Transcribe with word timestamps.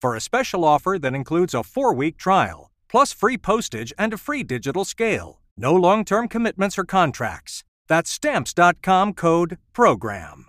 for 0.00 0.16
a 0.16 0.20
special 0.20 0.64
offer 0.64 0.98
that 0.98 1.14
includes 1.14 1.54
a 1.54 1.62
four 1.62 1.94
week 1.94 2.16
trial, 2.16 2.70
plus 2.88 3.12
free 3.12 3.38
postage 3.38 3.92
and 3.98 4.12
a 4.12 4.18
free 4.18 4.42
digital 4.42 4.84
scale. 4.84 5.40
No 5.56 5.74
long 5.74 6.04
term 6.04 6.28
commitments 6.28 6.78
or 6.78 6.84
contracts. 6.84 7.64
That's 7.88 8.10
stamps.com 8.10 9.14
code 9.14 9.58
PROGRAM. 9.72 10.46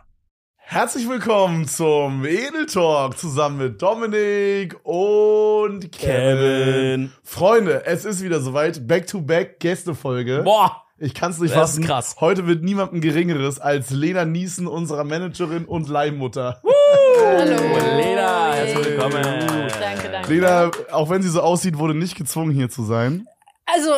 Herzlich 0.58 1.06
willkommen 1.10 1.68
zum 1.68 2.24
Edel 2.26 2.66
Talk 2.66 3.18
zusammen 3.18 3.58
mit 3.58 3.82
Dominik 3.82 4.74
und 4.86 5.92
Kevin. 5.92 5.92
Kevin. 5.92 7.12
Freunde, 7.24 7.86
es 7.86 8.06
ist 8.06 8.24
wieder 8.24 8.40
soweit. 8.40 8.88
Back-to-back 8.88 9.60
Gästefolge. 9.60 10.44
Boah, 10.44 10.84
Ich 11.04 11.16
kann 11.16 11.32
es 11.32 11.40
nicht 11.40 11.56
Das 11.56 11.72
ist 11.72 11.76
fassen. 11.78 11.84
krass. 11.86 12.16
Heute 12.20 12.46
wird 12.46 12.64
niemandem 12.64 13.02
Geringeres 13.02 13.60
als 13.60 13.90
Lena 13.90 14.24
Niesen, 14.24 14.68
unserer 14.68 15.04
Managerin 15.04 15.66
und 15.66 15.90
Leihmutter. 15.90 16.62
Hallo. 16.64 17.56
Lena, 17.98 18.54
herzlich 18.54 18.86
willkommen. 18.86 19.24
Danke, 19.24 20.10
danke. 20.12 20.32
Lena, 20.32 20.70
auch 20.92 21.10
wenn 21.10 21.24
sie 21.24 21.30
so 21.30 21.42
aussieht, 21.42 21.80
wurde 21.80 21.96
nicht 21.96 22.16
gezwungen, 22.16 22.52
hier 22.52 22.70
zu 22.70 22.84
sein. 22.84 23.26
Also, 23.66 23.90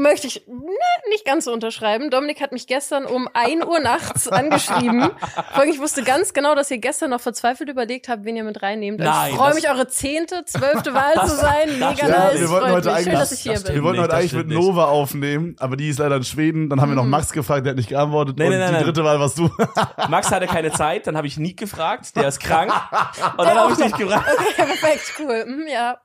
möchte 0.00 0.26
ich 0.26 0.42
na, 0.48 1.10
nicht 1.10 1.24
ganz 1.24 1.44
so 1.44 1.52
unterschreiben. 1.52 2.10
Dominik 2.10 2.40
hat 2.40 2.52
mich 2.52 2.66
gestern 2.66 3.04
um 3.06 3.28
1 3.32 3.64
Uhr 3.64 3.78
nachts 3.80 4.28
angeschrieben. 4.32 5.10
Folglich, 5.54 5.76
ich 5.76 5.80
wusste 5.80 6.02
ganz 6.02 6.32
genau, 6.32 6.54
dass 6.54 6.70
ihr 6.70 6.78
gestern 6.78 7.10
noch 7.10 7.20
verzweifelt 7.20 7.68
überlegt 7.68 8.08
habt, 8.08 8.24
wen 8.24 8.36
ihr 8.36 8.44
mit 8.44 8.62
reinnehmt. 8.62 8.98
Und 9.00 9.06
Nein, 9.06 9.30
ich 9.30 9.36
freue 9.36 9.54
mich, 9.54 9.68
eure 9.68 9.86
zehnte, 9.88 10.44
zwölfte 10.46 10.94
Wahl 10.94 11.14
zu 11.28 11.36
sein. 11.36 11.68
Mega 11.78 12.08
nice. 12.08 12.40
wir 12.40 12.50
wollten 12.50 12.66
Freut 12.66 12.72
heute 12.74 12.88
mich. 12.88 12.96
eigentlich- 12.96 13.04
Schön, 13.04 13.14
dass 13.14 13.32
ich 13.32 13.40
hier 13.40 13.52
das 13.54 13.64
bin. 13.64 13.74
Wir 13.74 13.82
wollten 13.82 13.96
nicht, 13.98 14.04
heute 14.04 14.14
eigentlich 14.16 14.32
mit 14.32 14.40
stimmt 14.46 14.58
nicht. 14.58 14.66
Nova 14.66 14.84
aufnehmen, 14.86 15.56
aber 15.58 15.76
die 15.76 15.88
ist 15.88 15.98
leider 15.98 16.16
in 16.16 16.24
Schweden. 16.24 16.68
Dann 16.70 16.80
haben 16.80 16.90
wir 16.90 16.96
noch 16.96 17.04
Max 17.04 17.32
gefragt, 17.32 17.66
der 17.66 17.70
hat 17.72 17.76
nicht 17.76 17.88
geantwortet. 17.88 18.38
Nee, 18.38 18.44
und 18.46 18.50
nee, 18.50 18.58
nein, 18.58 18.76
die 18.78 18.84
dritte 18.84 19.04
Wahl 19.04 19.20
warst 19.20 19.38
du. 19.38 19.50
Max 20.08 20.30
hatte 20.30 20.46
keine 20.46 20.72
Zeit, 20.72 21.06
dann 21.06 21.16
habe 21.16 21.26
ich 21.26 21.36
Nick 21.36 21.56
gefragt, 21.58 22.16
der 22.16 22.28
ist 22.28 22.40
krank. 22.40 22.70
Und 23.36 23.44
dann 23.46 23.58
habe 23.58 23.72
ich 23.72 23.78
dich 23.78 23.92
gefragt. 23.94 24.26
Okay, 24.32 24.64
perfekt, 24.66 25.12
cool. 25.18 25.44
Hm, 25.46 25.66
ja. 25.70 25.98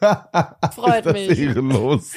Freut 0.74 1.06
das 1.06 1.12
mich. 1.12 1.38
ehrenlos. 1.38 2.12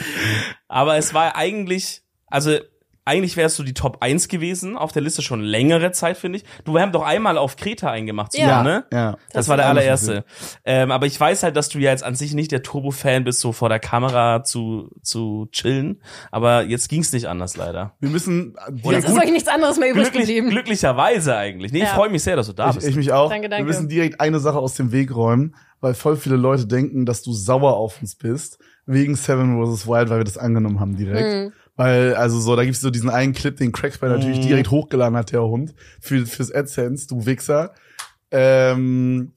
Aber 0.67 0.97
es 0.97 1.13
war 1.13 1.35
eigentlich, 1.35 2.01
also 2.27 2.57
eigentlich 3.05 3.35
wärst 3.35 3.59
du 3.59 3.63
die 3.63 3.73
Top 3.73 3.97
1 3.99 4.29
gewesen 4.29 4.77
auf 4.77 4.93
der 4.93 5.01
Liste 5.01 5.21
schon 5.21 5.41
längere 5.41 5.91
Zeit, 5.91 6.15
finde 6.17 6.37
ich. 6.37 6.45
Du, 6.63 6.73
wir 6.73 6.79
haben 6.81 6.93
doch 6.93 7.01
einmal 7.03 7.37
auf 7.37 7.57
Kreta 7.57 7.91
eingemacht 7.91 8.31
zusammen, 8.31 8.49
Ja. 8.49 8.63
ne? 8.63 8.85
Ja. 8.93 9.11
Das, 9.11 9.19
Das 9.33 9.47
war 9.49 9.57
der 9.57 9.65
allererste. 9.67 10.23
Ähm, 10.63 10.89
aber 10.89 11.05
ich 11.05 11.19
weiß 11.19 11.43
halt, 11.43 11.57
dass 11.57 11.67
du 11.67 11.79
ja 11.79 11.91
jetzt 11.91 12.05
an 12.05 12.15
sich 12.15 12.33
nicht 12.33 12.53
der 12.53 12.63
Turbo-Fan 12.63 13.25
bist, 13.25 13.41
so 13.41 13.51
vor 13.51 13.67
der 13.67 13.79
Kamera 13.79 14.45
zu, 14.45 14.89
zu 15.01 15.49
chillen. 15.51 16.01
Aber 16.31 16.63
jetzt 16.63 16.87
ging's 16.87 17.11
nicht 17.11 17.25
anders, 17.25 17.57
leider. 17.57 17.93
Wir 17.99 18.09
müssen 18.09 18.55
Oder 18.55 18.71
direkt 18.71 19.03
Es 19.03 19.11
ist 19.11 19.19
euch 19.21 19.31
nichts 19.33 19.49
anderes 19.49 19.77
mehr 19.77 19.89
übrig 19.89 20.03
Glücklich, 20.03 20.27
geblieben. 20.27 20.49
glücklicherweise 20.51 21.35
eigentlich. 21.35 21.73
Nee, 21.73 21.79
ich 21.79 21.83
Ja. 21.89 21.95
freue 21.95 22.09
mich 22.09 22.23
sehr, 22.23 22.37
dass 22.37 22.47
du 22.47 22.53
da 22.53 22.69
Ich, 22.69 22.75
bist. 22.75 22.87
ich 22.87 22.95
mich 22.95 23.11
auch. 23.11 23.29
Danke, 23.29 23.49
danke. 23.49 23.65
Wir 23.65 23.67
müssen 23.73 23.89
direkt 23.89 24.21
eine 24.21 24.39
Sache 24.39 24.59
aus 24.59 24.75
dem 24.75 24.93
Weg 24.93 25.13
räumen, 25.13 25.55
weil 25.83 25.93
voll 25.93 26.15
viele 26.15 26.37
Leute 26.37 26.65
denken, 26.65 27.05
dass 27.05 27.21
du 27.23 27.33
sauer 27.33 27.75
auf 27.75 28.01
uns 28.01 28.15
bist, 28.15 28.57
wegen 28.85 29.15
Seven 29.15 29.61
vs. 29.63 29.85
Wild, 29.85 30.09
weil 30.09 30.19
wir 30.19 30.23
das 30.23 30.37
angenommen 30.37 30.79
haben 30.79 30.95
direkt. 30.95 31.27
Mhm. 31.47 31.53
Weil, 31.75 32.15
also 32.15 32.39
so, 32.39 32.55
da 32.55 32.63
gibt's 32.63 32.81
so 32.81 32.89
diesen 32.89 33.09
einen 33.09 33.33
Clip, 33.33 33.55
den 33.57 33.71
Crackspy 33.71 34.05
natürlich 34.07 34.37
Mhm. 34.39 34.47
direkt 34.47 34.71
hochgeladen 34.71 35.17
hat, 35.17 35.31
der 35.31 35.43
Hund, 35.43 35.73
für, 35.99 36.25
fürs 36.25 36.51
AdSense, 36.51 37.07
du 37.07 37.25
Wichser. 37.25 37.73
Ähm, 38.31 39.33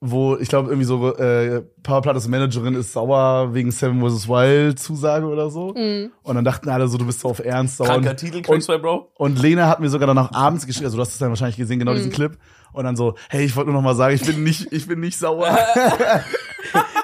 wo, 0.00 0.36
ich 0.36 0.48
glaube, 0.48 0.68
irgendwie 0.70 0.86
so, 0.86 1.12
äh, 1.16 1.62
Power 1.82 2.02
Plattes 2.02 2.28
Managerin 2.28 2.74
ist 2.74 2.92
sauer 2.92 3.52
wegen 3.52 3.72
Seven 3.72 4.00
vs. 4.00 4.28
Wild 4.28 4.78
Zusage 4.78 5.26
oder 5.26 5.50
so. 5.50 5.74
Mhm. 5.74 6.10
Und 6.22 6.34
dann 6.36 6.44
dachten 6.44 6.68
alle 6.68 6.86
so, 6.86 6.98
du 6.98 7.06
bist 7.06 7.20
so 7.20 7.28
auf 7.28 7.40
Ernst 7.44 7.78
sauer. 7.78 7.88
Kranker 7.88 8.10
Und- 8.10 8.16
Titel, 8.16 8.36
und, 8.36 8.46
Cracksway 8.46 8.78
Bro. 8.78 9.10
und 9.16 9.40
Lena 9.42 9.66
hat 9.68 9.80
mir 9.80 9.88
sogar 9.90 10.06
dann 10.06 10.18
auch 10.18 10.30
abends 10.32 10.66
geschrieben, 10.66 10.86
also 10.86 10.96
du 10.96 11.02
hast 11.02 11.12
es 11.12 11.18
dann 11.18 11.30
wahrscheinlich 11.30 11.56
gesehen, 11.56 11.78
genau 11.80 11.92
Mhm. 11.92 11.96
diesen 11.96 12.12
Clip. 12.12 12.36
Und 12.72 12.84
dann 12.84 12.96
so, 12.96 13.14
hey, 13.30 13.44
ich 13.44 13.56
wollte 13.56 13.70
nur 13.70 13.80
noch 13.80 13.84
mal 13.84 13.94
sagen, 13.94 14.14
ich 14.14 14.22
bin 14.22 14.44
nicht, 14.44 14.72
ich 14.72 14.86
bin 14.86 15.00
nicht 15.00 15.18
sauer. 15.18 15.58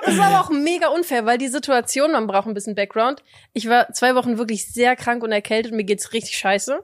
Das 0.04 0.14
ist 0.14 0.20
aber 0.20 0.40
auch 0.40 0.50
mega 0.50 0.88
unfair, 0.88 1.26
weil 1.26 1.38
die 1.38 1.48
Situation, 1.48 2.12
man 2.12 2.26
braucht 2.26 2.46
ein 2.46 2.54
bisschen 2.54 2.74
Background. 2.74 3.22
Ich 3.52 3.68
war 3.68 3.92
zwei 3.92 4.14
Wochen 4.14 4.38
wirklich 4.38 4.70
sehr 4.70 4.96
krank 4.96 5.22
und 5.22 5.32
erkältet, 5.32 5.72
mir 5.72 5.84
geht's 5.84 6.12
richtig 6.12 6.36
scheiße. 6.36 6.80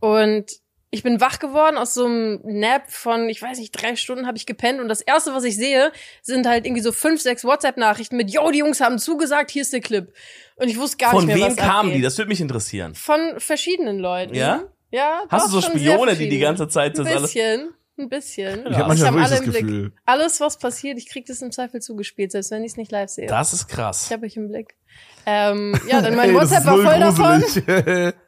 Und 0.00 0.50
ich 0.94 1.02
bin 1.02 1.20
wach 1.20 1.40
geworden 1.40 1.76
aus 1.76 1.92
so 1.92 2.04
einem 2.04 2.40
Nap 2.44 2.88
von, 2.88 3.28
ich 3.28 3.42
weiß 3.42 3.58
nicht, 3.58 3.72
drei 3.72 3.96
Stunden 3.96 4.28
habe 4.28 4.36
ich 4.36 4.46
gepennt. 4.46 4.80
Und 4.80 4.88
das 4.88 5.00
erste, 5.00 5.34
was 5.34 5.42
ich 5.42 5.56
sehe, 5.56 5.90
sind 6.22 6.46
halt 6.46 6.66
irgendwie 6.66 6.82
so 6.82 6.92
fünf, 6.92 7.20
sechs 7.20 7.44
WhatsApp-Nachrichten 7.44 8.16
mit, 8.16 8.30
yo, 8.30 8.48
die 8.52 8.60
Jungs 8.60 8.80
haben 8.80 9.00
zugesagt, 9.00 9.50
hier 9.50 9.62
ist 9.62 9.72
der 9.72 9.80
Clip. 9.80 10.12
Und 10.54 10.68
ich 10.68 10.78
wusste 10.78 10.98
gar 10.98 11.10
Von 11.10 11.26
nicht 11.26 11.34
mehr, 11.34 11.46
wem 11.46 11.56
was 11.56 11.56
kamen 11.56 11.88
abgeht. 11.88 11.94
die? 11.96 12.02
Das 12.02 12.16
würde 12.16 12.28
mich 12.28 12.40
interessieren. 12.40 12.94
Von 12.94 13.34
verschiedenen 13.38 13.98
Leuten. 13.98 14.34
Ja? 14.34 14.62
Ja. 14.92 15.24
Hast 15.28 15.48
du 15.48 15.60
so 15.60 15.62
Spione, 15.62 16.14
die 16.14 16.28
die 16.28 16.38
ganze 16.38 16.68
Zeit 16.68 16.96
das 16.96 17.08
Ein 17.08 17.16
alles... 17.16 17.34
Ein 17.96 18.08
bisschen. 18.08 18.66
Ich 18.66 18.76
habe 18.76 18.88
manchmal 18.88 19.08
hab 19.08 19.14
wirklich 19.14 19.32
alle 19.32 19.44
im 19.44 19.50
Blick. 19.50 19.62
Gefühl. 19.62 19.92
Alles, 20.04 20.40
was 20.40 20.58
passiert, 20.58 20.98
ich 20.98 21.08
krieg 21.08 21.26
das 21.26 21.40
im 21.42 21.52
Zweifel 21.52 21.80
zugespielt, 21.80 22.32
selbst 22.32 22.50
wenn 22.50 22.64
ich 22.64 22.72
es 22.72 22.76
nicht 22.76 22.90
live 22.90 23.08
sehe. 23.08 23.28
Das 23.28 23.52
ist 23.52 23.68
krass. 23.68 24.06
Ich 24.06 24.12
habe 24.12 24.26
euch 24.26 24.36
im 24.36 24.48
Blick. 24.48 24.74
Ähm, 25.26 25.78
ja, 25.88 26.02
dann 26.02 26.14
mein 26.16 26.30
Ey, 26.30 26.34
das 26.34 26.50
WhatsApp 26.50 26.66
war 26.66 26.78
voll 26.78 26.98
davon. 26.98 28.12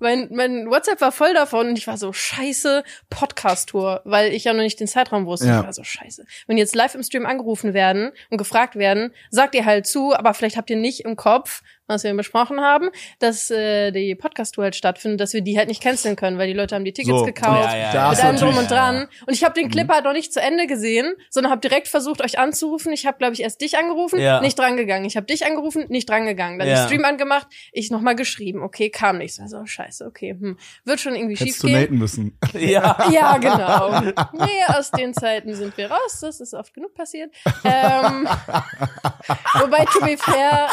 Mein, 0.00 0.28
mein 0.30 0.70
WhatsApp 0.70 1.00
war 1.00 1.10
voll 1.12 1.34
davon 1.34 1.68
und 1.68 1.78
ich 1.78 1.86
war 1.88 1.96
so, 1.98 2.12
scheiße, 2.12 2.84
Podcast-Tour, 3.10 4.02
weil 4.04 4.32
ich 4.32 4.44
ja 4.44 4.52
noch 4.52 4.62
nicht 4.62 4.78
den 4.78 4.86
Zeitraum 4.86 5.26
wusste. 5.26 5.48
Ja. 5.48 5.60
Ich 5.60 5.66
war 5.66 5.72
so, 5.72 5.82
scheiße. 5.82 6.24
Wenn 6.46 6.56
die 6.56 6.60
jetzt 6.62 6.74
live 6.76 6.94
im 6.94 7.02
Stream 7.02 7.26
angerufen 7.26 7.74
werden 7.74 8.12
und 8.30 8.38
gefragt 8.38 8.76
werden, 8.76 9.12
sagt 9.30 9.54
ihr 9.56 9.64
halt 9.64 9.86
zu, 9.86 10.14
aber 10.14 10.34
vielleicht 10.34 10.56
habt 10.56 10.70
ihr 10.70 10.76
nicht 10.76 11.00
im 11.04 11.16
Kopf, 11.16 11.62
was 11.88 12.04
wir 12.04 12.12
besprochen 12.14 12.60
haben, 12.60 12.90
dass 13.18 13.50
äh, 13.50 13.90
die 13.92 14.14
Podcast-Tour 14.14 14.64
halt 14.64 14.76
stattfindet, 14.76 15.20
dass 15.20 15.32
wir 15.32 15.40
die 15.40 15.56
halt 15.56 15.68
nicht 15.68 15.82
canceln 15.82 16.16
können, 16.16 16.36
weil 16.38 16.46
die 16.46 16.52
Leute 16.52 16.74
haben 16.74 16.84
die 16.84 16.92
Tickets 16.92 17.18
So, 17.20 17.24
gekauft. 17.24 17.72
Ja, 17.72 17.76
ja, 17.78 17.94
ja. 17.94 18.10
mit 18.10 18.22
allem 18.22 18.36
drum 18.36 18.56
und 18.58 18.70
dran. 18.70 19.08
Und 19.26 19.32
ich 19.32 19.42
habe 19.42 19.54
den 19.54 19.66
Mhm. 19.68 19.70
Clip 19.70 19.88
halt 19.88 20.04
noch 20.04 20.12
nicht 20.12 20.32
zu 20.32 20.40
Ende 20.40 20.66
gesehen, 20.66 21.14
sondern 21.30 21.50
habe 21.50 21.62
direkt 21.62 21.88
versucht, 21.88 22.22
euch 22.22 22.38
anzurufen. 22.38 22.92
Ich 22.92 23.06
habe, 23.06 23.16
glaube 23.18 23.32
ich, 23.32 23.40
erst 23.42 23.62
dich 23.62 23.78
angerufen, 23.78 24.20
Ja. 24.20 24.40
nicht 24.42 24.58
drangegangen. 24.58 25.06
Ich 25.06 25.16
habe 25.16 25.24
dich 25.26 25.46
angerufen, 25.46 25.86
nicht 25.88 26.08
drangegangen. 26.10 26.58
Dann 26.58 26.68
Ja. 26.68 26.74
den 26.82 26.86
Stream 26.86 27.04
angemacht, 27.06 27.46
ich 27.72 27.90
nochmal 27.90 28.14
geschrieben. 28.16 28.62
Okay, 28.62 28.90
kam 28.90 29.22
nichts. 29.28 29.40
Also 29.40 29.64
scheiße, 29.64 30.06
okay. 30.06 30.36
Hm. 30.38 30.56
Wird 30.84 31.00
schon 31.00 31.14
irgendwie 31.14 31.36
schief 31.36 31.48
Hättest 31.48 31.62
du 31.62 31.66
gehen. 31.66 31.98
müssen. 31.98 32.38
Ja. 32.58 33.08
Ja, 33.10 33.36
genau. 33.38 34.00
Nee, 34.32 34.64
aus 34.68 34.90
den 34.90 35.14
Zeiten 35.14 35.54
sind 35.54 35.76
wir 35.76 35.90
raus. 35.90 36.20
Das 36.20 36.40
ist 36.40 36.54
oft 36.54 36.74
genug 36.74 36.94
passiert. 36.94 37.32
Ähm, 37.62 38.26
wobei, 39.60 39.84
to 39.84 40.00
be 40.00 40.16
fair, 40.16 40.68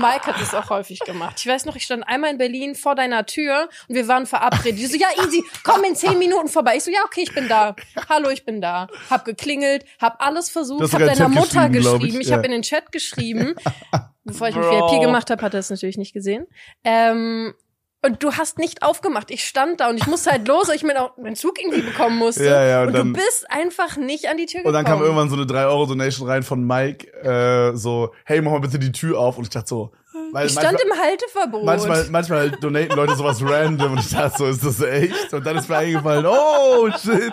Mike 0.00 0.26
hat 0.26 0.40
das 0.40 0.54
auch 0.54 0.70
häufig 0.70 0.98
gemacht. 1.00 1.36
Ich 1.38 1.46
weiß 1.46 1.64
noch, 1.66 1.76
ich 1.76 1.84
stand 1.84 2.06
einmal 2.08 2.30
in 2.30 2.38
Berlin 2.38 2.74
vor 2.74 2.94
deiner 2.94 3.24
Tür 3.26 3.68
und 3.88 3.94
wir 3.94 4.08
waren 4.08 4.26
verabredet. 4.26 4.78
Die 4.78 4.86
so, 4.86 4.96
ja, 4.96 5.08
easy, 5.24 5.44
komm 5.62 5.84
in 5.84 5.94
zehn 5.94 6.18
Minuten 6.18 6.48
vorbei. 6.48 6.76
Ich 6.76 6.84
so, 6.84 6.90
ja, 6.90 7.00
okay, 7.04 7.22
ich 7.22 7.34
bin 7.34 7.48
da. 7.48 7.76
Hallo, 8.08 8.30
ich 8.30 8.44
bin 8.44 8.60
da. 8.60 8.88
Hab 9.10 9.24
geklingelt, 9.24 9.84
hab 10.00 10.22
alles 10.24 10.50
versucht, 10.50 10.92
hab 10.92 10.98
deiner 10.98 11.14
Chat 11.14 11.28
Mutter 11.28 11.68
geschrieben, 11.68 12.20
ich, 12.20 12.28
Ich, 12.28 12.32
hab 12.32 12.40
ja. 12.40 12.44
in 12.46 12.52
den 12.52 12.62
Chat 12.62 12.90
geschrieben. 12.90 13.54
bevor 14.28 14.48
ich 14.48 14.54
mich 14.54 14.64
Bro. 14.64 14.92
VIP 14.92 15.02
gemacht 15.02 15.30
habe, 15.30 15.42
hat 15.42 15.54
er 15.54 15.60
es 15.60 15.70
natürlich 15.70 15.98
nicht 15.98 16.12
gesehen. 16.12 16.46
Ähm, 16.84 17.54
und 18.02 18.22
du 18.22 18.32
hast 18.32 18.58
nicht 18.58 18.82
aufgemacht. 18.82 19.30
Ich 19.30 19.44
stand 19.44 19.80
da 19.80 19.88
und 19.90 19.96
ich 19.98 20.06
musste 20.06 20.30
halt 20.30 20.46
los, 20.46 20.68
weil 20.68 20.76
ich 20.76 20.82
mir 20.84 21.00
auch 21.02 21.16
meinen 21.16 21.36
Zug 21.36 21.60
irgendwie 21.60 21.82
bekommen 21.82 22.16
musste. 22.18 22.44
Ja, 22.44 22.64
ja, 22.64 22.82
und 22.82 22.88
und 22.88 22.94
dann- 22.94 23.06
du 23.14 23.20
bist 23.20 23.50
einfach 23.50 23.96
nicht 23.96 24.28
an 24.28 24.36
die 24.36 24.46
Tür 24.46 24.60
Und 24.60 24.66
gekommen. 24.72 24.84
dann 24.84 24.84
kam 24.84 25.02
irgendwann 25.02 25.28
so 25.30 25.36
eine 25.36 25.46
3-Euro-Donation 25.46 26.28
rein 26.28 26.42
von 26.42 26.64
Mike, 26.64 27.06
äh, 27.22 27.76
so, 27.76 28.12
hey, 28.24 28.40
mach 28.40 28.52
mal 28.52 28.60
bitte 28.60 28.78
die 28.78 28.92
Tür 28.92 29.18
auf. 29.18 29.36
Und 29.38 29.44
ich 29.44 29.50
dachte 29.50 29.68
so, 29.68 29.92
weil 30.32 30.46
ich 30.46 30.52
stand 30.52 30.72
manchmal, 30.72 30.96
im 30.96 31.02
Halteverbot. 31.04 31.64
manchmal, 31.64 32.04
manchmal 32.10 32.50
donaten 32.52 32.96
Leute 32.96 33.14
sowas 33.16 33.42
random 33.42 33.92
und 33.92 33.98
ich 34.00 34.10
dachte 34.10 34.38
so, 34.38 34.46
ist 34.46 34.64
das 34.64 34.80
echt? 34.80 35.32
Und 35.32 35.46
dann 35.46 35.56
ist 35.56 35.68
mir 35.68 35.76
eingefallen, 35.78 36.26
oh 36.26 36.88
shit. 36.90 37.32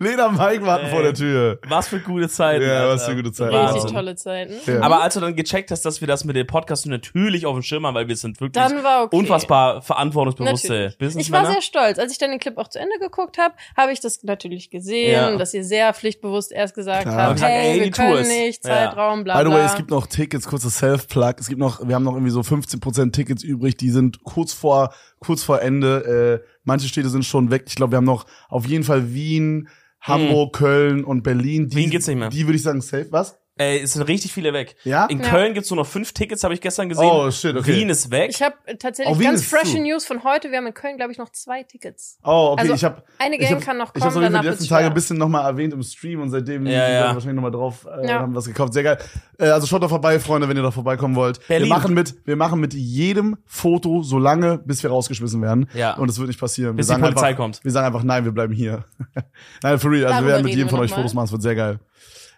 Lena 0.00 0.26
und 0.26 0.38
Mike 0.38 0.64
warten 0.64 0.86
Ey. 0.86 0.90
vor 0.90 1.02
der 1.02 1.14
Tür. 1.14 1.58
Was 1.68 1.88
für 1.88 2.00
gute 2.00 2.28
Zeiten. 2.28 2.64
Ja, 2.64 2.80
Alter. 2.80 2.88
was 2.94 3.06
für 3.06 3.16
gute 3.16 3.32
Zeiten. 3.32 3.54
Richtig 3.54 3.74
Wahnsinn. 3.82 3.94
tolle 3.96 4.16
Zeiten. 4.16 4.54
Ja. 4.66 4.80
Aber 4.82 5.02
als 5.02 5.14
du 5.14 5.20
dann 5.20 5.34
gecheckt 5.36 5.70
hast, 5.70 5.84
dass 5.84 6.00
wir 6.00 6.08
das 6.08 6.24
mit 6.24 6.36
dem 6.36 6.46
Podcast 6.46 6.86
natürlich 6.86 7.46
auf 7.46 7.54
dem 7.54 7.62
Schirm 7.62 7.86
haben, 7.86 7.94
weil 7.94 8.08
wir 8.08 8.16
sind 8.16 8.40
wirklich 8.40 8.62
Dann 8.62 8.82
war 8.82 9.04
okay. 9.04 9.16
unfassbar 9.16 9.82
verantwortungsbewusste 9.82 10.94
Natürlich. 10.98 11.16
Ich 11.16 11.32
war 11.32 11.46
sehr 11.46 11.62
stolz. 11.62 11.98
Als 11.98 12.12
ich 12.12 12.18
dann 12.18 12.30
den 12.30 12.40
Clip 12.40 12.56
auch 12.58 12.68
zu 12.68 12.78
Ende 12.78 12.98
geguckt 13.00 13.38
habe, 13.38 13.54
habe 13.76 13.92
ich 13.92 14.00
das 14.00 14.22
natürlich 14.22 14.70
gesehen, 14.70 15.12
Ja. 15.12 15.36
dass 15.36 15.54
ihr 15.54 15.64
sehr 15.64 15.92
pflichtbewusst 15.94 16.52
erst 16.52 16.74
gesagt 16.74 17.02
Klar. 17.02 17.30
habt, 17.30 17.42
hey, 17.42 17.72
ey, 17.78 17.80
wir 17.84 17.90
können 17.90 18.26
nicht, 18.28 18.64
Ja. 18.64 18.70
Zeitraum, 18.88 19.24
bla 19.24 19.34
By 19.38 19.44
the 19.44 19.48
bla. 19.50 19.58
way, 19.58 19.64
es 19.66 19.74
gibt 19.76 19.90
noch 19.90 20.06
Tickets, 20.06 20.46
kurzes 20.46 20.78
Self-Plug. 20.78 21.34
Es 21.38 21.48
gibt 21.48 21.57
noch, 21.58 21.86
wir 21.86 21.94
haben 21.94 22.04
noch 22.04 22.14
irgendwie 22.14 22.30
so 22.32 22.40
15% 22.40 23.12
Tickets 23.12 23.42
übrig, 23.42 23.76
die 23.76 23.90
sind 23.90 24.22
kurz 24.24 24.52
vor, 24.52 24.92
kurz 25.18 25.42
vor 25.42 25.60
Ende. 25.60 26.42
Äh, 26.44 26.48
manche 26.64 26.88
Städte 26.88 27.10
sind 27.10 27.24
schon 27.24 27.50
weg. 27.50 27.64
Ich 27.66 27.74
glaube, 27.74 27.92
wir 27.92 27.96
haben 27.98 28.04
noch 28.04 28.26
auf 28.48 28.66
jeden 28.66 28.84
Fall 28.84 29.12
Wien, 29.12 29.68
Hamburg, 30.00 30.54
Köln 30.54 31.04
und 31.04 31.22
Berlin. 31.22 31.68
Die, 31.68 31.76
Hm. 31.76 31.82
Wien 31.82 31.90
gibt's 31.90 32.06
nicht 32.06 32.18
mehr. 32.18 32.30
Die 32.30 32.46
würde 32.46 32.56
ich 32.56 32.62
sagen 32.62 32.80
safe. 32.80 33.08
Was? 33.10 33.38
Ey, 33.58 33.80
es 33.80 33.92
sind 33.94 34.02
richtig 34.02 34.32
viele 34.32 34.52
weg. 34.52 34.76
Ja? 34.84 35.06
In 35.06 35.20
Ja. 35.20 35.28
Köln 35.28 35.52
gibt's 35.52 35.68
nur 35.70 35.76
noch 35.78 35.86
fünf 35.86 36.12
Tickets, 36.12 36.44
habe 36.44 36.54
ich 36.54 36.60
gestern 36.60 36.88
gesehen. 36.88 37.04
Oh, 37.10 37.30
shit, 37.30 37.56
okay. 37.56 37.74
Wien 37.76 37.90
ist 37.90 38.10
weg. 38.10 38.30
ich 38.30 38.40
habe 38.42 38.54
tatsächlich 38.78 39.14
Auch 39.14 39.18
Wien 39.18 39.26
ganz 39.28 39.40
ist 39.42 39.50
frische 39.50 39.72
zu. 39.76 39.80
News 39.82 40.06
von 40.06 40.22
heute. 40.24 40.50
Wir 40.50 40.58
haben 40.58 40.66
in 40.68 40.74
Köln, 40.74 40.96
glaube 40.96 41.12
ich, 41.12 41.18
noch 41.18 41.30
zwei 41.30 41.64
Tickets. 41.64 42.18
Oh, 42.24 42.50
okay. 42.52 42.62
Also, 42.62 42.74
ich 42.74 42.84
habe 42.84 43.02
Eine 43.18 43.34
ich 43.36 43.40
Gang 43.42 43.56
hab, 43.56 43.60
kann 43.62 43.76
noch 43.76 43.94
ich 43.94 44.00
habe 44.00 44.00
kommen, 44.00 44.12
so 44.14 44.20
die 44.20 44.24
danach 44.26 44.42
letzten 44.44 44.60
wird's 44.60 44.68
Tage 44.70 44.82
schwer. 44.82 44.90
ein 44.90 44.94
bisschen 44.94 45.18
nochmal 45.18 45.44
erwähnt 45.44 45.72
im 45.74 45.82
Stream 45.82 46.22
und 46.22 46.30
seitdem 46.30 46.66
Ja, 46.66 46.72
sind 46.72 46.80
wir 46.80 46.88
ja. 46.94 47.14
wahrscheinlich 47.14 47.34
nochmal 47.34 47.50
drauf, 47.50 47.86
äh, 48.00 48.06
Ja. 48.08 48.20
haben 48.20 48.34
was 48.34 48.46
gekauft. 48.46 48.72
Sehr 48.72 48.82
geil. 48.84 48.98
Äh, 49.38 49.48
also 49.48 49.66
schaut 49.66 49.82
da 49.82 49.88
vorbei, 49.88 50.20
Freunde, 50.20 50.48
wenn 50.48 50.56
ihr 50.56 50.62
da 50.62 50.70
vorbeikommen 50.70 51.16
wollt. 51.16 51.46
Berlin. 51.48 51.66
Wir 51.68 51.74
machen 51.74 51.94
mit, 51.94 52.14
wir 52.26 52.36
machen 52.36 52.60
mit 52.60 52.74
jedem 52.74 53.36
Foto 53.44 54.02
so 54.02 54.18
lange, 54.18 54.58
bis 54.58 54.82
wir 54.82 54.90
rausgeschmissen 54.90 55.42
werden. 55.42 55.68
Ja. 55.74 55.94
Und 55.96 56.08
es 56.08 56.18
wird 56.18 56.28
nicht 56.28 56.38
passieren. 56.40 56.76
Bis 56.76 56.88
wir 56.88 56.94
die 56.94 57.00
sagen 57.00 57.12
Polizei 57.12 57.26
einfach, 57.28 57.36
kommt. 57.42 57.64
Wir 57.64 57.72
sagen 57.72 57.86
einfach, 57.88 58.04
nein, 58.04 58.24
wir 58.24 58.32
bleiben 58.32 58.54
hier. 58.54 58.84
nein, 59.62 59.78
for 59.80 59.90
real. 59.90 60.04
Also 60.04 60.14
Darüber 60.14 60.26
wir 60.26 60.32
werden 60.32 60.42
mit 60.44 60.50
reden 60.50 60.58
jedem 60.58 60.66
wir 60.66 60.70
von 60.70 60.80
euch 60.80 60.90
mal. 60.90 60.96
Fotos 60.96 61.14
machen. 61.14 61.24
Es 61.26 61.32
wird 61.32 61.42
sehr 61.42 61.54
geil. 61.56 61.78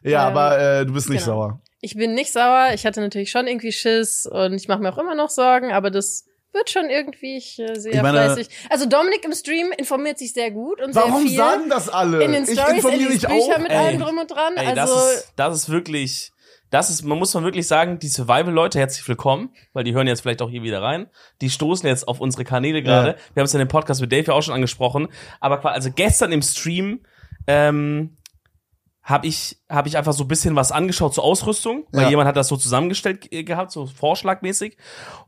Ja, 0.03 0.29
Ähm, 0.29 0.37
aber 0.37 0.59
äh, 0.59 0.87
du 0.87 0.93
bist 0.93 1.09
nicht 1.11 1.25
genau. 1.25 1.37
sauer. 1.37 1.61
Ich 1.83 1.95
bin 1.95 2.15
nicht 2.15 2.33
sauer. 2.33 2.71
Ich 2.75 2.85
hatte 2.87 3.01
natürlich 3.01 3.31
schon 3.31 3.47
irgendwie 3.47 3.73
Schiss 3.73 4.27
und 4.27 4.55
ich 4.55 4.69
mache 4.69 4.81
mir 4.81 4.93
auch 4.93 4.99
immer 4.99 5.15
noch 5.15 5.31
Sorgen, 5.31 5.73
aber 5.73 5.91
das 5.91 6.27
wird 6.53 6.69
schon 6.69 6.91
irgendwie 6.91 7.37
ich, 7.37 7.59
äh, 7.59 7.79
sehr 7.79 7.95
Ich 7.95 8.03
meine- 8.03 8.19
fleißig. 8.25 8.49
Also 8.71 8.87
Dominik 8.87 9.25
im 9.25 9.33
Stream 9.33 9.73
informiert 9.77 10.19
sich 10.19 10.33
sehr 10.33 10.51
gut 10.51 10.81
und 10.83 10.95
Warum 10.95 11.21
sehr 11.23 11.29
viel. 11.29 11.37
sagen 11.37 11.69
das 11.71 11.89
alle? 11.89 12.23
in 12.25 12.33
den 12.33 12.43
ich 12.45 12.51
Stories, 12.51 12.69
er 12.71 12.75
informiere 12.77 13.11
liest 13.13 13.29
mich 13.29 13.39
Bücher 13.39 13.55
auch. 13.57 13.59
mit 13.61 13.71
Ey. 13.71 13.77
allem 13.77 14.01
drum 14.01 14.19
und 14.19 14.31
dran. 14.31 14.55
Ey, 14.57 14.67
also 14.67 14.75
das 14.95 15.13
ist, 15.15 15.33
das 15.37 15.55
ist 15.55 15.69
wirklich, 15.71 16.33
das 16.71 16.91
ist, 16.91 17.03
man 17.03 17.19
muss 17.19 17.33
man 17.35 17.45
wirklich 17.45 17.67
sagen, 17.69 17.99
die 17.99 18.09
Survival-Leute, 18.09 18.79
herzlich 18.79 19.07
willkommen, 19.09 19.55
weil 19.73 19.85
die 19.85 19.95
hören 19.95 20.07
jetzt 20.09 20.23
vielleicht 20.23 20.43
auch 20.43 20.51
hier 20.51 20.63
wieder 20.63 20.83
rein. 20.83 21.09
Die 21.41 21.51
stoßen 21.51 21.89
jetzt 21.89 22.09
auf 22.09 22.21
unsere 22.21 22.45
Kanäle 22.45 22.83
gerade. 22.83 23.11
Ja. 23.11 23.17
Wir 23.35 23.41
haben 23.43 23.47
es 23.47 23.55
in 23.55 23.59
dem 23.61 23.69
Podcast 23.69 24.01
mit 24.01 24.11
Dave 24.13 24.25
ja 24.27 24.35
auch 24.35 24.43
schon 24.43 24.55
angesprochen. 24.55 25.09
Aber 25.41 25.65
also 25.65 25.91
gestern 25.95 26.33
im 26.33 26.43
Stream, 26.43 27.01
ähm, 27.47 28.17
habe 29.03 29.27
ich 29.27 29.59
habe 29.69 29.89
ich 29.89 29.97
einfach 29.97 30.13
so 30.13 30.25
ein 30.25 30.29
bisschen 30.29 30.57
was 30.57 30.73
angeschaut 30.73 31.15
zur 31.15 31.25
Ausrüstung, 31.25 31.85
weil 31.91 32.05
Ja. 32.05 32.11
jemand 32.11 32.29
hat 32.29 32.37
das 32.37 32.49
so 32.49 32.57
zusammengestellt 32.57 33.33
äh, 33.33 33.45
gehabt, 33.45 33.73
so 33.73 33.87
vorschlagmäßig. 33.87 34.77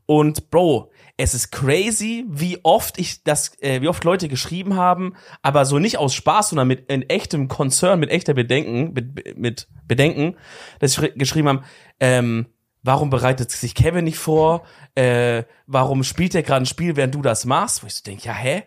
Und 0.05 0.49
Bro, 0.51 0.91
es 1.17 1.33
ist 1.33 1.51
crazy, 1.51 2.25
wie 2.29 2.59
oft 2.63 2.99
ich 2.99 3.23
das, 3.23 3.59
äh, 3.61 3.81
wie 3.81 3.87
oft 3.87 4.03
Leute 4.03 4.27
geschrieben 4.27 4.75
haben, 4.75 5.15
aber 5.41 5.65
so 5.65 5.79
nicht 5.79 5.97
aus 5.97 6.13
Spaß, 6.13 6.49
sondern 6.49 6.67
mit 6.67 6.89
in 6.91 7.03
echtem 7.09 7.47
Concern, 7.47 7.99
mit 7.99 8.09
echter 8.11 8.33
Bedenken, 8.33 8.93
mit, 8.93 9.37
mit 9.37 9.67
Bedenken, 9.87 10.37
dass 10.79 10.93
sie 10.93 11.11
geschrieben 11.15 11.47
haben, 11.47 11.63
ähm, 11.99 12.45
warum 12.83 13.09
bereitet 13.09 13.49
sich 13.51 13.73
Kevin 13.75 14.03
nicht 14.05 14.17
vor? 14.19 14.63
Äh, 14.95 15.43
warum 15.65 16.03
spielt 16.03 16.35
er 16.35 16.43
gerade 16.43 16.63
ein 16.63 16.65
Spiel, 16.67 16.95
während 16.95 17.15
du 17.15 17.23
das 17.23 17.45
machst? 17.45 17.81
Wo 17.81 17.87
ich 17.87 17.95
so 17.95 18.03
denke, 18.05 18.27
ja, 18.27 18.33
hä? 18.33 18.63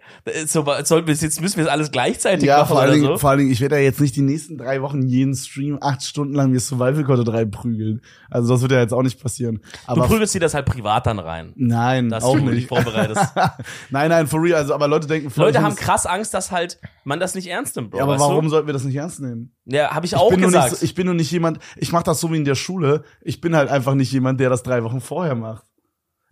So, 0.46 0.64
sollten 0.82 1.06
wir 1.06 1.14
jetzt 1.14 1.40
müssen 1.40 1.58
wir 1.58 1.64
es 1.64 1.70
alles 1.70 1.92
gleichzeitig 1.92 2.48
Ja, 2.48 2.58
machen 2.58 2.68
vor 2.68 2.80
allen, 2.80 2.92
Dingen, 2.94 3.04
so? 3.06 3.18
vor 3.18 3.30
allen 3.30 3.38
Dingen, 3.40 3.52
ich 3.52 3.60
werde 3.60 3.76
ja 3.76 3.82
jetzt 3.82 4.00
nicht 4.00 4.16
die 4.16 4.22
nächsten 4.22 4.58
drei 4.58 4.82
Wochen 4.82 5.02
jeden 5.06 5.36
Stream 5.36 5.78
acht 5.80 6.02
Stunden 6.02 6.34
lang 6.34 6.52
wie 6.52 6.58
Survival 6.58 7.04
Content 7.04 7.28
reinprügeln. 7.28 8.00
Also 8.28 8.52
das 8.54 8.62
wird 8.62 8.72
ja 8.72 8.80
jetzt 8.80 8.92
auch 8.92 9.02
nicht 9.02 9.22
passieren. 9.22 9.60
Du 9.62 9.92
Aber 9.92 10.06
prügelst 10.08 10.34
dir 10.34 10.40
das 10.40 10.54
halt 10.54 10.66
privat 10.66 11.06
dann 11.06 11.20
rein, 11.20 11.52
nein, 11.54 12.08
dass 12.08 12.24
auch 12.24 12.34
du 12.34 12.40
dich 12.46 12.50
nicht. 12.54 12.68
vorbereitest. 12.68 13.22
nein, 13.90 14.08
nein, 14.08 14.26
for 14.26 14.42
real. 14.42 14.56
Also, 14.58 14.74
aber 14.74 14.88
Leute 14.88 15.06
denken, 15.06 15.30
Leute 15.36 15.62
haben 15.62 15.76
krass 15.76 16.06
Angst, 16.06 16.34
dass 16.34 16.50
halt 16.50 16.80
man 17.04 17.20
das 17.20 17.36
nicht 17.36 17.46
ernst 17.46 17.76
nimmt, 17.76 17.90
Bro. 17.92 17.98
Ja, 17.98 18.02
aber 18.04 18.18
warum 18.18 18.44
Du? 18.46 18.50
sollten 18.50 18.66
wir 18.66 18.72
das 18.72 18.82
nicht 18.84 18.96
ernst 18.96 19.20
nehmen? 19.20 19.52
Ja, 19.64 19.94
habe 19.94 20.06
ich 20.06 20.12
Ich 20.12 20.18
auch 20.18 20.30
bin, 20.30 20.40
nur 20.40 20.48
gesagt. 20.50 20.72
nicht, 20.72 20.82
ich 20.82 20.94
bin 20.94 21.06
nur 21.06 21.14
nicht 21.14 21.30
jemand, 21.30 21.60
ich 21.76 21.92
mache 21.92 22.04
das 22.04 22.20
so 22.20 22.32
wie 22.32 22.36
in 22.36 22.44
der 22.44 22.54
Schule. 22.56 23.04
Ich 23.20 23.40
bin 23.40 23.54
halt 23.54 23.68
einfach 23.70 23.94
nicht 23.94 24.05
jemand, 24.12 24.40
der 24.40 24.50
das 24.50 24.62
drei 24.62 24.82
Wochen 24.84 25.00
vorher 25.00 25.34
macht. 25.34 25.66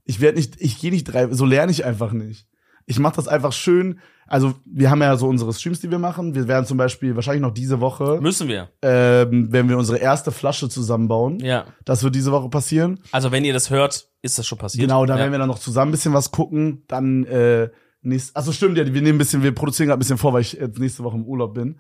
Ich 0.05 0.21
werde 0.21 0.39
nicht, 0.39 0.61
ich 0.61 0.79
gehe 0.79 0.91
nicht 0.91 1.05
drei, 1.05 1.31
so 1.33 1.45
lerne 1.47 1.73
ich 1.73 1.85
einfach 1.85 2.13
nicht. 2.13 2.47
Ich 2.87 2.99
mache 2.99 3.17
das 3.17 3.29
einfach 3.29 3.53
schön. 3.53 3.99
Also 4.27 4.55
wir 4.65 4.91
haben 4.91 5.01
ja 5.03 5.17
so 5.17 5.27
unsere 5.27 5.53
Streams, 5.53 5.81
die 5.81 5.91
wir 5.91 5.99
machen. 5.99 6.35
Wir 6.35 6.49
werden 6.49 6.67
zum 6.67 6.77
Beispiel 6.77 7.15
wahrscheinlich 7.15 7.43
noch 7.43 7.53
diese 7.53 7.81
Woche, 7.81 8.19
Müssen 8.21 8.49
wir. 8.49 8.71
ähm, 8.83 9.49
wenn 9.51 9.69
wir 9.69 9.79
unsere 9.79 9.99
erste 9.99 10.33
Flasche 10.33 10.69
zusammenbauen. 10.69 11.41
Ja. 11.41 11.67
Das 11.85 12.03
wird 12.03 12.15
diese 12.15 12.33
Woche 12.33 12.49
passieren. 12.49 13.01
Also 13.13 13.33
wenn 13.33 13.45
ihr 13.45 13.53
das 13.53 13.71
hört, 13.71 14.09
ist 14.23 14.39
das 14.39 14.47
schon 14.47 14.59
passiert. 14.59 14.83
Genau, 14.83 15.05
da 15.07 15.15
ja. 15.15 15.21
werden 15.21 15.33
wir 15.33 15.39
dann 15.39 15.49
noch 15.49 15.59
zusammen 15.59 15.91
ein 15.91 15.93
bisschen 15.93 16.15
was 16.15 16.31
gucken. 16.31 16.85
Dann 16.89 17.25
äh, 17.25 17.71
nächst, 18.03 18.37
also 18.37 18.53
stimmt 18.53 18.79
ja, 18.79 18.85
wir 18.85 18.93
nehmen 18.93 19.17
ein 19.17 19.19
bisschen, 19.19 19.43
wir 19.43 19.55
produzieren 19.55 19.89
gerade 19.89 19.99
ein 19.99 20.01
bisschen 20.01 20.19
vor, 20.19 20.33
weil 20.33 20.43
ich 20.43 20.55
jetzt 20.55 20.79
nächste 20.79 21.05
Woche 21.05 21.17
im 21.17 21.25
Urlaub 21.25 21.55
bin. 21.55 21.79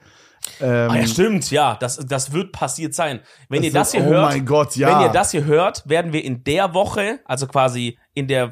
Ähm, 0.60 0.90
Ah, 0.90 0.96
ja, 0.98 1.06
stimmt, 1.06 1.50
ja, 1.50 1.74
das, 1.76 1.96
das 1.96 2.32
wird 2.32 2.52
passiert 2.52 2.94
sein. 2.94 3.20
Wenn 3.48 3.60
Das 3.62 3.66
ihr 3.66 3.72
das 3.72 3.94
wird- 3.94 4.02
hier 4.04 4.10
oh 4.12 4.14
hört, 4.14 4.30
mein 4.32 4.46
Gott, 4.46 4.76
ja. 4.76 4.88
wenn 5.00 5.06
ihr 5.06 5.12
das 5.12 5.30
hier 5.30 5.44
hört, 5.44 5.88
werden 5.88 6.12
wir 6.12 6.22
in 6.24 6.44
der 6.44 6.74
Woche, 6.74 7.20
also 7.24 7.46
quasi 7.46 7.98
in 8.14 8.28
der 8.28 8.50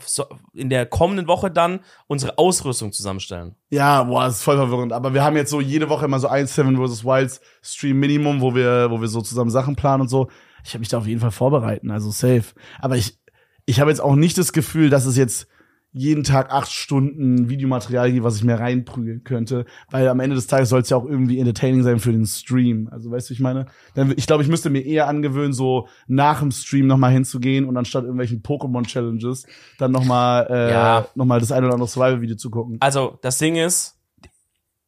in 0.54 0.68
der 0.70 0.86
kommenden 0.86 1.26
Woche 1.28 1.50
dann 1.50 1.80
unsere 2.08 2.38
Ausrüstung 2.38 2.92
zusammenstellen. 2.92 3.54
Ja, 3.70 4.02
boah, 4.04 4.24
das 4.24 4.36
ist 4.36 4.42
voll 4.42 4.56
verwirrend. 4.56 4.92
Aber 4.92 5.14
wir 5.14 5.22
haben 5.22 5.36
jetzt 5.36 5.50
so 5.50 5.60
jede 5.60 5.88
Woche 5.88 6.06
immer 6.06 6.18
so 6.18 6.28
ein 6.28 6.46
Seven 6.46 6.76
vs. 6.76 7.04
Wilds 7.04 7.40
Stream 7.62 8.00
Minimum, 8.00 8.40
wo 8.40 8.54
wir, 8.54 8.90
wo 8.90 9.00
wir 9.00 9.08
so 9.08 9.20
zusammen 9.20 9.50
Sachen 9.50 9.76
planen 9.76 10.02
und 10.02 10.08
so. 10.08 10.28
Ich 10.64 10.70
habe 10.70 10.80
mich 10.80 10.88
da 10.88 10.98
auf 10.98 11.06
jeden 11.06 11.20
Fall 11.20 11.30
vorbereiten, 11.30 11.90
also 11.90 12.10
safe. 12.10 12.44
Aber 12.80 12.96
ich, 12.96 13.18
ich 13.66 13.80
habe 13.80 13.90
jetzt 13.90 14.00
auch 14.00 14.16
nicht 14.16 14.38
das 14.38 14.52
Gefühl, 14.52 14.90
dass 14.90 15.04
es 15.06 15.16
jetzt 15.16 15.46
jeden 15.94 16.24
Tag 16.24 16.50
acht 16.50 16.72
Stunden 16.72 17.50
Videomaterial 17.50 18.10
gibt, 18.10 18.24
was 18.24 18.36
ich 18.36 18.44
mir 18.44 18.58
reinprügeln 18.58 19.24
könnte, 19.24 19.66
weil 19.90 20.08
am 20.08 20.20
Ende 20.20 20.34
des 20.36 20.46
Tages 20.46 20.70
soll 20.70 20.80
es 20.80 20.88
ja 20.88 20.96
auch 20.96 21.04
irgendwie 21.04 21.38
entertaining 21.38 21.82
sein 21.82 21.98
für 21.98 22.12
den 22.12 22.24
Stream. 22.24 22.88
Also 22.90 23.10
weißt 23.10 23.28
du, 23.28 23.34
ich 23.34 23.40
meine, 23.40 23.66
dann, 23.94 24.14
ich 24.16 24.26
glaube, 24.26 24.42
ich 24.42 24.48
müsste 24.48 24.70
mir 24.70 24.80
eher 24.80 25.06
angewöhnen, 25.06 25.52
so 25.52 25.88
nach 26.06 26.40
dem 26.40 26.50
Stream 26.50 26.86
noch 26.86 26.96
mal 26.96 27.12
hinzugehen 27.12 27.66
und 27.66 27.76
anstatt 27.76 28.04
irgendwelchen 28.04 28.42
Pokémon 28.42 28.86
Challenges 28.86 29.44
dann 29.78 29.92
noch 29.92 30.04
mal, 30.04 30.46
äh, 30.48 30.70
Ja. 30.70 31.06
noch 31.14 31.26
mal 31.26 31.40
das 31.40 31.52
ein 31.52 31.62
oder 31.62 31.74
andere 31.74 31.88
Survival 31.88 32.22
Video 32.22 32.36
zu 32.36 32.50
gucken. 32.50 32.78
Also 32.80 33.18
das 33.20 33.36
Ding 33.36 33.56
ist, 33.56 33.98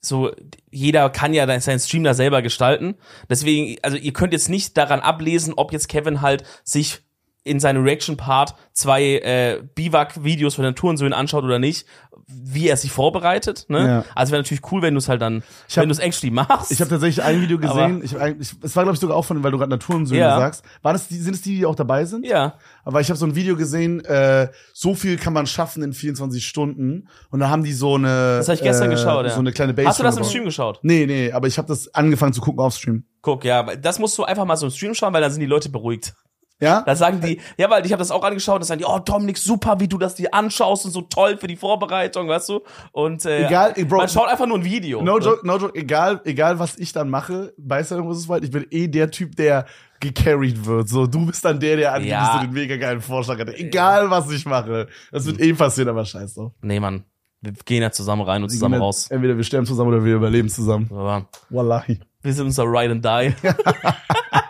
so 0.01 0.33
jeder 0.71 1.09
kann 1.11 1.33
ja 1.35 1.61
seinen 1.61 1.81
Stream 1.81 2.05
da 2.05 2.15
selber 2.15 2.43
gestalten. 2.43 2.95
Deswegen, 3.29 3.77
also 3.83 3.97
ihr 3.97 4.13
könnt 4.13 4.33
jetzt 4.33 4.49
nicht 4.49 4.77
daran 4.77 5.01
ablesen, 5.01 5.55
ob 5.57 5.73
jetzt 5.73 5.89
Kevin 5.89 6.21
halt 6.21 6.45
sich 6.65 7.04
in 7.45 7.61
seinem 7.61 7.85
Reaction-Part 7.85 8.55
zwei 8.73 9.03
äh, 9.19 9.63
Biwak-Videos 9.75 10.55
von 10.55 10.65
den 10.65 10.75
Tourensöhnen 10.75 11.13
anschaut 11.13 11.45
oder 11.45 11.59
nicht, 11.59 11.87
wie 12.27 12.69
er 12.69 12.77
sich 12.79 12.91
vorbereitet. 12.91 13.67
Ne? 13.69 13.87
Ja. 13.87 14.05
Also 14.15 14.33
wäre 14.33 14.41
natürlich 14.43 14.63
cool, 14.73 14.81
wenn 14.81 14.95
du 14.95 14.99
es 14.99 15.11
halt 15.11 15.21
dann, 15.21 15.43
Ich 15.69 15.77
hab- 15.77 15.83
wenn 15.83 15.91
du 15.91 15.93
es 15.93 15.99
actually 15.99 16.31
machst. 16.33 16.73
Ich 16.73 16.81
habe 16.81 16.89
tatsächlich 16.89 17.23
ein 17.23 17.43
Video 17.43 17.59
gesehen. 17.59 18.03
Ich, 18.03 18.19
eigentlich- 18.19 18.55
es 18.63 18.75
war 18.77 18.85
glaube 18.85 18.95
ich 18.95 19.01
sogar 19.01 19.17
auch 19.17 19.27
von, 19.27 19.43
weil 19.45 19.51
du 19.51 19.59
gerade 19.59 19.71
Naturensöhne 19.71 20.21
Ja. 20.21 20.39
sagst. 20.39 20.65
Waren 20.83 20.97
es 20.97 21.07
die, 21.09 21.17
sind 21.19 21.35
es 21.35 21.43
die, 21.43 21.57
die 21.57 21.67
auch 21.67 21.75
dabei 21.75 22.05
sind? 22.07 22.25
ja. 22.27 22.55
Aber 22.87 23.01
ich 23.01 23.09
habe 23.09 23.17
so 23.19 23.25
ein 23.27 23.35
Video 23.35 23.57
gesehen. 23.57 24.05
Äh, 24.05 24.49
so 24.75 24.95
viel 24.95 25.17
kann 25.17 25.33
man 25.33 25.47
schaffen 25.47 25.83
in 25.83 25.93
24 25.95 26.47
Stunden. 26.47 27.09
Und 27.31 27.41
da 27.41 27.49
haben 27.49 27.63
die 27.65 27.73
so 27.73 27.95
eine. 27.95 28.37
Das 28.39 28.49
habe 28.49 28.57
ich 28.57 28.63
gestern 28.63 28.91
äh, 28.91 28.95
geschaut, 28.95 29.25
ja. 29.25 29.33
So 29.33 29.41
eine 29.41 29.53
kleine 29.53 29.73
Base. 29.73 29.89
Hast 29.89 29.99
du 30.01 30.03
das 30.03 30.15
im 30.17 30.19
gebaut. 30.19 30.31
Stream 30.31 30.45
geschaut? 30.45 30.81
Nee, 30.83 31.07
nee. 31.07 31.33
Aber 31.33 31.47
ich 31.47 31.57
habe 31.57 31.67
das 31.69 31.95
angefangen 31.95 32.35
zu 32.35 32.43
gucken 32.43 32.61
auf 32.61 32.75
Stream. 32.75 33.05
Guck, 33.23 33.45
ja, 33.45 33.63
das 33.77 33.99
musst 33.99 34.19
du 34.19 34.25
einfach 34.25 34.45
mal 34.45 34.57
so 34.57 34.67
im 34.67 34.73
Stream 34.73 34.95
schauen, 34.95 35.15
weil 35.15 35.23
dann 35.23 35.31
sind 35.31 35.41
die 35.41 35.47
Leute 35.47 35.71
beruhigt. 35.71 36.15
Ja. 36.61 36.83
Da 36.83 36.95
sagen 36.95 37.21
die, 37.21 37.41
ja, 37.59 37.69
weil 37.69 37.85
ich 37.85 37.93
habe 37.93 37.99
das 37.99 38.11
auch 38.11 38.23
angeschaut, 38.23 38.61
da 38.61 38.65
sagen 38.65 38.79
die, 38.79 38.85
oh 38.87 38.99
Dominik, 38.99 39.37
super, 39.39 39.81
wie 39.81 39.89
du 39.89 39.99
das 39.99 40.15
dir 40.15 40.33
anschaust 40.33 40.85
und 40.87 40.93
so 40.93 41.03
toll 41.03 41.37
für 41.37 41.47
die 41.49 41.57
Vorbereitung, 41.57 42.29
weißt 42.29 42.49
du? 42.49 42.61
Und 42.93 43.25
äh, 43.27 43.47
Egal, 43.47 43.73
Bro, 43.73 43.99
man 43.99 44.09
schaut 44.09 44.29
einfach 44.29 44.47
nur 44.47 44.59
ein 44.59 44.65
Video. 44.65 45.03
No 45.03 45.19
joke, 45.19 45.47
no 45.47 45.59
joke. 45.59 45.79
Egal, 45.79 46.21
egal 46.25 46.59
was 46.59 46.77
ich 46.79 46.93
dann 46.93 47.11
mache 47.11 47.53
bei 47.59 47.83
Silent 47.83 48.09
vs. 48.15 48.29
Wild, 48.29 48.45
ich 48.45 48.51
bin 48.51 48.67
eh 48.71 48.87
der 48.89 49.11
Typ, 49.11 49.35
der 49.37 49.67
gecarried 50.01 50.65
wird. 50.65 50.89
So, 50.89 51.07
du 51.07 51.27
bist 51.27 51.45
dann 51.45 51.59
der, 51.61 51.77
der 51.77 51.91
angeblich 51.93 52.13
Ja. 52.13 52.35
so 52.39 52.47
den 52.47 52.53
mega 52.55 52.77
geilen 52.77 53.01
Vorschlag 53.01 53.39
hat. 53.39 53.49
Egal 53.55 54.11
was 54.11 54.31
ich 54.31 54.47
mache. 54.47 54.87
Das 55.11 55.27
wird 55.27 55.41
eh 55.41 55.53
passieren, 55.55 55.89
aber 55.89 56.05
scheiß 56.05 56.35
drauf. 56.35 56.53
Nee, 56.63 56.79
Mann. 56.79 57.05
Wir 57.41 57.53
gehen 57.65 57.83
ja 57.83 57.91
zusammen 57.91 58.23
rein 58.23 58.43
und 58.43 58.49
Wir 58.51 58.55
zusammen 58.55 58.81
raus. 58.81 59.09
Entweder 59.11 59.37
wir 59.37 59.45
sterben 59.45 59.67
zusammen 59.67 59.89
oder 59.93 60.05
wir 60.05 60.15
überleben 60.15 60.49
zusammen. 60.49 60.89
Aber 60.91 61.27
Wallahi. 61.51 62.01
wir 62.23 62.33
sind 62.33 62.47
unser 62.47 62.65
Ride 62.65 62.93
and 62.93 63.05
Die. 63.05 63.35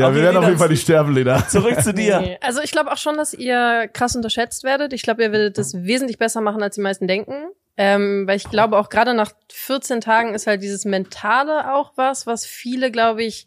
Ja, 0.00 0.08
Okay, 0.08 0.16
wir 0.16 0.22
werden 0.22 0.36
auf 0.36 0.42
Lena, 0.42 0.48
jeden 0.48 0.58
Fall 0.58 0.68
nicht 0.68 0.82
sterben, 0.82 1.14
Lena. 1.14 1.46
Zurück 1.48 1.80
zu 1.82 1.94
dir. 1.94 2.20
Nee. 2.20 2.38
Also 2.40 2.60
ich 2.60 2.70
glaube 2.72 2.90
auch 2.92 2.96
schon, 2.96 3.16
dass 3.16 3.34
ihr 3.34 3.88
krass 3.92 4.16
unterschätzt 4.16 4.64
werdet. 4.64 4.92
Ich 4.92 5.02
glaube, 5.02 5.22
ihr 5.22 5.32
werdet 5.32 5.58
das 5.58 5.74
wesentlich 5.74 6.18
besser 6.18 6.40
machen, 6.40 6.62
als 6.62 6.74
die 6.74 6.80
meisten 6.80 7.06
denken. 7.06 7.34
Ähm, 7.76 8.26
weil 8.26 8.36
ich 8.36 8.50
glaube, 8.50 8.78
auch 8.78 8.88
gerade 8.88 9.14
nach 9.14 9.32
14 9.52 10.00
Tagen 10.00 10.34
ist 10.34 10.46
halt 10.46 10.62
dieses 10.62 10.84
Mentale 10.84 11.74
auch 11.74 11.92
was, 11.96 12.26
was 12.26 12.44
viele, 12.44 12.90
glaube 12.90 13.22
ich, 13.22 13.46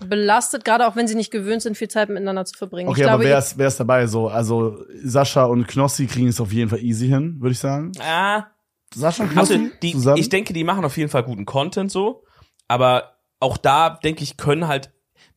belastet, 0.00 0.64
gerade 0.64 0.86
auch 0.86 0.96
wenn 0.96 1.08
sie 1.08 1.16
nicht 1.16 1.30
gewöhnt 1.30 1.62
sind, 1.62 1.76
viel 1.76 1.88
Zeit 1.88 2.08
miteinander 2.08 2.44
zu 2.44 2.56
verbringen. 2.56 2.88
Okay, 2.88 3.00
ich 3.02 3.06
aber 3.06 3.18
glaube, 3.18 3.30
wer 3.30 3.38
ist, 3.38 3.58
wer 3.58 3.68
ist 3.68 3.80
dabei? 3.80 4.06
So, 4.06 4.28
also 4.28 4.78
Sascha 5.02 5.44
und 5.44 5.66
Knossi 5.66 6.06
kriegen 6.06 6.28
es 6.28 6.40
auf 6.40 6.52
jeden 6.52 6.70
Fall 6.70 6.80
easy 6.80 7.08
hin, 7.08 7.36
würde 7.40 7.52
ich 7.52 7.58
sagen. 7.58 7.92
Ah, 8.00 8.46
Sascha 8.94 9.24
und 9.24 9.36
also 9.36 9.54
Knossi 9.54 9.72
die, 9.82 9.92
zusammen? 9.92 10.18
ich 10.18 10.28
denke, 10.28 10.52
die 10.52 10.64
machen 10.64 10.84
auf 10.84 10.96
jeden 10.96 11.10
Fall 11.10 11.24
guten 11.24 11.44
Content 11.44 11.90
so, 11.90 12.24
aber 12.68 13.16
auch 13.40 13.56
da 13.56 13.90
denke 14.02 14.22
ich, 14.22 14.36
können 14.36 14.68
halt 14.68 14.92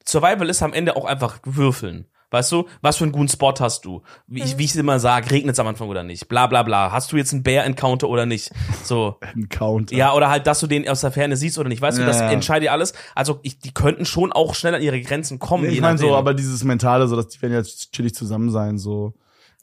Survival 0.08 0.50
ist 0.50 0.62
am 0.62 0.74
Ende 0.74 0.96
auch 0.96 1.06
einfach 1.06 1.40
würfeln. 1.44 2.06
Weißt 2.34 2.50
du, 2.54 2.66
was 2.82 2.96
für 2.96 3.04
einen 3.04 3.12
guten 3.12 3.28
Spot 3.28 3.54
hast 3.60 3.84
du? 3.84 4.04
Wie 4.26 4.42
ich, 4.42 4.58
wie 4.58 4.64
ich 4.64 4.74
immer 4.78 5.02
sage, 5.02 5.30
regnet 5.32 5.54
es 5.54 5.60
am 5.60 5.68
Anfang 5.68 5.90
oder 5.90 6.02
nicht? 6.02 6.30
Bla 6.30 6.48
bla 6.48 6.64
bla. 6.64 6.90
Hast 6.90 7.12
du 7.12 7.18
jetzt 7.18 7.34
einen 7.34 7.44
Bär-Encounter 7.44 8.08
oder 8.08 8.26
nicht? 8.26 8.52
So. 8.86 9.18
Ein 9.36 9.50
Counter. 9.50 9.94
Ja, 9.94 10.14
oder 10.14 10.30
halt, 10.30 10.48
dass 10.48 10.62
du 10.62 10.68
den 10.68 10.88
aus 10.88 11.02
der 11.02 11.12
Ferne 11.12 11.36
siehst 11.36 11.58
oder 11.60 11.68
nicht. 11.68 11.82
Weißt 11.82 11.98
du, 11.98 12.04
Ja, 12.04 12.08
das 12.08 12.20
ja. 12.22 12.32
entscheidet 12.32 12.68
ja 12.68 12.72
alles. 12.72 12.94
Also 13.16 13.40
ich, 13.44 13.60
die 13.60 13.74
könnten 13.74 14.06
schon 14.06 14.32
auch 14.32 14.56
schnell 14.56 14.74
an 14.74 14.82
ihre 14.82 15.02
Grenzen 15.02 15.40
kommen. 15.40 15.66
Nee, 15.66 15.72
ich 15.72 15.82
meine 15.82 15.98
so, 15.98 16.16
aber 16.16 16.34
dieses 16.34 16.64
Mentale, 16.64 17.10
so 17.10 17.18
dass 17.18 17.28
die 17.28 17.42
werden 17.42 17.52
jetzt 17.54 17.92
chillig 17.92 18.16
zusammen 18.16 18.50
sein, 18.50 18.78
so. 18.78 19.14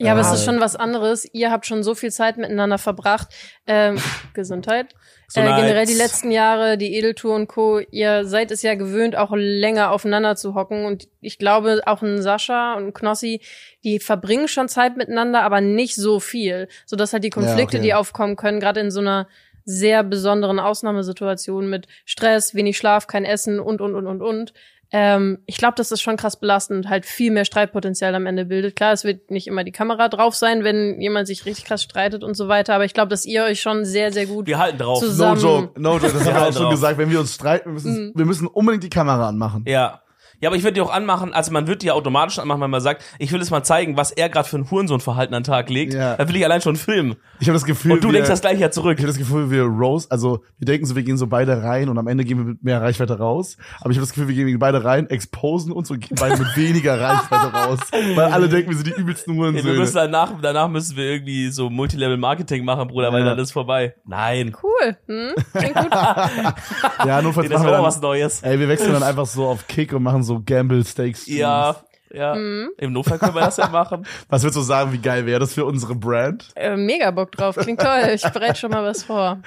Ja, 0.00 0.12
aber 0.12 0.20
es 0.20 0.30
Äh, 0.30 0.34
ist 0.34 0.44
schon 0.44 0.60
was 0.60 0.76
anderes. 0.76 1.28
Ihr 1.32 1.50
habt 1.50 1.66
schon 1.66 1.82
so 1.82 1.94
viel 1.94 2.12
Zeit 2.12 2.36
miteinander 2.36 2.78
verbracht. 2.78 3.28
Ähm, 3.66 3.96
Gesundheit. 4.34 4.92
Äh, 4.92 5.26
Gesundheit. 5.26 5.60
generell 5.60 5.86
die 5.86 5.94
letzten 5.94 6.30
Jahre, 6.30 6.78
die 6.78 6.94
Edeltour 6.94 7.34
und 7.34 7.48
Co. 7.48 7.80
Ihr 7.90 8.24
seid 8.24 8.52
es 8.52 8.62
ja 8.62 8.76
gewöhnt, 8.76 9.16
auch 9.16 9.32
länger 9.34 9.90
aufeinander 9.90 10.36
zu 10.36 10.54
hocken. 10.54 10.84
Und 10.84 11.08
ich 11.20 11.38
glaube, 11.38 11.80
auch 11.86 12.00
ein 12.02 12.22
Sascha 12.22 12.74
und 12.74 12.86
ein 12.86 12.94
Knossi, 12.94 13.40
die 13.82 13.98
verbringen 13.98 14.46
schon 14.46 14.68
Zeit 14.68 14.96
miteinander, 14.96 15.42
aber 15.42 15.60
nicht 15.60 15.96
so 15.96 16.20
viel. 16.20 16.68
Sodass 16.86 17.12
halt 17.12 17.24
die 17.24 17.30
Konflikte, 17.30 17.78
okay. 17.78 17.86
die 17.86 17.94
aufkommen 17.94 18.36
können, 18.36 18.60
gerade 18.60 18.80
in 18.80 18.92
so 18.92 19.00
einer 19.00 19.26
sehr 19.64 20.02
besonderen 20.02 20.60
Ausnahmesituation 20.60 21.68
mit 21.68 21.88
Stress, 22.06 22.54
wenig 22.54 22.78
Schlaf, 22.78 23.06
kein 23.06 23.26
Essen 23.26 23.60
und, 23.60 23.80
und, 23.80 23.94
und, 23.96 24.06
und, 24.06 24.22
und. 24.22 24.54
Ähm, 24.90 25.38
ich 25.46 25.58
glaube, 25.58 25.74
dass 25.76 25.90
das 25.90 26.00
schon 26.00 26.16
krass 26.16 26.40
belastend 26.40 26.88
halt 26.88 27.04
viel 27.04 27.30
mehr 27.30 27.44
Streitpotenzial 27.44 28.14
am 28.14 28.24
Ende 28.24 28.46
bildet. 28.46 28.74
Klar, 28.74 28.92
es 28.94 29.04
wird 29.04 29.30
nicht 29.30 29.46
immer 29.46 29.62
die 29.62 29.72
Kamera 29.72 30.08
drauf 30.08 30.34
sein, 30.34 30.64
wenn 30.64 30.98
jemand 31.00 31.26
sich 31.26 31.44
richtig 31.44 31.66
krass 31.66 31.82
streitet 31.82 32.24
und 32.24 32.34
so 32.34 32.48
weiter, 32.48 32.74
aber 32.74 32.86
ich 32.86 32.94
glaube, 32.94 33.08
dass 33.10 33.26
ihr 33.26 33.44
euch 33.44 33.60
schon 33.60 33.84
sehr, 33.84 34.12
sehr 34.12 34.24
gut 34.26 34.46
wir 34.46 34.58
halten 34.58 34.78
drauf. 34.78 35.00
Zu- 35.00 35.06
No 35.06 35.10
zusammen- 35.34 35.40
joke, 35.42 35.80
no 35.80 35.92
joke, 35.98 36.02
das 36.04 36.14
haben 36.14 36.24
wir 36.24 36.32
Ja, 36.32 36.40
auch 36.48 36.52
schon 36.52 36.62
drauf. 36.62 36.70
gesagt, 36.70 36.98
wenn 36.98 37.10
wir 37.10 37.20
uns 37.20 37.34
streiten, 37.34 37.66
wir 37.68 37.72
müssen, 37.74 38.12
wir 38.14 38.24
müssen 38.24 38.46
unbedingt 38.46 38.82
die 38.84 38.88
Kamera 38.90 39.28
anmachen. 39.28 39.64
Ja. 39.66 40.00
Ja, 40.40 40.48
aber 40.50 40.56
ich 40.56 40.62
würde 40.62 40.74
die 40.74 40.80
auch 40.80 40.92
anmachen, 40.92 41.32
also 41.34 41.50
man 41.52 41.66
wird 41.66 41.82
die 41.82 41.86
ja 41.86 41.94
automatisch 41.94 42.38
anmachen, 42.38 42.60
wenn 42.60 42.70
man 42.70 42.80
sagt, 42.80 43.02
ich 43.18 43.32
will 43.32 43.40
jetzt 43.40 43.50
mal 43.50 43.62
zeigen, 43.64 43.96
was 43.96 44.12
er 44.12 44.28
gerade 44.28 44.48
für 44.48 44.56
ein 44.58 44.70
Hurensohnverhalten 44.70 45.34
an 45.34 45.42
den 45.42 45.46
Tag 45.46 45.68
legt. 45.68 45.94
Ja. 45.94 46.16
Da 46.16 46.28
will 46.28 46.36
ich 46.36 46.44
allein 46.44 46.60
schon 46.60 46.76
filmen. 46.76 47.16
Ich 47.40 47.48
habe 47.48 47.54
das 47.54 47.64
Gefühl, 47.64 47.92
Und 47.92 48.04
du 48.04 48.08
wir, 48.08 48.12
denkst 48.14 48.28
das 48.28 48.40
gleiche 48.40 48.60
ja 48.60 48.70
zurück. 48.70 48.98
ich 48.98 49.02
habe 49.04 49.08
das 49.08 49.18
Gefühl, 49.18 49.50
wir 49.50 49.64
Rose, 49.64 50.06
also 50.10 50.42
wir 50.58 50.66
denken 50.66 50.86
so, 50.86 50.94
wir 50.94 51.02
gehen 51.02 51.16
so 51.18 51.26
beide 51.26 51.62
rein 51.62 51.88
und 51.88 51.98
am 51.98 52.06
Ende 52.06 52.24
gehen 52.24 52.38
wir 52.38 52.44
mit 52.44 52.62
mehr 52.62 52.80
Reichweite 52.80 53.18
raus. 53.18 53.56
Aber 53.80 53.90
ich 53.90 53.96
habe 53.96 54.06
das 54.06 54.10
Gefühl, 54.14 54.28
wir 54.28 54.44
gehen 54.44 54.58
beide 54.58 54.84
rein, 54.84 55.10
exposen 55.10 55.72
uns 55.72 55.90
und 55.90 56.00
gehen 56.00 56.16
beide 56.20 56.36
mit 56.36 56.56
weniger 56.56 57.00
Reichweite 57.00 57.52
raus. 57.52 57.80
Weil 58.14 58.32
alle 58.32 58.48
denken, 58.48 58.70
wir 58.70 58.76
sind 58.76 58.86
die 58.86 59.00
übelsten 59.00 59.34
Ja, 59.36 59.52
wir 59.64 59.72
müssen 59.74 59.94
danach, 59.96 60.32
danach 60.40 60.68
müssen 60.68 60.96
wir 60.96 61.04
irgendwie 61.04 61.48
so 61.50 61.68
Multilevel-Marketing 61.70 62.64
machen, 62.64 62.88
Bruder, 62.88 63.12
weil 63.12 63.20
Ja. 63.22 63.30
dann 63.30 63.38
ist 63.40 63.52
vorbei. 63.52 63.94
Nein. 64.06 64.54
cool. 64.62 64.96
Hm? 65.06 65.32
Klingt 65.52 65.74
gut. 65.74 65.90
Ja, 67.04 67.22
notfalls 67.22 67.48
Nee, 67.48 67.54
das 67.54 67.62
machen 67.62 67.70
war 67.72 67.78
wir 67.78 67.80
auch 67.80 67.86
was 67.86 67.94
dann, 68.00 68.02
Neues. 68.10 68.42
ey, 68.42 68.58
wir 68.58 68.68
wechseln 68.68 68.92
dann 68.92 69.02
einfach 69.02 69.26
so 69.26 69.46
auf 69.46 69.66
Kick 69.66 69.92
und 69.92 70.02
machen 70.02 70.22
so 70.22 70.27
Gamble 70.44 70.84
Stakes. 70.84 71.26
Ja, 71.26 71.76
ja. 72.12 72.34
Mhm. 72.34 72.70
Im 72.78 72.92
Notfall 72.92 73.18
können 73.18 73.34
wir 73.34 73.40
das 73.42 73.56
ja 73.58 73.68
machen. 73.72 74.06
Was 74.28 74.42
würdest 74.42 74.56
du 74.56 74.62
sagen, 74.62 74.92
wie 74.92 74.98
geil 74.98 75.26
wäre 75.26 75.40
das 75.40 75.52
für 75.54 75.64
unsere 75.64 75.94
Brand? 75.94 76.48
Äh, 76.54 76.76
mega 76.76 77.10
Bock 77.10 77.32
drauf. 77.32 77.56
Klingt 77.56 77.80
toll. 77.80 78.10
Ich 78.14 78.22
bereite 78.22 78.56
schon 78.56 78.70
mal 78.70 78.82
was 78.84 79.04
vor. 79.04 79.42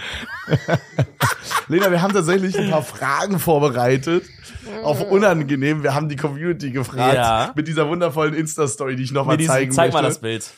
Lena, 1.68 1.90
wir 1.92 2.02
haben 2.02 2.14
tatsächlich 2.14 2.58
ein 2.58 2.70
paar 2.70 2.84
Fragen 2.84 3.40
vorbereitet. 3.40 4.26
Auf 4.84 5.02
unangenehm. 5.10 5.84
Wir 5.84 5.96
haben 5.96 6.08
die 6.08 6.16
Community 6.16 6.72
gefragt. 6.72 7.16
Ja. 7.16 7.52
Mit 7.56 7.68
dieser 7.68 7.88
wundervollen 7.88 8.34
Insta-Story, 8.34 8.96
die 8.96 9.04
ich 9.04 9.12
noch 9.12 9.26
mal 9.26 9.34
Mit 9.34 9.42
diesem, 9.42 9.54
zeigen 9.54 9.72
zeig 9.72 9.86
möchte. 9.88 10.02
mal 10.04 10.08
das 10.08 10.20
Bild. 10.20 10.52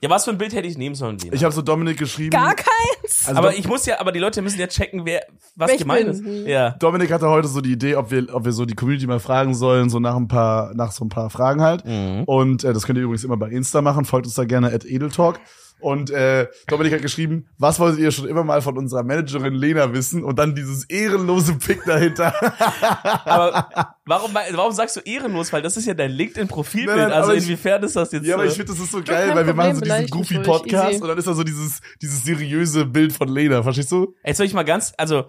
Ja, 0.00 0.10
was 0.10 0.24
für 0.24 0.30
ein 0.30 0.38
Bild 0.38 0.54
hätte 0.54 0.66
ich 0.66 0.78
nehmen 0.78 0.94
sollen, 0.94 1.18
Lena? 1.18 1.34
Ich 1.34 1.44
habe 1.44 1.54
so 1.54 1.62
Dominik 1.62 1.98
geschrieben. 1.98 2.30
Gar 2.30 2.54
keins. 2.54 3.26
Also 3.26 3.38
aber 3.38 3.56
ich 3.56 3.66
muss 3.68 3.86
ja, 3.86 4.00
aber 4.00 4.12
die 4.12 4.18
Leute 4.18 4.42
müssen 4.42 4.58
ja 4.58 4.66
checken, 4.66 5.04
wer, 5.04 5.22
was 5.54 5.68
Wer 5.68 5.74
ich 5.74 5.80
gemeint 5.80 6.08
ist. 6.08 6.24
Ja. 6.46 6.70
Dominik 6.70 7.12
hatte 7.12 7.28
heute 7.28 7.48
so 7.48 7.60
die 7.60 7.72
Idee, 7.72 7.96
ob 7.96 8.10
wir, 8.10 8.34
ob 8.34 8.44
wir 8.44 8.52
so 8.52 8.64
die 8.64 8.74
Community 8.74 9.06
mal 9.06 9.20
fragen 9.20 9.54
sollen, 9.54 9.90
so 9.90 9.98
nach 10.00 10.16
ein 10.16 10.28
paar, 10.28 10.74
nach 10.74 10.92
so 10.92 11.04
ein 11.04 11.08
paar 11.08 11.30
Fragen 11.30 11.62
halt. 11.62 11.84
Mhm. 11.84 12.24
Und 12.24 12.64
äh, 12.64 12.72
das 12.72 12.84
könnt 12.86 12.98
ihr 12.98 13.04
übrigens 13.04 13.24
immer 13.24 13.36
bei 13.36 13.50
Insta 13.50 13.82
machen. 13.82 14.04
Folgt 14.04 14.26
uns 14.26 14.34
da 14.34 14.44
gerne 14.44 14.72
at 14.72 14.84
Edeltalk. 14.84 15.40
Und 15.80 16.10
äh, 16.10 16.48
Dominik 16.66 16.94
hat 16.94 17.02
geschrieben, 17.02 17.46
was 17.58 17.78
wolltet 17.78 18.00
ihr 18.00 18.10
schon 18.10 18.26
immer 18.26 18.42
mal 18.42 18.62
von 18.62 18.78
unserer 18.78 19.02
Managerin 19.02 19.52
Lena 19.54 19.92
wissen? 19.92 20.24
Und 20.24 20.38
dann 20.38 20.54
dieses 20.54 20.84
ehrenlose 20.84 21.56
Pick 21.56 21.84
dahinter. 21.84 22.32
Aber 23.24 23.68
warum, 24.06 24.32
warum 24.32 24.72
sagst 24.72 24.96
du 24.96 25.00
ehrenlos? 25.00 25.52
Weil 25.52 25.60
das 25.60 25.76
ist 25.76 25.86
ja 25.86 25.92
dein 25.94 26.10
LinkedIn-Profilbild. 26.12 27.12
Also 27.12 27.32
inwiefern 27.32 27.82
ist 27.82 27.96
das 27.96 28.12
jetzt 28.12 28.24
Ja, 28.26 28.34
aber 28.36 28.46
ich 28.46 28.54
finde, 28.54 28.72
das 28.72 28.80
ist 28.80 28.92
so 28.92 29.02
geil, 29.02 29.34
weil 29.34 29.46
wir 29.46 29.54
machen 29.54 29.74
so 29.74 29.80
diesen 29.82 30.06
Goofy-Podcast 30.08 31.02
und 31.02 31.08
dann 31.08 31.18
ist 31.18 31.26
da 31.26 31.34
so 31.34 31.44
dieses, 31.44 31.80
dieses 32.00 32.24
seriöse 32.24 32.86
Bild 32.86 33.12
von 33.12 33.28
Lena, 33.28 33.62
verstehst 33.62 33.92
du? 33.92 34.14
Jetzt 34.24 34.38
soll 34.38 34.46
ich 34.46 34.54
mal 34.54 34.62
ganz, 34.62 34.94
also, 34.96 35.24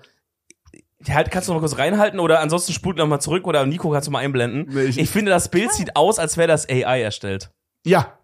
halt, 1.08 1.32
kannst 1.32 1.48
du 1.48 1.54
noch 1.54 1.62
mal 1.62 1.68
kurz 1.68 1.78
reinhalten 1.78 2.20
oder 2.20 2.40
ansonsten 2.40 2.74
spult 2.74 2.98
noch 2.98 3.08
mal 3.08 3.20
zurück 3.20 3.46
oder 3.48 3.66
Nico 3.66 3.90
kannst 3.92 4.08
du 4.08 4.12
mal 4.12 4.20
einblenden. 4.20 4.68
Nee, 4.70 4.84
ich, 4.84 4.98
ich- 4.98 5.10
finde, 5.10 5.32
das 5.32 5.50
Bild 5.50 5.72
sieht 5.74 5.96
aus, 5.96 6.20
als 6.20 6.38
wäre 6.38 6.48
das 6.48 6.68
AI 6.70 7.02
erstellt. 7.02 7.52
Ja. 7.86 8.18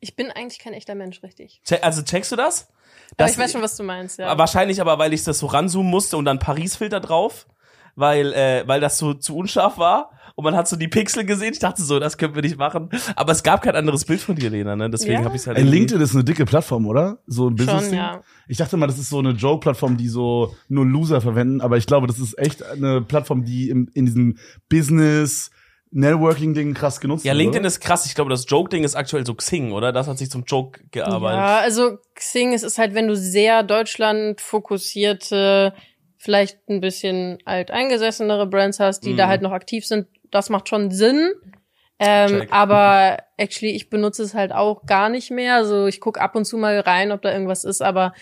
Ich 0.00 0.16
bin 0.16 0.30
eigentlich 0.30 0.58
kein 0.58 0.72
echter 0.72 0.94
Mensch, 0.94 1.22
richtig. 1.22 1.60
Che 1.66 1.82
also 1.82 2.02
checkst 2.02 2.32
du 2.32 2.36
das? 2.36 2.68
Aber 2.68 3.14
Das- 3.18 3.32
ich 3.32 3.38
weiß 3.38 3.52
schon, 3.52 3.62
was 3.62 3.76
du 3.76 3.82
meinst, 3.82 4.18
ja. 4.18 4.36
Wahrscheinlich 4.36 4.80
aber, 4.80 4.98
weil 4.98 5.12
ich 5.12 5.24
das 5.24 5.38
so 5.38 5.46
ranzoomen 5.46 5.90
musste 5.90 6.16
und 6.16 6.24
dann 6.24 6.38
Paris-Filter 6.38 7.00
drauf, 7.00 7.46
weil, 7.94 8.32
äh, 8.32 8.64
weil 8.66 8.80
das 8.80 8.98
so 8.98 9.14
zu 9.14 9.36
unscharf 9.36 9.78
war. 9.78 10.10
Und 10.34 10.44
man 10.44 10.54
hat 10.54 10.68
so 10.68 10.76
die 10.76 10.88
Pixel 10.88 11.24
gesehen. 11.24 11.54
Ich 11.54 11.60
dachte 11.60 11.80
so, 11.80 11.98
das 11.98 12.18
können 12.18 12.34
wir 12.34 12.42
nicht 12.42 12.58
machen. 12.58 12.90
Aber 13.14 13.32
es 13.32 13.42
gab 13.42 13.62
kein 13.62 13.74
anderes 13.74 14.04
Bild 14.04 14.20
von 14.20 14.36
dir, 14.36 14.50
Lena, 14.50 14.76
ne? 14.76 14.90
Deswegen 14.90 15.12
Ja. 15.20 15.24
habe 15.24 15.34
ich 15.34 15.40
es 15.40 15.46
halt 15.46 15.56
Ey, 15.56 15.64
LinkedIn 15.64 16.02
ist 16.02 16.14
eine 16.14 16.24
dicke 16.24 16.44
Plattform, 16.44 16.86
oder? 16.86 17.20
So 17.26 17.48
ein 17.48 17.54
business 17.56 17.86
Schon, 17.86 17.94
ja. 17.94 18.20
Ich 18.46 18.58
dachte 18.58 18.76
mal, 18.76 18.86
das 18.86 18.98
ist 18.98 19.08
so 19.08 19.18
eine 19.18 19.30
Joke-Plattform, 19.30 19.96
die 19.96 20.08
so 20.08 20.54
nur 20.68 20.84
Loser 20.84 21.22
verwenden, 21.22 21.62
aber 21.62 21.78
ich 21.78 21.86
glaube, 21.86 22.06
das 22.06 22.18
ist 22.18 22.38
echt 22.38 22.62
eine 22.62 23.00
Plattform, 23.00 23.44
die 23.46 23.70
im, 23.70 23.88
in 23.94 24.04
diesem 24.04 24.36
Business 24.68 25.50
Networking-Ding 25.92 26.74
krass 26.74 27.00
genutzt 27.00 27.24
Ja. 27.24 27.32
LinkedIn 27.32 27.60
oder? 27.60 27.68
ist 27.68 27.80
krass. 27.80 28.06
Ich 28.06 28.14
glaube, 28.14 28.30
das 28.30 28.44
Joke-Ding 28.48 28.84
ist 28.84 28.94
aktuell 28.96 29.24
so 29.24 29.34
Xing, 29.34 29.72
oder? 29.72 29.92
Das 29.92 30.08
hat 30.08 30.18
sich 30.18 30.30
zum 30.30 30.44
Joke 30.44 30.80
gearbeitet. 30.90 31.38
Ja, 31.40 31.58
also 31.60 31.98
Xing, 32.14 32.52
es 32.52 32.62
ist 32.62 32.78
halt, 32.78 32.94
wenn 32.94 33.08
du 33.08 33.16
sehr 33.16 33.62
Deutschland 33.62 34.40
fokussierte, 34.40 35.74
vielleicht 36.18 36.58
ein 36.68 36.80
bisschen 36.80 37.38
alteingesessenere 37.44 38.46
Brands 38.46 38.80
hast, 38.80 39.00
die 39.04 39.12
Mhm. 39.12 39.16
da 39.16 39.28
halt 39.28 39.42
noch 39.42 39.52
aktiv 39.52 39.86
sind, 39.86 40.06
das 40.30 40.50
macht 40.50 40.68
schon 40.68 40.90
Sinn. 40.90 41.32
Ähm, 41.98 42.40
Check. 42.40 42.52
aber 42.52 43.16
actually, 43.38 43.72
ich 43.74 43.88
benutze 43.88 44.22
es 44.22 44.34
halt 44.34 44.52
auch 44.52 44.84
gar 44.84 45.08
nicht 45.08 45.30
mehr. 45.30 45.54
Also 45.54 45.86
ich 45.86 46.00
gucke 46.00 46.20
ab 46.20 46.34
und 46.34 46.44
zu 46.44 46.58
mal 46.58 46.78
rein, 46.80 47.10
ob 47.10 47.22
da 47.22 47.32
irgendwas 47.32 47.64
ist, 47.64 47.80
aber 47.80 48.12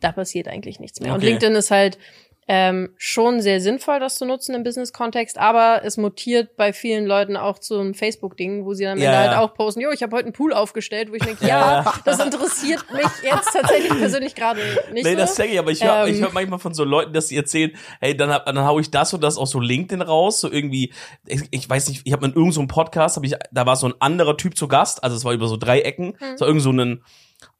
da 0.00 0.12
passiert 0.12 0.48
eigentlich 0.48 0.80
nichts 0.80 1.00
mehr. 1.00 1.12
Und 1.12 1.18
Okay. 1.18 1.26
LinkedIn 1.30 1.54
ist 1.54 1.70
halt 1.70 1.98
ähm, 2.46 2.90
schon 2.98 3.40
sehr 3.40 3.60
sinnvoll, 3.60 4.00
das 4.00 4.16
zu 4.16 4.26
nutzen 4.26 4.54
im 4.54 4.62
Business-Kontext, 4.64 5.38
aber 5.38 5.80
es 5.84 5.96
mutiert 5.96 6.56
bei 6.56 6.72
vielen 6.72 7.06
Leuten 7.06 7.36
auch 7.36 7.58
zum 7.58 7.94
Facebook-Ding, 7.94 8.64
wo 8.66 8.74
sie 8.74 8.84
dann 8.84 8.98
Ja, 8.98 9.04
Ende 9.12 9.24
ja. 9.26 9.30
halt 9.30 9.38
auch 9.50 9.54
posten, 9.54 9.80
jo, 9.80 9.90
ich 9.90 10.02
habe 10.02 10.14
heute 10.14 10.26
einen 10.26 10.32
Pool 10.34 10.52
aufgestellt, 10.52 11.10
wo 11.10 11.14
ich 11.14 11.22
denke, 11.24 11.44
Ja, 11.48 11.84
das 12.04 12.18
interessiert 12.24 12.84
mich 12.92 13.06
jetzt 13.22 13.50
tatsächlich 13.52 13.96
persönlich 13.98 14.34
gerade 14.34 14.60
nicht 14.92 15.04
Nee, 15.04 15.12
so. 15.12 15.16
das 15.16 15.36
check 15.36 15.50
ich, 15.52 15.58
aber 15.58 15.70
ich 15.70 15.82
höre 15.82 16.06
Ähm. 16.06 16.14
ich 16.14 16.20
hör 16.20 16.30
manchmal 16.32 16.58
von 16.58 16.74
so 16.74 16.84
Leuten, 16.84 17.12
dass 17.12 17.28
sie 17.28 17.36
erzählen, 17.36 17.72
hey, 18.00 18.16
dann, 18.16 18.30
hab, 18.30 18.46
dann 18.46 18.58
hau 18.64 18.78
ich 18.78 18.90
das 18.90 19.14
und 19.14 19.22
das 19.22 19.38
aus 19.38 19.50
so 19.50 19.60
LinkedIn 19.60 20.02
raus, 20.02 20.40
so 20.40 20.50
irgendwie, 20.50 20.92
ich, 21.26 21.42
ich 21.50 21.68
weiß 21.70 21.88
nicht, 21.88 22.02
ich 22.04 22.12
habe 22.12 22.26
in 22.26 22.32
irgendeinem 22.32 22.52
so 22.52 22.60
einem 22.60 22.68
Podcast, 22.68 23.16
hab 23.16 23.24
ich, 23.24 23.34
da 23.52 23.64
war 23.66 23.76
so 23.76 23.86
ein 23.86 23.94
anderer 24.00 24.36
Typ 24.36 24.56
zu 24.56 24.68
Gast, 24.68 25.02
also 25.02 25.16
es 25.16 25.24
war 25.24 25.32
über 25.32 25.48
so 25.48 25.56
drei 25.56 25.80
Ecken, 25.80 26.14
Hm. 26.18 26.34
es 26.34 26.40
war 26.40 26.48
irgend 26.48 26.62
so 26.62 26.70
ein, 26.72 27.02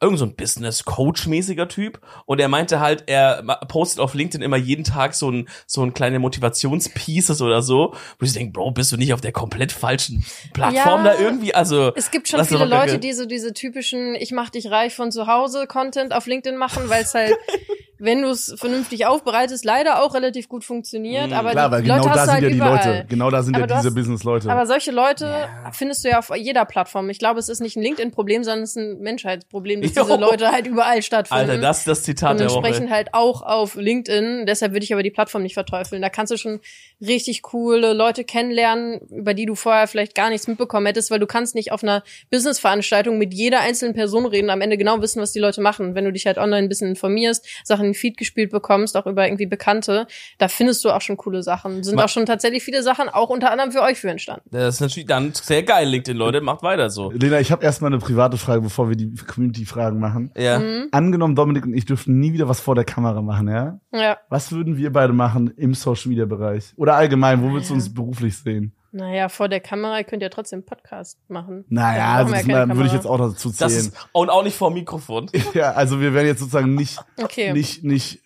irgend 0.00 0.18
so 0.18 0.24
ein 0.24 0.36
Business-Coach-mäßiger 0.36 1.68
Typ 1.68 2.00
und 2.26 2.40
er 2.40 2.48
meinte 2.48 2.80
halt, 2.80 3.04
er 3.06 3.42
postet 3.68 4.00
auf 4.00 4.14
LinkedIn 4.14 4.42
immer 4.42 4.56
jeden 4.56 4.84
Tag 4.84 5.14
so 5.14 5.30
ein, 5.30 5.48
so 5.66 5.82
ein 5.82 5.94
kleine 5.94 6.18
Motivationspieces 6.18 7.40
oder 7.42 7.62
so, 7.62 7.94
wo 8.18 8.26
ich 8.26 8.32
denke, 8.32 8.52
Bro, 8.52 8.72
bist 8.72 8.92
du 8.92 8.96
nicht 8.96 9.12
auf 9.14 9.20
der 9.20 9.32
komplett 9.32 9.72
falschen 9.72 10.24
Plattform 10.52 11.04
Ja. 11.04 11.14
da 11.14 11.18
irgendwie, 11.20 11.54
also. 11.54 11.92
Es 11.94 12.10
gibt 12.10 12.28
schon 12.28 12.44
viele 12.44 12.64
Leute, 12.66 12.98
die 12.98 13.12
so 13.12 13.26
diese 13.26 13.52
typischen 13.52 14.14
Ich 14.14 14.32
mach 14.32 14.50
dich 14.50 14.70
reich 14.70 14.94
von 14.94 15.10
zu 15.12 15.26
Hause 15.26 15.66
Content 15.66 16.12
auf 16.12 16.26
LinkedIn 16.26 16.58
machen, 16.58 16.88
weil 16.88 17.02
es 17.04 17.14
halt 17.14 17.34
wenn 17.98 18.22
du 18.22 18.28
es 18.28 18.54
vernünftig 18.58 19.06
aufbereitest, 19.06 19.64
leider 19.64 20.02
auch 20.02 20.14
relativ 20.14 20.48
gut 20.48 20.64
funktioniert. 20.64 21.28
Mhm. 21.28 21.32
Aber 21.32 21.50
Klar, 21.52 21.68
die 21.68 21.72
weil 21.74 21.86
Leute 21.86 22.00
genau 22.00 22.08
hast 22.10 22.16
da 22.16 22.20
du 22.20 22.24
sind 22.24 22.32
halt 22.34 22.42
ja 22.42 22.48
die 22.50 22.56
überall. 22.56 22.72
Leute. 22.96 23.06
Genau 23.08 23.30
da 23.30 23.42
sind 23.42 23.54
Aber 23.56 23.62
ja 23.68 23.76
diese 23.76 23.88
hast- 23.88 23.94
Business-Leute. 23.94 24.50
Aber 24.50 24.66
solche 24.66 24.90
Leute 24.90 25.48
findest 25.72 26.04
du 26.04 26.08
ja 26.08 26.18
auf 26.18 26.30
jeder 26.36 26.64
Plattform. 26.64 27.08
Ich 27.10 27.18
glaube, 27.18 27.38
es 27.40 27.48
ist 27.48 27.60
nicht 27.60 27.76
ein 27.76 27.82
LinkedIn-Problem, 27.82 28.44
sondern 28.44 28.62
es 28.64 28.70
ist 28.70 28.76
ein 28.76 28.98
Menschheitsproblem, 29.00 29.82
dass 29.82 29.94
Jo. 29.94 30.04
diese 30.04 30.16
Leute 30.16 30.50
halt 30.52 30.66
überall 30.66 31.02
stattfinden. 31.02 31.50
Alter, 31.50 31.58
das 31.60 31.78
ist 31.78 31.88
das 31.88 32.02
Zitat 32.02 32.32
und 32.32 32.40
der 32.40 32.46
entsprechend 32.48 32.86
Woche. 32.86 32.94
halt 32.94 33.08
auch 33.12 33.42
auf 33.42 33.74
LinkedIn. 33.76 34.46
Deshalb 34.46 34.72
würde 34.72 34.84
ich 34.84 34.92
aber 34.92 35.02
die 35.02 35.10
Plattform 35.10 35.42
nicht 35.42 35.54
verteufeln. 35.54 36.02
Da 36.02 36.08
kannst 36.08 36.32
du 36.32 36.36
schon 36.36 36.60
richtig 37.00 37.42
coole 37.42 37.92
Leute 37.92 38.24
kennenlernen, 38.24 39.00
über 39.10 39.34
die 39.34 39.46
du 39.46 39.54
vorher 39.54 39.86
vielleicht 39.86 40.14
gar 40.14 40.30
nichts 40.30 40.46
mitbekommen 40.48 40.86
hättest, 40.86 41.10
weil 41.10 41.18
du 41.20 41.26
kannst 41.26 41.54
nicht 41.54 41.70
auf 41.72 41.82
einer 41.82 42.02
Business-Veranstaltung 42.30 43.18
mit 43.18 43.32
jeder 43.34 43.60
einzelnen 43.60 43.94
Person 43.94 44.26
reden 44.26 44.46
und 44.46 44.50
am 44.50 44.60
Ende 44.60 44.76
genau 44.76 45.00
wissen, 45.00 45.20
was 45.22 45.32
die 45.32 45.38
Leute 45.40 45.60
machen. 45.60 45.94
Wenn 45.94 46.04
du 46.04 46.12
dich 46.12 46.26
halt 46.26 46.38
online 46.38 46.66
ein 46.66 46.68
bisschen 46.68 46.88
informierst, 46.90 47.46
Sachen 47.64 47.83
in 47.84 47.90
den 47.90 47.94
Feed 47.94 48.16
gespielt 48.16 48.50
bekommst, 48.50 48.96
auch 48.96 49.06
über 49.06 49.26
irgendwie 49.26 49.46
Bekannte, 49.46 50.06
da 50.38 50.48
findest 50.48 50.84
du 50.84 50.90
auch 50.90 51.00
schon 51.00 51.16
coole 51.16 51.42
Sachen. 51.42 51.82
Sind 51.82 51.96
Ma- 51.96 52.04
auch 52.04 52.08
schon 52.08 52.26
tatsächlich 52.26 52.62
viele 52.62 52.82
Sachen, 52.82 53.08
auch 53.08 53.30
unter 53.30 53.50
anderem 53.50 53.72
für 53.72 53.82
euch 53.82 53.98
für 53.98 54.10
entstanden. 54.10 54.48
Das 54.50 54.76
ist 54.76 54.80
natürlich 54.80 55.06
dann 55.06 55.32
sehr 55.34 55.62
geil, 55.62 55.88
LinkedIn, 55.88 56.16
Leute. 56.16 56.40
Macht 56.40 56.62
weiter 56.62 56.90
so. 56.90 57.10
Lena, 57.10 57.40
ich 57.40 57.52
habe 57.52 57.64
erstmal 57.64 57.92
eine 57.92 57.98
private 58.00 58.36
Frage, 58.36 58.62
bevor 58.62 58.88
wir 58.88 58.96
die 58.96 59.14
Community-Fragen 59.14 59.98
machen. 60.00 60.30
Ja. 60.36 60.58
Mhm. 60.58 60.88
Angenommen, 60.90 61.34
Dominik 61.36 61.64
und 61.64 61.74
ich 61.74 61.84
dürften 61.84 62.18
nie 62.18 62.32
wieder 62.32 62.48
was 62.48 62.60
vor 62.60 62.74
der 62.74 62.84
Kamera 62.84 63.22
machen, 63.22 63.48
ja? 63.48 63.78
Ja. 63.92 64.18
Was 64.28 64.50
würden 64.52 64.76
wir 64.76 64.92
beide 64.92 65.12
machen 65.12 65.52
im 65.56 65.74
Social-Media-Bereich? 65.74 66.72
Oder 66.76 66.94
allgemein, 66.96 67.42
wo 67.42 67.52
willst 67.52 67.70
du 67.70 67.74
uns 67.74 67.92
beruflich 67.92 68.36
sehen? 68.36 68.74
Naja, 68.96 69.28
vor 69.28 69.48
der 69.48 69.58
Kamera 69.58 70.04
könnt 70.04 70.22
ihr 70.22 70.30
trotzdem 70.30 70.58
einen 70.58 70.66
Podcast 70.66 71.18
machen. 71.28 71.64
Naja, 71.68 72.14
also 72.14 72.32
das 72.32 72.46
ja 72.46 72.64
mal- 72.64 72.76
würde 72.76 72.86
ich 72.86 72.94
jetzt 72.94 73.06
auch 73.08 73.18
dazu 73.18 73.48
Das 73.48 73.56
zählen. 73.72 73.72
ist, 73.88 74.08
und 74.12 74.30
auch 74.30 74.44
nicht 74.44 74.56
vor 74.56 74.70
dem 74.70 74.74
Mikrofon. 74.74 75.28
Ja, 75.54 75.72
also 75.72 76.00
wir 76.00 76.14
werden 76.14 76.28
jetzt 76.28 76.38
sozusagen 76.38 76.74
nicht, 76.76 76.98
Okay. 77.20 77.52
nicht, 77.52 77.82
nicht, 77.82 78.22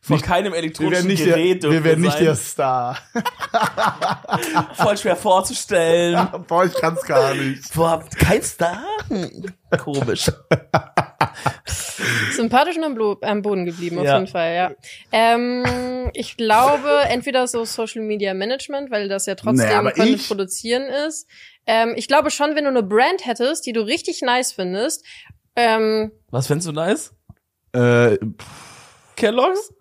Von 0.00 0.16
Nicht- 0.16 0.24
keinem 0.26 0.52
wir 0.52 0.58
elektronischen 0.58 0.94
werden 0.94 1.06
nicht, 1.08 1.26
der, 1.26 1.34
Gerät. 1.36 1.62
wir 1.64 1.84
werden 1.84 2.00
nicht 2.02 2.12
sein. 2.12 2.24
der 2.24 2.34
Star. 2.36 2.98
Voll 4.74 4.96
schwer 4.98 5.16
vorzustellen. 5.16 6.28
Boah, 6.48 6.64
ich 6.64 6.74
kann's 6.74 7.02
gar 7.02 7.34
nicht. 7.34 7.74
Boah, 7.74 8.04
kein 8.18 8.42
Star? 8.42 8.84
Komisch. 9.78 10.30
Sympathisch 12.32 12.76
und 12.76 12.84
am, 12.84 12.94
Blo 12.94 13.16
am 13.22 13.42
Boden 13.42 13.64
geblieben, 13.64 13.98
auf 13.98 14.04
Ja. 14.04 14.14
jeden 14.18 14.26
Fall, 14.26 14.54
ja. 14.54 14.70
Ähm, 15.12 16.10
ich 16.14 16.36
glaube, 16.36 16.88
entweder 17.08 17.46
so 17.48 17.64
Social 17.64 18.02
Media 18.02 18.34
Management, 18.34 18.90
weil 18.90 19.08
das 19.08 19.26
ja 19.26 19.34
trotzdem 19.34 19.70
aber 19.70 19.92
Content 19.92 20.16
ich- 20.20 20.28
produzieren 20.28 20.84
ist. 20.84 21.26
Ähm, 21.66 21.94
ich 21.96 22.06
glaube 22.08 22.30
schon, 22.30 22.54
wenn 22.54 22.64
du 22.64 22.70
eine 22.70 22.82
Brand 22.82 23.24
hättest, 23.26 23.66
die 23.66 23.72
du 23.72 23.80
richtig 23.80 24.22
nice 24.22 24.52
findest, 24.52 25.04
ähm, 25.56 26.12
Was 26.30 26.46
findest 26.46 26.68
du 26.68 26.72
nice? 26.72 27.12
Äh, 27.72 28.18
Kellogg's? 29.16 29.72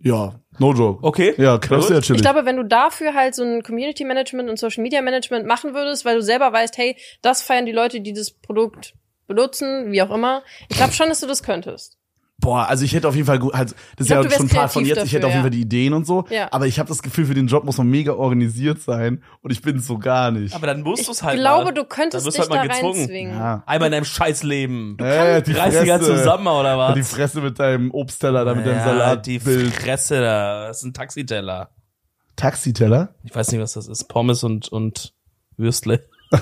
ja, 0.00 0.40
no 0.58 0.72
joke. 0.72 1.06
Okay. 1.06 1.34
Ja, 1.36 1.58
das 1.58 1.84
ist 1.84 1.90
ja 1.90 1.98
ich 1.98 2.04
chillig. 2.06 2.22
glaube, 2.22 2.44
wenn 2.44 2.56
du 2.56 2.64
dafür 2.64 3.14
halt 3.14 3.34
so 3.34 3.42
ein 3.42 3.62
Community 3.62 4.04
Management 4.04 4.48
und 4.48 4.58
Social 4.58 4.82
Media 4.82 5.02
Management 5.02 5.46
machen 5.46 5.74
würdest, 5.74 6.04
weil 6.04 6.16
du 6.16 6.22
selber 6.22 6.52
weißt, 6.52 6.78
hey, 6.78 6.96
das 7.22 7.42
feiern 7.42 7.66
die 7.66 7.72
Leute, 7.72 8.00
die 8.00 8.12
das 8.12 8.30
Produkt 8.30 8.94
benutzen, 9.26 9.92
wie 9.92 10.02
auch 10.02 10.10
immer. 10.10 10.42
Ich 10.68 10.76
glaube 10.76 10.92
schon, 10.92 11.08
dass 11.08 11.20
du 11.20 11.26
das 11.26 11.42
könntest. 11.42 11.98
Boah, 12.38 12.66
also 12.68 12.84
ich 12.84 12.92
hätte 12.92 13.08
auf 13.08 13.14
jeden 13.14 13.26
Fall 13.26 13.38
gut, 13.38 13.54
halt, 13.54 13.70
das 13.96 14.06
ist 14.06 14.12
glaub, 14.12 14.24
ja 14.30 14.30
schon 14.36 14.48
Part 14.48 14.70
von 14.70 14.84
jetzt, 14.84 15.02
ich 15.04 15.12
hätte 15.14 15.22
dafür, 15.22 15.26
auf 15.28 15.32
jeden 15.32 15.38
ja. 15.38 15.42
Fall 15.42 15.50
die 15.50 15.60
Ideen 15.62 15.94
und 15.94 16.06
so, 16.06 16.26
Ja. 16.28 16.48
aber 16.52 16.66
ich 16.66 16.78
habe 16.78 16.88
das 16.90 17.02
Gefühl, 17.02 17.24
für 17.24 17.32
den 17.34 17.46
Job 17.46 17.64
muss 17.64 17.78
man 17.78 17.88
mega 17.88 18.12
organisiert 18.12 18.82
sein 18.82 19.22
und 19.40 19.52
ich 19.52 19.62
bin 19.62 19.80
so 19.80 19.96
gar 19.98 20.30
nicht. 20.30 20.54
Aber 20.54 20.66
dann 20.66 20.82
musst 20.82 21.08
du 21.08 21.12
es 21.12 21.22
halt 21.22 21.36
Ich 21.36 21.40
glaube, 21.40 21.64
mal. 21.64 21.72
du 21.72 21.84
könntest 21.84 22.26
Dann 22.26 22.26
wirst 22.26 22.38
dich 22.38 22.44
du 22.44 22.50
halt 22.50 22.64
da 22.64 22.68
mal 22.68 22.74
gezwungen. 22.74 22.98
reinzwingen. 23.00 23.34
ja. 23.38 23.62
Einmal 23.64 23.86
in 23.86 23.92
deinem 23.92 24.04
Scheißleben. 24.04 24.98
Äh, 24.98 25.42
die 25.42 25.52
Reiß 25.52 25.78
dich 25.78 25.88
ja 25.88 25.96
Fresse. 25.98 26.16
zusammen, 26.18 26.46
oder 26.46 26.76
was? 26.76 26.94
Die 26.94 27.02
Fresse 27.04 27.40
mit 27.40 27.58
deinem 27.58 27.90
Obstteller, 27.90 28.44
da 28.44 28.54
mit 28.54 28.66
deinem 28.66 28.76
ja, 28.98 29.16
die. 29.16 29.40
Fresse 29.40 30.20
da. 30.20 30.66
Das 30.68 30.76
ist 30.78 30.82
ein 30.84 30.92
Taxiteller. 30.92 31.70
Taxiteller? 32.36 33.14
Ich 33.24 33.34
weiß 33.34 33.50
nicht, 33.50 33.62
was 33.62 33.72
das 33.72 33.88
ist. 33.88 34.08
Pommes 34.10 34.44
und, 34.44 34.68
und 34.68 35.14
Würstle. 35.56 36.04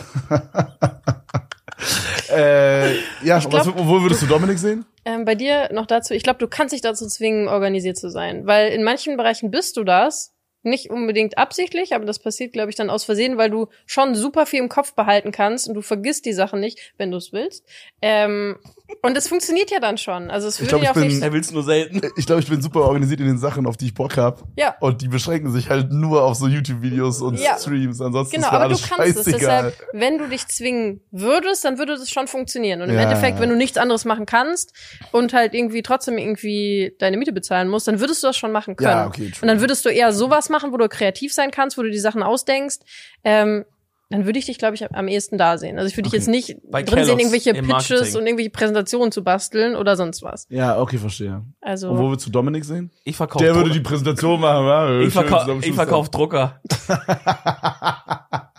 Äh, 2.36 2.94
ja, 3.22 3.38
Ich 3.38 3.50
was, 3.50 3.64
glaub, 3.64 3.78
wo 3.78 4.02
würdest 4.02 4.22
du 4.22 4.26
Dominik 4.26 4.58
sehen? 4.58 4.84
Ähm, 5.04 5.24
bei 5.24 5.34
dir 5.34 5.70
noch 5.72 5.86
dazu, 5.86 6.14
ich 6.14 6.22
glaube, 6.22 6.38
du 6.38 6.48
kannst 6.48 6.72
dich 6.72 6.80
dazu 6.80 7.06
zwingen, 7.06 7.48
organisiert 7.48 7.96
zu 7.96 8.10
sein. 8.10 8.46
Weil 8.46 8.72
in 8.72 8.82
manchen 8.82 9.16
Bereichen 9.16 9.50
bist 9.50 9.76
du 9.76 9.84
das. 9.84 10.32
Nicht 10.66 10.88
unbedingt 10.88 11.36
absichtlich, 11.36 11.94
aber 11.94 12.06
das 12.06 12.18
passiert, 12.18 12.54
glaube 12.54 12.70
ich, 12.70 12.76
dann 12.76 12.88
aus 12.88 13.04
Versehen, 13.04 13.36
weil 13.36 13.50
du 13.50 13.68
schon 13.84 14.14
super 14.14 14.46
viel 14.46 14.60
im 14.60 14.70
Kopf 14.70 14.94
behalten 14.94 15.30
kannst 15.30 15.68
und 15.68 15.74
du 15.74 15.82
vergisst 15.82 16.24
die 16.24 16.32
Sachen 16.32 16.58
nicht, 16.58 16.94
wenn 16.96 17.10
du 17.10 17.18
es 17.18 17.34
willst. 17.34 17.66
Ähm, 18.00 18.56
und 19.02 19.16
es 19.16 19.28
funktioniert 19.28 19.70
ja 19.70 19.80
dann 19.80 19.96
schon. 19.98 20.30
Also 20.30 20.46
es 20.48 20.54
Ich 20.56 20.60
würde 20.60 20.68
glaub, 20.70 20.82
ja 20.82 20.84
ich 20.84 20.90
auch 20.90 20.94
bin- 21.00 21.08
nicht. 21.08 21.22
Er 21.22 21.32
will's 21.32 21.50
nur 21.50 21.62
selten. 21.62 22.00
Ich 22.16 22.26
glaube, 22.26 22.42
ich 22.42 22.48
bin 22.48 22.60
super 22.62 22.82
organisiert 22.82 23.20
in 23.20 23.26
den 23.26 23.38
Sachen, 23.38 23.66
auf 23.66 23.76
die 23.76 23.86
ich 23.86 23.94
Bock 23.94 24.16
hab. 24.16 24.42
Ja. 24.56 24.76
Und 24.80 25.00
die 25.02 25.08
beschränken 25.08 25.50
sich 25.52 25.68
halt 25.70 25.90
nur 25.92 26.22
auf 26.22 26.36
so 26.36 26.46
YouTube-Videos 26.46 27.20
und 27.22 27.38
Ja. 27.38 27.56
Streams. 27.58 28.00
Ansonsten 28.00 28.36
Genau, 28.36 28.46
ist 28.48 28.52
mir 28.52 28.58
aber 28.58 28.68
du 28.68 28.74
alles 28.74 28.88
kannst 28.88 29.16
es. 29.18 29.24
Deshalb, 29.24 29.74
wenn 29.92 30.18
du 30.18 30.28
dich 30.28 30.46
zwingen 30.48 31.00
würdest, 31.10 31.64
dann 31.64 31.78
würde 31.78 31.96
das 31.96 32.10
schon 32.10 32.26
funktionieren. 32.28 32.82
Und 32.82 32.90
im 32.90 32.94
Ja. 32.96 33.02
Endeffekt, 33.02 33.40
wenn 33.40 33.48
du 33.48 33.56
nichts 33.56 33.78
anderes 33.78 34.04
machen 34.04 34.26
kannst 34.26 34.72
und 35.12 35.32
halt 35.32 35.54
irgendwie 35.54 35.82
trotzdem 35.82 36.18
irgendwie 36.18 36.94
deine 36.98 37.16
Miete 37.16 37.32
bezahlen 37.32 37.68
musst, 37.68 37.88
dann 37.88 38.00
würdest 38.00 38.22
du 38.22 38.28
das 38.28 38.36
schon 38.36 38.52
machen 38.52 38.76
können. 38.76 38.90
Ja, 38.90 39.06
okay, 39.06 39.30
true. 39.30 39.42
und 39.42 39.48
dann 39.48 39.60
würdest 39.60 39.84
du 39.84 39.88
eher 39.88 40.12
sowas 40.12 40.50
machen, 40.50 40.72
wo 40.72 40.76
du 40.76 40.88
kreativ 40.88 41.32
sein 41.32 41.50
kannst, 41.50 41.78
wo 41.78 41.82
du 41.82 41.90
die 41.90 41.98
Sachen 41.98 42.22
ausdenkst. 42.22 42.78
Ähm, 43.24 43.64
dann 44.10 44.26
würde 44.26 44.38
ich 44.38 44.46
dich, 44.46 44.58
glaube 44.58 44.74
ich, 44.74 44.84
am 44.94 45.08
ehesten 45.08 45.38
da 45.38 45.56
sehen. 45.58 45.78
Also 45.78 45.88
ich 45.88 45.96
würde 45.96 46.10
dich 46.10 46.12
jetzt 46.12 46.28
nicht 46.28 46.56
Bei 46.70 46.82
drin 46.82 47.04
sehen, 47.04 47.16
Kellogg's 47.16 47.22
irgendwelche 47.22 47.50
im 47.50 47.66
Pitches 47.66 47.90
Marketing. 47.90 48.16
und 48.20 48.26
irgendwelche 48.26 48.50
Präsentationen 48.50 49.12
zu 49.12 49.24
basteln 49.24 49.76
oder 49.76 49.96
sonst 49.96 50.22
was. 50.22 50.46
Ja, 50.50 50.78
okay, 50.80 50.98
verstehe. 50.98 51.42
Also 51.60 51.90
Und 51.90 51.98
wo 51.98 52.08
würdest 52.10 52.26
du 52.26 52.30
Dominik 52.30 52.64
sehen? 52.64 52.90
Ich 53.04 53.16
verkaufe 53.16 53.44
Der 53.44 53.54
würde 53.54 53.70
die 53.70 53.80
Präsentation 53.80 54.40
machen, 54.40 54.66
ja? 54.66 54.98
ich, 54.98 55.04
Schön 55.04 55.10
verkau 55.22 55.40
zusammen 55.40 55.60
ich 55.64 55.72
verkauf 55.72 56.10
Drucker. 56.10 56.60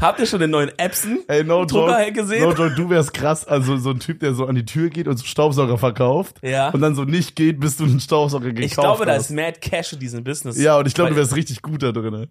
Habt 0.00 0.20
ihr 0.20 0.26
schon 0.26 0.40
den 0.40 0.50
neuen 0.50 0.70
Epson 0.78 1.18
Ey, 1.28 1.44
no 1.44 1.64
Drucker 1.64 2.00
joke, 2.00 2.12
gesehen? 2.12 2.42
no 2.44 2.52
joke, 2.52 2.74
du 2.74 2.88
wärst 2.88 3.12
krass. 3.12 3.44
Also 3.46 3.76
so 3.76 3.90
ein 3.90 3.98
Typ, 3.98 4.20
der 4.20 4.32
so 4.32 4.46
an 4.46 4.54
die 4.54 4.64
Tür 4.64 4.88
geht 4.88 5.08
und 5.08 5.16
so 5.18 5.26
Staubsauger 5.26 5.76
verkauft. 5.76 6.36
Ja. 6.42 6.70
Und 6.70 6.80
dann 6.80 6.94
so 6.94 7.04
nicht 7.04 7.36
geht, 7.36 7.60
bis 7.60 7.76
du 7.76 7.84
einen 7.84 8.00
Staubsauger 8.00 8.52
gekauft 8.52 8.64
ich 8.64 8.72
glaube, 8.74 9.04
da 9.04 9.14
hast. 9.14 9.30
ist 9.30 9.36
Mad 9.36 9.58
Cash 9.60 9.94
in 9.94 9.98
diesem 9.98 10.24
Business. 10.24 10.58
Ja, 10.58 10.78
und 10.78 10.86
ich 10.86 10.94
glaube, 10.94 11.10
du 11.10 11.16
wärst 11.16 11.34
richtig 11.36 11.60
gut 11.62 11.82
da 11.82 11.92
drin. 11.92 12.28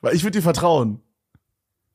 Weil 0.00 0.14
ich 0.14 0.24
würde 0.24 0.38
dir 0.38 0.42
vertrauen. 0.42 1.00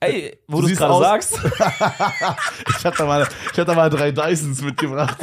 Ey, 0.03 0.35
wo 0.47 0.61
Du 0.61 0.67
es 0.67 0.77
gerade 0.77 0.99
sagst, 0.99 1.39
Ich 2.79 2.85
hab 2.85 2.97
da 2.97 3.05
mal, 3.05 3.27
ich 3.53 3.59
hab 3.59 3.67
da 3.67 3.73
mal 3.75 3.89
drei 3.89 4.11
Dysons 4.11 4.61
mitgebracht. 4.63 5.15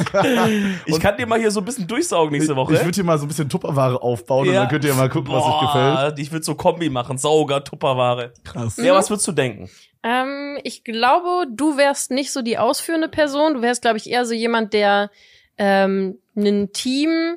ich 0.85 0.99
kann 1.01 1.17
dir 1.17 1.25
mal 1.27 1.37
hier 1.37 1.51
so 1.51 1.59
ein 1.59 1.65
bisschen 1.65 1.85
durchsaugen 1.85 2.31
nächste 2.31 2.55
Woche. 2.55 2.73
Ich 2.75 2.79
würde 2.83 2.95
hier 2.95 3.03
mal 3.03 3.17
so 3.17 3.25
ein 3.25 3.27
bisschen 3.27 3.49
Tupperware 3.49 4.01
aufbauen 4.01 4.47
und 4.47 4.53
Ja. 4.53 4.61
dann 4.61 4.69
könnt 4.69 4.85
ihr 4.85 4.93
mal 4.93 5.09
gucken, 5.09 5.33
was 5.33 5.43
euch 5.43 5.59
gefällt. 5.61 5.95
Boah, 5.95 6.13
Ich 6.17 6.31
würde 6.31 6.45
so 6.45 6.55
Kombi 6.55 6.89
machen, 6.89 7.17
Sauger, 7.17 7.61
Tupperware. 7.63 8.31
Krass. 8.45 8.77
Ja, 8.77 8.93
was 8.93 9.09
würdest 9.09 9.27
du 9.27 9.33
denken? 9.33 9.69
Ähm, 10.01 10.57
ich 10.63 10.85
glaube, 10.85 11.45
du 11.53 11.75
wärst 11.75 12.11
nicht 12.11 12.31
so 12.31 12.41
die 12.41 12.57
ausführende 12.57 13.09
Person. 13.09 13.55
Du 13.55 13.61
wärst, 13.61 13.81
glaube 13.81 13.97
ich, 13.97 14.09
eher 14.09 14.25
so 14.25 14.33
jemand, 14.33 14.71
der 14.71 15.11
ähm, 15.57 16.19
ein 16.37 16.71
Team 16.71 17.35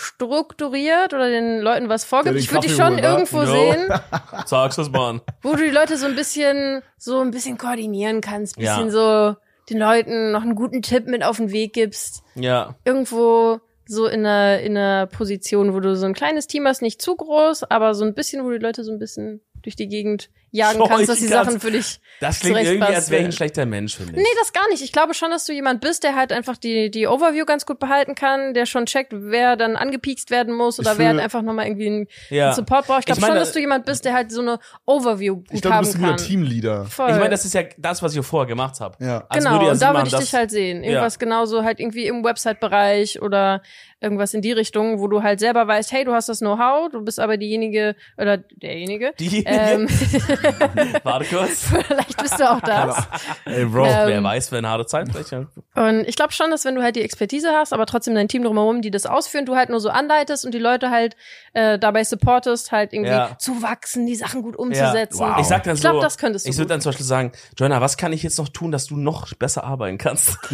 strukturiert 0.00 1.12
oder 1.14 1.28
den 1.28 1.60
Leuten 1.60 1.88
was 1.88 2.04
vorgibt. 2.04 2.36
Ich 2.36 2.52
würde 2.52 2.66
dich 2.68 2.76
schon 2.76 2.94
holen, 2.94 3.02
wa? 3.02 3.08
irgendwo 3.10 3.42
Jo. 3.42 3.46
sehen, 3.46 3.88
Sag's 4.46 4.78
es 4.78 4.90
mal. 4.90 5.20
wo 5.42 5.50
du 5.56 5.64
die 5.64 5.70
Leute 5.70 5.96
so 5.96 6.06
ein 6.06 6.14
bisschen, 6.14 6.82
so 6.98 7.20
ein 7.20 7.30
bisschen 7.30 7.58
koordinieren 7.58 8.20
kannst, 8.20 8.56
Ja. 8.58 8.76
bisschen 8.76 8.90
so 8.90 9.36
den 9.70 9.78
Leuten 9.78 10.30
noch 10.30 10.42
einen 10.42 10.54
guten 10.54 10.82
Tipp 10.82 11.06
mit 11.06 11.22
auf 11.24 11.38
den 11.38 11.50
Weg 11.50 11.72
gibst. 11.72 12.22
Ja. 12.34 12.74
Irgendwo 12.84 13.60
so 13.86 14.06
in 14.06 14.24
einer, 14.24 14.60
in 14.60 14.76
einer 14.76 15.06
Position, 15.06 15.74
wo 15.74 15.80
du 15.80 15.96
so 15.96 16.06
ein 16.06 16.14
kleines 16.14 16.46
Team 16.46 16.66
hast, 16.66 16.80
nicht 16.82 17.02
zu 17.02 17.16
groß, 17.16 17.64
aber 17.64 17.94
so 17.94 18.04
ein 18.04 18.14
bisschen, 18.14 18.44
wo 18.44 18.50
du 18.50 18.58
die 18.58 18.64
Leute 18.64 18.84
so 18.84 18.92
ein 18.92 18.98
bisschen 18.98 19.40
durch 19.62 19.76
die 19.76 19.88
Gegend 19.88 20.30
jagen 20.50 20.78
Scheuchen 20.78 20.88
kannst, 20.90 21.08
dass 21.10 21.18
die. 21.18 21.26
Sachen 21.28 21.60
für 21.60 21.70
dich 21.70 22.00
Das 22.20 22.40
klingt 22.40 22.58
irgendwie, 22.58 22.82
als 22.94 23.10
wäre 23.10 23.20
ich 23.22 23.28
ein 23.28 23.32
schlechter 23.32 23.66
Mensch, 23.66 23.96
finde 23.96 24.12
ich. 24.12 24.18
Nee, 24.18 24.24
das 24.40 24.52
gar 24.52 24.66
nicht. 24.70 24.82
Ich 24.82 24.92
glaube 24.92 25.14
schon, 25.14 25.30
dass 25.30 25.44
du 25.44 25.52
jemand 25.52 25.80
bist, 25.80 26.04
der 26.04 26.14
halt 26.16 26.32
einfach 26.32 26.56
die, 26.56 26.90
die 26.90 27.06
Overview 27.06 27.44
ganz 27.44 27.66
gut 27.66 27.78
behalten 27.78 28.14
kann, 28.14 28.54
der 28.54 28.66
schon 28.66 28.86
checkt, 28.86 29.12
wer 29.14 29.56
dann 29.56 29.76
angepiekst 29.76 30.30
werden 30.30 30.54
muss 30.54 30.78
oder 30.78 30.92
Ich 30.92 30.98
wer 30.98 31.06
fühl- 31.10 31.14
halt 31.16 31.24
einfach 31.24 31.42
nochmal 31.42 31.66
irgendwie 31.66 31.86
einen, 31.86 32.06
Ja. 32.30 32.52
Support 32.52 32.86
braucht. 32.86 33.00
Ich 33.00 33.06
glaube 33.06 33.20
Ich 33.20 33.26
schon, 33.26 33.34
dass 33.36 33.52
du 33.52 33.60
jemand 33.60 33.84
bist, 33.84 34.04
der 34.04 34.14
halt 34.14 34.32
so 34.32 34.40
eine 34.40 34.58
Overview 34.86 35.36
gut 35.36 35.46
Ich 35.52 35.60
glaube, 35.60 35.68
du 35.68 35.74
haben 35.74 35.84
bist 35.84 35.94
ein 35.96 36.00
guter 36.00 36.16
kann. 36.16 36.26
Teamleader. 36.26 36.84
Voll. 36.86 37.10
Ich 37.10 37.16
meine, 37.16 37.30
das 37.30 37.44
ist 37.44 37.54
ja 37.54 37.62
das, 37.76 38.02
was 38.02 38.16
ich 38.16 38.24
vorher 38.26 38.46
gemacht 38.46 38.80
habe. 38.80 39.04
Ja. 39.04 39.24
Also 39.28 39.46
genau, 39.48 39.50
würde 39.60 39.66
ja 39.66 39.72
und 39.72 39.82
da 39.82 39.94
würde 39.94 40.08
ich 40.08 40.14
dich 40.16 40.34
halt 40.34 40.50
sehen. 40.50 40.82
Irgendwas 40.82 41.18
genauso 41.18 41.62
halt 41.62 41.78
irgendwie 41.80 42.06
im 42.06 42.24
Website-Bereich 42.24 43.20
oder 43.22 43.62
irgendwas 44.00 44.32
in 44.32 44.42
die 44.42 44.52
Richtung, 44.52 45.00
wo 45.00 45.08
du 45.08 45.22
halt 45.22 45.40
selber 45.40 45.66
weißt, 45.66 45.90
hey, 45.92 46.04
du 46.04 46.12
hast 46.12 46.28
das 46.28 46.38
Know-how, 46.38 46.88
du 46.90 47.02
bist 47.02 47.18
aber 47.20 47.36
diejenige 47.36 47.96
oder 48.16 48.36
derjenige. 48.38 49.12
Die, 49.18 49.42
Ähm, 49.44 49.88
warte 51.02 51.24
kurz. 51.26 51.64
vielleicht 51.86 52.20
bist 52.22 52.38
du 52.38 52.50
auch 52.50 52.60
das. 52.60 53.06
Ey, 53.44 53.64
Bro. 53.64 53.86
Ähm, 53.86 54.08
Wer 54.08 54.22
weiß, 54.22 54.52
eine 54.52 54.68
harte 54.68 54.86
Zeit 54.86 55.08
vielleicht. 55.10 55.30
Ja. 55.32 55.46
Und 55.74 56.00
ich 56.08 56.16
glaube 56.16 56.32
schon, 56.32 56.50
dass 56.50 56.64
wenn 56.64 56.74
du 56.74 56.82
halt 56.82 56.96
die 56.96 57.02
Expertise 57.02 57.50
hast, 57.52 57.72
aber 57.72 57.86
trotzdem 57.86 58.14
dein 58.14 58.28
Team 58.28 58.42
drumherum, 58.42 58.82
die 58.82 58.90
das 58.90 59.06
ausführen, 59.06 59.46
du 59.46 59.56
halt 59.56 59.68
nur 59.70 59.80
so 59.80 59.88
anleitest 59.90 60.44
und 60.44 60.52
die 60.52 60.58
Leute 60.58 60.90
halt 60.90 61.16
äh, 61.52 61.78
dabei 61.78 62.04
supportest, 62.04 62.72
halt 62.72 62.92
irgendwie 62.92 63.10
Ja. 63.12 63.36
zu 63.38 63.62
wachsen, 63.62 64.06
die 64.06 64.16
Sachen 64.16 64.42
gut 64.42 64.56
umzusetzen. 64.56 65.18
Wow. 65.20 65.36
Ich 65.40 65.46
sag 65.46 65.62
dann 65.64 65.74
Ich 65.76 65.80
glaub, 65.80 65.94
so, 65.96 66.00
das 66.00 66.18
könntest 66.18 66.46
du 66.46 66.50
ich 66.50 66.56
würde 66.58 66.68
dann 66.68 66.80
zum 66.80 66.90
Beispiel 66.90 67.06
sagen, 67.06 67.32
Joanna, 67.56 67.80
was 67.80 67.96
kann 67.96 68.12
ich 68.12 68.22
jetzt 68.22 68.38
noch 68.38 68.48
tun, 68.48 68.72
dass 68.72 68.86
du 68.86 68.96
noch 68.96 69.32
besser 69.34 69.64
arbeiten 69.64 69.98
kannst? 69.98 70.38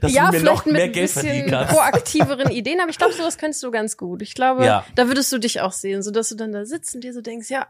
dass 0.00 0.12
ja, 0.12 0.26
du 0.26 0.32
mir 0.32 0.40
vielleicht 0.40 0.44
noch 0.56 0.64
mit 0.64 0.74
mehr 0.74 0.84
ein 0.84 0.92
Geld 0.92 1.10
verdienen 1.10 1.50
kannst. 1.50 1.74
proaktiveren 1.74 2.50
Ideen, 2.50 2.80
aber 2.80 2.90
ich 2.90 2.98
glaube, 2.98 3.12
sowas 3.14 3.36
könntest 3.36 3.62
du 3.62 3.70
ganz 3.70 3.96
gut. 3.96 4.22
Ich 4.22 4.34
glaube, 4.34 4.64
Ja. 4.64 4.84
da 4.94 5.08
würdest 5.08 5.30
du 5.32 5.38
dich 5.38 5.60
auch 5.60 5.72
sehen, 5.72 6.02
so 6.02 6.10
dass 6.10 6.28
du 6.30 6.36
dann 6.36 6.52
da 6.52 6.64
sitzt 6.64 6.94
und 6.94 7.02
dir 7.04 7.12
so 7.12 7.20
denkst, 7.20 7.50
ja, 7.50 7.66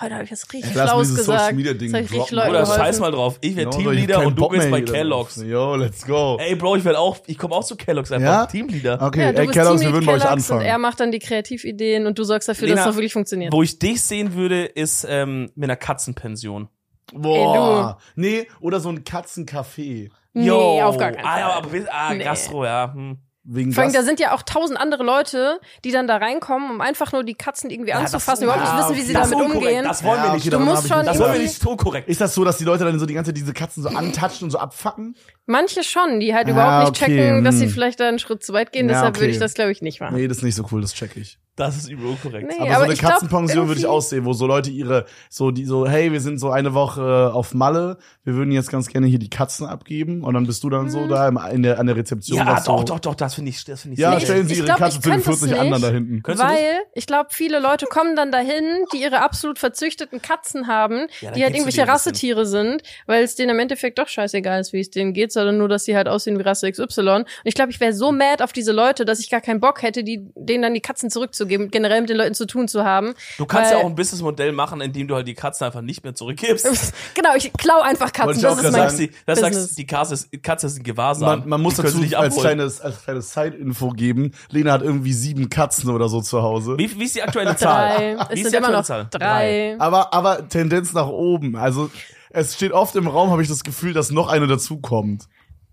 heute 0.00 0.14
habe 0.14 0.24
ich 0.24 0.32
was 0.32 0.52
richtig 0.52 0.74
Lass 0.74 0.92
dieses 0.98 1.16
gesagt. 1.16 1.40
Social 1.40 1.54
Media 1.54 1.74
Ding 1.74 1.94
Jetzt 1.94 1.94
hab 1.94 2.00
ich 2.04 2.10
richtig 2.12 2.36
droppen. 2.36 2.36
Leuten 2.36 2.50
Oder 2.50 2.66
scheiß 2.66 3.00
mal 3.00 3.10
drauf. 3.10 3.38
Ich 3.40 3.56
werde 3.56 3.70
No, 3.70 3.76
Teamleader 3.76 4.26
und 4.26 4.38
du 4.38 4.48
bist 4.48 4.70
bei 4.70 4.82
Kellogg's. 4.82 5.42
Yo, 5.44 5.76
let's 5.76 6.06
go. 6.06 6.38
Ey, 6.40 6.54
Bro, 6.54 6.76
ich 6.76 6.84
will 6.84 6.96
auch, 6.96 7.18
ich 7.26 7.38
komme 7.38 7.54
auch 7.54 7.64
zu 7.64 7.76
Kellogg's 7.76 8.12
einfach. 8.12 8.28
Ja? 8.28 8.46
Teamleader. 8.46 9.02
Okay, 9.02 9.20
Ja, 9.20 9.32
du 9.32 9.38
ey, 9.38 9.46
bist 9.46 9.58
Kellogg's, 9.58 9.80
wir 9.82 9.92
würden 9.92 10.06
bei 10.06 10.12
euch 10.14 10.28
anfangen. 10.28 10.60
Und 10.60 10.66
er 10.66 10.78
macht 10.78 11.00
dann 11.00 11.12
die 11.12 11.18
Kreativideen 11.18 12.06
und 12.06 12.18
du 12.18 12.24
sorgst 12.24 12.48
dafür, 12.48 12.68
Lena, 12.68 12.80
dass 12.80 12.86
es 12.86 12.92
auch 12.92 12.96
wirklich 12.96 13.12
funktioniert. 13.12 13.52
Wo 13.52 13.62
ich 13.62 13.78
dich 13.78 14.00
sehen 14.02 14.34
würde, 14.34 14.64
ist 14.64 15.06
ähm, 15.08 15.50
mit 15.54 15.64
einer 15.64 15.76
Katzenpension. 15.76 16.68
Boah. 17.12 17.98
Nee, 18.16 18.46
oder 18.60 18.80
so 18.80 18.90
ein 18.90 19.04
Katzencafé. 19.04 20.10
nee, 20.34 20.50
auf 20.50 20.96
gar 20.96 21.12
keinen 21.12 21.24
ah, 21.24 21.30
Fall. 21.30 21.40
ja, 21.40 21.48
aber, 21.50 21.68
ah, 21.90 22.14
Nee. 22.14 22.24
Gastro, 22.24 22.64
ja. 22.64 22.92
Hm. 22.94 23.18
Wegen 23.50 23.72
Vor 23.72 23.82
allem, 23.82 23.94
da 23.94 24.02
sind 24.02 24.20
ja 24.20 24.34
auch 24.34 24.42
tausend 24.42 24.78
andere 24.78 25.02
Leute, 25.02 25.58
die 25.82 25.90
dann 25.90 26.06
da 26.06 26.18
reinkommen, 26.18 26.70
um 26.70 26.80
einfach 26.82 27.12
nur 27.12 27.24
die 27.24 27.34
Katzen 27.34 27.70
irgendwie 27.70 27.92
Ja, 27.92 27.96
anzufassen, 27.96 28.46
das- 28.46 28.54
überhaupt 28.54 28.60
nicht 28.60 28.72
ja, 28.72 28.88
wissen, 28.90 28.96
wie 28.96 29.06
sie 29.06 29.12
damit 29.14 29.32
unkorrekt. 29.32 29.56
umgehen. 29.56 29.84
Das 29.84 30.04
wollen 30.04 30.20
wir 30.20 30.26
Ja, 30.26 30.34
nicht. 30.34 30.52
Du 30.52 30.58
musst 30.58 30.86
schon 30.86 30.98
nicht 30.98 31.08
Das 31.08 31.18
wollen 31.18 31.32
wir 31.32 31.40
nicht 31.40 31.62
so 31.62 31.74
korrekt. 31.74 32.08
Ist 32.10 32.20
das 32.20 32.34
so, 32.34 32.44
dass 32.44 32.58
die 32.58 32.64
Leute 32.64 32.84
dann 32.84 32.98
so 32.98 33.06
die 33.06 33.14
ganze 33.14 33.30
Zeit 33.30 33.38
diese 33.38 33.54
Katzen 33.54 33.82
so 33.82 33.88
antatschen 33.88 34.44
und 34.44 34.50
so 34.50 34.58
abfacken? 34.58 35.16
Manche 35.46 35.82
schon, 35.82 36.20
die 36.20 36.34
halt 36.34 36.48
überhaupt 36.48 36.90
nicht 36.90 37.02
okay, 37.02 37.16
checken, 37.16 37.44
dass 37.44 37.56
sie 37.58 37.64
hm. 37.64 37.70
vielleicht 37.72 38.00
da 38.00 38.08
einen 38.08 38.18
Schritt 38.18 38.44
zu 38.44 38.52
weit 38.52 38.70
gehen. 38.70 38.86
Ja, 38.86 38.96
Deshalb 38.96 39.16
würde 39.16 39.26
okay. 39.26 39.32
ich 39.32 39.38
das, 39.38 39.54
glaube 39.54 39.72
ich, 39.72 39.80
nicht 39.80 40.00
machen. 40.00 40.14
Nee, 40.14 40.28
das 40.28 40.38
ist 40.38 40.42
nicht 40.42 40.54
so 40.54 40.66
cool, 40.70 40.82
das 40.82 40.92
check 40.92 41.16
ich. 41.16 41.38
Das 41.58 41.76
ist 41.76 41.88
übel 41.90 42.06
unkorrekt. 42.06 42.48
Nee, 42.48 42.54
Aber, 42.70 42.74
so 42.76 42.82
eine 42.84 42.94
glaub, 42.94 43.12
Katzenpension 43.12 43.68
würde 43.68 43.80
ich 43.80 43.86
aussehen, 43.86 44.24
wo 44.24 44.32
so 44.32 44.46
Leute 44.46 44.70
ihre, 44.70 45.04
so 45.28 45.50
die 45.50 45.64
so, 45.64 45.86
hey, 45.86 46.12
wir 46.12 46.20
sind 46.20 46.38
so 46.38 46.50
eine 46.50 46.72
Woche 46.72 47.32
auf 47.34 47.52
Malle, 47.54 47.98
wir 48.24 48.34
würden 48.34 48.52
jetzt 48.52 48.70
ganz 48.70 48.86
gerne 48.88 49.06
hier 49.06 49.18
die 49.18 49.28
Katzen 49.30 49.66
abgeben 49.66 50.22
und 50.22 50.34
dann 50.34 50.46
bist 50.46 50.62
du 50.64 50.70
dann 50.70 50.88
so 50.88 51.00
Hm. 51.02 51.08
da 51.08 51.28
in 51.50 51.62
der, 51.62 51.78
an 51.78 51.86
der 51.86 51.96
Rezeption. 51.96 52.38
Ja, 52.38 52.54
doch, 52.56 52.78
so, 52.78 52.82
doch, 52.84 53.00
doch, 53.00 53.14
das 53.14 53.34
finde 53.34 53.50
ich, 53.50 53.64
das 53.64 53.82
finde 53.82 53.94
ich 53.94 54.00
Ja, 54.00 54.14
Nee, 54.14 54.20
stellen 54.20 54.42
ich- 54.42 54.46
Sie 54.48 54.52
ich 54.52 54.58
Ihre 54.60 54.66
glaub, 54.66 54.78
Katze 54.78 55.00
zu 55.00 55.08
den 55.10 55.12
könnte 55.22 55.30
es 55.30 55.38
40 55.40 55.58
anderen 55.60 55.82
da 55.82 55.88
hinten. 55.90 56.22
Weil 56.38 56.78
ich 56.94 57.06
glaube, 57.06 57.28
viele 57.32 57.58
Leute 57.60 57.86
kommen 57.86 58.14
dann 58.16 58.30
dahin, 58.32 58.64
die 58.92 59.02
ihre 59.02 59.20
absolut 59.22 59.58
verzüchteten 59.58 60.22
Katzen 60.22 60.66
haben, 60.68 61.06
Ja, 61.20 61.32
die 61.32 61.42
halt 61.42 61.54
irgendwelche. 61.54 61.88
Rassetiere 61.88 62.44
sind, 62.46 62.82
weil 63.06 63.24
es 63.24 63.34
denen 63.34 63.50
im 63.50 63.58
Endeffekt 63.58 63.98
doch 63.98 64.08
scheißegal 64.08 64.60
ist, 64.60 64.72
wie 64.72 64.80
es 64.80 64.90
denen 64.90 65.12
geht, 65.14 65.32
sondern 65.32 65.56
nur, 65.58 65.68
dass 65.68 65.84
sie 65.84 65.96
halt 65.96 66.06
aussehen 66.08 66.38
wie 66.38 66.42
Rasse 66.42 66.70
XY. 66.70 67.08
Und 67.08 67.26
ich 67.44 67.54
glaube, 67.54 67.70
ich 67.70 67.80
wäre 67.80 67.92
so 67.94 68.12
mad 68.12 68.44
auf 68.44 68.52
diese 68.52 68.72
Leute, 68.72 69.04
dass 69.04 69.20
ich 69.20 69.30
gar 69.30 69.40
keinen 69.40 69.58
Bock 69.60 69.82
hätte, 69.82 70.04
die, 70.04 70.28
denen 70.36 70.62
dann 70.62 70.74
die 70.74 70.80
Katzen 70.80 71.08
zurückzugeben, 71.10 71.47
generell 71.48 72.00
mit 72.02 72.10
den 72.10 72.16
Leuten 72.16 72.34
zu 72.34 72.46
tun 72.46 72.68
zu 72.68 72.84
haben. 72.84 73.14
Du 73.38 73.46
kannst 73.46 73.70
Weil- 73.72 73.78
ja 73.78 73.84
auch 73.84 73.88
ein 73.88 73.94
Businessmodell 73.94 74.52
machen, 74.52 74.80
indem 74.80 75.08
du 75.08 75.14
halt 75.14 75.26
die 75.26 75.34
Katzen 75.34 75.64
einfach 75.66 75.80
nicht 75.80 76.04
mehr 76.04 76.14
zurückgibst. 76.14 76.92
genau, 77.14 77.30
ich 77.36 77.52
klau 77.54 77.80
einfach 77.80 78.12
Katzen. 78.12 78.42
Das 78.42 78.56
ist 78.58 78.62
mein 78.64 78.72
sagst, 78.72 78.98
die, 78.98 79.10
das 79.26 79.40
sagst, 79.40 79.78
die 79.78 79.86
Katze 79.86 80.14
ist, 80.14 80.42
Katze 80.42 80.66
ist 80.68 80.78
ein 80.78 80.82
Gewahrsam. 80.84 81.40
Man, 81.40 81.48
man 81.48 81.60
muss 81.62 81.76
dazu 81.76 81.98
nicht 81.98 82.14
als 82.16 82.34
abholen. 82.36 82.56
kleines, 82.56 82.80
als 82.80 83.02
kleines 83.02 83.32
Side-Info 83.32 83.90
geben. 83.90 84.32
Lena 84.50 84.72
hat 84.72 84.82
irgendwie 84.82 85.12
sieben 85.12 85.48
Katzen 85.50 85.90
oder 85.90 86.08
so 86.08 86.20
zu 86.20 86.42
Hause. 86.42 86.76
Wie, 86.78 86.98
wie 86.98 87.04
ist 87.04 87.14
die 87.16 87.22
aktuelle 87.22 87.56
Zahl? 87.56 87.96
drei. 87.96 88.16
Wie 88.16 88.20
Es 88.20 88.28
ist 88.38 88.42
sind 88.42 88.52
die 88.52 88.56
immer 88.58 88.70
noch 88.70 88.78
aktuelle 88.80 89.08
Zahl? 89.10 89.20
drei. 89.20 89.76
Aber, 89.78 90.12
aber 90.14 90.48
Tendenz 90.48 90.92
nach 90.92 91.08
oben. 91.08 91.56
Also, 91.56 91.90
es 92.30 92.54
steht 92.54 92.72
oft 92.72 92.94
im 92.96 93.06
Raum, 93.06 93.30
habe 93.30 93.42
ich 93.42 93.48
das 93.48 93.64
Gefühl, 93.64 93.92
dass 93.94 94.10
noch 94.10 94.28
eine 94.28 94.46
dazukommt. 94.46 95.24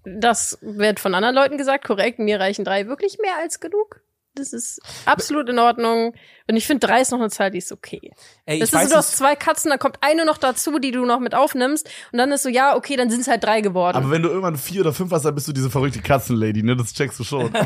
Das 0.06 0.58
wird 0.62 1.00
von 1.00 1.16
anderen 1.16 1.36
Leuten 1.36 1.58
gesagt, 1.58 1.84
korrekt. 1.86 2.20
Mir 2.20 2.40
reichen 2.40 2.64
drei 2.64 2.88
wirklich 2.88 3.18
mehr 3.22 3.34
als 3.42 3.60
genug. 3.60 4.02
Das 4.36 4.54
ist 4.54 4.82
absolut 5.06 5.48
in 5.50 5.60
Ordnung. 5.60 6.14
Und 6.48 6.58
ich 6.58 6.68
finde, 6.68 6.86
drei 6.86 7.02
ist 7.02 7.12
noch 7.12 7.20
eine 7.20 7.30
Zahl, 7.30 7.50
die 7.50 7.58
ist 7.58 7.72
okay. 7.72 8.12
Ey, 8.46 8.60
Das 8.60 8.70
ich 8.70 8.74
ist 8.74 8.80
weiß 8.80 8.84
so, 8.90 8.90
du 8.92 8.98
hast 8.98 9.18
zwei 9.18 9.36
Katzen, 9.36 9.70
dann 9.72 9.80
kommt 9.80 9.98
eine 10.02 10.26
noch 10.26 10.38
dazu, 10.38 10.78
die 10.78 10.92
du 10.92 11.06
noch 11.06 11.20
mit 11.20 11.34
aufnimmst. 11.34 11.90
Und 12.12 12.20
dann 12.20 12.32
ist 12.32 12.44
so, 12.44 12.50
ja, 12.50 12.76
okay, 12.76 12.96
dann 12.98 13.10
sind 13.10 13.22
es 13.22 13.28
halt 13.28 13.44
drei 13.44 13.62
geworden. 13.62 13.98
Aber 13.98 14.12
wenn 14.12 14.22
du 14.22 14.30
irgendwann 14.30 14.56
vier 14.58 14.82
oder 14.82 14.94
fünf 14.94 15.12
hast, 15.12 15.24
dann 15.26 15.34
bist 15.34 15.48
du 15.48 15.54
diese 15.54 15.70
verrückte 15.72 16.02
Katzenlady, 16.02 16.62
ne? 16.62 16.76
Das 16.76 16.94
checkst 16.94 17.20
du 17.20 17.24
schon. 17.24 17.46
Aber 17.56 17.64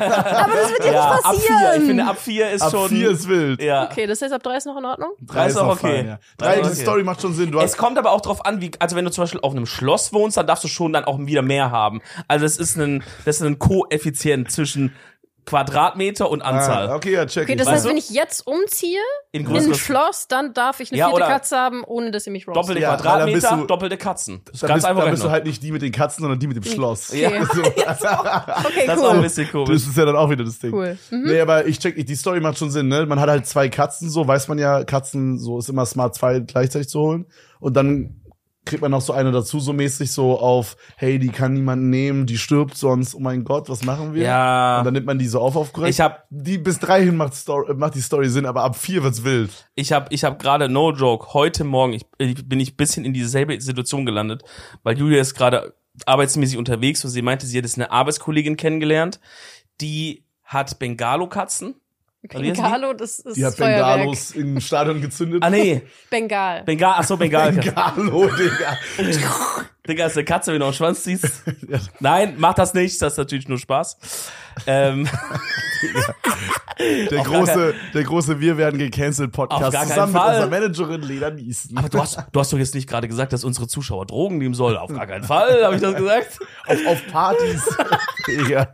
das 0.54 0.70
wird 0.72 0.86
ja, 0.86 0.92
ja, 0.94 0.94
nicht 0.94 0.96
ab 0.96 1.22
passieren. 1.24 1.58
vier. 1.60 1.76
Ich 1.76 1.84
finde, 1.88 2.06
ab 2.06 2.18
vier 2.20 2.52
ist 2.52 2.62
Ab 2.62 2.72
schon. 2.72 2.90
vier 2.90 3.10
ist 3.12 3.28
wild. 3.28 3.62
ja. 3.62 3.86
okay, 3.90 4.06
das 4.08 4.22
heißt, 4.22 4.32
ab 4.34 4.44
drei 4.44 4.56
ist 4.58 4.66
noch 4.66 4.78
in 4.78 4.86
Ordnung? 4.86 5.10
Drei 5.22 5.48
ist 5.48 5.54
ist 5.54 5.58
auch 5.58 5.74
okay. 5.74 5.96
fein, 5.98 6.08
ja. 6.08 6.20
Drei 6.38 6.46
Drei, 6.56 6.60
ist 6.62 6.68
die 6.68 6.72
okay. 6.74 6.82
Story 6.84 7.04
macht 7.04 7.22
schon 7.22 7.34
Sinn. 7.34 7.52
Du 7.52 7.60
Es 7.60 7.76
kommt 7.76 7.98
aber 7.98 8.12
auch 8.12 8.22
drauf 8.22 8.46
an, 8.46 8.62
wie, 8.62 8.72
also 8.80 8.96
wenn 8.96 9.04
du 9.04 9.12
zum 9.12 9.24
Beispiel 9.24 9.42
auf 9.42 9.52
einem 9.54 9.66
Schloss 9.66 10.14
wohnst, 10.14 10.38
dann 10.38 10.48
darfst 10.48 10.64
du 10.64 10.68
schon 10.70 10.94
dann 10.94 11.04
auch 11.04 11.20
wieder 11.20 11.42
mehr 11.42 11.72
haben. 11.72 12.02
Also 12.28 12.46
das 12.46 12.58
ist 12.58 12.78
ein, 12.78 13.04
das 13.26 13.38
ist 13.38 13.42
ein 13.42 13.60
Koeffizient 13.60 14.52
zwischen 14.52 14.94
Quadratmeter 15.50 16.30
und 16.30 16.42
Anzahl. 16.42 16.90
ah, 16.90 16.96
okay, 16.96 17.14
ja, 17.14 17.26
check 17.26 17.44
Okay, 17.44 17.56
das 17.56 17.68
heißt, 17.68 17.88
wenn 17.88 17.98
ich 17.98 18.10
jetzt 18.12 18.46
umziehe 18.46 19.00
In 19.32 19.46
in 19.48 19.56
ein 19.56 19.74
Schloss, 19.74 20.28
dann 20.28 20.54
darf 20.54 20.80
ich 20.80 20.92
eine 20.92 21.00
Ja, 21.00 21.10
vierte 21.10 21.24
Katze 21.26 21.58
haben, 21.58 21.84
ohne 21.84 22.12
dass 22.12 22.24
sie 22.26 22.30
mich 22.30 22.48
roastet. 22.48 22.64
doppelte 22.64 22.82
Ja, 22.82 22.92
dann 22.96 23.02
Quadratmeter, 23.02 23.58
du- 23.58 23.66
doppelte 23.66 23.98
Katzen. 23.98 24.42
Das 24.46 24.54
ist 24.56 24.64
da 24.64 24.68
ganz 24.68 24.78
bist, 24.84 24.86
einfach 24.88 25.06
da 25.06 25.10
bist 25.12 25.24
du 25.24 25.32
halt 25.32 25.46
nicht 25.46 25.64
die 25.64 25.72
mit 25.72 25.82
den 25.82 25.92
Katzen, 25.92 26.22
sondern 26.22 26.40
die 26.40 26.48
mit 26.48 26.58
dem 26.58 26.64
Schloss. 26.64 27.10
Okay. 27.14 27.24
Ja. 27.78 27.96
So. 27.96 28.08
Okay, 28.08 28.84
Das 28.86 28.96
ist 28.98 29.02
cool. 29.04 29.08
auch 29.10 29.14
ein 29.14 29.22
bisschen 29.22 29.44
Das 29.46 29.52
komisch. 29.52 29.76
ist 29.88 29.98
ja 29.98 30.06
dann 30.06 30.16
auch 30.16 30.30
wieder 30.30 30.44
das 30.44 30.60
Ding. 30.60 30.74
Cool. 30.74 30.98
Mhm. 31.10 31.24
Nee, 31.26 31.42
aber 31.42 31.66
ich 31.66 31.80
check, 31.80 31.96
die 32.06 32.16
Story 32.16 32.40
macht 32.40 32.58
schon 32.58 32.70
Sinn, 32.72 32.88
ne? 32.88 33.06
Man 33.06 33.20
hat 33.20 33.30
halt 33.30 33.46
zwei 33.48 33.70
Katzen, 33.70 34.10
so 34.10 34.28
weiß 34.28 34.48
man 34.48 34.60
ja, 34.60 34.84
Katzen, 34.84 35.40
so 35.40 35.58
ist 35.58 35.70
immer 35.70 35.86
smart, 35.86 36.16
zwei 36.16 36.40
gleichzeitig 36.40 36.90
zu 36.90 37.00
holen. 37.00 37.26
Und 37.60 37.76
dann 37.76 38.19
kriegt 38.70 38.82
man 38.82 38.92
noch 38.92 39.02
so 39.02 39.14
eine 39.14 39.32
dazu, 39.32 39.60
so 39.60 39.74
mäßig 39.74 40.12
so 40.12 40.40
auf, 40.40 40.78
hey, 40.96 41.20
die 41.20 41.30
kann 41.30 41.54
niemand 41.54 41.84
nehmen, 41.84 42.26
die 42.26 42.38
stirbt 42.38 42.78
sonst, 42.78 43.16
oh 43.16 43.20
mein 43.20 43.44
Gott, 43.44 43.68
was 43.68 43.84
machen 43.84 44.14
wir? 44.14 44.24
Ja. 44.24 44.80
Und 44.80 44.86
dann 44.86 44.94
nimmt 44.94 45.08
man 45.08 45.20
die 45.20 45.28
so 45.28 45.40
auf 45.42 45.56
auf 45.56 45.74
korrekt. 45.74 45.94
Ich 45.94 46.00
hab, 46.00 46.26
die 46.30 46.58
bis 46.58 46.80
drei 46.80 47.04
hin 47.04 47.18
macht, 47.18 47.34
Story, 47.34 47.74
macht 47.74 47.96
die 47.96 48.02
Story 48.02 48.30
Sinn, 48.30 48.46
aber 48.46 48.64
ab 48.64 48.78
vier 48.78 49.04
wird's 49.04 49.24
wild. 49.24 49.50
ich 49.76 49.92
hab, 49.92 50.12
ich 50.12 50.24
hab 50.24 50.40
gerade 50.40 50.70
no 50.70 50.92
joke 50.92 51.34
heute 51.34 51.64
Morgen, 51.64 51.94
ich, 51.94 52.06
ich 52.20 52.48
bin 52.48 52.60
ich 52.60 52.78
bisschen 52.78 53.04
in 53.04 53.14
dieselbe 53.14 53.60
Situation 53.60 54.06
gelandet, 54.06 54.44
weil 54.84 54.98
Julia 54.98 55.20
ist 55.20 55.34
gerade 55.34 55.74
arbeitsmäßig 56.06 56.58
unterwegs 56.58 57.04
und 57.04 57.12
sie 57.12 57.22
meinte, 57.22 57.46
sie 57.46 57.58
hat 57.58 57.66
jetzt 57.66 57.78
eine 57.78 57.92
Arbeitskollegin 57.92 58.56
kennengelernt, 58.56 59.20
die 59.82 60.24
hat 60.44 60.78
heißen 60.80 60.98
die? 60.98 61.76
Bengalo, 62.28 62.94
das 62.94 63.20
ist 63.20 63.38
Die 63.38 63.46
hat 63.46 63.56
Feuerwerk. 63.56 63.96
Bengalos 63.98 64.32
im 64.32 64.60
Stadion 64.60 65.02
gezündet. 65.02 65.42
Ah 65.42 65.50
nee, 65.50 65.82
Bengal. 66.10 66.64
Bengal, 66.64 66.96
ach 66.98 67.04
so, 67.06 67.16
Bengal. 67.16 67.54
Bengalo, 67.54 68.28
Digga. 68.28 68.78
Digga, 69.88 70.06
ist 70.06 70.18
eine 70.18 70.26
Katze, 70.26 70.52
wenn 70.52 70.60
du 70.60 70.66
auf 70.66 70.74
den 70.74 70.78
Schwanz 70.78 71.04
ziehst. 71.04 71.44
Nein, 72.00 72.36
mach 72.38 72.54
das 72.54 72.74
nicht, 72.74 73.02
das 73.02 73.14
ist 73.14 73.18
natürlich 73.18 73.48
nur 73.48 73.58
Spaß. 73.58 74.32
Ähm, 74.68 75.08
Der 77.12 77.24
große, 77.24 77.74
der 77.94 78.04
große 78.04 78.40
Wir 78.40 78.58
werden 78.58 78.80
gecancelt 78.80 79.34
Podcast 79.34 79.64
Auf 79.66 79.72
gar 79.74 79.82
keinen 79.82 79.90
zusammen 79.90 80.14
Fall. 80.14 80.28
mit 80.28 80.44
unserer 80.46 80.50
Managerin 80.88 81.02
Lena 81.02 81.30
Niesen. 81.30 81.78
aber 81.78 81.90
du 81.90 82.00
hast, 82.00 82.24
du 82.32 82.40
hast 82.40 82.54
doch 82.54 82.58
jetzt 82.58 82.74
nicht 82.74 82.88
gerade 82.88 83.08
gesagt, 83.10 83.34
dass 83.34 83.44
unsere 83.44 83.68
Zuschauer 83.68 84.06
Drogen 84.06 84.38
nehmen 84.38 84.54
sollen. 84.54 84.78
Auf 84.78 84.90
gar 84.94 85.06
keinen 85.06 85.26
Fall, 85.26 85.64
habe 85.66 85.76
ich 85.76 85.82
das 85.82 85.96
gesagt. 85.96 86.40
auf, 86.68 86.78
auf 86.88 87.08
Partys. 87.12 87.64
Digga. 88.28 88.72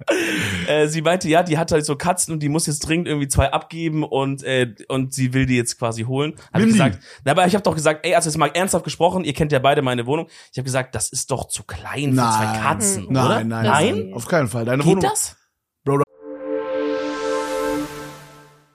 Äh, 0.68 0.88
sie 0.88 1.02
meinte, 1.02 1.28
ja, 1.30 1.42
die 1.42 1.58
hat 1.58 1.72
halt 1.72 1.84
so 1.86 1.96
Katzen 1.96 2.32
und 2.34 2.42
die 2.44 2.50
muss 2.50 2.68
jetzt 2.68 2.82
dringend 2.82 3.08
irgendwie 3.08 3.28
zwei 3.28 3.52
abgeben 3.52 4.04
und 4.04 4.44
äh, 4.44 4.76
und 4.88 5.14
sie 5.14 5.34
will 5.34 5.48
die 5.48 5.56
jetzt 5.58 5.80
quasi 5.80 6.04
holen. 6.04 6.36
Hab 6.54 6.60
Nimm 6.60 6.68
ich 6.70 6.74
gesagt, 6.74 7.00
na, 7.24 7.32
aber 7.32 7.48
ich 7.48 7.56
habe 7.56 7.64
doch 7.64 7.74
gesagt, 7.76 8.06
ey, 8.06 8.14
also 8.14 8.30
jetzt 8.30 8.38
mal 8.38 8.52
ernsthaft 8.54 8.84
gesprochen, 8.84 9.24
ihr 9.24 9.34
kennt 9.34 9.52
ja 9.52 9.60
beide 9.60 9.82
meine 9.82 10.06
Wohnung. 10.06 10.28
Ich 10.52 10.58
habe 10.60 10.66
gesagt, 10.66 10.94
das 10.94 11.10
ist 11.10 11.32
doch 11.32 11.48
zu 11.48 11.64
klein 11.64 12.12
für 12.12 12.18
zwei 12.18 12.60
Katzen, 12.62 13.08
nein, 13.10 13.26
oder? 13.26 13.36
Nein, 13.44 13.48
nein, 13.48 13.66
Nein? 13.66 14.14
Auf 14.14 14.28
keinen 14.28 14.48
Fall. 14.48 14.66
Deine 14.66 14.84
Geht 14.84 14.92
Wohnung. 14.98 15.02
das? 15.02 15.36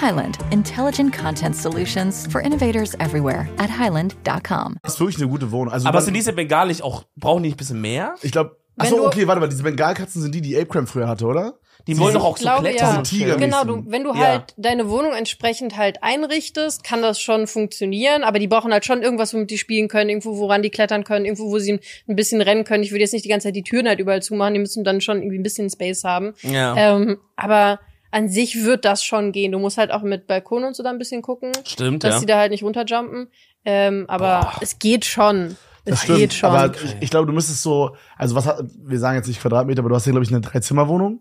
Highland, 0.00 0.38
intelligent 0.50 1.12
content 1.16 1.56
solutions 1.56 2.26
for 2.30 2.40
innovators 2.40 2.94
everywhere 3.00 3.48
at 3.58 3.68
highland.com. 3.70 4.76
Das 4.82 4.94
ist 4.94 5.00
wirklich 5.00 5.18
eine 5.18 5.28
gute 5.28 5.50
Wohnung. 5.50 5.72
Also 5.72 5.88
Aber 5.88 6.00
sind 6.00 6.14
diese 6.14 6.32
Bengal 6.32 6.68
nicht 6.68 6.82
auch, 6.82 7.04
brauchen 7.16 7.42
die 7.42 7.48
nicht 7.48 7.56
ein 7.56 7.58
bisschen 7.58 7.80
mehr? 7.80 8.14
Ich 8.22 8.32
glaube. 8.32 8.56
Achso, 8.80 9.04
okay, 9.04 9.26
warte 9.26 9.40
mal. 9.40 9.48
Diese 9.48 9.64
Bengalkatzen 9.64 10.22
sind 10.22 10.32
die, 10.36 10.40
die 10.40 10.56
Apecram 10.56 10.86
früher 10.86 11.08
hatte, 11.08 11.26
oder? 11.26 11.54
Die 11.88 11.98
wollen 11.98 12.14
doch 12.14 12.24
auch 12.24 12.36
so 12.36 12.42
glaube, 12.42 12.68
klettern. 12.68 12.96
ja. 12.96 13.02
Tiger- 13.02 13.36
Genau, 13.36 13.64
du, 13.64 13.82
wenn 13.88 14.04
du 14.04 14.10
Ja. 14.10 14.18
halt 14.20 14.54
deine 14.56 14.88
Wohnung 14.88 15.14
entsprechend 15.14 15.76
halt 15.76 16.02
einrichtest, 16.04 16.84
kann 16.84 17.02
das 17.02 17.20
schon 17.20 17.48
funktionieren, 17.48 18.22
aber 18.22 18.38
die 18.38 18.46
brauchen 18.46 18.72
halt 18.72 18.84
schon 18.84 19.02
irgendwas, 19.02 19.34
womit 19.34 19.50
die 19.50 19.58
spielen 19.58 19.88
können, 19.88 20.10
irgendwo, 20.10 20.36
woran 20.38 20.62
die 20.62 20.70
klettern 20.70 21.02
können, 21.02 21.24
irgendwo, 21.24 21.50
wo 21.50 21.58
sie 21.58 21.72
ein- 21.72 21.80
ein 22.06 22.14
bisschen 22.14 22.40
rennen 22.40 22.62
können. 22.62 22.84
Ich 22.84 22.92
würde 22.92 23.00
jetzt 23.00 23.12
nicht 23.14 23.24
die 23.24 23.28
ganze 23.28 23.48
Zeit 23.48 23.56
die 23.56 23.64
Türen 23.64 23.88
halt 23.88 23.98
überall 23.98 24.22
zumachen, 24.22 24.54
die 24.54 24.60
müssen 24.60 24.84
dann 24.84 25.00
schon 25.00 25.18
irgendwie 25.18 25.38
ein 25.38 25.42
bisschen 25.42 25.68
Space 25.70 26.04
haben. 26.04 26.34
Ja. 26.42 26.76
Ähm, 26.76 27.18
aber 27.34 27.80
an 28.10 28.28
sich 28.28 28.64
wird 28.64 28.84
das 28.84 29.04
schon 29.04 29.32
gehen. 29.32 29.52
Du 29.52 29.58
musst 29.58 29.78
halt 29.78 29.90
auch 29.90 30.02
mit 30.02 30.26
Balkon 30.26 30.64
und 30.64 30.74
so 30.74 30.82
da 30.82 30.90
ein 30.90 30.98
bisschen 30.98 31.22
gucken, 31.22 31.52
Stimmt, 31.64 32.04
dass 32.04 32.14
ja. 32.14 32.20
sie 32.20 32.26
da 32.26 32.38
halt 32.38 32.50
nicht 32.50 32.62
runterjumpen. 32.62 33.28
Ähm, 33.64 34.04
aber 34.08 34.40
Boah. 34.40 34.52
es 34.60 34.78
geht 34.78 35.04
schon. 35.04 35.56
Es 35.84 36.02
Stimmt, 36.02 36.18
geht 36.18 36.34
schon. 36.34 36.50
Aber 36.50 36.74
ich, 36.74 36.96
ich 37.00 37.10
glaube, 37.10 37.26
du 37.26 37.32
müsstest 37.32 37.62
so, 37.62 37.96
also 38.16 38.34
was 38.34 38.46
hat, 38.46 38.62
wir 38.76 38.98
sagen 38.98 39.16
jetzt 39.16 39.28
nicht 39.28 39.40
Quadratmeter, 39.40 39.80
aber 39.80 39.88
du 39.90 39.94
hast 39.94 40.04
hier, 40.04 40.12
glaube 40.12 40.24
ich, 40.24 40.30
eine 40.30 40.40
Dreizimmerwohnung. 40.40 41.20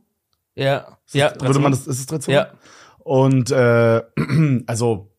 Ja. 0.55 0.97
Ja. 1.11 1.33
Würde 1.39 1.59
man 1.59 1.71
das, 1.71 1.87
ist 1.87 1.99
es 1.99 2.05
Dreizimmer? 2.05 2.35
Ja. 2.35 2.47
Und 2.99 3.51
äh, 3.51 4.01
also 4.67 5.11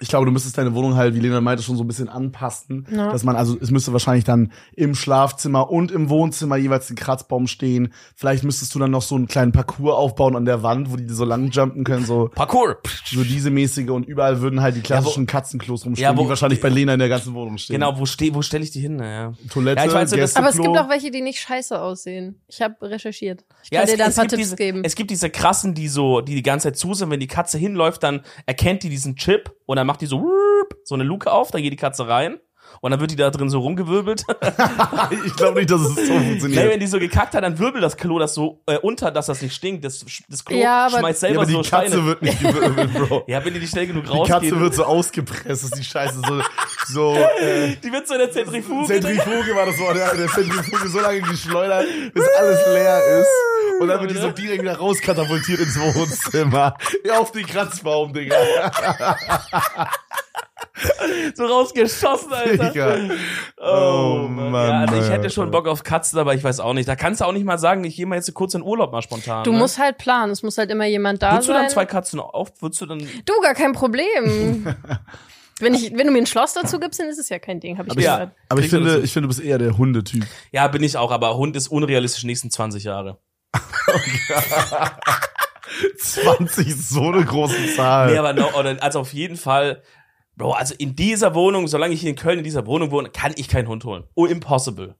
ich 0.00 0.08
glaube, 0.08 0.26
du 0.26 0.32
müsstest 0.32 0.58
deine 0.58 0.74
Wohnung 0.74 0.96
halt, 0.96 1.14
wie 1.14 1.20
Lena 1.20 1.40
meinte, 1.40 1.62
schon 1.62 1.76
so 1.76 1.84
ein 1.84 1.86
bisschen 1.86 2.08
anpassen, 2.08 2.86
Ja. 2.90 3.12
dass 3.12 3.22
man, 3.22 3.36
also 3.36 3.56
es 3.60 3.70
müsste 3.70 3.92
wahrscheinlich 3.92 4.24
dann 4.24 4.50
im 4.74 4.96
Schlafzimmer 4.96 5.70
und 5.70 5.92
im 5.92 6.08
Wohnzimmer 6.08 6.56
jeweils 6.56 6.90
ein 6.90 6.96
Kratzbaum 6.96 7.46
stehen. 7.46 7.92
Vielleicht 8.16 8.42
müsstest 8.42 8.74
du 8.74 8.80
dann 8.80 8.90
noch 8.90 9.02
so 9.02 9.14
einen 9.14 9.28
kleinen 9.28 9.52
Parcours 9.52 9.94
aufbauen 9.94 10.34
an 10.34 10.44
der 10.46 10.64
Wand, 10.64 10.90
wo 10.90 10.96
die 10.96 11.08
so 11.08 11.24
lang 11.24 11.50
jumpen 11.50 11.84
können, 11.84 12.04
so 12.04 12.28
Parkour. 12.34 12.78
so 13.06 13.22
diese 13.22 13.50
mäßige 13.50 13.90
und 13.90 14.04
überall 14.06 14.40
würden 14.40 14.60
halt 14.62 14.74
die 14.74 14.80
klassischen 14.80 15.26
Katzenklos 15.26 15.84
rumstehen, 15.86 16.02
Ja, 16.10 16.16
wo- 16.16 16.24
die 16.24 16.28
wahrscheinlich 16.28 16.60
bei 16.60 16.70
Lena 16.70 16.94
in 16.94 16.98
der 16.98 17.08
ganzen 17.08 17.32
Wohnung 17.34 17.56
stehen. 17.58 17.74
Genau, 17.74 17.96
wo 17.96 18.04
steh, 18.04 18.34
wo 18.34 18.42
stelle 18.42 18.64
ich 18.64 18.72
die 18.72 18.80
hin? 18.80 18.98
Ja. 18.98 19.32
Toilette, 19.48 19.80
Ja, 19.80 19.86
ich 19.86 19.94
weiß, 19.94 20.10
so 20.10 20.16
das- 20.16 20.34
aber 20.34 20.48
es 20.48 20.56
gibt 20.56 20.76
auch 20.76 20.88
welche, 20.88 21.12
die 21.12 21.20
nicht 21.22 21.38
scheiße 21.38 21.80
aussehen. 21.80 22.40
Ich 22.48 22.60
habe 22.60 22.74
recherchiert. 22.82 23.44
Ich 23.62 23.70
kann 23.70 23.78
Ja, 23.78 23.84
es, 23.84 23.90
dir 23.92 23.96
da 23.98 24.04
ein 24.04 24.10
es, 24.10 24.16
paar 24.16 24.24
gibt 24.24 24.30
Tipps 24.34 24.42
diese, 24.42 24.56
geben. 24.56 24.82
es 24.84 24.94
gibt 24.96 25.10
diese 25.12 25.30
krassen, 25.30 25.74
die 25.74 25.86
so, 25.86 26.20
die 26.20 26.34
die 26.34 26.42
ganze 26.42 26.64
Zeit 26.68 26.76
zu 26.78 26.94
sind. 26.94 27.10
Wenn 27.10 27.20
die 27.20 27.28
Katze 27.28 27.58
hinläuft, 27.58 28.02
dann 28.02 28.22
erkennt 28.46 28.82
die 28.82 28.88
diesen 28.88 29.14
Chip 29.14 29.52
und 29.66 29.76
dann 29.76 29.86
macht 29.86 30.00
die 30.00 30.06
so 30.06 30.30
so 30.84 30.94
eine 30.94 31.04
Luke 31.04 31.30
auf, 31.30 31.50
dann 31.50 31.62
geht 31.62 31.72
die 31.72 31.76
Katze 31.76 32.08
rein 32.08 32.38
und 32.84 32.90
dann 32.90 33.00
wird 33.00 33.12
die 33.12 33.16
da 33.16 33.30
drin 33.30 33.48
so 33.48 33.60
rumgewirbelt. 33.60 34.26
ich 35.24 35.36
glaube 35.36 35.60
nicht, 35.60 35.70
dass 35.70 35.80
es 35.80 35.94
so 35.94 36.02
nee, 36.02 36.28
funktioniert. 36.28 36.68
wenn 36.70 36.80
die 36.80 36.86
so 36.86 36.98
gekackt 36.98 37.34
hat, 37.34 37.42
dann 37.42 37.58
wirbelt 37.58 37.82
das 37.82 37.96
Klo 37.96 38.18
das 38.18 38.34
so 38.34 38.60
äh, 38.66 38.76
unter, 38.76 39.10
dass 39.10 39.24
das 39.24 39.40
nicht 39.40 39.54
stinkt. 39.54 39.86
Das, 39.86 40.04
das 40.28 40.44
Klo 40.44 40.54
Ja, 40.58 40.84
aber- 40.88 40.98
schmeißt 40.98 41.22
Ja, 41.22 41.28
selber 41.28 41.40
aber 41.40 41.46
die 41.46 41.52
so 41.54 41.62
Katze 41.62 41.86
Steine. 41.92 42.04
wird 42.04 42.20
nicht 42.20 42.40
gewirbelt, 42.42 42.92
Bro. 42.92 43.24
ja, 43.26 43.42
wenn 43.42 43.54
die 43.54 43.60
nicht 43.60 43.70
schnell 43.70 43.86
genug 43.86 44.04
Die 44.04 44.10
rausgeht. 44.10 44.34
Katze 44.34 44.60
wird 44.60 44.74
so 44.74 44.84
ausgepresst, 44.84 45.64
ist 45.64 45.78
die 45.78 45.82
Scheiße 45.82 46.20
so, 46.28 46.42
so, 46.88 47.14
äh, 47.16 47.74
die 47.82 47.90
wird 47.90 48.06
so 48.06 48.12
in 48.12 48.20
der 48.20 48.30
Zentrifuge. 48.32 48.86
Zentrifuge 48.86 49.56
war 49.56 49.64
das 49.64 49.78
Wort, 49.78 49.96
ja, 49.96 50.14
der 50.14 50.28
Zentrifuge 50.28 50.86
so 50.88 51.00
lange 51.00 51.22
geschleudert, 51.22 51.86
bis 52.12 52.24
alles 52.38 52.66
leer 52.66 53.00
ist. 53.20 53.80
Und 53.80 53.88
dann 53.88 53.98
wird 54.02 54.10
die 54.10 54.16
so 54.18 54.30
direkt 54.30 54.60
wieder 54.60 54.76
rauskatapultiert 54.76 55.58
ins 55.58 55.80
Wohnzimmer. 55.80 56.76
Ja, 57.02 57.18
auf 57.18 57.32
den 57.32 57.46
Kratzbaum, 57.46 58.12
Digga. 58.12 58.36
So 61.34 61.44
rausgeschossen, 61.46 62.32
Alter. 62.32 62.70
Digga. 62.70 62.96
Oh, 63.58 64.24
Oh, 64.24 64.28
Mann. 64.28 64.50
Mann, 64.50 64.70
Ja, 64.70 64.80
also 64.92 64.96
ich 65.02 65.10
hätte 65.10 65.30
schon 65.30 65.50
Bock 65.50 65.68
auf 65.68 65.82
Katzen, 65.84 66.18
aber 66.18 66.34
ich 66.34 66.42
weiß 66.42 66.60
auch 66.60 66.72
nicht. 66.74 66.88
Da 66.88 66.96
kannst 66.96 67.20
du 67.20 67.24
auch 67.26 67.32
nicht 67.32 67.44
mal 67.44 67.58
sagen, 67.58 67.84
ich 67.84 67.96
gehe 67.96 68.06
mal 68.06 68.16
jetzt 68.16 68.32
kurz 68.34 68.54
in 68.54 68.62
Urlaub 68.62 68.90
mal 68.92 69.02
spontan. 69.02 69.44
Du 69.44 69.52
ne? 69.52 69.58
musst 69.58 69.78
halt 69.78 69.98
planen. 69.98 70.32
Es 70.32 70.42
muss 70.42 70.58
halt 70.58 70.70
immer 70.70 70.86
jemand 70.86 71.22
da 71.22 71.32
Würdest 71.32 71.48
du 71.48 71.52
sein. 71.52 71.62
dann 71.62 71.70
zwei 71.70 71.84
Katzen 71.86 72.18
auf? 72.20 72.50
Würdest 72.60 72.80
du 72.80 72.86
dann. 72.86 72.98
Du, 72.98 73.40
gar 73.42 73.54
kein 73.54 73.72
Problem. 73.72 74.66
wenn, 75.60 75.74
ich, 75.74 75.92
wenn 75.96 76.06
du 76.08 76.12
mir 76.12 76.18
ein 76.18 76.26
Schloss 76.26 76.54
dazu 76.54 76.80
gibst, 76.80 76.98
dann 76.98 77.08
ist 77.08 77.18
es 77.18 77.28
ja 77.28 77.38
kein 77.38 77.60
Ding, 77.60 77.78
habe 77.78 77.86
ich 77.88 77.92
Aber 77.92 78.00
ich, 78.00 78.06
Ja. 78.06 78.14
gehört. 78.16 78.32
aber 78.48 78.60
ich 78.60 78.70
du 78.70 78.76
finde, 78.76 78.98
ich 79.00 79.12
finde, 79.12 79.28
du 79.28 79.34
bist 79.34 79.40
eher 79.46 79.58
der 79.58 79.78
Hundetyp. 79.78 80.24
Ja, 80.50 80.66
bin 80.68 80.82
ich 80.82 80.96
auch, 80.96 81.12
aber 81.12 81.36
Hund 81.36 81.54
ist 81.56 81.68
unrealistisch 81.68 82.22
die 82.22 82.26
nächsten 82.26 82.50
20 82.50 82.82
Jahre. 82.84 83.18
20 85.98 86.68
ist 86.68 86.88
so 86.90 87.10
eine 87.10 87.24
große 87.24 87.74
Zahl. 87.74 88.10
Nee, 88.12 88.18
aber 88.18 88.32
no, 88.32 88.48
also 88.80 89.00
auf 89.00 89.12
jeden 89.12 89.36
Fall, 89.36 89.82
Bro, 90.36 90.52
also 90.52 90.74
in 90.78 90.96
dieser 90.96 91.34
Wohnung, 91.34 91.68
solange 91.68 91.94
ich 91.94 92.00
hier 92.00 92.10
in 92.10 92.16
Köln 92.16 92.38
in 92.38 92.44
dieser 92.44 92.66
Wohnung 92.66 92.90
wohne, 92.90 93.08
kann 93.10 93.32
ich 93.36 93.48
keinen 93.48 93.68
Hund 93.68 93.84
holen. 93.84 94.04
Oh, 94.14 94.26
impossible. 94.26 94.94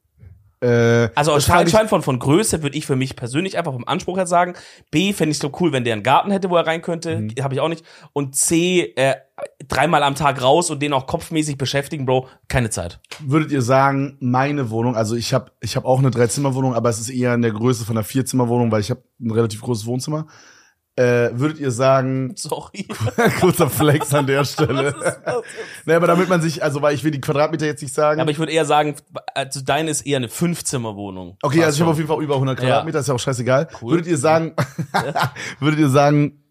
äh, 0.60 1.08
Also 1.16 1.32
anscheinend 1.32 1.88
von, 1.90 2.02
von 2.02 2.18
Größe 2.18 2.62
würde 2.62 2.76
ich 2.78 2.86
für 2.86 2.96
mich 2.96 3.16
persönlich 3.16 3.58
einfach 3.58 3.72
vom 3.72 3.86
Anspruch 3.86 4.16
her 4.16 4.26
sagen, 4.26 4.54
B, 4.90 5.12
fände 5.12 5.32
ich 5.32 5.38
so 5.38 5.50
cool, 5.60 5.72
wenn 5.72 5.84
der 5.84 5.94
einen 5.94 6.02
Garten 6.04 6.30
hätte, 6.30 6.50
wo 6.50 6.56
er 6.56 6.66
rein 6.66 6.82
könnte, 6.82 7.18
Mhm. 7.18 7.30
habe 7.42 7.54
ich 7.54 7.60
auch 7.60 7.68
nicht. 7.68 7.84
Und 8.12 8.36
C, 8.36 8.92
äh, 8.96 9.16
dreimal 9.66 10.04
am 10.04 10.14
Tag 10.14 10.40
raus 10.40 10.70
und 10.70 10.80
den 10.80 10.92
auch 10.92 11.06
kopfmäßig 11.06 11.58
beschäftigen, 11.58 12.06
Bro, 12.06 12.28
keine 12.46 12.70
Zeit. 12.70 13.00
Würdet 13.18 13.50
ihr 13.50 13.62
sagen, 13.62 14.16
meine 14.20 14.70
Wohnung, 14.70 14.94
also 14.96 15.16
ich 15.16 15.34
habe 15.34 15.50
ich 15.60 15.74
hab 15.74 15.84
auch 15.84 15.98
eine 15.98 16.12
Dreizimmerwohnung, 16.12 16.74
aber 16.74 16.88
es 16.90 17.00
ist 17.00 17.10
eher 17.10 17.34
in 17.34 17.42
der 17.42 17.50
Größe 17.50 17.84
von 17.84 17.96
einer 17.96 18.04
Vierzimmerwohnung, 18.04 18.70
weil 18.70 18.80
ich 18.80 18.90
habe 18.90 19.02
ein 19.20 19.32
relativ 19.32 19.60
großes 19.62 19.84
Wohnzimmer. 19.86 20.28
Äh, 20.96 21.30
würdet 21.32 21.58
ihr 21.58 21.72
sagen, 21.72 22.34
Sorry. 22.36 22.86
kurzer 23.40 23.68
Flex 23.68 24.14
an 24.14 24.26
der 24.28 24.44
Stelle. 24.44 24.94
nee, 25.86 25.92
aber 25.94 26.06
damit 26.06 26.28
man 26.28 26.40
sich, 26.40 26.62
also 26.62 26.82
weil 26.82 26.94
ich 26.94 27.02
will 27.02 27.10
die 27.10 27.20
Quadratmeter 27.20 27.66
jetzt 27.66 27.82
nicht 27.82 27.92
sagen. 27.92 28.20
Aber 28.20 28.30
ich 28.30 28.38
würde 28.38 28.52
eher 28.52 28.64
sagen, 28.64 28.94
also 29.34 29.60
deine 29.60 29.90
ist 29.90 30.02
eher 30.06 30.18
eine 30.18 30.28
Fünfzimmerwohnung. 30.28 31.36
okay, 31.42 31.64
also 31.64 31.76
ich 31.76 31.80
habe 31.80 31.90
auf 31.90 31.96
Fast 31.96 31.98
jeden 31.98 32.08
Fall 32.14 32.22
über 32.22 32.34
100 32.34 32.58
Ja. 32.60 32.64
Quadratmeter, 32.66 33.00
ist 33.00 33.08
ja 33.08 33.14
auch 33.14 33.18
scheißegal. 33.18 33.68
Cool. 33.82 33.90
Würdet 33.92 34.06
ihr 34.06 34.18
sagen, 34.18 34.54
würdet 35.58 35.80
ihr 35.80 35.88
sagen, 35.88 36.44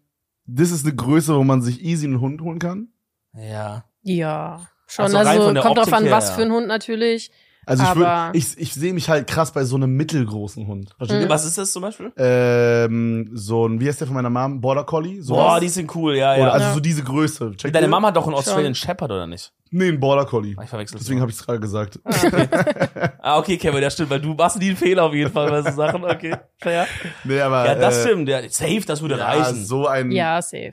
das 0.46 0.70
ist 0.70 0.84
eine 0.84 0.94
Größe, 0.94 1.34
wo 1.34 1.42
man 1.42 1.62
sich 1.62 1.82
easy 1.82 2.06
einen 2.06 2.20
Hund 2.20 2.42
holen 2.42 2.58
kann? 2.58 2.88
Ja. 3.32 3.84
Ja, 4.02 4.66
schon. 4.86 5.06
Also 5.06 5.16
Also, 5.16 5.44
kommt 5.46 5.56
drauf 5.78 5.78
Optik 5.78 5.94
an, 5.94 6.02
her, 6.04 6.12
was 6.12 6.28
ja. 6.28 6.34
für 6.34 6.42
ein 6.42 6.52
Hund 6.52 6.66
natürlich. 6.66 7.30
Also 7.66 7.82
ich, 7.84 7.94
würd, 7.96 8.08
ich, 8.36 8.58
ich 8.58 8.74
sehe 8.74 8.92
mich 8.92 9.08
halt 9.08 9.26
krass 9.26 9.52
bei 9.52 9.64
so 9.64 9.76
einem 9.76 9.96
mittelgroßen 9.96 10.66
Hund. 10.66 10.94
Ihr? 11.00 11.28
Was 11.28 11.44
ist 11.44 11.56
das 11.58 11.72
zum 11.72 11.82
Beispiel? 11.82 12.12
Ähm, 12.16 13.30
so 13.32 13.66
ein, 13.66 13.80
wie 13.80 13.88
heißt 13.88 14.00
der 14.00 14.06
von 14.06 14.14
meiner 14.14 14.30
Mom? 14.30 14.60
Border 14.60 14.84
Collie? 14.84 15.22
So 15.22 15.34
Boah, 15.34 15.60
die 15.60 15.68
sind 15.68 15.94
cool, 15.94 16.14
ja, 16.16 16.34
ja. 16.36 16.42
Oder, 16.42 16.52
also 16.54 16.66
Ja. 16.66 16.74
so 16.74 16.80
diese 16.80 17.02
Größe. 17.02 17.52
Checkt 17.56 17.74
Deine? 17.74 17.88
Mama 17.88 18.08
hat 18.08 18.16
doch 18.16 18.26
einen 18.26 18.34
Australian 18.34 18.74
Shepherd, 18.74 19.10
oder 19.10 19.26
nicht? 19.26 19.52
Nee, 19.70 19.88
ein 19.88 19.98
Border 19.98 20.24
Collie. 20.26 20.56
Ich 20.62 20.68
verwechsel 20.68 20.98
Deswegen 20.98 21.20
habe 21.20 21.30
ich 21.30 21.36
es 21.36 21.44
gerade 21.44 21.58
gesagt. 21.60 21.98
Ah, 23.20 23.38
okay, 23.38 23.56
Kevin, 23.56 23.80
das 23.80 23.94
stimmt, 23.94 24.10
weil 24.10 24.20
du 24.20 24.34
machst 24.34 24.58
nie 24.58 24.68
einen 24.68 24.76
Fehler 24.76 25.04
auf 25.04 25.14
jeden 25.14 25.32
Fall 25.32 25.50
bei 25.50 25.62
so 25.62 25.76
Sachen, 25.76 26.04
okay. 26.04 26.36
Fair. 26.58 26.86
Nee, 27.24 27.40
aber 27.40 27.66
Ja, 27.66 27.74
das 27.74 27.98
äh, 27.98 28.02
stimmt, 28.08 28.28
ja, 28.28 28.40
safe, 28.48 28.82
das 28.86 29.00
würde 29.02 29.18
Ja, 29.18 29.26
reichen. 29.26 29.64
so 29.64 29.86
ein. 29.86 30.10
Ja, 30.12 30.40
safe. 30.42 30.72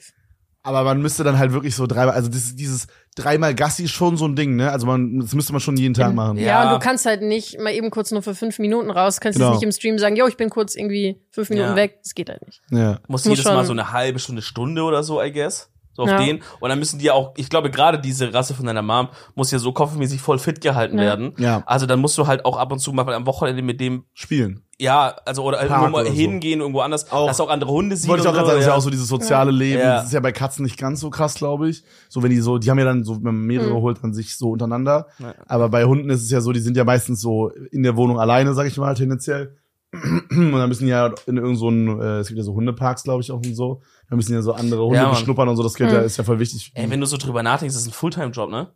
Aber 0.63 0.83
man 0.83 1.01
müsste 1.01 1.23
dann 1.23 1.39
halt 1.39 1.53
wirklich 1.53 1.75
so 1.75 1.87
dreimal, 1.87 2.13
also 2.13 2.29
das, 2.29 2.55
dieses 2.55 2.85
dreimal 3.15 3.55
Gassi 3.55 3.85
ist 3.85 3.91
schon 3.91 4.15
so 4.15 4.25
ein 4.25 4.35
Ding, 4.35 4.55
ne? 4.55 4.71
Also 4.71 4.85
man, 4.85 5.19
das 5.19 5.33
müsste 5.33 5.53
man 5.53 5.59
schon 5.59 5.75
jeden 5.75 5.95
Tag 5.95 6.13
machen. 6.13 6.37
Ja. 6.37 6.45
Ja. 6.45 6.63
und 6.73 6.79
du 6.79 6.85
kannst 6.85 7.05
halt 7.07 7.23
nicht 7.23 7.59
mal 7.59 7.73
eben 7.73 7.89
kurz 7.89 8.11
nur 8.11 8.21
für 8.21 8.35
fünf 8.35 8.59
Minuten 8.59 8.91
raus. 8.91 9.19
Kannst 9.19 9.39
Genau. 9.39 9.51
jetzt 9.51 9.61
nicht 9.61 9.65
im 9.67 9.71
Stream 9.71 9.97
sagen, 9.97 10.15
yo, 10.15 10.27
ich 10.27 10.37
bin 10.37 10.49
kurz 10.51 10.75
irgendwie 10.75 11.19
fünf 11.31 11.49
Minuten 11.49 11.69
Ja. 11.71 11.75
weg. 11.75 11.97
Das 12.03 12.13
geht 12.13 12.29
halt 12.29 12.45
nicht. 12.45 12.61
Ja. 12.69 12.99
Muss 13.07 13.25
jedes 13.25 13.43
Mal 13.45 13.65
so 13.65 13.71
eine 13.71 13.91
halbe 13.91 14.19
Stunde, 14.19 14.43
Stunde 14.43 14.83
oder 14.83 15.01
so, 15.03 15.21
I 15.21 15.31
guess. 15.31 15.69
So 15.93 16.03
auf 16.03 16.09
Ja. 16.09 16.23
den. 16.23 16.41
Und 16.61 16.69
dann 16.69 16.79
müssen 16.79 16.99
die 16.99 17.05
ja 17.05 17.13
auch, 17.13 17.33
ich 17.35 17.49
glaube, 17.49 17.69
gerade 17.69 17.99
diese 17.99 18.33
Rasse 18.33 18.53
von 18.53 18.65
deiner 18.65 18.81
Mom 18.81 19.09
muss 19.35 19.51
ja 19.51 19.59
so 19.59 19.73
kopfmäßig 19.73 20.21
voll 20.21 20.39
fit 20.39 20.61
gehalten 20.61 20.97
Ja. 20.97 21.03
werden. 21.03 21.33
Ja. 21.37 21.63
Also 21.65 21.85
dann 21.85 21.99
musst 21.99 22.17
du 22.17 22.27
halt 22.27 22.45
auch 22.45 22.55
ab 22.55 22.71
und 22.71 22.79
zu 22.79 22.93
mal 22.93 23.11
am 23.13 23.25
Wochenende 23.25 23.61
mit 23.61 23.81
dem, 23.81 24.05
Spielen. 24.13 24.61
Ja, 24.81 25.15
also 25.25 25.43
oder 25.43 25.57
Park 25.59 25.69
irgendwo 25.69 25.89
mal 25.91 26.01
oder 26.01 26.09
so. 26.09 26.15
hingehen, 26.15 26.59
irgendwo 26.59 26.79
anders, 26.81 27.11
Auch- 27.11 27.27
dass 27.27 27.39
auch 27.39 27.49
andere 27.49 27.71
Hunde 27.71 27.95
siehst. 27.95 28.07
Wollte 28.09 28.23
ich 28.23 28.27
auch 28.29 28.33
gerade 28.33 28.47
sagen, 28.47 28.57
das 28.57 28.65
ist 28.65 28.69
ja 28.71 28.75
auch 28.75 28.81
so 28.81 28.89
dieses 28.89 29.07
soziale 29.07 29.51
Leben. 29.51 29.79
Ja. 29.81 29.95
Das 29.97 30.05
ist 30.07 30.13
ja 30.13 30.19
bei 30.19 30.31
Katzen 30.31 30.63
nicht 30.63 30.77
ganz 30.77 30.99
so 30.99 31.09
krass, 31.09 31.35
glaube 31.35 31.69
ich. 31.69 31.83
So, 32.09 32.23
wenn 32.23 32.31
die 32.31 32.39
so, 32.41 32.57
die 32.57 32.69
haben 32.69 32.79
ja 32.79 32.85
dann 32.85 33.03
so, 33.03 33.15
wenn 33.17 33.23
man 33.23 33.41
mehrere 33.41 33.69
Mhm. 33.71 33.81
holt, 33.81 34.03
dann 34.03 34.13
sich 34.13 34.37
so 34.37 34.49
untereinander. 34.51 35.07
Ja. 35.19 35.33
Aber 35.47 35.69
bei 35.69 35.85
Hunden 35.85 36.09
ist 36.09 36.23
es 36.23 36.31
ja 36.31 36.41
so, 36.41 36.51
die 36.51 36.59
sind 36.59 36.75
ja 36.77 36.83
meistens 36.83 37.21
so 37.21 37.49
in 37.71 37.83
der 37.83 37.95
Wohnung 37.95 38.19
alleine, 38.19 38.53
sag 38.53 38.65
ich 38.67 38.77
mal, 38.77 38.93
tendenziell. 38.95 39.55
Und 39.93 40.51
dann 40.53 40.69
müssen 40.69 40.85
die 40.85 40.91
ja 40.91 41.07
in 41.27 41.35
irgendeinen, 41.37 41.55
so 41.57 41.67
einen, 41.67 41.99
äh, 42.01 42.19
es 42.19 42.27
gibt 42.29 42.37
ja 42.37 42.43
so 42.45 42.53
Hundeparks, 42.53 43.03
glaube 43.03 43.21
ich, 43.21 43.31
auch 43.31 43.37
und 43.45 43.55
so. 43.55 43.81
Da 44.09 44.15
müssen 44.15 44.33
ja 44.33 44.41
so 44.41 44.53
andere 44.53 44.83
Hunde 44.83 44.95
Ja, 44.97 45.09
beschnuppern 45.09 45.49
und 45.49 45.57
so, 45.57 45.63
das 45.63 45.73
geht 45.75 45.87
Mhm. 45.89 45.93
ja, 45.95 45.99
ist 46.01 46.17
ja 46.17 46.23
voll 46.23 46.39
wichtig. 46.39 46.71
Ey, 46.75 46.89
wenn 46.89 47.01
du 47.01 47.05
so 47.05 47.17
drüber 47.17 47.43
nachdenkst, 47.43 47.75
das 47.75 47.81
ist 47.83 47.89
ein 47.89 47.93
Fulltime-Job, 47.93 48.49
ne? 48.49 48.69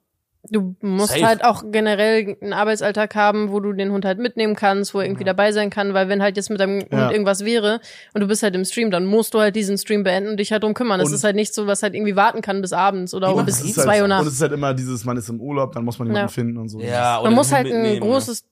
Du 0.49 0.75
musst 0.81 1.13
Safe. 1.13 1.25
halt 1.25 1.43
auch 1.43 1.63
generell 1.71 2.38
einen 2.41 2.53
Arbeitsalltag 2.53 3.15
haben, 3.15 3.51
wo 3.51 3.60
du 3.60 3.73
den 3.73 3.91
Hund 3.91 4.05
halt 4.05 4.19
mitnehmen 4.19 4.55
kannst, 4.55 4.93
wo 4.93 4.99
er 4.99 5.05
irgendwie 5.05 5.23
dabei 5.23 5.51
sein 5.51 5.69
kann, 5.69 5.93
weil 5.93 6.08
wenn 6.10 6.21
halt 6.21 6.38
jetzt 6.38 6.49
mit 6.49 6.60
deinem 6.60 6.81
Ja. 6.91 7.03
Hund 7.03 7.12
irgendwas 7.12 7.43
wäre 7.45 7.79
und 8.13 8.21
du 8.21 8.27
bist 8.27 8.43
halt 8.43 8.55
im 8.55 8.63
Stream, 8.65 8.91
dann 8.91 9.05
musst 9.05 9.34
du 9.34 9.39
halt 9.39 9.55
diesen 9.55 9.77
Stream 9.77 10.03
beenden 10.03 10.29
und 10.31 10.38
dich 10.38 10.51
halt 10.51 10.63
drum 10.63 10.73
kümmern. 10.73 10.99
Das 10.99 11.10
Und- 11.10 11.15
ist 11.15 11.23
halt 11.23 11.36
nicht 11.36 11.53
so, 11.53 11.67
was 11.67 11.81
halt 11.84 11.95
irgendwie 11.95 12.15
warten 12.15 12.41
kann 12.41 12.62
bis 12.62 12.73
abends 12.73 13.13
oder 13.13 13.34
bis 13.43 13.60
zwei 13.73 13.84
Uhr 13.86 13.91
halt, 13.91 14.03
Und 14.03 14.10
nachts. 14.10 14.27
es 14.27 14.34
ist 14.36 14.41
halt 14.41 14.51
immer 14.51 14.73
dieses, 14.73 15.03
man 15.05 15.17
ist 15.17 15.29
im 15.29 15.41
Urlaub, 15.41 15.71
dann 15.73 15.84
muss 15.84 15.97
man 15.99 16.08
jemanden 16.08 16.27
Ja. 16.27 16.31
finden 16.34 16.58
und 16.58 16.69
so. 16.69 16.79
Ja, 16.79 17.19
Man 17.23 17.34
muss 17.34 17.51
halt 17.51 17.67
ein 17.71 17.81
ne? 17.81 17.99
großes 17.99 18.43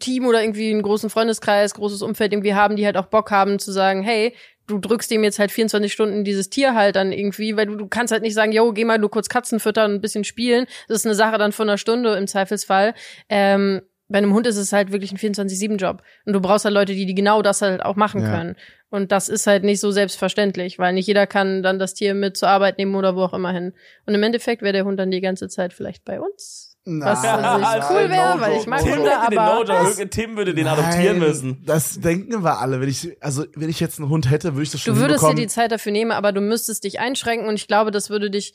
Team 0.00 0.26
oder 0.26 0.42
irgendwie 0.42 0.70
einen 0.72 0.82
großen 0.82 1.08
Freundeskreis, 1.08 1.72
großes 1.74 2.02
Umfeld 2.02 2.32
irgendwie 2.32 2.54
haben, 2.54 2.74
die 2.76 2.84
halt 2.84 2.96
auch 2.96 3.06
Bock 3.06 3.30
haben 3.30 3.58
zu 3.58 3.70
sagen, 3.72 4.02
hey, 4.02 4.34
du 4.68 4.78
drückst 4.78 5.10
dem 5.10 5.24
jetzt 5.24 5.38
halt 5.38 5.50
24 5.50 5.92
Stunden 5.92 6.24
dieses 6.24 6.50
Tier 6.50 6.74
halt 6.74 6.94
dann 6.96 7.10
irgendwie, 7.10 7.56
weil 7.56 7.66
du, 7.66 7.74
du 7.76 7.88
kannst 7.88 8.12
halt 8.12 8.22
nicht 8.22 8.34
sagen, 8.34 8.52
yo, 8.52 8.72
geh 8.72 8.84
mal 8.84 8.98
nur 8.98 9.10
kurz 9.10 9.28
Katzen 9.28 9.58
füttern 9.58 9.90
und 9.90 9.96
ein 9.96 10.00
bisschen 10.00 10.24
spielen. 10.24 10.66
Das 10.86 10.98
ist 10.98 11.06
eine 11.06 11.14
Sache 11.14 11.38
dann 11.38 11.52
von 11.52 11.68
einer 11.68 11.78
Stunde 11.78 12.14
im 12.14 12.26
Zweifelsfall. 12.26 12.94
Ähm, 13.28 13.82
bei 14.10 14.18
einem 14.18 14.32
Hund 14.32 14.46
ist 14.46 14.56
es 14.56 14.72
halt 14.72 14.90
wirklich 14.90 15.12
ein 15.12 15.18
24-7-Job. 15.18 16.02
Und 16.24 16.32
du 16.32 16.40
brauchst 16.40 16.64
halt 16.64 16.74
Leute, 16.74 16.94
die, 16.94 17.04
die 17.04 17.14
genau 17.14 17.42
das 17.42 17.60
halt 17.60 17.82
auch 17.82 17.96
machen 17.96 18.22
Ja. 18.22 18.30
können. 18.30 18.56
Und 18.90 19.12
das 19.12 19.28
ist 19.28 19.46
halt 19.46 19.64
nicht 19.64 19.80
so 19.80 19.90
selbstverständlich, 19.90 20.78
weil 20.78 20.94
nicht 20.94 21.06
jeder 21.06 21.26
kann 21.26 21.62
dann 21.62 21.78
das 21.78 21.92
Tier 21.92 22.14
mit 22.14 22.36
zur 22.36 22.48
Arbeit 22.48 22.78
nehmen 22.78 22.94
oder 22.94 23.16
wo 23.16 23.22
auch 23.22 23.34
immer 23.34 23.52
hin. 23.52 23.74
Und 24.06 24.14
im 24.14 24.22
Endeffekt 24.22 24.62
wäre 24.62 24.72
der 24.72 24.86
Hund 24.86 24.98
dann 24.98 25.10
die 25.10 25.20
ganze 25.20 25.48
Zeit 25.48 25.74
vielleicht 25.74 26.06
bei 26.06 26.20
uns. 26.20 26.77
Was 27.00 27.24
also 27.24 27.78
ich 27.78 27.90
cool 27.90 28.10
wäre, 28.10 28.40
weil 28.40 28.56
ich 28.58 28.66
mag 28.66 28.80
Tim 28.80 28.92
Hunde, 28.92 29.10
hätte 29.10 29.30
den 29.30 29.38
aber 29.38 29.64
No-Joke, 29.64 30.10
Tim 30.10 30.36
würde 30.36 30.54
den 30.54 30.66
adoptieren 30.66 31.18
Nein, 31.18 31.28
müssen. 31.28 31.62
Das 31.66 32.00
denken 32.00 32.42
wir 32.42 32.58
alle. 32.58 32.80
Wenn 32.80 32.88
ich, 32.88 33.16
also, 33.20 33.44
wenn 33.54 33.68
ich 33.68 33.80
jetzt 33.80 33.98
einen 33.98 34.08
Hund 34.08 34.30
hätte, 34.30 34.54
würde 34.54 34.62
ich 34.62 34.70
das 34.70 34.80
schon 34.80 34.94
du 34.94 35.00
würdest 35.00 35.22
dir 35.22 35.34
die 35.34 35.46
Zeit 35.48 35.70
dafür 35.70 35.92
nehmen, 35.92 36.12
aber 36.12 36.32
du 36.32 36.40
müsstest 36.40 36.84
dich 36.84 36.98
einschränken 37.00 37.48
und 37.48 37.54
ich 37.54 37.68
glaube, 37.68 37.90
das 37.90 38.10
würde 38.10 38.30
dich 38.30 38.54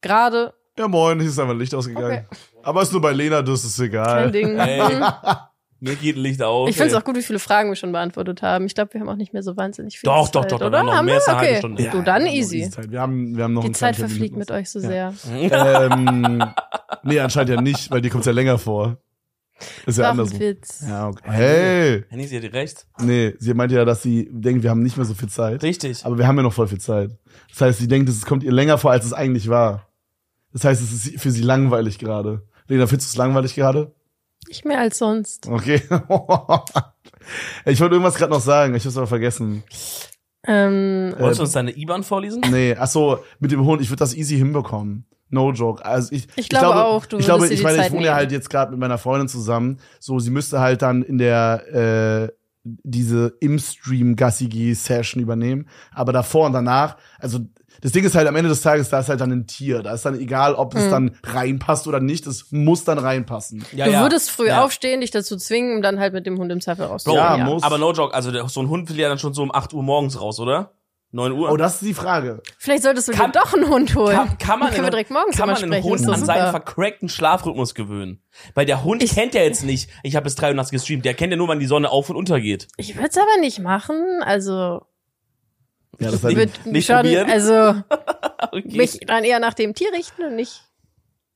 gerade 0.00 0.54
Ja, 0.76 0.88
moin, 0.88 1.20
hier 1.20 1.28
ist 1.28 1.38
einfach 1.38 1.54
Licht 1.54 1.74
ausgegangen. 1.74 2.26
Aber 2.62 2.82
ist 2.82 2.92
nur 2.92 3.00
bei 3.00 3.12
Lena, 3.12 3.42
das 3.42 3.64
ist 3.64 3.78
egal. 3.78 4.24
kein 4.24 4.32
Ding. 4.32 4.58
Ey. 4.58 5.00
Mir 5.80 5.94
geht 5.94 6.16
ein 6.16 6.22
Licht 6.22 6.42
auf. 6.42 6.68
Ich 6.68 6.76
finde 6.76 6.92
es 6.92 6.96
auch 6.96 7.04
gut, 7.04 7.16
wie 7.16 7.22
viele 7.22 7.38
Fragen 7.38 7.68
wir 7.70 7.76
schon 7.76 7.92
beantwortet 7.92 8.42
haben. 8.42 8.66
Ich 8.66 8.74
glaube, 8.74 8.94
wir 8.94 9.00
haben 9.00 9.08
auch 9.08 9.16
nicht 9.16 9.32
mehr 9.32 9.44
so 9.44 9.56
wahnsinnig 9.56 9.98
viel 9.98 10.08
Doch, 10.08 10.24
Zeit, 10.24 10.34
doch, 10.34 10.44
doch, 10.46 10.58
doch, 10.58 10.66
oder? 10.66 10.82
noch 10.82 10.94
haben 10.94 11.06
mehr 11.06 11.20
wir? 11.24 11.34
Okay. 11.34 11.58
Stunde. 11.58 11.82
Ja, 11.84 11.92
du, 11.92 12.02
dann 12.02 12.04
wir 12.04 12.12
haben 12.14 12.24
noch 12.24 12.32
easy. 12.32 12.70
Wir 12.88 13.00
haben, 13.00 13.36
wir 13.36 13.44
haben 13.44 13.52
noch 13.52 13.64
Die 13.64 13.72
Zeit 13.72 13.96
verfliegt 13.96 14.36
mit 14.36 14.50
euch 14.50 14.70
so 14.70 14.80
sehr. 14.80 15.14
ähm, 15.30 16.44
nee, 17.04 17.20
anscheinend 17.20 17.50
ja 17.50 17.60
nicht, 17.60 17.90
weil 17.90 18.00
dir 18.00 18.10
kommt's 18.10 18.26
ja 18.26 18.32
länger 18.32 18.58
vor. 18.58 18.98
Ist 19.86 19.98
ja. 19.98 20.16
Witz. 20.16 20.84
Ja, 20.88 21.08
okay. 21.08 21.30
Hey! 21.30 22.04
Henny, 22.08 22.26
sie 22.26 22.40
hat 22.40 22.52
recht. 22.52 22.86
Nee, 23.00 23.34
sie 23.38 23.54
meinte 23.54 23.74
ja, 23.74 23.84
dass 23.84 24.02
sie 24.02 24.28
denkt, 24.30 24.62
wir 24.62 24.70
haben 24.70 24.82
nicht 24.82 24.96
mehr 24.96 25.06
so 25.06 25.14
viel 25.14 25.28
Zeit. 25.28 25.62
Richtig. 25.62 26.04
Aber 26.04 26.18
wir 26.18 26.26
haben 26.26 26.36
ja 26.36 26.42
noch 26.42 26.52
voll 26.52 26.68
viel 26.68 26.80
Zeit. 26.80 27.10
Das 27.50 27.60
heißt, 27.60 27.78
sie 27.78 27.88
denkt, 27.88 28.08
es 28.08 28.24
kommt 28.24 28.44
ihr 28.44 28.52
länger 28.52 28.78
vor, 28.78 28.92
als 28.92 29.04
es 29.04 29.12
eigentlich 29.12 29.48
war. 29.48 29.88
Das 30.52 30.64
heißt, 30.64 30.82
es 30.82 30.92
ist 30.92 31.20
für 31.20 31.30
sie 31.30 31.42
langweilig 31.42 31.98
gerade. 31.98 32.42
Lena, 32.68 32.86
findest 32.86 33.10
du 33.10 33.14
es 33.14 33.16
langweilig 33.16 33.54
gerade? 33.54 33.92
Nicht 34.48 34.64
mehr 34.64 34.80
als 34.80 34.98
sonst. 34.98 35.46
Okay. 35.46 35.76
ich 37.66 37.80
wollte 37.80 37.94
irgendwas 37.94 38.14
gerade 38.16 38.32
noch 38.32 38.40
sagen, 38.40 38.74
ich 38.74 38.84
hab's 38.84 38.96
aber 38.96 39.06
vergessen. 39.06 39.62
Ähm, 40.46 41.14
Wolltest 41.18 41.40
du 41.40 41.44
uns 41.44 41.52
deine 41.52 41.76
IBAN 41.76 42.02
vorlesen? 42.04 42.42
Nee, 42.50 42.74
ach 42.78 42.86
so, 42.86 43.18
mit 43.38 43.52
dem 43.52 43.64
Hund, 43.64 43.82
ich 43.82 43.90
würde 43.90 43.98
das 44.00 44.14
easy 44.14 44.36
hinbekommen. 44.36 45.04
No 45.30 45.52
joke. 45.52 45.84
Also 45.84 46.14
ich, 46.14 46.26
Ich 46.36 46.48
glaube 46.48 46.84
auch, 46.84 47.04
du 47.04 47.18
ich 47.18 47.26
glaube, 47.26 47.46
ich 47.48 47.58
die 47.58 47.62
meine, 47.62 47.76
ich 47.76 47.82
Zeit 47.82 47.92
wohne 47.92 48.04
ja 48.04 48.12
nehmen. 48.12 48.16
halt 48.16 48.32
jetzt 48.32 48.48
gerade 48.48 48.70
mit 48.70 48.80
meiner 48.80 48.96
Freundin 48.96 49.28
zusammen. 49.28 49.78
So, 50.00 50.18
sie 50.18 50.30
müsste 50.30 50.60
halt 50.60 50.80
dann 50.80 51.02
in 51.02 51.18
der 51.18 52.28
äh, 52.30 52.32
diese 52.64 53.34
im 53.40 53.58
Stream 53.58 54.16
Gassigi 54.16 54.74
Session 54.74 55.22
übernehmen, 55.22 55.68
aber 55.92 56.12
davor 56.12 56.46
und 56.46 56.52
danach, 56.54 56.96
also 57.18 57.40
das 57.82 57.92
Ding 57.92 58.04
ist 58.04 58.14
halt 58.14 58.26
am 58.28 58.36
Ende 58.36 58.48
des 58.48 58.60
Tages, 58.62 58.88
da 58.88 59.00
ist 59.00 59.08
halt 59.08 59.20
dann 59.20 59.32
ein 59.32 59.46
Tier, 59.46 59.82
da 59.82 59.92
ist 59.94 60.04
dann 60.04 60.18
egal, 60.18 60.54
ob 60.54 60.74
Hm. 60.74 60.80
es 60.80 60.90
dann 60.90 61.16
reinpasst 61.24 61.86
oder 61.88 62.00
nicht, 62.00 62.26
es 62.26 62.46
muss 62.50 62.84
dann 62.84 62.98
reinpassen. 62.98 63.64
Ja, 63.72 63.86
du 63.86 63.92
ja. 63.92 64.02
würdest 64.02 64.30
früh 64.30 64.48
Ja. 64.48 64.64
aufstehen, 64.64 65.00
dich 65.00 65.10
dazu 65.10 65.36
zwingen, 65.36 65.76
um 65.76 65.82
dann 65.82 65.98
halt 66.00 66.12
mit 66.12 66.26
dem 66.26 66.38
Hund 66.38 66.50
im 66.52 66.60
Zweifel 66.60 66.86
rauszugehen. 66.86 67.22
Ja, 67.22 67.36
ja. 67.36 67.44
muss. 67.44 67.62
aber 67.62 67.78
no 67.78 67.92
joke, 67.92 68.14
also 68.14 68.30
der, 68.32 68.48
so 68.48 68.60
ein 68.60 68.68
Hund 68.68 68.88
will 68.88 68.98
ja 68.98 69.08
dann 69.08 69.18
schon 69.18 69.34
so 69.34 69.42
um 69.42 69.54
8 69.54 69.72
Uhr 69.74 69.82
morgens 69.82 70.20
raus, 70.20 70.40
oder? 70.40 70.72
9 71.10 71.32
Uhr? 71.32 71.50
Oh, 71.50 71.56
das 71.56 71.76
ist 71.76 71.82
die 71.88 71.94
Frage. 71.94 72.42
Vielleicht 72.58 72.82
solltest 72.82 73.08
du 73.08 73.12
Kann- 73.12 73.32
dir 73.32 73.40
doch 73.40 73.54
einen 73.54 73.66
Hund 73.70 73.94
holen. 73.96 74.14
kann, 74.14 74.36
kann 74.36 74.58
man, 74.58 74.68
können 74.68 74.80
wir 74.80 74.84
einen- 74.84 74.90
direkt 74.90 75.10
morgens 75.10 75.38
kann 75.38 75.48
man 75.48 75.56
einen. 75.56 75.82
Hund 75.82 76.06
an 76.06 76.22
seinen 76.22 76.50
vercrackten 76.50 77.08
Schlafrhythmus 77.08 77.74
gewöhnen? 77.74 78.22
Weil 78.54 78.66
der 78.66 78.84
Hund 78.84 79.02
kennt 79.08 79.32
ja 79.32 79.40
jetzt 79.40 79.64
nicht, 79.64 79.88
ich 80.02 80.16
habe 80.16 80.24
bis 80.24 80.34
3 80.34 80.48
Uhr 80.50 80.54
nachts 80.54 80.70
gestreamt, 80.70 81.06
der 81.06 81.14
kennt 81.14 81.30
ja 81.30 81.38
nur, 81.38 81.48
wann 81.48 81.60
die 81.60 81.66
Sonne 81.66 81.88
auf 81.90 82.10
und 82.10 82.16
untergeht. 82.16 82.68
Ich 82.76 82.94
würde 82.94 83.08
es 83.08 83.16
aber 83.16 83.40
nicht 83.40 83.58
machen. 83.58 84.22
Also 84.22 84.82
Ja, 86.00 86.10
das 86.10 86.20
ich 86.20 86.24
halt 86.24 86.36
würde 86.36 86.70
nicht 86.70 86.86
schon, 86.86 86.96
probieren? 86.96 87.30
also 87.30 87.82
Okay. 88.52 88.76
mich 88.76 89.00
dann 89.06 89.24
eher 89.24 89.40
nach 89.40 89.54
dem 89.54 89.74
Tier 89.74 89.92
richten 89.92 90.22
und 90.24 90.36
nicht 90.36 90.62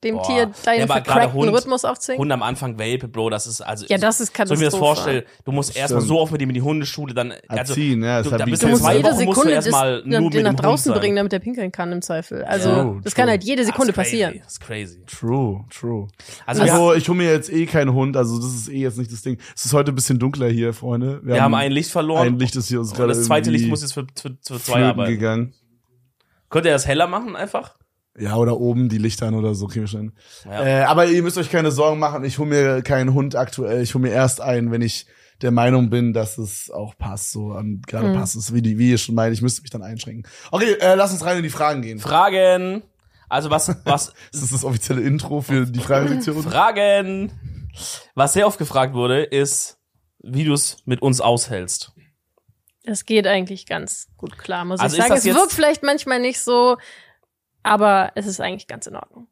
dem 0.02 0.16
Boah. 0.16 0.22
Tier 0.26 0.36
Ja, 0.36 0.46
deinen 0.64 0.82
aber 0.82 0.94
gerade 1.00 1.04
vercrackten 1.04 1.32
Hund- 1.40 1.52
Rhythmus 1.56 1.84
aufzwingen. 1.84 2.20
Hund 2.20 2.32
am 2.32 2.42
Anfang 2.42 2.78
Welpe, 2.78 3.08
Bro, 3.08 3.30
das 3.30 3.46
ist 3.46 3.60
also. 3.60 3.86
Ja, 3.88 3.98
das 3.98 4.20
ist 4.20 4.36
So 4.36 4.38
wie 4.38 4.42
ich 4.54 4.58
mir 4.58 4.64
das 4.66 4.74
Katastrophe. 4.74 4.78
vorstelle, 4.94 5.24
du 5.44 5.52
musst 5.52 5.76
erstmal 5.76 6.02
so 6.02 6.18
oft 6.20 6.32
mit 6.32 6.42
ihm 6.42 6.50
in 6.50 6.54
die 6.54 6.62
Hundeschule, 6.62 7.14
dann, 7.14 7.32
also, 7.48 7.72
Erziehen, 7.72 8.02
ja, 8.02 8.18
ist 8.20 8.26
du, 8.26 8.30
halt 8.32 8.40
da 8.40 8.44
bist 8.46 8.62
Du 8.62 8.68
musst 8.68 8.84
jede 8.88 9.04
Wochen 9.04 9.10
musst 9.10 9.20
du 9.20 9.26
Sekunde 9.32 9.50
erstmal 9.52 10.02
das, 10.02 10.20
nur 10.20 10.30
den 10.30 10.42
nach 10.42 10.50
Hund 10.50 10.62
draußen 10.62 10.92
sein. 10.92 11.00
bringen, 11.00 11.16
damit 11.16 11.32
er 11.32 11.38
pinkeln 11.38 11.70
kann 11.72 11.92
im 11.92 12.02
Zweifel. 12.02 12.44
Also 12.44 12.68
True, 12.70 13.00
das 13.04 13.12
true. 13.14 13.20
kann 13.22 13.30
halt 13.30 13.44
jede 13.44 13.64
Sekunde 13.64 13.92
das 13.92 14.06
ist 14.06 14.10
crazy, 14.12 14.22
passieren. 14.24 14.40
Das 14.44 14.52
ist 14.54 14.60
crazy. 14.60 15.02
True, 15.06 15.64
true. 15.70 16.08
Also, 16.46 16.62
Also, 16.62 16.74
wir, 16.90 16.96
ich 16.96 17.08
hole 17.08 17.18
mir 17.18 17.30
jetzt 17.32 17.52
eh 17.52 17.66
keinen 17.66 17.92
Hund, 17.92 18.16
also 18.16 18.36
das 18.38 18.52
ist 18.54 18.68
eh 18.68 18.78
jetzt 18.80 18.98
nicht 18.98 19.12
das 19.12 19.22
Ding. 19.22 19.38
Es 19.54 19.64
ist 19.64 19.72
heute 19.72 19.92
ein 19.92 19.94
bisschen 19.94 20.18
dunkler 20.18 20.48
hier, 20.48 20.72
Freunde. 20.74 21.20
wir 21.22 21.42
haben 21.42 21.54
ein 21.54 21.70
Licht 21.72 21.90
verloren. 21.90 22.26
ein 22.26 22.38
Licht 22.38 22.56
ist 22.56 22.68
hier 22.68 22.80
uns 22.80 22.92
gerade 22.92 23.08
das 23.08 23.24
zweite 23.24 23.50
Licht 23.50 23.68
muss 23.68 23.82
jetzt 23.82 23.92
für, 23.94 24.06
für, 24.20 24.36
für 24.44 24.60
zwei 24.60 24.84
arbeiten. 24.84 25.10
gegangen. 25.12 25.54
Könnt 26.50 26.66
ihr 26.66 26.72
das 26.72 26.86
heller 26.86 27.06
machen 27.06 27.34
einfach? 27.36 27.76
Ja, 28.18 28.36
oder 28.36 28.60
oben 28.60 28.88
die 28.88 28.98
Lichter 28.98 29.26
an 29.28 29.34
oder 29.34 29.54
so, 29.54 29.66
kriegen 29.66 29.84
wir 29.84 29.88
schon. 29.88 30.12
Ja. 30.44 30.64
Äh, 30.64 30.82
aber 30.84 31.06
ihr 31.06 31.22
müsst 31.22 31.38
euch 31.38 31.50
keine 31.50 31.70
Sorgen 31.70 31.98
machen, 31.98 32.24
ich 32.24 32.38
hole 32.38 32.48
mir 32.48 32.82
keinen 32.82 33.14
Hund 33.14 33.36
aktuell. 33.36 33.82
Ich 33.82 33.94
hole 33.94 34.02
mir 34.02 34.12
erst 34.12 34.40
einen, 34.40 34.70
wenn 34.70 34.82
ich 34.82 35.06
der 35.40 35.50
Meinung 35.50 35.90
bin, 35.90 36.12
dass 36.12 36.38
es 36.38 36.70
auch 36.70 36.96
passt, 36.96 37.32
so 37.32 37.52
an 37.52 37.80
gerade 37.86 38.08
Mhm. 38.08 38.14
passt 38.14 38.36
es, 38.36 38.54
wie, 38.54 38.62
die, 38.62 38.78
wie 38.78 38.90
ihr 38.90 38.98
schon 38.98 39.14
meint, 39.14 39.34
ich 39.34 39.42
müsste 39.42 39.62
mich 39.62 39.70
dann 39.70 39.82
einschränken. 39.82 40.30
Okay, 40.50 40.74
äh, 40.80 40.94
lass 40.94 41.10
uns 41.12 41.24
rein 41.24 41.38
in 41.38 41.42
die 41.42 41.50
Fragen 41.50 41.82
gehen. 41.82 41.98
Fragen. 41.98 42.82
Also 43.28 43.48
was, 43.50 43.68
was, 43.84 44.12
Das 44.32 44.42
ist 44.42 44.52
das 44.52 44.62
offizielle 44.64 45.00
Intro 45.00 45.40
für 45.40 45.64
die 45.66 45.80
Fragensektion. 45.80 46.42
Fragen. 46.42 47.32
Was 48.14 48.34
sehr 48.34 48.46
oft 48.46 48.58
gefragt 48.58 48.92
wurde, 48.94 49.22
ist, 49.22 49.78
wie 50.22 50.44
du 50.44 50.52
es 50.52 50.76
mit 50.84 51.00
uns 51.00 51.20
aushältst. 51.22 51.92
Das 52.84 53.06
geht 53.06 53.26
eigentlich 53.26 53.66
ganz 53.66 54.08
gut 54.18 54.36
klar, 54.38 54.64
muss 54.66 54.80
Also 54.80 54.96
ich 54.96 55.02
sagen. 55.02 55.14
Es 55.14 55.24
wirkt 55.24 55.52
vielleicht 55.52 55.82
manchmal 55.82 56.20
nicht 56.20 56.40
so, 56.40 56.76
aber 57.62 58.12
es 58.14 58.26
ist 58.26 58.40
eigentlich 58.40 58.66
ganz 58.66 58.86
in 58.86 58.96
Ordnung. 58.96 59.26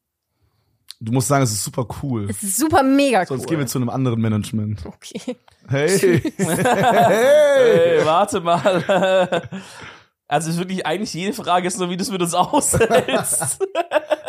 Du 1.03 1.13
musst 1.13 1.29
sagen, 1.29 1.43
es 1.43 1.51
ist 1.51 1.65
super 1.65 1.87
cool. 2.03 2.29
Es 2.29 2.43
ist 2.43 2.59
super 2.59 2.83
mega 2.83 3.21
cool. 3.21 3.27
Sonst 3.29 3.47
gehen 3.47 3.59
wir 3.59 3.67
zu 3.67 3.79
einem 3.79 3.89
anderen 3.89 4.21
Management. 4.21 4.85
okay. 4.85 5.37
Hey. 5.67 6.21
Hey, 6.39 8.05
warte 8.05 8.41
mal. 8.41 9.49
Also 10.31 10.49
ist 10.49 10.59
wirklich 10.59 10.87
eigentlich 10.87 11.13
jede 11.13 11.33
Frage 11.33 11.67
ist 11.67 11.77
nur, 11.81 11.91
wie 11.91 11.97
du 11.97 12.03
es 12.05 12.11
mit 12.13 12.23
uns 12.23 12.35
aushältst. 12.35 13.59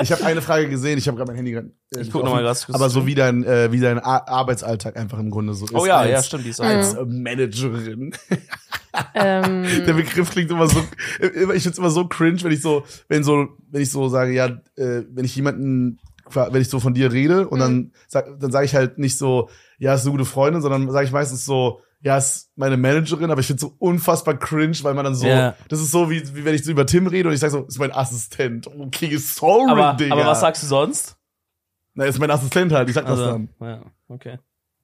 Ich 0.01 0.11
habe 0.11 0.25
eine 0.25 0.41
Frage 0.41 0.67
gesehen, 0.67 0.97
ich 0.97 1.07
habe 1.07 1.15
gerade 1.15 1.29
mein 1.29 1.35
Handy 1.35 1.51
gerade. 1.51 1.71
Äh, 1.93 2.01
Ich 2.01 2.09
guck 2.09 2.21
offen, 2.23 2.29
noch 2.29 2.33
mal 2.37 2.43
ganz 2.43 2.65
kurz 2.65 2.75
Aber 2.75 2.89
so 2.89 3.05
wie 3.05 3.13
dein, 3.13 3.43
äh, 3.43 3.71
wie 3.71 3.79
dein 3.79 3.99
Ar 3.99 4.27
Arbeitsalltag 4.27 4.97
einfach 4.97 5.19
im 5.19 5.29
Grunde 5.29 5.53
so 5.53 5.65
ist. 5.65 5.75
oh 5.75 5.85
ja, 5.85 5.97
als, 5.97 6.09
ja, 6.09 6.23
stimmt, 6.23 6.45
die 6.45 6.49
ist. 6.49 6.59
Als 6.59 6.95
äh, 6.95 7.05
Managerin. 7.05 8.15
Ähm, 9.13 9.63
Der 9.85 9.93
Begriff 9.93 10.31
klingt 10.31 10.51
immer 10.51 10.67
so, 10.67 10.83
immer- 11.33 11.53
ich 11.53 11.63
find's 11.63 11.77
immer 11.77 11.89
so 11.89 12.07
cringe, 12.07 12.41
wenn 12.43 12.51
ich 12.51 12.61
so, 12.61 12.83
wenn 13.07 13.23
so, 13.23 13.47
wenn 13.69 13.81
ich 13.81 13.91
so 13.91 14.07
sage, 14.09 14.33
ja, 14.33 14.47
äh, 14.75 15.03
wenn 15.09 15.25
ich 15.25 15.35
jemanden, 15.35 15.99
wenn 16.33 16.61
ich 16.61 16.69
so 16.69 16.79
von 16.79 16.93
dir 16.93 17.11
rede 17.11 17.47
und 17.47 17.59
dann 17.59 17.91
sag, 18.07 18.39
dann 18.39 18.51
sage 18.51 18.65
ich 18.65 18.75
halt 18.75 18.97
nicht 18.97 19.17
so, 19.17 19.49
ja, 19.79 19.93
ist 19.93 20.03
eine 20.03 20.11
gute 20.11 20.25
Freundin, 20.25 20.61
sondern 20.61 20.89
sage 20.91 21.05
ich 21.05 21.11
meistens 21.11 21.43
so, 21.45 21.81
ja, 22.03 22.17
ist 22.17 22.49
meine 22.55 22.77
Managerin, 22.77 23.29
aber 23.29 23.41
ich 23.41 23.47
find's 23.47 23.61
so 23.61 23.75
unfassbar 23.77 24.35
cringe, 24.37 24.77
weil 24.81 24.93
man 24.93 25.05
dann 25.05 25.13
so, 25.15 25.27
Ja. 25.27 25.55
das 25.69 25.79
ist 25.81 25.91
so 25.91 26.09
wie, 26.09 26.23
wie 26.35 26.43
wenn 26.45 26.55
ich 26.55 26.63
so 26.63 26.71
über 26.71 26.85
Tim 26.85 27.05
rede 27.07 27.27
und 27.29 27.33
ich 27.35 27.39
sage 27.41 27.51
so, 27.51 27.63
ist 27.65 27.79
mein 27.79 27.91
Assistent. 27.91 28.67
Okay, 28.67 29.15
sorry, 29.17 29.69
aber, 29.71 29.93
Digga. 29.97 30.13
aber 30.15 30.25
was 30.25 30.39
sagst 30.41 30.63
du 30.63 30.67
sonst? 30.67 31.15
Na, 31.93 32.05
ist 32.05 32.17
mein 32.19 32.31
Assistent 32.31 32.71
halt, 32.71 32.87
ich 32.89 32.95
sag 32.95 33.05
das 33.05 33.19
Also, 33.19 33.31
dann. 33.31 33.49
ja, 33.59 33.81
okay. 34.07 34.39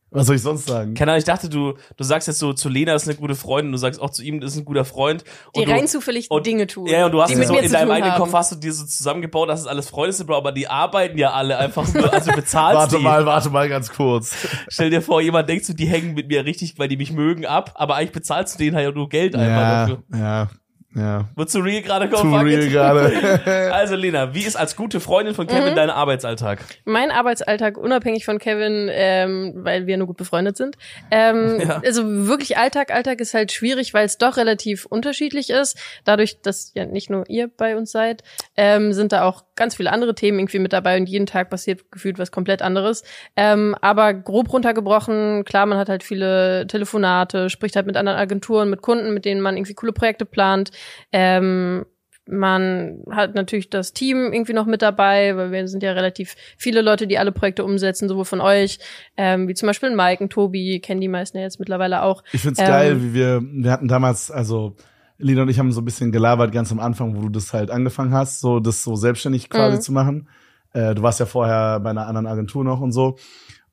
Was 0.09 0.27
soll 0.27 0.37
ich 0.37 0.41
sonst 0.41 0.67
sagen? 0.67 0.93
Keine 0.93 1.11
Ahnung, 1.11 1.19
ich 1.19 1.25
dachte, 1.25 1.49
du, 1.49 1.73
du 1.97 2.03
sagst 2.05 2.29
jetzt 2.29 2.39
so 2.39 2.53
zu 2.53 2.69
Lena, 2.69 2.93
das 2.93 3.03
ist 3.03 3.09
eine 3.09 3.17
gute 3.17 3.35
Freundin, 3.35 3.73
du 3.73 3.77
sagst 3.77 4.01
auch 4.01 4.09
zu 4.09 4.23
ihm, 4.23 4.39
das 4.39 4.53
ist 4.53 4.57
ein 4.59 4.63
guter 4.65 4.85
Freund. 4.85 5.25
die 5.53 5.59
Und 5.59 5.67
du, 5.67 5.73
rein 5.73 5.85
zufällig 5.87 6.31
und- 6.31 6.45
Dinge 6.45 6.65
tun. 6.65 6.87
Ja, 6.87 7.07
und 7.07 7.11
du 7.11 7.21
hast 7.21 7.29
die 7.29 7.33
ja 7.33 7.39
mit 7.39 7.47
so 7.49 7.53
mir 7.55 7.61
in 7.61 7.71
deinem 7.71 7.91
eigenen 7.91 8.13
haben. 8.13 8.21
Kopf 8.21 8.33
hast 8.33 8.53
du 8.53 8.55
dir 8.55 8.71
so 8.71 8.85
zusammengebaut, 8.85 9.49
dass 9.49 9.59
es 9.59 9.67
alles 9.67 9.89
Freunde 9.89 10.13
sind, 10.13 10.27
Bro, 10.27 10.37
aber 10.37 10.53
die 10.53 10.67
arbeiten 10.69 11.17
ja 11.17 11.31
alle 11.33 11.57
einfach 11.57 11.93
nur, 11.93 12.11
also 12.13 12.31
bezahlst 12.31 12.77
Warte 12.79 12.97
die. 12.97 13.03
mal, 13.03 13.25
warte 13.25 13.49
mal 13.49 13.67
ganz 13.67 13.91
kurz. 13.91 14.33
Stell 14.69 14.89
dir 14.89 15.01
vor, 15.01 15.19
jemand 15.21 15.49
denkt 15.49 15.65
so, 15.65 15.73
die 15.73 15.87
hängen 15.87 16.13
mit 16.13 16.29
mir 16.29 16.45
richtig, 16.45 16.79
weil 16.79 16.87
die 16.87 16.97
mich 16.97 17.11
mögen 17.11 17.45
ab, 17.45 17.73
aber 17.75 17.95
eigentlich 17.95 18.13
bezahlst 18.13 18.55
du 18.55 18.59
denen 18.63 18.77
halt 18.77 18.95
nur 18.95 19.09
Geld 19.09 19.35
einfach 19.35 19.49
Ja, 19.61 19.79
dafür. 19.87 20.03
ja, 20.15 20.49
ja. 20.97 21.25
Wird 21.35 21.49
zu 21.49 21.59
real 21.59 21.81
gerade 21.81 22.09
kommen? 22.09 22.33
fuck 22.33 22.43
real 22.43 22.67
gerade. 22.67 23.71
Also 23.73 23.95
Lena, 23.95 24.33
wie 24.33 24.43
ist 24.43 24.55
als 24.55 24.75
gute 24.75 24.99
Freundin 24.99 25.33
von 25.35 25.45
Mhm. 25.45 25.51
Kevin 25.51 25.75
dein 25.75 25.89
Arbeitsalltag? 25.89 26.59
Mein 26.85 27.11
Arbeitsalltag, 27.11 27.77
unabhängig 27.77 28.25
von 28.25 28.39
Kevin, 28.39 28.89
ähm, 28.91 29.53
weil 29.57 29.87
wir 29.87 29.97
nur 29.97 30.07
gut 30.07 30.17
befreundet 30.17 30.57
sind. 30.57 30.77
Ähm, 31.11 31.59
Ja. 31.67 31.81
Also 31.85 32.27
wirklich 32.27 32.57
Alltag. 32.57 32.93
Alltag 32.93 33.19
ist 33.19 33.33
halt 33.33 33.51
schwierig, 33.51 33.93
weil 33.93 34.05
es 34.05 34.17
doch 34.17 34.37
relativ 34.37 34.85
unterschiedlich 34.85 35.49
ist. 35.49 35.77
Dadurch, 36.05 36.41
dass 36.41 36.71
ja 36.75 36.85
nicht 36.85 37.09
nur 37.09 37.23
ihr 37.29 37.47
bei 37.47 37.75
uns 37.77 37.91
seid, 37.91 38.23
ähm, 38.55 38.93
sind 38.93 39.11
da 39.11 39.23
auch 39.23 39.43
ganz 39.55 39.75
viele 39.75 39.91
andere 39.91 40.15
Themen 40.15 40.39
irgendwie 40.39 40.59
mit 40.59 40.71
dabei 40.73 40.97
und 40.97 41.07
jeden 41.09 41.25
Tag 41.25 41.49
passiert 41.49 41.91
gefühlt 41.91 42.19
was 42.19 42.31
komplett 42.31 42.61
anderes. 42.61 43.03
Ähm, 43.35 43.75
aber 43.81 44.13
grob 44.13 44.51
runtergebrochen, 44.53 45.43
klar, 45.45 45.65
man 45.65 45.77
hat 45.77 45.89
halt 45.89 46.03
viele 46.03 46.65
Telefonate, 46.67 47.49
spricht 47.49 47.75
halt 47.75 47.85
mit 47.87 47.97
anderen 47.97 48.17
Agenturen, 48.17 48.69
mit 48.69 48.81
Kunden, 48.81 49.13
mit 49.13 49.25
denen 49.25 49.41
man 49.41 49.57
irgendwie 49.57 49.73
coole 49.73 49.93
Projekte 49.93 50.25
plant. 50.25 50.71
Ähm, 51.11 51.85
man 52.29 53.03
hat 53.09 53.35
natürlich 53.35 53.69
das 53.69 53.93
Team 53.93 54.33
irgendwie 54.33 54.53
noch 54.53 54.65
mit 54.65 54.81
dabei, 54.81 55.35
weil 55.37 55.51
wir 55.51 55.67
sind 55.67 55.81
ja 55.81 55.93
relativ 55.93 56.35
viele 56.57 56.81
Leute, 56.81 57.07
die 57.07 57.17
alle 57.17 57.31
Projekte 57.31 57.63
umsetzen, 57.63 58.09
sowohl 58.09 58.25
von 58.25 58.41
euch, 58.41 58.79
ähm, 59.15 59.47
wie 59.47 59.53
zum 59.53 59.67
Beispiel 59.67 59.95
Mike 59.95 60.21
und 60.23 60.31
Tobi, 60.31 60.81
kennen 60.81 60.99
die 60.99 61.07
meisten 61.07 61.37
ja 61.37 61.43
jetzt 61.43 61.59
mittlerweile 61.59 62.03
auch. 62.03 62.23
Ich 62.33 62.41
find's 62.41 62.59
Ähm, 62.59 62.67
geil, 62.67 63.01
wie 63.01 63.13
wir, 63.13 63.41
wir 63.41 63.71
hatten 63.71 63.87
damals, 63.87 64.29
also 64.29 64.75
Lina 65.17 65.43
und 65.43 65.49
ich 65.49 65.57
haben 65.57 65.71
so 65.71 65.79
ein 65.81 65.85
bisschen 65.85 66.11
gelabert 66.11 66.51
ganz 66.51 66.71
am 66.71 66.79
Anfang, 66.79 67.15
wo 67.15 67.21
du 67.21 67.29
das 67.29 67.53
halt 67.53 67.71
angefangen 67.71 68.13
hast, 68.13 68.41
so 68.41 68.59
das 68.59 68.83
so 68.83 68.95
selbstständig 68.95 69.49
quasi 69.49 69.77
Mhm. 69.77 69.81
zu 69.81 69.91
machen. 69.93 70.29
Äh, 70.73 70.95
du 70.95 71.01
warst 71.03 71.19
ja 71.21 71.25
vorher 71.25 71.79
bei 71.79 71.91
einer 71.91 72.07
anderen 72.07 72.27
Agentur 72.27 72.63
noch 72.65 72.81
und 72.81 72.91
so. 72.91 73.17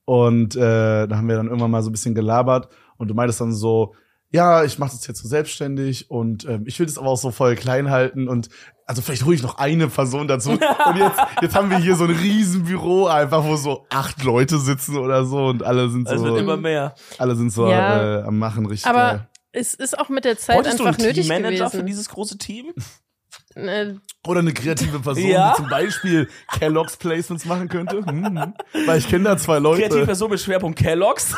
Und 0.04 0.54
äh, 0.54 1.06
da 1.08 1.16
haben 1.16 1.28
wir 1.28 1.36
dann 1.36 1.46
irgendwann 1.46 1.70
mal 1.70 1.82
so 1.82 1.90
ein 1.90 1.92
bisschen 1.92 2.14
gelabert 2.14 2.68
und 2.98 3.08
du 3.08 3.14
meintest 3.14 3.40
dann 3.40 3.52
so, 3.52 3.94
ja, 4.34 4.64
ich 4.64 4.78
mache 4.80 4.90
das 4.90 5.06
jetzt 5.06 5.22
so 5.22 5.28
selbstständig 5.28 6.10
und 6.10 6.44
ähm, 6.44 6.64
ich 6.66 6.78
will 6.80 6.86
das 6.86 6.98
aber 6.98 7.06
auch 7.08 7.16
so 7.16 7.30
voll 7.30 7.54
klein 7.54 7.90
halten 7.90 8.28
und 8.28 8.48
also 8.84 9.00
vielleicht 9.00 9.24
hole 9.24 9.34
ich 9.36 9.42
noch 9.42 9.56
eine 9.58 9.88
Person 9.88 10.28
dazu. 10.28 10.50
Und 10.86 10.96
jetzt, 10.98 11.18
jetzt 11.40 11.54
haben 11.54 11.70
wir 11.70 11.78
hier 11.78 11.96
so 11.96 12.04
ein 12.04 12.10
riesen 12.10 12.64
Büro 12.64 13.06
einfach, 13.06 13.42
wo 13.44 13.56
so 13.56 13.86
acht 13.88 14.22
Leute 14.22 14.58
sitzen 14.58 14.98
oder 14.98 15.24
so 15.24 15.46
und 15.46 15.62
alle 15.62 15.88
sind 15.88 16.06
Es 16.06 16.20
wird 16.20 16.34
so, 16.34 16.36
immer 16.36 16.58
mehr. 16.58 16.94
alle 17.16 17.34
sind 17.34 17.50
so 17.50 17.66
Ja. 17.66 18.18
äh, 18.18 18.22
am 18.24 18.38
Machen 18.38 18.66
richtig. 18.66 18.86
Aber 18.90 19.08
geil. 19.18 19.28
es 19.52 19.72
ist 19.72 19.98
auch 19.98 20.10
mit 20.10 20.26
der 20.26 20.36
Zeit 20.36 20.56
Wolltest 20.56 20.80
du 20.80 20.84
einfach 20.84 20.98
einen 20.98 21.08
nötig 21.08 21.26
Teammanager 21.26 21.70
für 21.70 21.78
gewesen. 21.78 21.86
dieses 21.86 22.08
große 22.10 22.36
Team? 22.36 22.74
Äh, 23.54 23.94
Oder 24.26 24.40
eine 24.40 24.52
kreative 24.52 24.98
Person, 25.00 25.24
Ja. 25.26 25.50
die 25.52 25.56
zum 25.62 25.68
Beispiel 25.70 26.28
Kellogg's 26.58 26.96
Placements 26.96 27.44
machen 27.44 27.68
könnte. 27.68 28.04
Hm. 28.04 28.54
Weil 28.86 28.98
ich 28.98 29.08
kenne 29.08 29.24
da 29.24 29.36
zwei 29.36 29.58
Leute. 29.58 29.82
Kreative 29.82 30.06
Person 30.06 30.30
mit 30.30 30.40
Schwerpunkt 30.40 30.78
Kellogg's. 30.78 31.34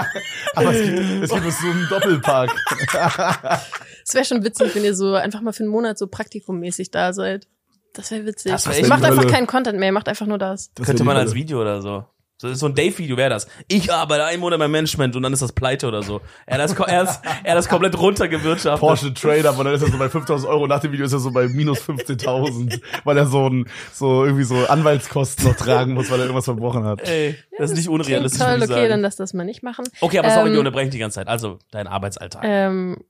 Aber 0.54 0.74
es 0.74 0.84
gibt, 0.84 0.98
es 1.24 1.30
gibt 1.30 1.52
so 1.52 1.66
einen 1.66 1.86
Doppelpark. 1.88 2.50
Es 4.02 4.14
wäre 4.14 4.24
schon 4.24 4.42
witzig, 4.42 4.74
wenn 4.74 4.82
ihr 4.82 4.94
so 4.94 5.14
einfach 5.14 5.40
mal 5.40 5.52
für 5.52 5.62
einen 5.62 5.70
Monat 5.70 5.96
so 5.96 6.08
praktikummäßig 6.08 6.90
da 6.90 7.12
seid. 7.12 7.46
Das 7.92 8.10
wäre 8.10 8.26
witzig. 8.26 8.50
Das 8.50 8.66
wär 8.66 8.88
macht 8.88 9.04
einfach 9.04 9.26
keinen 9.28 9.46
Content 9.46 9.78
mehr, 9.78 9.92
macht 9.92 10.08
einfach 10.08 10.26
nur 10.26 10.38
das. 10.38 10.72
Das 10.74 10.86
Könnte 10.86 11.04
man 11.04 11.16
als. 11.16 11.34
Video 11.34 11.60
oder 11.60 11.80
so. 11.80 12.04
So 12.40 12.54
so 12.54 12.64
ein 12.64 12.74
Dave-Video 12.74 13.18
wäre 13.18 13.28
das. 13.28 13.46
Ich 13.68 13.92
arbeite 13.92 14.24
einen 14.24 14.40
Monat 14.40 14.58
beim 14.58 14.70
Management 14.70 15.14
und 15.14 15.22
dann 15.22 15.34
ist 15.34 15.42
das 15.42 15.52
pleite 15.52 15.86
oder 15.86 16.02
so. 16.02 16.22
Er 16.46 16.54
hat 16.56 16.70
das, 16.70 16.72
er 16.88 17.00
hat, 17.06 17.20
er 17.44 17.50
hat 17.50 17.58
das 17.58 17.68
komplett 17.68 17.98
runtergewirtschaftet. 17.98 18.80
Porsche 18.80 19.12
Trade-Up 19.12 19.58
und 19.58 19.66
dann 19.66 19.74
ist 19.74 19.82
er 19.82 19.90
so 19.90 19.98
bei 19.98 20.08
5000 20.08 20.50
Euro. 20.50 20.66
Nach 20.66 20.80
dem 20.80 20.90
Video 20.90 21.04
ist 21.04 21.12
er 21.12 21.18
so 21.18 21.32
bei 21.32 21.48
minus 21.48 21.80
15.000, 21.82 22.80
weil 23.04 23.18
er 23.18 23.26
so 23.26 23.46
ein, 23.46 23.66
so 23.92 24.24
irgendwie 24.24 24.44
so 24.44 24.56
Anwaltskosten 24.56 25.48
noch 25.48 25.54
tragen 25.54 25.92
muss, 25.92 26.10
weil 26.10 26.18
er 26.18 26.24
irgendwas 26.24 26.46
verbrochen 26.46 26.82
hat. 26.84 27.06
Ey, 27.06 27.36
das 27.58 27.72
ist 27.72 27.76
nicht 27.76 27.90
unrealistisch, 27.90 28.40
toll, 28.40 28.62
okay, 28.62 28.88
dann 28.88 29.02
lass 29.02 29.16
das 29.16 29.34
mal 29.34 29.44
nicht 29.44 29.62
machen. 29.62 29.84
Okay, 30.00 30.18
aber 30.18 30.30
sorry, 30.30 30.46
Ähm, 30.46 30.52
wir 30.54 30.60
unterbrechen 30.60 30.92
die 30.92 30.98
ganze 30.98 31.16
Zeit. 31.16 31.28
Also, 31.28 31.58
dein 31.70 31.86
Arbeitsalltag. 31.88 32.40
Ähm, 32.42 33.04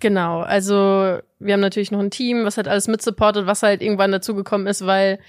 genau, 0.00 0.40
also 0.40 1.18
wir 1.38 1.52
haben 1.52 1.60
natürlich 1.60 1.92
noch 1.92 2.00
ein 2.00 2.10
Team, 2.10 2.44
was 2.44 2.56
halt 2.56 2.66
alles 2.66 2.88
mitsupportet, 2.88 3.46
was 3.46 3.62
halt 3.62 3.80
irgendwann 3.80 4.10
dazugekommen 4.10 4.66
ist, 4.66 4.84
weil 4.84 5.20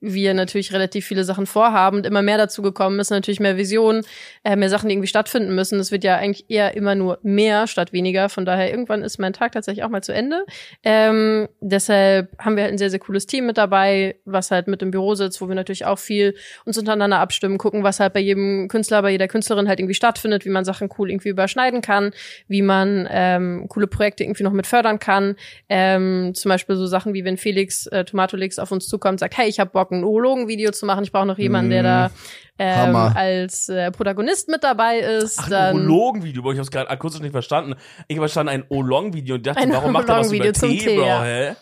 wir 0.00 0.34
natürlich 0.34 0.72
relativ 0.72 1.06
viele 1.06 1.24
Sachen 1.24 1.46
vorhaben 1.46 1.98
und 1.98 2.06
immer 2.06 2.22
mehr 2.22 2.38
dazugekommen 2.38 2.98
ist, 3.00 3.10
natürlich 3.10 3.40
mehr 3.40 3.56
Visionen, 3.56 4.02
äh, 4.44 4.56
mehr 4.56 4.70
Sachen, 4.70 4.88
die 4.88 4.94
irgendwie 4.94 5.08
stattfinden 5.08 5.54
müssen. 5.54 5.78
Es 5.78 5.92
wird 5.92 6.04
ja 6.04 6.16
eigentlich 6.16 6.48
eher 6.48 6.74
immer 6.74 6.94
nur 6.94 7.18
mehr 7.22 7.66
statt 7.66 7.92
weniger. 7.92 8.28
Von 8.28 8.44
daher 8.44 8.70
irgendwann 8.70 9.02
ist 9.02 9.18
mein 9.18 9.32
Tag 9.32 9.52
tatsächlich 9.52 9.84
auch 9.84 9.90
mal 9.90 10.02
zu 10.02 10.12
Ende. 10.12 10.44
Ähm, 10.82 11.48
deshalb 11.60 12.30
haben 12.38 12.56
wir 12.56 12.64
halt 12.64 12.72
ein 12.72 12.78
sehr, 12.78 12.90
sehr 12.90 12.98
cooles 12.98 13.26
Team 13.26 13.46
mit 13.46 13.58
dabei, 13.58 14.16
was 14.24 14.50
halt 14.50 14.68
mit 14.68 14.82
im 14.82 14.90
Büro 14.90 15.14
sitzt, 15.14 15.40
wo 15.40 15.48
wir 15.48 15.54
natürlich 15.54 15.84
auch 15.84 15.98
viel 15.98 16.34
uns 16.64 16.78
untereinander 16.78 17.18
abstimmen, 17.18 17.58
gucken, 17.58 17.82
was 17.82 18.00
halt 18.00 18.12
bei 18.12 18.20
jedem 18.20 18.68
Künstler, 18.68 19.02
bei 19.02 19.10
jeder 19.10 19.28
Künstlerin 19.28 19.68
halt 19.68 19.80
irgendwie 19.80 19.94
stattfindet, 19.94 20.44
wie 20.44 20.50
man 20.50 20.64
Sachen 20.64 20.88
cool 20.98 21.10
irgendwie 21.10 21.28
überschneiden 21.28 21.82
kann, 21.82 22.12
wie 22.48 22.62
man 22.62 23.08
ähm, 23.10 23.66
coole 23.68 23.86
Projekte 23.86 24.24
irgendwie 24.24 24.44
noch 24.44 24.52
mit 24.52 24.66
fördern 24.66 24.98
kann. 24.98 25.36
Ähm, 25.68 26.32
zum 26.34 26.48
Beispiel 26.48 26.76
so 26.76 26.86
Sachen 26.86 27.14
wie 27.14 27.24
wenn 27.24 27.36
Felix 27.36 27.86
äh, 27.88 28.04
Tomatolix 28.04 28.58
auf 28.58 28.72
uns 28.72 28.88
zukommt 28.88 29.20
sagt, 29.20 29.36
hey, 29.36 29.48
ich 29.48 29.60
habe 29.60 29.70
Bock, 29.70 29.89
ein 29.90 30.04
Urologen-Video 30.04 30.70
zu 30.72 30.86
machen, 30.86 31.04
ich 31.04 31.12
brauche 31.12 31.26
noch 31.26 31.38
jemanden, 31.38 31.70
der 31.70 31.82
da 31.82 32.10
ähm, 32.58 32.76
Hammer. 32.76 33.16
als 33.16 33.68
äh, 33.68 33.90
Protagonist 33.90 34.48
mit 34.48 34.62
dabei 34.62 34.98
ist. 34.98 35.38
Ach, 35.40 35.50
ein 35.50 35.76
Urologen-Video, 35.88 36.52
ich 36.52 36.58
hab's 36.58 36.70
gerade 36.70 36.90
akustisch 36.90 37.22
nicht 37.22 37.32
verstanden. 37.32 37.74
Ich 38.08 38.16
habe 38.16 38.26
verstanden 38.28 38.50
ein 38.50 38.64
Olong-Video 38.68 39.36
und 39.36 39.46
dachte, 39.46 39.60
Ein 39.60 39.72
warum 39.72 39.92
macht 39.92 40.08
er 40.08 40.18
was 40.18 40.32
über 40.32 40.52
Tee, 40.52 40.78
Tee, 40.78 40.96
Bro, 40.96 41.06
ja. 41.06 41.22
hä? 41.22 41.56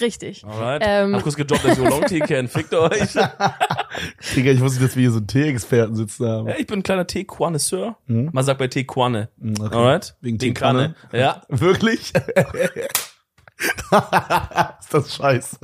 Richtig. 0.00 0.44
Alright. 0.44 0.82
Ähm. 0.84 1.14
Hab 1.14 1.22
kurz 1.22 1.36
gedroppt, 1.36 1.64
dass 1.64 1.78
ich 1.78 1.84
Oolong-Tee 1.84 2.20
kenne. 2.26 2.48
Fickt 2.48 2.74
euch. 2.74 3.00
Digga, 4.36 4.50
ich 4.52 4.60
wusste, 4.60 4.80
dass 4.82 4.94
wir 4.94 5.00
hier 5.00 5.10
so 5.10 5.18
einen 5.18 5.26
Tee-Experten 5.26 5.94
sitzen 5.96 6.26
haben. 6.28 6.48
Ja, 6.48 6.54
ich 6.58 6.66
bin 6.66 6.80
ein 6.80 6.82
kleiner 6.82 7.06
Tee-Quanesseur. 7.06 7.96
Hm? 8.06 8.28
Man 8.32 8.44
sagt 8.44 8.58
bei 8.58 8.68
Tee 8.68 8.84
Quanne. 8.84 9.30
Hm, 9.40 9.54
okay. 9.58 9.74
Alright? 9.74 10.14
Wegen 10.20 10.36
Den 10.38 10.54
Teekanne? 10.54 10.94
Kanne. 11.10 11.22
Ja. 11.22 11.42
Wirklich? 11.48 12.12
ist 14.80 14.92
das 14.92 15.14
scheiße. 15.16 15.58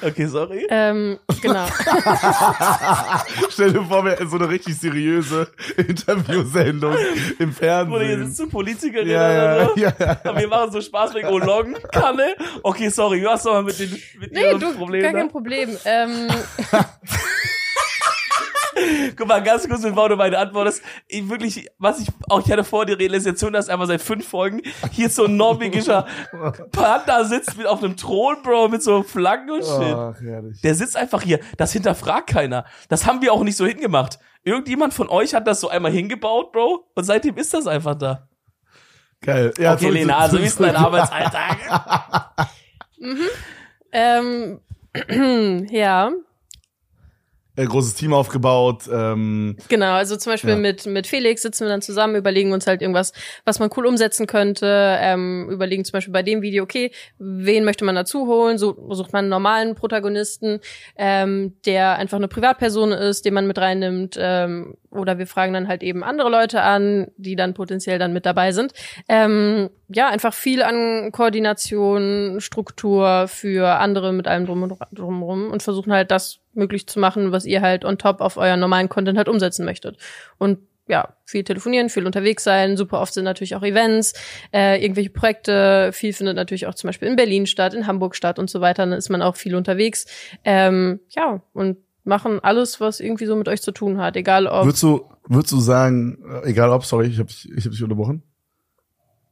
Okay, 0.00 0.26
sorry. 0.26 0.66
Ähm, 0.70 1.18
genau. 1.42 1.66
Stell 3.50 3.72
dir 3.72 3.82
vor, 3.82 4.04
wir 4.04 4.12
hätten 4.12 4.28
so 4.28 4.36
eine 4.36 4.48
richtig 4.48 4.78
seriöse 4.78 5.48
Interviewsendung 5.76 6.94
im 7.38 7.50
Oder 7.50 7.50
hier 7.50 7.52
Fernsehen. 7.52 8.26
sitzt 8.26 8.38
du 8.40 8.48
Politikerin 8.48 9.08
Ja, 9.08 9.32
ja, 9.32 9.54
oder 9.56 9.66
so. 9.66 9.80
ja, 9.80 9.92
ja. 9.98 10.20
Aber 10.24 10.38
wir 10.40 10.48
machen 10.48 10.70
so 10.72 10.80
Spaß 10.80 11.14
wegen 11.14 11.28
Oolong-Kanne. 11.28 12.36
Okay, 12.62 12.88
sorry, 12.90 13.20
du 13.20 13.28
hast 13.28 13.44
doch 13.46 13.54
mal 13.54 13.62
mit 13.64 13.78
den 13.78 13.90
mit 14.20 14.32
Nee, 14.32 14.54
du, 14.54 14.72
Problem. 14.74 15.02
gar 15.02 15.12
kein? 15.12 15.28
Problem. 15.30 15.76
Ähm, 15.84 16.28
Guck 19.16 19.26
mal, 19.28 19.42
ganz 19.42 19.68
kurz, 19.68 19.82
bevor 19.82 20.08
du 20.08 20.16
meine 20.16 20.38
antwortest. 20.38 20.82
Ich 21.08 21.28
wirklich, 21.28 21.68
was 21.78 22.00
ich 22.00 22.08
auch, 22.28 22.40
ich 22.44 22.50
hatte 22.52 22.64
vor 22.64 22.86
die 22.86 22.92
Realisation, 22.92 23.52
dass 23.52 23.68
einfach 23.68 23.86
seit 23.86 24.00
fünf 24.00 24.26
Folgen 24.28 24.62
hier 24.92 25.08
so 25.10 25.24
ein 25.24 25.36
norwegischer 25.36 26.06
Panda 26.72 27.24
sitzt 27.24 27.56
mit 27.56 27.66
auf 27.66 27.82
einem 27.82 27.96
Thron, 27.96 28.42
Bro, 28.42 28.68
mit 28.68 28.82
so 28.82 29.02
Flaggen 29.02 29.50
und 29.50 29.62
Shit. 29.64 29.94
Ach, 29.94 30.20
herrlich. 30.20 30.60
Der 30.62 30.74
sitzt 30.74 30.96
einfach 30.96 31.22
hier. 31.22 31.40
Das 31.56 31.72
hinterfragt 31.72 32.28
keiner. 32.28 32.64
Das 32.88 33.06
haben 33.06 33.22
wir 33.22 33.32
auch 33.32 33.42
nicht 33.42 33.56
so 33.56 33.66
hingemacht. 33.66 34.18
Irgendjemand 34.44 34.94
von 34.94 35.08
euch 35.08 35.34
hat 35.34 35.46
das 35.46 35.60
so 35.60 35.68
einmal 35.68 35.90
hingebaut, 35.92 36.52
Bro, 36.52 36.86
und 36.94 37.04
seitdem 37.04 37.36
ist 37.36 37.52
das 37.54 37.66
einfach 37.66 37.94
da. 37.96 38.28
Geil. 39.20 39.52
Ja, 39.58 39.72
Okay, 39.74 39.86
so- 39.86 39.90
Lena, 39.92 40.14
so- 40.14 40.18
also 40.20 40.36
so- 40.36 40.42
wie 40.42 40.46
ist 40.46 40.60
dein 40.60 40.76
Arbeitsalltag? 40.76 41.58
ähm, 43.92 44.60
ja. 45.70 46.10
Äh, 47.58 47.64
großes 47.66 47.94
Team 47.94 48.12
aufgebaut. 48.14 48.84
Ähm, 48.92 49.56
Genau, 49.68 49.92
also 49.94 50.16
zum 50.16 50.32
Beispiel 50.32 50.50
Ja. 50.50 50.56
mit, 50.56 50.86
mit 50.86 51.08
Felix 51.08 51.42
sitzen 51.42 51.64
wir 51.64 51.68
dann 51.70 51.82
zusammen, 51.82 52.14
überlegen 52.14 52.52
uns 52.52 52.66
halt 52.68 52.82
irgendwas, 52.82 53.12
was 53.44 53.58
man 53.58 53.68
cool 53.76 53.86
umsetzen 53.86 54.26
könnte, 54.28 54.96
ähm, 55.00 55.48
überlegen 55.50 55.84
zum 55.84 55.92
Beispiel 55.92 56.12
bei 56.12 56.22
dem 56.22 56.40
Video, 56.40 56.62
okay, 56.62 56.92
wen 57.18 57.64
möchte 57.64 57.84
man 57.84 57.96
dazu 57.96 58.26
holen, 58.28 58.58
so 58.58 58.76
sucht 58.94 59.12
man 59.12 59.24
einen 59.24 59.28
normalen 59.30 59.74
Protagonisten, 59.74 60.60
ähm, 60.96 61.54
der 61.66 61.96
einfach 61.96 62.18
eine 62.18 62.28
Privatperson 62.28 62.92
ist, 62.92 63.24
den 63.24 63.34
man 63.34 63.48
mit 63.48 63.58
reinnimmt, 63.58 64.16
ähm, 64.20 64.76
oder 64.90 65.18
wir 65.18 65.26
fragen 65.26 65.52
dann 65.52 65.66
halt 65.68 65.82
eben 65.82 66.04
andere 66.04 66.30
Leute 66.30 66.62
an, 66.62 67.08
die 67.16 67.34
dann 67.36 67.54
potenziell 67.54 67.98
dann 67.98 68.12
mit 68.12 68.24
dabei 68.24 68.52
sind. 68.52 68.72
Ähm, 69.08 69.68
ja, 69.88 70.08
einfach 70.08 70.32
viel 70.32 70.62
an 70.62 71.10
Koordination, 71.12 72.36
Struktur 72.40 73.26
für 73.28 73.78
andere 73.80 74.12
mit 74.12 74.26
allem 74.28 74.46
drum 74.46 74.62
und 74.62 74.74
drumrum 74.92 75.50
und 75.50 75.62
versuchen 75.62 75.92
halt 75.92 76.10
das 76.10 76.38
möglich 76.58 76.86
zu 76.86 76.98
machen, 77.00 77.32
was 77.32 77.46
ihr 77.46 77.62
halt 77.62 77.84
on 77.84 77.96
top 77.96 78.20
auf 78.20 78.36
euren 78.36 78.60
normalen 78.60 78.88
Content 78.88 79.16
halt 79.16 79.28
umsetzen 79.28 79.64
möchtet. 79.64 79.96
Und 80.36 80.58
ja, 80.88 81.14
viel 81.24 81.44
telefonieren, 81.44 81.90
viel 81.90 82.06
unterwegs 82.06 82.44
sein, 82.44 82.76
super 82.76 83.00
oft 83.00 83.12
sind 83.12 83.24
natürlich 83.24 83.54
auch 83.54 83.62
Events, 83.62 84.14
äh, 84.52 84.82
irgendwelche 84.82 85.10
Projekte, 85.10 85.90
viel 85.92 86.12
findet 86.12 86.36
natürlich 86.36 86.66
auch 86.66 86.74
zum 86.74 86.88
Beispiel 86.88 87.08
in 87.08 87.16
Berlin 87.16 87.46
statt, 87.46 87.74
in 87.74 87.86
Hamburg 87.86 88.16
statt 88.16 88.38
und 88.38 88.48
so 88.50 88.60
weiter, 88.60 88.86
dann 88.86 88.98
ist 88.98 89.10
man 89.10 89.22
auch 89.22 89.36
viel 89.36 89.54
unterwegs. 89.54 90.06
Ähm, 90.44 91.00
ja, 91.10 91.42
und 91.52 91.76
machen 92.04 92.40
alles, 92.40 92.80
was 92.80 93.00
irgendwie 93.00 93.26
so 93.26 93.36
mit 93.36 93.48
euch 93.48 93.60
zu 93.60 93.70
tun 93.70 93.98
hat, 93.98 94.16
egal 94.16 94.46
ob 94.46 94.64
würdest 94.64 94.82
du, 94.82 95.04
würdest 95.26 95.52
du 95.52 95.60
sagen, 95.60 96.24
äh, 96.42 96.48
egal 96.50 96.70
ob, 96.70 96.84
sorry, 96.84 97.08
ich 97.08 97.18
habe 97.18 97.28
dich, 97.28 97.50
ich 97.54 97.64
hab 97.66 97.72
dich 97.72 97.82
unterbrochen. 97.82 98.22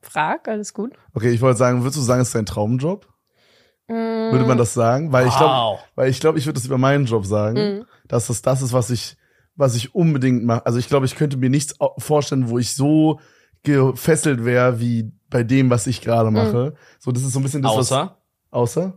Frag, 0.03 0.47
alles 0.47 0.73
gut. 0.73 0.93
Okay, 1.15 1.31
ich 1.31 1.41
wollte 1.41 1.59
sagen, 1.59 1.83
würdest 1.83 1.97
du 1.97 2.03
sagen, 2.03 2.21
es 2.21 2.29
ist 2.29 2.35
dein 2.35 2.47
Traumjob? 2.47 3.09
Würde 3.89 4.45
man 4.47 4.59
das 4.59 4.75
sagen? 4.75 5.13
Weil 5.13 5.27
ich 5.29 5.37
glaube, 5.37 5.53
Wow. 5.55 5.81
weil 5.95 6.11
ich 6.11 6.19
glaube, 6.21 6.39
ich 6.39 6.47
würde 6.47 6.55
das 6.59 6.67
über 6.67 6.79
meinen 6.79 7.07
Job 7.07 7.25
sagen, 7.27 7.57
Mhm. 7.79 7.85
dass 8.09 8.27
das 8.27 8.43
das 8.43 8.63
ist, 8.63 8.73
was 8.73 8.91
ich, 8.91 9.17
was 9.55 9.75
ich 9.77 9.95
unbedingt 9.95 10.45
mache. 10.45 10.67
Also 10.67 10.79
ich 10.79 10.89
glaube, 10.89 11.07
ich 11.07 11.15
könnte 11.15 11.37
mir 11.37 11.51
nichts 11.51 11.75
vorstellen, 11.99 12.49
wo 12.49 12.59
ich 12.59 12.75
so 12.75 13.21
gefesselt 13.63 14.45
wäre 14.45 14.81
wie 14.81 15.13
bei 15.31 15.43
dem, 15.45 15.71
was 15.71 15.87
ich 15.87 16.01
gerade 16.01 16.31
mache. 16.31 16.75
So, 16.99 17.11
das 17.13 17.23
ist 17.23 17.33
so 17.33 17.41
ein 17.41 17.43
bisschen 17.43 17.63
das, 17.63 17.73
Außer 17.73 18.17
was 18.51 18.61
außer. 18.77 18.93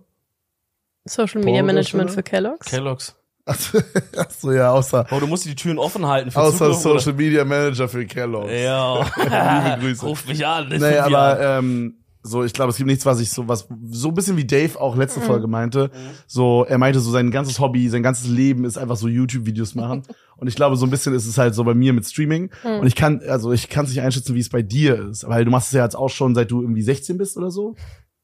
Social 1.05 1.41
Media 1.43 1.63
Management 1.63 2.11
für 2.11 2.23
Kellogg's. 2.23 2.67
Kellogg's. 2.67 3.15
Achso, 3.45 3.79
ach 4.17 4.29
so, 4.29 4.51
ja, 4.51 4.71
außer, 4.71 5.05
Bro, 5.05 5.21
du 5.21 5.27
musst 5.27 5.45
die 5.45 5.55
Türen 5.55 5.79
offen 5.79 6.05
halten 6.05 6.29
für 6.29 6.39
außer 6.39 6.57
Zukunft, 6.57 6.85
oder? 6.85 6.99
Social 6.99 7.13
Media 7.13 7.45
Manager 7.45 7.89
für 7.89 8.05
Kellogg's. 8.05 8.51
Ja. 8.51 9.01
Liebe 9.75 9.79
Grüße. 9.87 10.05
Ruf 10.05 10.27
mich 10.27 10.45
an. 10.45 10.69
Naja, 10.69 11.05
aber 11.05 11.39
ähm, 11.59 11.95
so, 12.21 12.43
ich 12.43 12.51
glaube, 12.53 12.71
es 12.71 12.77
gibt 12.77 12.87
nichts, 12.87 13.05
was 13.05 13.19
ich 13.21 13.29
so, 13.29 13.47
was 13.47 13.67
so 13.91 14.09
ein 14.09 14.13
bisschen 14.13 14.35
wie 14.37 14.45
Dave 14.45 14.79
auch 14.79 14.95
Mhm. 14.95 15.01
letzte 15.01 15.21
Folge 15.21 15.47
meinte. 15.47 15.89
So, 16.27 16.65
er 16.67 16.77
meinte 16.77 16.99
so, 16.99 17.11
sein 17.11 17.31
ganzes 17.31 17.59
Hobby, 17.59 17.87
sein 17.89 18.03
ganzes 18.03 18.27
Leben 18.27 18.65
ist 18.65 18.77
einfach 18.77 18.97
so 18.97 19.07
YouTube-Videos 19.07 19.73
machen. 19.75 20.03
Und 20.37 20.47
ich 20.47 20.55
glaube, 20.55 20.75
so 20.75 20.85
ein 20.85 20.89
bisschen 20.89 21.13
ist 21.13 21.25
es 21.27 21.37
halt 21.37 21.55
so 21.55 21.63
bei 21.63 21.73
mir 21.73 21.93
mit 21.93 22.05
Streaming. 22.05 22.49
Mhm. 22.63 22.79
Und 22.79 22.87
ich 22.87 22.95
kann, 22.95 23.21
also 23.27 23.51
ich 23.53 23.69
kann 23.69 23.85
es 23.85 23.91
nicht 23.91 24.01
einschätzen, 24.01 24.35
wie 24.35 24.39
es 24.39 24.49
bei 24.49 24.61
dir 24.61 25.09
ist. 25.09 25.27
Weil 25.27 25.45
du 25.45 25.51
machst 25.51 25.67
es 25.67 25.73
ja 25.73 25.83
jetzt 25.83 25.95
auch 25.95 26.09
schon, 26.09 26.35
seit 26.35 26.51
du 26.51 26.61
irgendwie 26.61 26.81
16 26.81 27.17
bist 27.17 27.37
oder 27.37 27.51
so. 27.51 27.75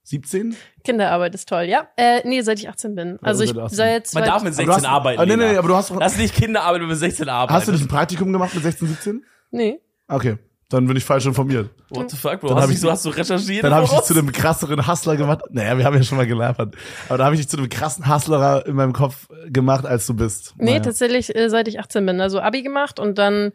17? 0.04 0.56
Kinderarbeit 0.84 1.34
ist 1.34 1.50
toll, 1.50 1.64
ja. 1.64 1.88
Äh, 1.98 2.22
nee, 2.28 2.42
seit 2.42 2.60
ich 2.60 2.70
18 2.70 2.94
bin. 2.96 3.18
Also 3.24 3.44
ich 3.44 3.50
seit 3.50 3.58
18. 3.60 3.76
seit 3.76 4.14
Man 4.14 4.24
darf 4.24 4.44
mit 4.44 4.54
Aber 4.54 4.64
du 4.66 4.72
16 4.72 4.74
hast- 4.76 4.86
arbeiten. 4.86 5.20
Ah, 5.22 5.26
nee, 5.26 5.36
nee, 5.36 5.52
nee, 5.52 5.58
aber 5.58 5.68
du 5.68 5.76
hast 5.76 5.90
doch, 5.90 5.98
Das 6.00 6.12
ist 6.14 6.20
nicht 6.20 6.36
Kinderarbeit, 6.36 6.76
wenn 6.76 6.82
du 6.82 6.88
mit 6.90 6.98
16 7.00 7.28
arbeitest. 7.28 7.56
hast 7.58 7.68
du 7.68 7.72
nicht 7.72 7.82
ein 7.86 7.88
Praktikum 7.88 8.32
gemacht 8.32 8.54
mit 8.54 8.64
16, 8.64 8.88
17? 8.88 9.24
Nee. 9.52 9.80
Okay. 10.08 10.38
Dann 10.70 10.88
bin 10.88 10.98
ich 10.98 11.06
falsch 11.06 11.28
informiert. 11.28 11.70
What 11.90 12.10
the 12.10 12.18
fuck, 12.18 12.40
Bro? 12.42 12.50
Dann 12.50 12.58
Hast, 12.64 12.72
ich- 12.72 12.80
so, 12.80 12.90
hast 12.90 13.06
du 13.06 13.10
recherchiert? 13.10 13.64
Dann 13.64 13.74
habe 13.74 13.86
ich 13.86 13.92
dich 13.92 14.02
zu 14.02 14.14
einem 14.18 14.32
krasseren 14.32 14.88
Hustler 14.88 15.16
gemacht. 15.16 15.42
Naja, 15.52 15.78
wir 15.78 15.86
haben 15.86 15.96
ja 15.96 16.02
schon 16.04 16.18
mal 16.18 16.26
gelabert. 16.26 16.76
Aber 17.08 17.18
da 17.20 17.26
habe 17.26 17.36
ich 17.36 17.42
dich 17.42 17.50
zu 17.50 17.58
einem 17.58 17.70
krassen 17.70 18.12
Hustler 18.12 18.66
in 18.66 18.76
meinem 18.76 18.92
Kopf 18.94 19.28
gemacht, 19.48 19.86
als 19.86 20.08
du 20.08 20.16
bist. 20.16 20.56
Nee, 20.58 20.72
Naja. 20.72 20.80
tatsächlich 20.80 21.36
äh, 21.36 21.50
seit 21.50 21.68
ich 21.68 21.80
18 21.80 22.04
bin. 22.06 22.20
Also 22.20 22.40
Abi 22.42 22.64
gemacht 22.64 23.00
und 23.00 23.20
dann 23.20 23.52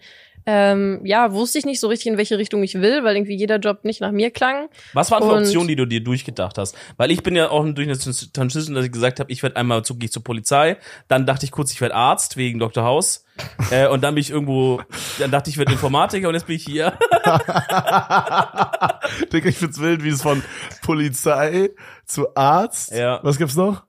ähm, 0.46 1.00
ja, 1.04 1.32
wusste 1.32 1.58
ich 1.58 1.66
nicht 1.66 1.80
so 1.80 1.88
richtig, 1.88 2.06
in 2.08 2.16
welche 2.16 2.38
Richtung 2.38 2.62
ich 2.62 2.74
will, 2.74 3.04
weil 3.04 3.16
irgendwie 3.16 3.36
jeder 3.36 3.58
Job 3.58 3.84
nicht 3.84 4.00
nach 4.00 4.12
mir 4.12 4.30
klang. 4.30 4.68
Was 4.92 5.10
waren 5.10 5.22
Und- 5.22 5.40
Optionen, 5.42 5.68
die 5.68 5.76
du 5.76 5.86
dir 5.86 6.02
durchgedacht 6.02 6.58
hast? 6.58 6.76
Weil 6.96 7.10
ich 7.10 7.22
bin 7.22 7.36
ja 7.36 7.50
auch 7.50 7.64
durch 7.64 7.88
eine 7.88 7.98
Transition, 7.98 8.74
dass 8.74 8.84
ich 8.84 8.92
gesagt 8.92 9.20
habe, 9.20 9.30
ich 9.30 9.42
werde 9.42 9.56
einmal 9.56 9.84
zu, 9.84 9.98
zur 9.98 10.24
Polizei, 10.24 10.76
dann 11.08 11.26
dachte 11.26 11.44
ich 11.44 11.50
kurz, 11.50 11.72
ich 11.72 11.80
werde 11.80 11.94
Arzt 11.94 12.36
wegen 12.36 12.58
Dr. 12.58 12.84
House. 12.84 13.24
äh, 13.70 13.88
und 13.88 14.02
dann 14.02 14.14
bin 14.14 14.20
ich 14.20 14.30
irgendwo, 14.30 14.82
dann 15.18 15.30
dachte 15.30 15.48
ich, 15.50 15.54
ich 15.54 15.58
werde 15.58 15.72
Informatiker 15.72 16.28
und 16.28 16.34
jetzt 16.34 16.46
bin 16.46 16.56
ich 16.56 16.64
hier. 16.64 16.92
Digga, 19.32 19.48
ich 19.48 19.56
find's 19.56 19.80
wild, 19.80 20.04
wie 20.04 20.10
es 20.10 20.22
von 20.22 20.42
Polizei 20.82 21.70
zu 22.06 22.34
Arzt. 22.36 22.92
Ja. 22.92 23.20
Was 23.22 23.38
gibt's 23.38 23.56
noch? 23.56 23.84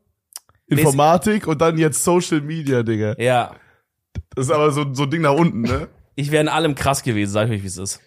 Informatik 0.68 1.48
und 1.48 1.62
dann 1.62 1.78
jetzt 1.78 2.04
Social 2.04 2.42
Media, 2.42 2.84
Digga. 2.84 3.16
ja. 3.18 3.52
Das 4.36 4.46
ist 4.46 4.52
aber 4.52 4.72
so, 4.72 4.86
so 4.94 5.04
ein 5.04 5.10
Ding 5.10 5.22
nach 5.22 5.34
unten, 5.34 5.62
ne? 5.62 5.90
Ich 6.22 6.32
wäre 6.32 6.42
in 6.42 6.50
allem 6.50 6.76
krass 6.76 7.04
gewesen, 7.04 7.32
sag 7.32 7.48
ich 7.50 7.56
euch, 7.56 7.64
wie 7.64 7.68
es 7.68 7.78
ist. 7.78 8.00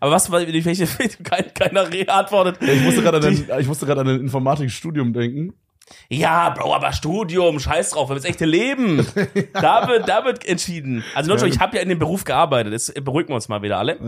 Aber 0.00 0.10
was, 0.12 0.30
welche 0.30 0.86
kein, 1.22 1.54
keiner 1.54 1.90
Re- 1.92 2.08
antwortet. 2.08 2.58
Ich 2.60 2.82
musste 2.82 3.02
gerade 3.02 3.18
an, 3.18 3.24
ein- 3.24 3.60
ich 3.60 3.66
musste 3.66 3.86
gerade 3.86 4.00
an 4.02 4.08
ein 4.08 4.20
Informatikstudium 4.20 5.12
denken. 5.12 5.54
Ja, 6.08 6.48
Bro, 6.50 6.74
aber 6.74 6.92
Studium, 6.94 7.60
scheiß 7.60 7.90
drauf, 7.90 8.08
wir 8.08 8.14
haben 8.14 8.22
das 8.22 8.24
echte 8.28 8.46
Leben. 8.46 9.06
Da 9.52 9.86
wird, 9.86 10.08
da 10.08 10.24
wird 10.24 10.44
entschieden. 10.46 11.04
Also 11.14 11.30
Leute, 11.30 11.46
ich 11.46 11.60
habe 11.60 11.76
ja 11.76 11.82
in 11.82 11.88
dem 11.88 11.98
Beruf 11.98 12.24
gearbeitet, 12.24 12.72
jetzt 12.72 12.92
beruhigen 13.04 13.28
wir 13.28 13.34
uns 13.36 13.48
mal 13.48 13.62
wieder 13.62 13.78
alle. 13.78 13.98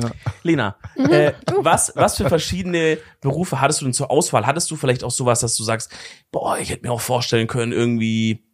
Lena, 0.43 0.77
äh, 0.97 1.33
was, 1.61 1.93
was 1.95 2.17
für 2.17 2.29
verschiedene 2.29 2.99
Berufe 3.21 3.61
hattest 3.61 3.81
du 3.83 3.85
denn 3.87 3.93
zur 3.95 4.11
Auswahl? 4.11 4.47
Hattest 4.47 4.71
du 4.71 4.77
vielleicht 4.77 5.05
auch 5.05 5.11
sowas, 5.11 5.41
dass 5.41 5.57
du 5.57 5.63
sagst, 5.65 5.93
boah, 6.33 6.59
ich 6.59 6.71
hätte 6.71 6.87
mir 6.87 6.93
auch 6.93 7.01
vorstellen 7.01 7.47
können, 7.47 7.73
irgendwie 7.73 8.45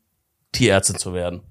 Tierärztin 0.53 0.99
zu 0.99 1.15
werden? 1.15 1.43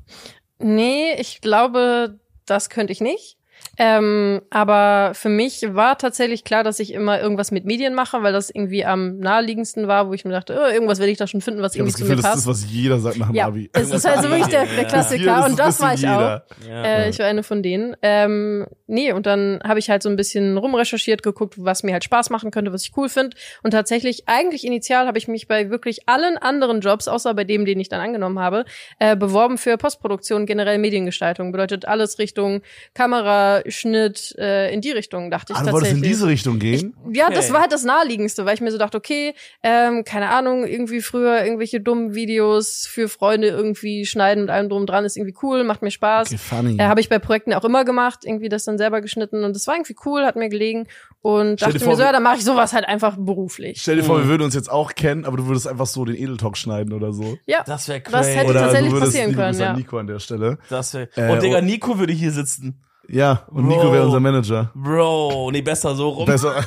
Nee, 0.59 1.13
ich 1.17 1.41
glaube, 1.41 2.19
das 2.51 2.69
könnte 2.69 2.93
ich 2.93 3.01
nicht. 3.01 3.37
Ähm, 3.77 4.41
aber 4.49 5.13
für 5.13 5.29
mich 5.29 5.61
war 5.73 5.97
tatsächlich 5.97 6.43
klar, 6.43 6.63
dass 6.63 6.79
ich 6.79 6.93
immer 6.93 7.21
irgendwas 7.21 7.51
mit 7.51 7.65
Medien 7.65 7.95
mache, 7.95 8.21
weil 8.21 8.33
das 8.33 8.49
irgendwie 8.49 8.85
am 8.85 9.17
naheliegendsten 9.19 9.87
war, 9.87 10.09
wo 10.09 10.13
ich 10.13 10.25
mir 10.25 10.31
dachte, 10.31 10.59
oh, 10.61 10.71
irgendwas 10.71 10.99
werde 10.99 11.11
ich 11.11 11.17
da 11.17 11.25
schon 11.25 11.41
finden, 11.41 11.61
was 11.61 11.73
Ich 11.73 11.79
habe 11.79 11.89
irgendwie 11.89 11.91
das 11.91 11.97
zu 11.99 12.03
Gefühl, 12.03 12.15
mir 12.17 12.21
das 12.21 12.31
passt. 12.31 12.37
ist 12.39 12.47
das, 12.47 12.63
was 12.65 12.71
jeder 12.71 12.99
sagt 12.99 13.17
nach 13.17 13.27
dem 13.27 13.35
ja, 13.35 13.47
Abi. 13.47 13.69
es 13.73 13.89
ist 13.91 14.05
halt 14.05 14.21
so 14.21 14.29
wirklich 14.29 14.47
der, 14.47 14.65
der 14.65 14.81
Ja. 14.81 14.87
Klassiker 14.87 15.35
Das 15.37 15.49
und 15.49 15.59
das 15.59 15.79
war 15.81 15.93
ich 15.93 16.07
auch. 16.07 16.19
jeder. 16.19 16.45
Ja. 16.67 16.83
Äh, 16.83 17.09
ich 17.09 17.19
war 17.19 17.25
eine 17.27 17.43
von 17.43 17.63
denen. 17.63 17.95
Ähm, 18.01 18.67
nee, 18.87 19.11
und 19.13 19.25
dann 19.25 19.61
habe 19.63 19.79
ich 19.79 19.89
halt 19.89 20.03
so 20.03 20.09
ein 20.09 20.15
bisschen 20.15 20.57
rumrecherchiert, 20.57 21.23
geguckt, 21.23 21.55
was 21.57 21.83
mir 21.83 21.93
halt 21.93 22.03
Spaß 22.03 22.29
machen 22.29 22.51
könnte, 22.51 22.73
was 22.73 22.83
ich 22.83 22.91
cool 22.97 23.07
finde. 23.09 23.37
Und 23.63 23.71
tatsächlich, 23.71 24.23
eigentlich 24.27 24.65
initial 24.65 25.07
habe 25.07 25.17
ich 25.17 25.27
mich 25.27 25.47
bei 25.47 25.69
wirklich 25.69 26.09
allen 26.09 26.37
anderen 26.37 26.81
Jobs, 26.81 27.07
außer 27.07 27.33
bei 27.33 27.45
dem, 27.45 27.65
den 27.65 27.79
ich 27.79 27.89
dann 27.89 28.01
angenommen 28.01 28.39
habe, 28.39 28.65
äh, 28.99 29.15
beworben 29.15 29.57
für 29.57 29.77
Postproduktion, 29.77 30.45
generell 30.45 30.77
Mediengestaltung. 30.77 31.51
Bedeutet 31.51 31.85
alles 31.85 32.19
Richtung 32.19 32.61
Kamera, 32.93 33.60
Schnitt, 33.67 34.35
äh, 34.37 34.73
in 34.73 34.81
die 34.81 34.91
Richtung, 34.91 35.31
dachte 35.31 35.53
ich 35.53 35.59
Ah, 35.59 35.63
du 35.63 35.71
wolltest 35.71 35.91
tatsächlich. 35.91 36.03
in 36.03 36.09
diese 36.17 36.27
Richtung 36.27 36.59
gehen? 36.59 36.95
Ja, 37.13 37.29
das 37.29 37.51
war 37.53 37.61
halt 37.61 37.71
das 37.71 37.83
Naheliegendste, 37.83 38.45
weil 38.45 38.55
ich 38.55 38.61
mir 38.61 38.71
so 38.71 38.77
dachte, 38.77 38.97
okay, 38.97 39.33
ähm, 39.63 40.03
keine 40.03 40.29
Ahnung, 40.29 40.65
irgendwie 40.65 41.01
früher 41.01 41.43
irgendwelche 41.43 41.81
dummen 41.81 42.13
Videos 42.15 42.87
für 42.87 43.07
Freunde 43.09 43.47
irgendwie 43.47 44.05
schneiden 44.05 44.41
mit 44.45 44.49
allem 44.49 44.69
drum 44.69 44.81
und 44.81 44.87
dran 44.89 45.05
ist 45.05 45.17
irgendwie 45.17 45.35
cool, 45.43 45.63
macht 45.63 45.81
mir 45.81 45.91
Spaß. 45.91 46.27
Okay, 46.29 46.37
funny. 46.37 46.77
Äh, 46.79 46.83
habe 46.85 46.99
ich 47.01 47.09
bei 47.09 47.19
Projekten 47.19 47.53
auch 47.53 47.63
immer 47.65 47.85
gemacht, 47.85 48.19
irgendwie 48.25 48.49
das 48.49 48.63
dann 48.65 48.77
selber 48.77 49.01
geschnitten 49.01 49.43
und 49.43 49.55
das 49.55 49.67
war 49.67 49.75
irgendwie 49.75 49.95
cool, 50.05 50.23
hat 50.25 50.35
mir 50.35 50.49
gelegen 50.49 50.87
und 51.21 51.59
Stell 51.59 51.73
dachte 51.73 51.79
vor, 51.83 51.93
mir 51.93 51.97
so, 51.97 52.03
ja, 52.03 52.11
dann 52.11 52.23
mache 52.23 52.37
ich 52.37 52.43
sowas 52.45 52.73
halt 52.73 52.85
einfach 52.87 53.15
beruflich. 53.17 53.79
Stell 53.81 53.97
dir 53.97 54.03
vor, 54.03 54.19
wir 54.19 54.27
würden 54.27 54.43
uns 54.43 54.55
jetzt 54.55 54.71
auch 54.71 54.95
kennen, 54.95 55.25
aber 55.25 55.37
du 55.37 55.45
würdest 55.47 55.67
einfach 55.67 55.85
so 55.85 56.03
den 56.05 56.15
Edeltalk 56.15 56.57
schneiden 56.57 56.93
oder 56.93 57.13
so. 57.13 57.37
Ja, 57.45 57.63
Das 57.65 57.87
wäre 57.87 58.01
Das 58.01 58.11
crazy. 58.11 58.31
hätte 58.37 58.49
Oder 58.49 58.59
tatsächlich 58.61 58.89
du 58.89 58.95
würdest 58.95 59.11
passieren 59.13 59.35
können, 59.35 59.59
ja. 59.59 59.73
Nico 59.73 59.97
an 59.97 60.07
der 60.07 60.19
Stelle. 60.19 60.57
Das 60.69 60.93
wär, 60.93 61.07
Äh, 61.15 61.31
und 61.31 61.43
Digga. 61.43 61.61
Nico 61.61 61.99
würde 61.99 62.13
hier 62.13 62.31
sitzen. 62.31 62.81
Ja, 63.11 63.43
und 63.49 63.65
Bro. 63.67 63.75
Nico 63.75 63.91
wäre 63.91 64.05
unser 64.05 64.19
Manager. 64.21 64.71
Bro, 64.73 65.49
nee, 65.51 65.61
besser 65.61 65.93
so 65.95 66.09
rum. 66.09 66.25
Besser 66.25 66.63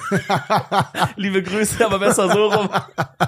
Liebe 1.16 1.42
Grüße, 1.42 1.84
aber 1.86 1.98
besser 1.98 2.30
so 2.30 2.46
rum. 2.50 2.68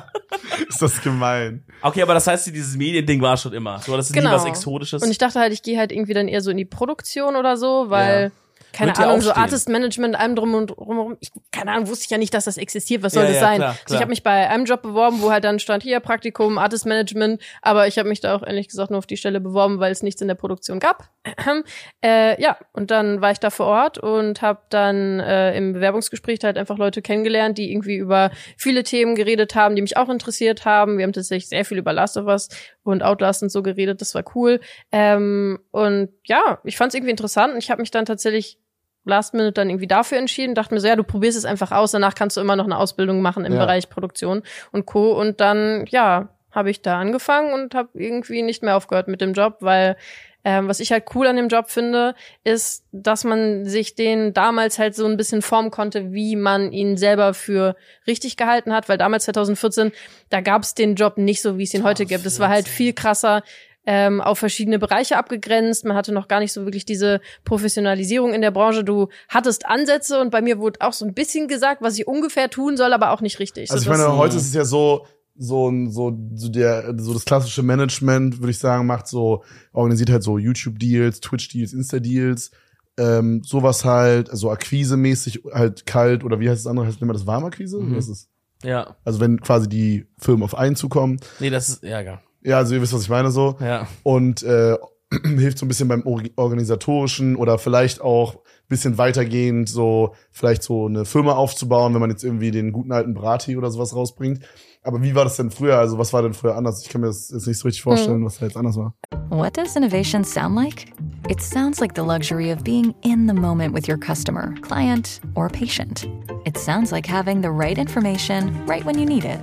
ist 0.68 0.82
das 0.82 1.00
gemein. 1.00 1.64
Okay, 1.80 2.02
aber 2.02 2.14
das 2.14 2.26
heißt, 2.26 2.46
dieses 2.48 2.76
Mediending 2.76 3.20
war 3.22 3.36
schon 3.38 3.52
immer. 3.54 3.78
So, 3.78 3.96
das 3.96 4.08
ist 4.08 4.12
Genau. 4.12 4.30
nie 4.30 4.36
was 4.36 4.44
Exotisches. 4.44 5.02
und 5.02 5.10
ich 5.10 5.18
dachte 5.18 5.40
halt, 5.40 5.52
ich 5.54 5.62
gehe 5.62 5.78
halt 5.78 5.92
irgendwie 5.92 6.12
dann 6.14 6.28
eher 6.28 6.42
so 6.42 6.50
in 6.50 6.56
die 6.58 6.64
Produktion 6.66 7.36
oder 7.36 7.56
so, 7.56 7.86
weil 7.88 8.24
Ja. 8.24 8.30
Keine 8.72 8.90
Wird 8.90 9.00
Ahnung, 9.06 9.20
so. 9.20 9.32
Artist 9.32 9.68
Management, 9.68 10.16
allem 10.18 10.36
drum 10.36 10.54
und 10.54 10.76
rum. 10.76 11.16
Ich, 11.20 11.30
keine 11.50 11.72
Ahnung, 11.72 11.88
wusste 11.88 12.04
ich 12.04 12.10
ja 12.10 12.18
nicht, 12.18 12.34
dass 12.34 12.44
das 12.44 12.56
existiert. 12.58 13.02
Was 13.02 13.14
soll 13.14 13.22
Ja, 13.24 13.28
das 13.28 13.36
ja, 13.36 13.40
sein? 13.40 13.56
klar, 13.56 13.68
Also 13.70 13.84
klar. 13.84 13.96
ich 13.96 14.00
habe 14.02 14.10
mich 14.10 14.22
bei 14.22 14.48
einem 14.48 14.64
Job 14.64 14.82
beworben, 14.82 15.22
wo 15.22 15.30
halt 15.30 15.44
dann 15.44 15.58
stand 15.58 15.82
hier 15.82 16.00
Praktikum, 16.00 16.58
Artist 16.58 16.86
Management, 16.86 17.40
aber 17.62 17.86
ich 17.86 17.98
habe 17.98 18.08
mich 18.08 18.20
da 18.20 18.34
auch 18.36 18.42
ehrlich 18.42 18.68
gesagt 18.68 18.90
nur 18.90 18.98
auf 18.98 19.06
die 19.06 19.16
Stelle 19.16 19.40
beworben, 19.40 19.80
weil 19.80 19.92
es 19.92 20.02
nichts 20.02 20.20
in 20.20 20.28
der 20.28 20.34
Produktion 20.34 20.78
gab. 20.78 21.08
äh, 22.04 22.40
ja, 22.40 22.56
und 22.72 22.90
dann 22.90 23.20
war 23.20 23.30
ich 23.30 23.38
da 23.38 23.50
vor 23.50 23.66
Ort 23.66 23.98
und 23.98 24.42
habe 24.42 24.60
dann 24.70 25.20
äh, 25.20 25.56
im 25.56 25.72
Bewerbungsgespräch 25.72 26.40
halt 26.44 26.58
einfach 26.58 26.78
Leute 26.78 27.02
kennengelernt, 27.02 27.58
die 27.58 27.72
irgendwie 27.72 27.96
über 27.96 28.30
viele 28.56 28.82
Themen 28.82 29.14
geredet 29.14 29.54
haben, 29.54 29.76
die 29.76 29.82
mich 29.82 29.96
auch 29.96 30.08
interessiert 30.08 30.64
haben. 30.64 30.98
Wir 30.98 31.04
haben 31.04 31.12
tatsächlich 31.12 31.48
sehr 31.48 31.64
viel 31.64 31.78
über 31.78 31.92
Last 31.92 32.16
of 32.16 32.26
Us 32.26 32.48
und 32.82 33.02
Outlast 33.02 33.42
und 33.42 33.50
so 33.50 33.62
geredet. 33.62 34.00
Das 34.00 34.14
war 34.14 34.24
cool. 34.34 34.60
Ähm, 34.92 35.58
und 35.70 36.10
ja, 36.24 36.58
ich 36.64 36.76
fand 36.76 36.90
es 36.90 36.94
irgendwie 36.94 37.10
interessant 37.10 37.52
und 37.52 37.58
ich 37.58 37.70
habe 37.70 37.80
mich 37.80 37.90
dann 37.90 38.04
tatsächlich 38.04 38.58
Last 39.06 39.32
Minute 39.34 39.52
dann 39.52 39.70
irgendwie 39.70 39.86
dafür 39.86 40.18
entschieden, 40.18 40.54
dachte 40.54 40.74
mir 40.74 40.80
so, 40.80 40.88
ja, 40.88 40.96
du 40.96 41.04
probierst 41.04 41.38
es 41.38 41.44
einfach 41.44 41.72
aus, 41.72 41.92
danach 41.92 42.14
kannst 42.14 42.36
du 42.36 42.40
immer 42.40 42.56
noch 42.56 42.64
eine 42.64 42.76
Ausbildung 42.76 43.22
machen 43.22 43.44
im 43.44 43.54
Ja. 43.54 43.60
Bereich 43.60 43.88
Produktion 43.88 44.42
und 44.72 44.84
Co. 44.84 45.12
Und 45.18 45.40
dann, 45.40 45.86
ja, 45.88 46.28
habe 46.52 46.70
ich 46.70 46.82
da 46.82 46.98
angefangen 46.98 47.52
und 47.52 47.74
habe 47.74 47.90
irgendwie 47.94 48.42
nicht 48.42 48.62
mehr 48.62 48.76
aufgehört 48.76 49.08
mit 49.08 49.20
dem 49.20 49.32
Job, 49.32 49.58
weil 49.60 49.96
ähm, 50.44 50.68
was 50.68 50.78
ich 50.78 50.92
halt 50.92 51.06
cool 51.14 51.26
an 51.26 51.34
dem 51.34 51.48
Job 51.48 51.70
finde, 51.70 52.14
ist, 52.44 52.84
dass 52.92 53.24
man 53.24 53.64
sich 53.64 53.96
den 53.96 54.32
damals 54.32 54.78
halt 54.78 54.94
so 54.94 55.04
ein 55.04 55.16
bisschen 55.16 55.42
formen 55.42 55.72
konnte, 55.72 56.12
wie 56.12 56.36
man 56.36 56.70
ihn 56.70 56.96
selber 56.96 57.34
für 57.34 57.74
richtig 58.06 58.36
gehalten 58.36 58.72
hat, 58.72 58.88
weil 58.88 58.96
damals 58.96 59.24
2014, 59.24 59.90
da 60.30 60.40
gab 60.40 60.62
es 60.62 60.74
den 60.74 60.94
Job 60.94 61.18
nicht 61.18 61.42
so, 61.42 61.58
wie 61.58 61.64
es 61.64 61.74
ihn 61.74 61.82
heute 61.82 62.06
gibt. 62.06 62.24
Es 62.26 62.38
war 62.38 62.48
halt 62.48 62.68
viel 62.68 62.92
krasser 62.92 63.42
ähm, 63.86 64.20
auf 64.20 64.38
verschiedene 64.38 64.78
Bereiche 64.78 65.16
abgegrenzt. 65.16 65.84
Man 65.84 65.96
hatte 65.96 66.12
noch 66.12 66.28
gar 66.28 66.40
nicht 66.40 66.52
so 66.52 66.64
wirklich 66.64 66.84
diese 66.84 67.20
Professionalisierung 67.44 68.34
in 68.34 68.40
der 68.42 68.50
Branche. 68.50 68.84
Du 68.84 69.08
hattest 69.28 69.66
Ansätze 69.66 70.20
und 70.20 70.30
bei 70.30 70.42
mir 70.42 70.58
wurde 70.58 70.80
auch 70.80 70.92
so 70.92 71.04
ein 71.04 71.14
bisschen 71.14 71.48
gesagt, 71.48 71.82
was 71.82 71.98
ich 71.98 72.06
ungefähr 72.06 72.50
tun 72.50 72.76
soll, 72.76 72.92
aber 72.92 73.10
auch 73.12 73.20
nicht 73.20 73.38
richtig. 73.38 73.70
Also 73.70 73.80
ich 73.90 73.96
So, 73.96 74.02
meine, 74.02 74.16
heute 74.16 74.36
ist 74.36 74.46
es 74.48 74.54
ja 74.54 74.64
so, 74.64 75.06
so, 75.38 75.68
ein- 75.68 75.90
so, 75.90 76.16
so 76.34 76.48
der, 76.48 76.94
so 76.98 77.12
das 77.12 77.24
klassische 77.24 77.62
Management, 77.62 78.38
würde 78.40 78.50
ich 78.50 78.58
sagen, 78.58 78.86
macht 78.86 79.06
so, 79.06 79.42
organisiert 79.72 80.10
halt 80.10 80.22
so 80.22 80.38
YouTube-Deals, 80.38 81.20
Twitch-Deals, 81.20 81.72
Insta-Deals, 81.72 82.50
ähm, 82.98 83.42
sowas 83.44 83.84
halt, 83.84 84.30
also 84.30 84.50
Akquise-mäßig 84.50 85.42
halt 85.52 85.86
kalt, 85.86 86.24
oder 86.24 86.40
wie 86.40 86.48
heißt 86.48 86.64
das 86.64 86.70
andere? 86.70 86.86
Heißt 86.86 87.00
man 87.00 87.12
das 87.12 87.26
Warmakquise? 87.26 87.78
Mhm. 87.78 87.96
Was 87.96 88.08
ist 88.08 88.28
ja. 88.64 88.96
Also 89.04 89.20
wenn 89.20 89.38
quasi 89.40 89.68
die 89.68 90.06
Firmen 90.18 90.42
auf 90.42 90.56
einen 90.56 90.76
zukommen. 90.76 91.20
Nee, 91.40 91.50
das 91.50 91.68
ist, 91.68 91.82
ja, 91.82 92.00
ja. 92.00 92.20
Ja, 92.46 92.58
also 92.58 92.76
ihr 92.76 92.80
wisst, 92.80 92.94
was 92.94 93.02
ich 93.02 93.08
meine 93.08 93.32
so. 93.32 93.56
Ja. 93.60 93.88
Und 94.04 94.44
äh, 94.44 94.76
hilft 95.24 95.58
so 95.58 95.66
ein 95.66 95.68
bisschen 95.68 95.88
beim 95.88 96.04
organisatorischen 96.36 97.34
oder 97.34 97.58
vielleicht 97.58 98.00
auch 98.00 98.36
ein 98.36 98.68
bisschen 98.68 98.98
weitergehend 98.98 99.68
so 99.68 100.14
vielleicht 100.30 100.62
so 100.62 100.86
eine 100.86 101.04
Firma 101.04 101.32
aufzubauen, 101.32 101.92
wenn 101.92 102.00
man 102.00 102.10
jetzt 102.10 102.22
irgendwie 102.22 102.52
den 102.52 102.72
guten 102.72 102.92
alten 102.92 103.14
Brati 103.14 103.56
oder 103.56 103.70
sowas 103.70 103.94
rausbringt. 103.94 104.44
Aber 104.84 105.02
wie 105.02 105.16
war 105.16 105.24
das 105.24 105.36
denn 105.36 105.50
früher? 105.50 105.78
Also 105.78 105.98
was 105.98 106.12
war 106.12 106.22
denn 106.22 106.34
früher 106.34 106.54
anders? 106.54 106.82
Ich 106.82 106.88
kann 106.88 107.00
mir 107.00 107.08
das 107.08 107.30
jetzt 107.30 107.48
nicht 107.48 107.58
so 107.58 107.66
richtig 107.66 107.82
vorstellen, 107.82 108.24
was 108.24 108.38
da 108.38 108.46
jetzt 108.46 108.56
anders 108.56 108.76
war. 108.76 108.94
What 109.30 109.56
does 109.56 109.74
innovation 109.74 110.22
sound 110.22 110.54
like? 110.54 110.86
It 111.28 111.40
sounds 111.40 111.80
like 111.80 111.96
the 111.96 112.02
luxury 112.02 112.52
of 112.52 112.62
being 112.62 112.94
in 113.02 113.26
the 113.26 113.34
moment 113.34 113.74
with 113.74 113.88
your 113.88 113.98
customer, 113.98 114.54
client, 114.60 115.20
or 115.34 115.48
patient. 115.48 116.08
It 116.44 116.56
sounds 116.56 116.92
like 116.92 117.08
having 117.08 117.42
the 117.42 117.50
right 117.50 117.76
information 117.76 118.52
right 118.68 118.84
when 118.84 118.96
you 118.96 119.04
need 119.04 119.24
it. 119.24 119.40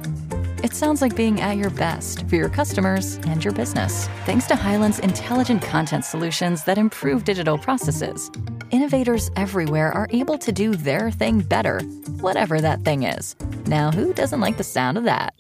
It 0.63 0.73
sounds 0.73 1.01
like 1.01 1.13
being 1.13 1.41
at 1.41 1.57
your 1.57 1.69
best 1.71 2.25
for 2.29 2.37
your 2.37 2.47
customers 2.47 3.15
and 3.27 3.43
your 3.43 3.53
business. 3.53 4.07
Thanks 4.25 4.47
to 4.47 4.55
Highland's 4.55 4.99
intelligent 4.99 5.61
content 5.61 6.05
solutions 6.05 6.63
that 6.63 6.77
improve 6.77 7.25
digital 7.25 7.57
processes, 7.57 8.31
innovators 8.71 9.29
everywhere 9.35 9.91
are 9.91 10.07
able 10.11 10.37
to 10.37 10.53
do 10.53 10.73
their 10.73 11.11
thing 11.11 11.41
better, 11.41 11.81
whatever 12.21 12.61
that 12.61 12.85
thing 12.85 13.03
is. 13.03 13.35
Now, 13.65 13.91
who 13.91 14.13
doesn't 14.13 14.39
like 14.39 14.55
the 14.55 14.63
sound 14.63 14.97
of 14.97 15.03
that? 15.03 15.33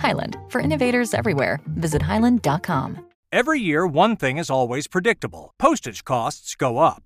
Highland, 0.00 0.38
for 0.48 0.62
innovators 0.62 1.12
everywhere, 1.12 1.60
visit 1.76 2.00
highland.com. 2.00 3.04
Every 3.32 3.60
year, 3.60 3.86
one 3.86 4.16
thing 4.16 4.38
is 4.38 4.48
always 4.48 4.86
predictable 4.86 5.52
postage 5.58 6.04
costs 6.04 6.54
go 6.54 6.78
up. 6.78 7.05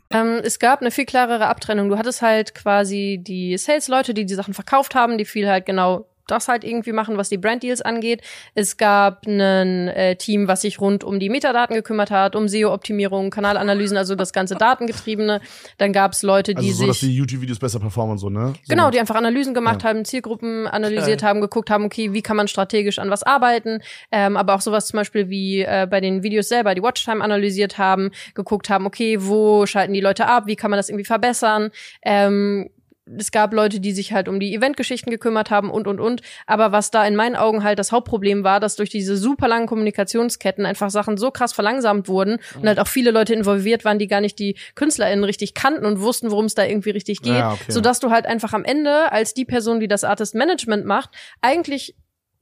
Ähm, 0.13 0.41
es 0.43 0.59
gab 0.59 0.81
eine 0.81 0.91
viel 0.91 1.05
klarere 1.05 1.47
Abtrennung. 1.47 1.89
Du 1.89 1.97
hattest 1.97 2.21
halt 2.21 2.53
quasi 2.53 3.19
die 3.21 3.57
Sales-Leute, 3.57 4.13
die 4.13 4.25
die 4.25 4.33
Sachen 4.33 4.53
verkauft 4.53 4.95
haben, 4.95 5.17
die 5.17 5.25
viel 5.25 5.49
halt 5.49 5.65
genau 5.65 6.07
das 6.31 6.47
halt 6.47 6.63
irgendwie 6.63 6.91
machen, 6.93 7.17
was 7.17 7.29
die 7.29 7.37
Brand-Deals 7.37 7.81
angeht. 7.81 8.21
Es 8.55 8.77
gab 8.77 9.25
ein 9.27 9.87
äh, 9.89 10.15
Team, 10.15 10.47
was 10.47 10.61
sich 10.61 10.79
rund 10.81 11.03
um 11.03 11.19
die 11.19 11.29
Metadaten 11.29 11.75
gekümmert 11.75 12.09
hat, 12.11 12.35
um 12.35 12.47
SEO-Optimierung, 12.47 13.29
Kanalanalysen, 13.29 13.97
also 13.97 14.15
das 14.15 14.33
ganze 14.33 14.55
Datengetriebene. 14.55 15.41
Dann 15.77 15.93
gab 15.93 16.13
es 16.13 16.23
Leute, 16.23 16.55
die 16.55 16.67
Also 16.69 16.81
so, 16.81 16.87
dass 16.87 16.99
sich 17.01 17.09
die 17.09 17.15
YouTube-Videos 17.15 17.59
besser 17.59 17.79
performen 17.79 18.13
und 18.13 18.17
so, 18.17 18.29
ne? 18.29 18.53
So 18.63 18.69
Genau, 18.69 18.89
die 18.89 18.99
einfach 18.99 19.15
Analysen 19.15 19.53
gemacht 19.53 19.83
Ja. 19.83 19.89
haben, 19.89 20.05
Zielgruppen 20.05 20.67
analysiert 20.67 21.21
haben, 21.23 21.41
geguckt 21.41 21.69
haben, 21.69 21.83
okay, 21.85 22.13
wie 22.13 22.21
kann 22.21 22.37
man 22.37 22.47
strategisch 22.47 22.99
an 22.99 23.09
was 23.09 23.23
arbeiten, 23.23 23.81
ähm, 24.11 24.37
aber 24.37 24.55
auch 24.55 24.61
sowas 24.61 24.87
zum 24.87 24.97
Beispiel 24.97 25.29
wie 25.29 25.61
äh, 25.61 25.87
bei 25.89 25.99
den 26.01 26.23
Videos 26.23 26.47
selber 26.47 26.73
die 26.75 26.81
Watchtime 26.81 27.23
analysiert 27.23 27.77
haben, 27.77 28.11
geguckt 28.33 28.69
haben, 28.69 28.85
okay, 28.85 29.17
wo 29.19 29.65
schalten 29.65 29.93
die 29.93 30.01
Leute 30.01 30.27
ab, 30.27 30.43
wie 30.47 30.55
kann 30.55 30.71
man 30.71 30.77
das 30.77 30.89
irgendwie 30.89 31.05
verbessern, 31.05 31.71
ähm, 32.03 32.69
es 33.17 33.31
gab 33.31 33.53
Leute, 33.53 33.79
die 33.79 33.91
sich 33.91 34.13
halt 34.13 34.27
um 34.27 34.39
die 34.39 34.53
Eventgeschichten 34.53 35.11
gekümmert 35.11 35.51
haben 35.51 35.69
und, 35.69 35.87
und, 35.87 35.99
und. 35.99 36.21
Aber 36.45 36.71
was 36.71 36.91
da 36.91 37.05
in 37.05 37.15
meinen 37.15 37.35
Augen 37.35 37.63
halt 37.63 37.79
das 37.79 37.91
Hauptproblem 37.91 38.43
war, 38.43 38.59
dass 38.59 38.75
durch 38.75 38.89
diese 38.89 39.17
super 39.17 39.47
langen 39.47 39.67
Kommunikationsketten 39.67 40.65
einfach 40.65 40.89
Sachen 40.89 41.17
so 41.17 41.31
krass 41.31 41.53
verlangsamt 41.53 42.07
wurden 42.07 42.39
und 42.55 42.67
halt 42.67 42.79
auch 42.79 42.87
viele 42.87 43.11
Leute 43.11 43.33
involviert 43.33 43.85
waren, 43.85 43.99
die 43.99 44.07
gar 44.07 44.21
nicht 44.21 44.39
die 44.39 44.55
KünstlerInnen 44.75 45.23
richtig 45.23 45.53
kannten 45.53 45.85
und 45.85 46.01
wussten, 46.01 46.31
worum 46.31 46.45
es 46.45 46.55
da 46.55 46.65
irgendwie 46.65 46.91
richtig 46.91 47.21
geht. 47.21 47.33
Ja, 47.33 47.53
okay. 47.53 47.71
Sodass 47.71 47.99
du 47.99 48.11
halt 48.11 48.25
einfach 48.25 48.53
am 48.53 48.63
Ende 48.63 49.11
als 49.11 49.33
die 49.33 49.45
Person, 49.45 49.79
die 49.79 49.87
das 49.87 50.03
Artist 50.03 50.35
Management 50.35 50.85
macht, 50.85 51.09
eigentlich 51.41 51.95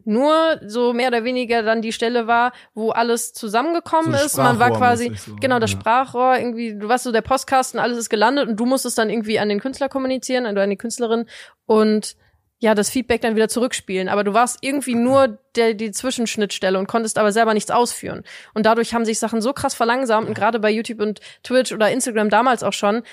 nur 0.10 0.60
so 0.66 0.92
mehr 0.92 1.08
oder 1.08 1.24
weniger 1.24 1.64
dann 1.64 1.82
die 1.82 1.94
Stelle 1.94 2.28
war, 2.28 2.52
wo 2.74 2.90
alles 2.90 3.32
zusammengekommen 3.34 4.14
So 4.14 4.26
ist. 4.26 4.38
Man 4.38 4.60
war 4.60 4.72
quasi, 4.72 5.14
so, 5.16 5.36
genau, 5.40 5.60
das 5.60 5.72
ja. 5.72 5.80
Sprachrohr, 5.80 6.38
irgendwie, 6.38 6.76
du 6.78 6.90
warst 6.90 7.06
so 7.06 7.12
der 7.12 7.22
Postkasten, 7.22 7.80
alles 7.80 7.98
ist 7.98 8.10
gelandet 8.10 8.50
und 8.50 8.60
du 8.60 8.66
musstest 8.66 8.98
dann 8.98 9.10
irgendwie 9.10 9.40
an 9.40 9.50
den 9.50 9.60
Künstler 9.60 9.88
kommunizieren, 9.88 10.46
an 10.46 10.70
die 10.70 10.76
Künstlerin 10.76 11.26
und 11.66 12.16
ja, 12.62 12.76
das 12.76 12.90
Feedback 12.90 13.22
dann 13.22 13.36
wieder 13.36 13.48
zurückspielen. 13.48 14.10
Aber 14.10 14.24
du 14.26 14.34
warst 14.34 14.58
irgendwie 14.62 14.96
nur 14.96 15.40
der, 15.56 15.74
die 15.74 15.92
Zwischenschnittstelle 15.92 16.78
und 16.78 16.88
konntest 16.88 17.18
aber 17.18 17.32
selber 17.32 17.54
nichts 17.54 17.72
ausführen. 17.72 18.24
Und 18.54 18.66
dadurch 18.66 18.94
haben 18.94 19.06
sich 19.06 19.18
Sachen 19.18 19.42
so 19.42 19.54
krass 19.54 19.74
verlangsamt 19.76 20.28
und 20.28 20.34
gerade 20.34 20.60
bei 20.60 20.70
YouTube 20.70 21.00
und 21.00 21.22
Twitch 21.44 21.72
oder 21.72 21.90
Instagram 21.90 22.30
damals 22.30 22.64
auch 22.64 22.74
schon, 22.74 23.04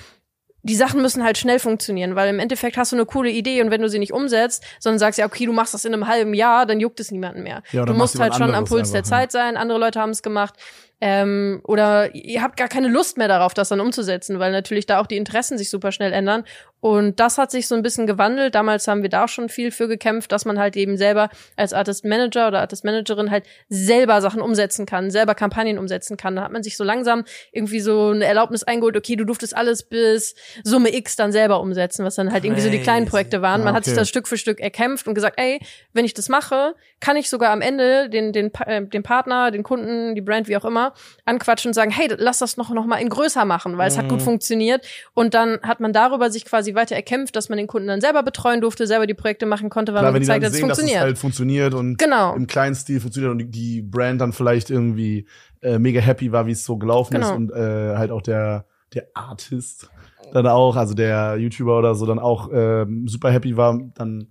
die 0.66 0.74
Sachen 0.74 1.00
müssen 1.00 1.22
halt 1.22 1.38
schnell 1.38 1.60
funktionieren, 1.60 2.16
weil 2.16 2.28
im 2.28 2.40
Endeffekt 2.40 2.76
hast 2.76 2.90
du 2.90 2.96
eine 2.96 3.06
coole 3.06 3.30
Idee 3.30 3.62
und 3.62 3.70
wenn 3.70 3.80
du 3.80 3.88
sie 3.88 4.00
nicht 4.00 4.12
umsetzt, 4.12 4.64
sondern 4.80 4.98
sagst 4.98 5.18
ja, 5.18 5.26
okay, 5.26 5.46
du 5.46 5.52
machst 5.52 5.74
das 5.74 5.84
in 5.84 5.94
einem 5.94 6.08
halben 6.08 6.34
Jahr, 6.34 6.66
dann 6.66 6.80
juckt 6.80 6.98
es 6.98 7.12
niemanden 7.12 7.44
mehr. 7.44 7.62
Ja, 7.70 7.84
du 7.84 7.94
musst 7.94 8.18
halt 8.18 8.34
schon 8.34 8.54
am 8.54 8.64
Puls 8.64 8.90
der 8.90 8.98
einfach, 8.98 9.10
ja. 9.10 9.18
Zeit 9.18 9.32
sein, 9.32 9.56
andere 9.56 9.78
Leute 9.78 10.00
haben 10.00 10.10
es 10.10 10.22
gemacht. 10.22 10.54
Ähm, 11.00 11.60
oder 11.64 12.14
ihr 12.14 12.42
habt 12.42 12.56
gar 12.56 12.68
keine 12.68 12.88
Lust 12.88 13.18
mehr 13.18 13.28
darauf, 13.28 13.52
das 13.52 13.68
dann 13.68 13.80
umzusetzen, 13.80 14.38
weil 14.38 14.50
natürlich 14.50 14.86
da 14.86 14.98
auch 14.98 15.06
die 15.06 15.18
Interessen 15.18 15.58
sich 15.58 15.68
super 15.68 15.92
schnell 15.92 16.12
ändern. 16.12 16.44
Und 16.86 17.18
das 17.18 17.36
hat 17.36 17.50
sich 17.50 17.66
so 17.66 17.74
ein 17.74 17.82
bisschen 17.82 18.06
gewandelt. 18.06 18.54
Damals 18.54 18.86
haben 18.86 19.02
wir 19.02 19.08
da 19.08 19.26
schon 19.26 19.48
viel 19.48 19.72
für 19.72 19.88
gekämpft, 19.88 20.30
dass 20.30 20.44
man 20.44 20.56
halt 20.56 20.76
eben 20.76 20.96
selber 20.96 21.30
als 21.56 21.72
Artist 21.72 22.04
Manager 22.04 22.46
oder 22.46 22.60
Artist 22.60 22.84
Managerin 22.84 23.32
halt 23.32 23.42
selber 23.68 24.20
Sachen 24.20 24.40
umsetzen 24.40 24.86
kann, 24.86 25.10
selber 25.10 25.34
Kampagnen 25.34 25.78
umsetzen 25.78 26.16
kann. 26.16 26.36
Da 26.36 26.44
hat 26.44 26.52
man 26.52 26.62
sich 26.62 26.76
so 26.76 26.84
langsam 26.84 27.24
irgendwie 27.50 27.80
so 27.80 28.10
eine 28.10 28.24
Erlaubnis 28.24 28.62
eingeholt, 28.62 28.96
okay, 28.96 29.16
du 29.16 29.24
durftest 29.24 29.56
alles 29.56 29.82
bis 29.82 30.36
Summe 30.62 30.94
X 30.94 31.16
dann 31.16 31.32
selber 31.32 31.60
umsetzen, 31.60 32.04
was 32.04 32.14
dann 32.14 32.30
halt 32.30 32.44
irgendwie 32.44 32.62
so 32.62 32.70
die 32.70 32.78
kleinen. 32.78 33.06
Projekte 33.06 33.42
waren. 33.42 33.64
Man 33.64 33.74
Ah, 33.74 33.78
hat 33.78 33.84
sich 33.84 33.94
okay. 33.94 34.02
das 34.02 34.08
Stück 34.08 34.28
für 34.28 34.38
Stück 34.38 34.60
erkämpft 34.60 35.08
und 35.08 35.14
gesagt, 35.14 35.40
ey, 35.40 35.58
wenn 35.92 36.04
ich 36.04 36.14
das 36.14 36.28
mache, 36.28 36.76
kann 37.00 37.16
ich 37.16 37.28
sogar 37.28 37.50
am 37.50 37.62
Ende 37.62 38.08
den, 38.10 38.32
den, 38.32 38.54
äh, 38.64 38.86
den 38.86 39.02
Partner, 39.02 39.50
den 39.50 39.64
Kunden, 39.64 40.14
die 40.14 40.20
Brand, 40.20 40.46
wie 40.46 40.56
auch 40.56 40.64
immer, 40.64 40.94
anquatschen 41.24 41.70
und 41.70 41.74
sagen, 41.74 41.90
hey, 41.90 42.14
lass 42.16 42.38
das 42.38 42.56
noch, 42.56 42.70
noch 42.70 42.86
mal 42.86 42.98
in 42.98 43.08
größer 43.08 43.44
machen, 43.44 43.76
weil 43.76 43.88
es 43.88 43.98
hat 43.98 44.08
gut 44.08 44.22
funktioniert. 44.22 44.86
Und 45.14 45.34
dann 45.34 45.58
hat 45.62 45.80
man 45.80 45.92
darüber 45.92 46.30
sich 46.30 46.44
quasi 46.44 46.75
weiter 46.76 46.94
erkämpft, 46.94 47.34
dass 47.34 47.48
man 47.48 47.58
den 47.58 47.66
Kunden 47.66 47.88
dann 47.88 48.00
selber 48.00 48.22
betreuen 48.22 48.60
durfte, 48.60 48.86
selber 48.86 49.06
die 49.06 49.14
Projekte 49.14 49.46
machen 49.46 49.68
konnte, 49.70 49.92
weil 49.94 50.00
Klar, 50.00 50.12
man 50.12 50.20
gezeigt 50.20 50.44
hat, 50.44 50.52
es 50.52 50.56
sehen, 50.58 50.68
dass 50.68 50.78
es 50.78 50.82
funktioniert. 50.84 51.02
halt 51.04 51.18
funktioniert 51.18 51.74
und 51.74 51.98
Genau. 51.98 52.34
im 52.36 52.46
kleinen 52.46 52.74
Stil 52.74 53.00
funktioniert 53.00 53.32
und 53.32 53.50
die- 53.50 53.82
Brand 53.82 54.20
dann 54.20 54.32
vielleicht 54.32 54.70
irgendwie 54.70 55.26
äh, 55.62 55.78
mega 55.78 56.00
happy 56.00 56.30
war, 56.30 56.46
wie 56.46 56.52
es 56.52 56.64
so 56.64 56.76
gelaufen 56.76 57.14
Genau. 57.14 57.30
ist 57.30 57.36
und 57.36 57.50
äh, 57.52 57.96
halt 57.96 58.10
auch 58.12 58.22
der 58.22 58.66
der 58.94 59.08
Artist 59.14 59.90
dann 60.32 60.46
auch, 60.46 60.76
also 60.76 60.94
der 60.94 61.36
YouTuber 61.38 61.78
oder 61.78 61.94
so 61.94 62.06
dann 62.06 62.18
auch 62.20 62.50
ähm, 62.52 63.08
super 63.08 63.30
happy 63.30 63.56
war, 63.56 63.78
dann 63.94 64.28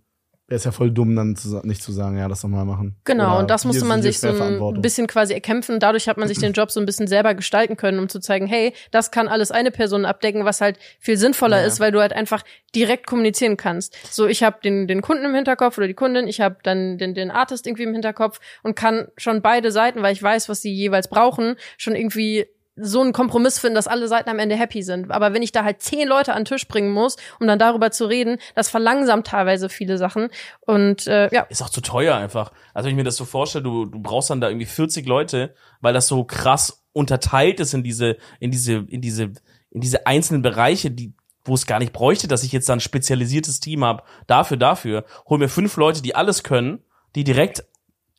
wäre 0.47 0.57
es 0.57 0.63
ja 0.63 0.71
voll 0.71 0.91
dumm, 0.91 1.15
dann 1.15 1.35
zu, 1.35 1.59
nicht 1.63 1.81
zu 1.81 1.91
sagen, 1.91 2.17
ja, 2.17 2.27
lass 2.27 2.41
doch 2.41 2.49
mal 2.49 2.65
machen. 2.65 2.95
Genau, 3.03 3.31
Oder 3.31 3.39
und 3.39 3.49
das 3.49 3.65
musste 3.65 3.83
man 3.85 4.03
sich 4.03 4.19
so 4.19 4.27
ein 4.27 4.81
bisschen 4.81 5.07
quasi 5.07 5.33
erkämpfen. 5.33 5.79
Dadurch 5.79 6.07
hat 6.07 6.17
man 6.17 6.27
sich 6.27 6.37
den 6.37 6.53
Job 6.53 6.69
so 6.69 6.79
ein 6.79 6.85
bisschen 6.85 7.07
selber 7.07 7.33
gestalten 7.33 7.77
können, 7.77 7.97
um 7.97 8.09
zu 8.09 8.19
zeigen, 8.19 8.45
hey, 8.45 8.73
das 8.91 9.09
kann 9.09 9.27
alles 9.27 9.49
eine 9.49 9.71
Person 9.71 10.05
abdecken, 10.05 10.45
was 10.45 10.61
halt 10.61 10.77
viel 10.99 11.17
sinnvoller 11.17 11.61
Ja. 11.61 11.65
ist, 11.65 11.79
weil 11.79 11.91
du 11.91 11.99
halt 11.99 12.13
einfach 12.13 12.43
direkt 12.75 13.07
kommunizieren 13.07 13.57
kannst. 13.57 13.95
So, 14.11 14.27
ich 14.27 14.43
habe 14.43 14.57
den, 14.63 14.87
den 14.87 15.01
Kunden 15.01 15.25
im 15.25 15.33
Hinterkopf 15.33 15.77
oder 15.79 15.87
die 15.87 15.93
Kundin, 15.95 16.27
ich 16.27 16.41
habe 16.41 16.57
dann 16.61 16.99
den, 16.99 17.15
den 17.15 17.31
Artist 17.31 17.65
irgendwie 17.65 17.83
im 17.83 17.93
Hinterkopf 17.93 18.39
und 18.61 18.75
kann 18.75 19.07
schon 19.17 19.41
beide 19.41 19.71
Seiten, 19.71 20.03
weil 20.03 20.13
ich 20.13 20.21
weiß, 20.21 20.47
was 20.47 20.61
sie 20.61 20.73
jeweils 20.73 21.07
brauchen, 21.07 21.55
schon 21.77 21.95
irgendwie 21.95 22.45
so 22.75 23.01
einen 23.01 23.13
Kompromiss 23.13 23.59
finden, 23.59 23.75
dass 23.75 23.87
alle 23.87 24.07
Seiten 24.07 24.29
am 24.29 24.39
Ende 24.39 24.55
happy 24.55 24.83
sind. 24.83 25.11
Aber 25.11 25.33
wenn 25.33 25.41
ich 25.41 25.51
da 25.51 25.63
halt 25.63 25.81
zehn 25.81 26.07
Leute 26.07 26.33
an 26.33 26.39
den 26.39 26.45
Tisch 26.45 26.67
bringen 26.67 26.91
muss, 26.91 27.15
um 27.39 27.47
dann 27.47 27.59
darüber 27.59 27.91
zu 27.91 28.05
reden, 28.05 28.37
das 28.53 28.69
verlangsamt 28.69 29.27
teilweise 29.27 29.69
viele 29.69 29.97
Sachen. 29.97 30.29
Und 30.61 31.07
äh, 31.07 31.33
ja, 31.33 31.43
Ist 31.43 31.61
auch 31.61 31.69
zu 31.69 31.81
teuer 31.81 32.15
einfach. 32.15 32.51
Also 32.73 32.85
wenn 32.85 32.91
ich 32.91 32.97
mir 32.97 33.03
das 33.03 33.15
so 33.15 33.25
vorstelle, 33.25 33.63
du, 33.63 33.85
du 33.85 33.99
brauchst 33.99 34.29
dann 34.29 34.41
da 34.41 34.49
irgendwie 34.49 34.65
40 34.65 35.07
Leute, 35.07 35.55
weil 35.79 35.93
das 35.93 36.07
so 36.07 36.23
krass 36.25 36.83
unterteilt 36.91 37.59
ist 37.59 37.73
in 37.73 37.83
diese, 37.83 38.17
in 38.39 38.51
diese, 38.51 38.73
in 38.73 39.01
diese, 39.01 39.23
in 39.71 39.81
diese 39.81 40.05
einzelnen 40.05 40.41
Bereiche, 40.41 40.91
die, 40.91 41.13
wo 41.45 41.53
es 41.53 41.65
gar 41.65 41.79
nicht 41.79 41.93
bräuchte, 41.93 42.27
dass 42.27 42.43
ich 42.43 42.51
jetzt 42.51 42.67
da 42.67 42.73
ein 42.73 42.79
spezialisiertes 42.79 43.59
Team 43.59 43.85
habe, 43.85 44.03
dafür, 44.27 44.57
dafür. 44.57 45.05
Hol 45.29 45.37
mir 45.37 45.49
fünf 45.49 45.77
Leute, 45.77 46.01
die 46.01 46.15
alles 46.15 46.43
können, 46.43 46.79
die 47.15 47.23
direkt 47.23 47.63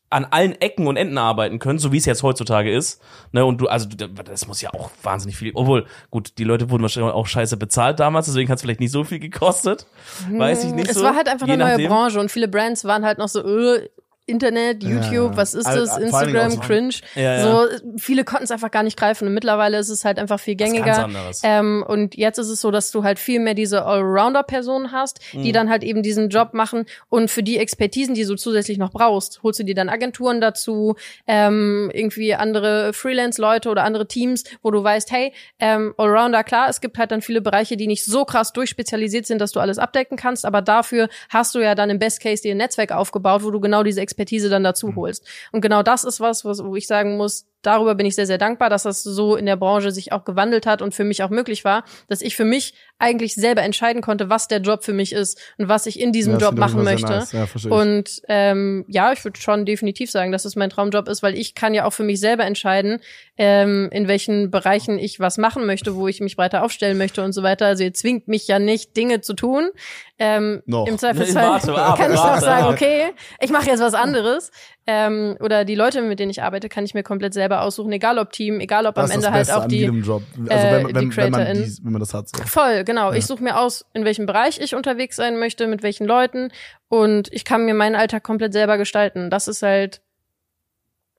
an 0.08 0.24
allen 0.24 0.52
Ecken 0.60 0.86
und 0.86 0.96
Enden 0.96 1.18
arbeiten 1.18 1.58
können, 1.58 1.78
so 1.78 1.92
wie 1.92 1.96
es 1.96 2.04
jetzt 2.04 2.22
heutzutage 2.22 2.72
ist. 2.72 3.02
Ne, 3.32 3.44
und 3.44 3.60
du, 3.60 3.66
also 3.66 3.88
das 3.88 4.46
muss 4.46 4.60
ja 4.60 4.70
auch 4.72 4.90
wahnsinnig 5.02 5.36
viel. 5.36 5.50
Obwohl, 5.54 5.86
gut, 6.10 6.38
die 6.38 6.44
Leute 6.44 6.70
wurden 6.70 6.82
wahrscheinlich 6.82 7.12
auch 7.12 7.26
scheiße 7.26 7.56
bezahlt 7.56 7.98
damals, 7.98 8.26
deswegen 8.26 8.48
hat 8.48 8.56
es 8.56 8.62
vielleicht 8.62 8.80
nicht 8.80 8.92
so 8.92 9.04
viel 9.04 9.18
gekostet. 9.18 9.86
Weiß 10.30 10.64
ich 10.64 10.72
nicht 10.72 10.88
es 10.88 10.96
so. 10.96 11.02
war 11.02 11.16
halt 11.16 11.28
einfach 11.28 11.46
Je 11.46 11.54
eine 11.54 11.64
neue 11.64 11.72
nachdem. 11.72 11.88
Branche 11.88 12.20
und 12.20 12.30
viele 12.30 12.48
Brands 12.48 12.84
waren 12.84 13.04
halt 13.04 13.18
noch 13.18 13.28
so, 13.28 13.40
äh, 13.44 13.88
Internet, 14.26 14.82
YouTube, 14.82 15.30
Ja. 15.32 15.36
was 15.36 15.54
ist 15.54 15.66
das, 15.68 15.94
Dingen 15.94 16.06
Instagram, 16.08 16.50
so- 16.50 16.60
cringe. 16.60 16.94
Ja, 17.14 17.42
So, 17.42 17.66
viele 17.96 18.24
konnten 18.24 18.42
es 18.44 18.50
einfach 18.50 18.72
gar 18.72 18.82
nicht 18.82 18.98
greifen 18.98 19.28
und 19.28 19.34
mittlerweile 19.34 19.78
ist 19.78 19.88
es 19.88 20.04
halt 20.04 20.18
einfach 20.18 20.40
viel 20.40 20.56
gängiger. 20.56 21.08
Ähm, 21.44 21.84
und 21.86 22.16
jetzt 22.16 22.38
ist 22.38 22.48
es 22.48 22.60
so, 22.60 22.72
dass 22.72 22.90
du 22.90 23.04
halt 23.04 23.20
viel 23.20 23.38
mehr 23.38 23.54
diese 23.54 23.84
Allrounder-Personen 23.86 24.90
hast, 24.90 25.20
Mhm. 25.32 25.42
die 25.44 25.52
dann 25.52 25.70
halt 25.70 25.84
eben 25.84 26.02
diesen 26.02 26.28
Job 26.28 26.54
machen 26.54 26.86
und 27.08 27.30
für 27.30 27.44
die 27.44 27.56
Expertisen, 27.58 28.14
die 28.16 28.24
du 28.24 28.34
zusätzlich 28.34 28.78
noch 28.78 28.90
brauchst, 28.90 29.44
holst 29.44 29.60
du 29.60 29.64
dir 29.64 29.76
dann 29.76 29.88
Agenturen 29.88 30.40
dazu, 30.40 30.96
ähm, 31.28 31.88
irgendwie 31.94 32.34
andere 32.34 32.92
Freelance-Leute 32.94 33.68
oder 33.70 33.84
andere 33.84 34.08
Teams, 34.08 34.42
wo 34.60 34.72
du 34.72 34.82
weißt, 34.82 35.12
hey, 35.12 35.32
ähm, 35.60 35.94
Allrounder, 35.98 36.42
klar, 36.42 36.68
es 36.68 36.80
gibt 36.80 36.98
halt 36.98 37.12
dann 37.12 37.22
viele 37.22 37.40
Bereiche, 37.40 37.76
die 37.76 37.86
nicht 37.86 38.04
so 38.04 38.24
krass 38.24 38.52
durchspezialisiert 38.52 39.24
sind, 39.26 39.40
dass 39.40 39.52
du 39.52 39.60
alles 39.60 39.78
abdecken 39.78 40.16
kannst, 40.16 40.44
aber 40.44 40.62
dafür 40.62 41.08
hast 41.28 41.54
du 41.54 41.60
ja 41.60 41.76
dann 41.76 41.90
im 41.90 42.00
Best 42.00 42.20
Case 42.20 42.42
dir 42.42 42.54
ein 42.54 42.58
Netzwerk 42.58 42.90
aufgebaut, 42.90 43.44
wo 43.44 43.52
du 43.52 43.60
genau 43.60 43.84
diese 43.84 44.00
Expertise 44.00 44.15
dann 44.48 44.64
dazu 44.64 44.94
holst. 44.96 45.26
Und 45.52 45.60
genau 45.60 45.82
das 45.82 46.04
ist 46.04 46.20
was, 46.20 46.44
was, 46.44 46.64
wo 46.64 46.74
ich 46.76 46.86
sagen 46.86 47.16
muss, 47.16 47.46
darüber 47.66 47.94
bin 47.94 48.06
ich 48.06 48.14
sehr, 48.14 48.26
sehr 48.26 48.38
dankbar, 48.38 48.70
dass 48.70 48.84
das 48.84 49.02
so 49.02 49.36
in 49.36 49.46
der 49.46 49.56
Branche 49.56 49.90
sich 49.90 50.12
auch 50.12 50.24
gewandelt 50.24 50.66
hat 50.66 50.82
und 50.82 50.94
für 50.94 51.04
mich 51.04 51.22
auch 51.22 51.30
möglich 51.30 51.64
war, 51.64 51.84
dass 52.08 52.22
ich 52.22 52.36
für 52.36 52.44
mich 52.44 52.74
eigentlich 52.98 53.34
selber 53.34 53.62
entscheiden 53.62 54.00
konnte, 54.00 54.30
was 54.30 54.48
der 54.48 54.60
Job 54.60 54.82
für 54.84 54.94
mich 54.94 55.12
ist 55.12 55.38
und 55.58 55.68
was 55.68 55.86
ich 55.86 56.00
in 56.00 56.12
diesem 56.12 56.34
Ja, 56.34 56.38
Job 56.38 56.56
machen 56.56 56.82
möchte. 56.82 57.12
nice. 57.12 57.32
Ja. 57.32 57.46
Und 57.70 58.22
ähm, 58.28 58.84
ja, 58.88 59.12
ich 59.12 59.22
würde 59.24 59.38
schon 59.38 59.66
definitiv 59.66 60.10
sagen, 60.10 60.32
dass 60.32 60.44
es 60.44 60.56
mein 60.56 60.70
Traumjob 60.70 61.08
ist, 61.08 61.22
weil 61.22 61.36
ich 61.36 61.54
kann 61.54 61.74
ja 61.74 61.84
auch 61.84 61.92
für 61.92 62.04
mich 62.04 62.20
selber 62.20 62.44
entscheiden, 62.44 63.00
ähm, 63.36 63.90
in 63.92 64.08
welchen 64.08 64.50
Bereichen 64.50 64.98
ich 64.98 65.20
was 65.20 65.36
machen 65.36 65.66
möchte, 65.66 65.94
wo 65.94 66.08
ich 66.08 66.20
mich 66.20 66.36
breiter 66.36 66.62
aufstellen 66.62 66.96
möchte 66.96 67.22
und 67.22 67.32
so 67.32 67.42
weiter. 67.42 67.66
Also 67.66 67.84
ihr 67.84 67.92
zwingt 67.92 68.28
mich 68.28 68.48
ja 68.48 68.58
nicht, 68.58 68.96
Dinge 68.96 69.20
zu 69.20 69.34
tun. 69.34 69.70
Ähm. 70.18 70.62
Im 70.66 70.98
Zweifelsfall 70.98 71.44
Warte, 71.50 71.72
warte, 71.72 72.02
kann 72.02 72.12
ich 72.12 72.18
auch 72.18 72.38
sagen, 72.38 72.66
okay, 72.66 73.12
ich 73.40 73.50
mache 73.50 73.66
jetzt 73.66 73.80
was 73.80 73.94
anderes. 73.94 74.50
Ähm, 74.88 75.36
oder 75.40 75.64
die 75.64 75.74
Leute, 75.74 76.00
mit 76.02 76.20
denen 76.20 76.30
ich 76.30 76.42
arbeite, 76.42 76.68
kann 76.68 76.84
ich 76.84 76.94
mir 76.94 77.02
komplett 77.02 77.34
selber 77.34 77.62
aussuchen, 77.62 77.90
egal 77.90 78.18
ob 78.18 78.30
Team, 78.30 78.60
egal 78.60 78.86
ob 78.86 78.94
Das 78.94 79.10
am 79.10 79.16
Ende 79.16 79.32
halt 79.32 79.50
auch 79.50 79.66
die. 79.66 79.84
Job. 79.84 80.22
Also 80.48 80.66
äh, 80.66 80.94
wenn, 80.94 81.10
die 81.10 81.16
wenn, 81.16 81.30
man 81.32 81.46
wenn 81.46 81.92
man 81.92 82.00
das 82.00 82.14
hat. 82.14 82.28
So. 82.28 82.42
Voll, 82.44 82.84
genau. 82.84 83.12
Ich 83.12 83.26
suche 83.26 83.42
mir 83.42 83.58
aus, 83.58 83.84
in 83.94 84.04
welchem 84.04 84.26
Bereich 84.26 84.60
ich 84.60 84.76
unterwegs 84.76 85.16
sein 85.16 85.38
möchte, 85.38 85.66
mit 85.66 85.82
welchen 85.82 86.06
Leuten 86.06 86.52
und 86.88 87.32
ich 87.32 87.44
kann 87.44 87.64
mir 87.64 87.74
meinen 87.74 87.96
Alltag 87.96 88.22
komplett 88.22 88.52
selber 88.52 88.78
gestalten. 88.78 89.28
Das 89.28 89.48
ist 89.48 89.62
halt 89.62 90.02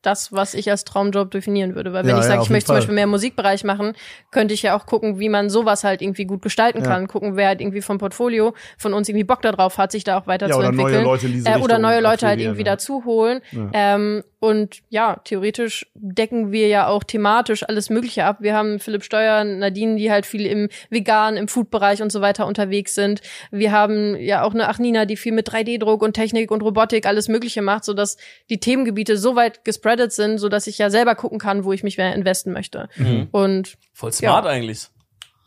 das, 0.02 0.32
was 0.32 0.54
ich 0.54 0.70
als 0.70 0.84
Traumjob 0.86 1.32
definieren 1.32 1.76
würde. 1.76 1.92
Weil 1.92 2.04
wenn 2.04 2.12
Ja, 2.12 2.18
ich 2.18 2.24
ja, 2.24 2.28
sage, 2.30 2.42
auf 2.42 2.48
ich 2.48 2.52
möchte 2.52 2.68
zum 2.68 2.74
Fall. 2.74 2.82
Beispiel 2.82 2.96
mehr 2.96 3.08
Musikbereich 3.08 3.64
machen, 3.64 3.94
könnte 4.32 4.54
ich 4.54 4.62
ja 4.62 4.78
auch 4.78 4.86
gucken, 4.86 5.20
wie 5.20 5.28
man 5.30 5.50
sowas 5.50 5.84
halt 5.84 6.02
irgendwie 6.02 6.26
gut 6.26 6.42
gestalten 6.42 6.82
Ja. 6.82 6.88
kann. 6.88 7.08
Gucken, 7.08 7.36
wer 7.36 7.48
halt 7.48 7.62
irgendwie 7.62 7.82
vom 7.82 7.98
Portfolio 7.98 8.54
von 8.78 8.94
uns 8.94 9.10
irgendwie 9.10 9.24
Bock 9.26 9.42
darauf 9.42 9.78
hat, 9.78 9.92
sich 9.92 10.04
da 10.04 10.14
auch 10.18 10.22
Ja, 10.22 10.24
oder 10.26 10.34
weiterzuentwickeln. 10.34 10.94
neue 10.94 11.04
Leute 11.04 11.26
in 11.26 11.34
diese 11.34 11.50
äh, 11.50 11.58
oder 11.58 11.80
neue 11.80 12.00
Leute 12.02 12.28
halt 12.28 12.40
irgendwie 12.40 12.62
ja. 12.62 12.72
dazu 12.72 13.04
holen. 13.06 13.42
Ja. 13.52 13.70
Ähm, 13.74 14.24
und 14.40 14.82
ja, 14.90 15.20
theoretisch 15.24 15.88
decken 15.96 16.52
wir 16.52 16.68
ja 16.68 16.88
auch 16.88 17.04
thematisch 17.04 17.64
alles 17.68 17.90
Mögliche 17.90 18.26
ab. 18.26 18.38
Wir 18.40 18.54
haben 18.54 18.80
Philipp 18.80 19.04
Steuer, 19.04 19.44
Nadine, 19.44 19.96
die 19.96 20.12
halt 20.12 20.28
viel 20.28 20.46
im 20.46 20.70
Vegan, 20.92 21.38
im 21.38 21.48
Food-Bereich 21.48 22.04
und 22.04 22.12
so 22.12 22.22
weiter 22.22 22.46
unterwegs 22.46 22.94
sind. 22.94 23.22
Wir 23.50 23.72
haben 23.72 24.16
ja 24.16 24.44
auch 24.44 24.54
eine 24.54 24.70
Achnina, 24.70 25.06
die 25.06 25.18
viel 25.18 25.32
mit 25.32 25.50
3D-Druck 25.50 26.04
und 26.04 26.14
Technik 26.14 26.52
und 26.52 26.62
Robotik 26.62 27.08
alles 27.08 27.28
Mögliche 27.30 27.64
macht, 27.64 27.84
sodass 27.84 28.18
die 28.50 28.60
Themengebiete 28.60 29.18
so 29.18 29.36
weit 29.36 29.66
gespreadet 29.66 30.14
sind, 30.14 30.38
sodass 30.38 30.68
ich 30.68 30.78
ja 30.78 30.90
selber 30.92 31.16
gucken 31.16 31.40
kann, 31.40 31.64
wo 31.64 31.74
ich 31.74 31.82
mich 31.84 31.98
mehr 31.98 32.14
investen 32.14 32.54
möchte. 32.54 32.90
Mhm. 32.98 33.30
Und 33.32 33.78
Voll 33.94 34.14
smart 34.14 34.46
eigentlich. 34.46 34.88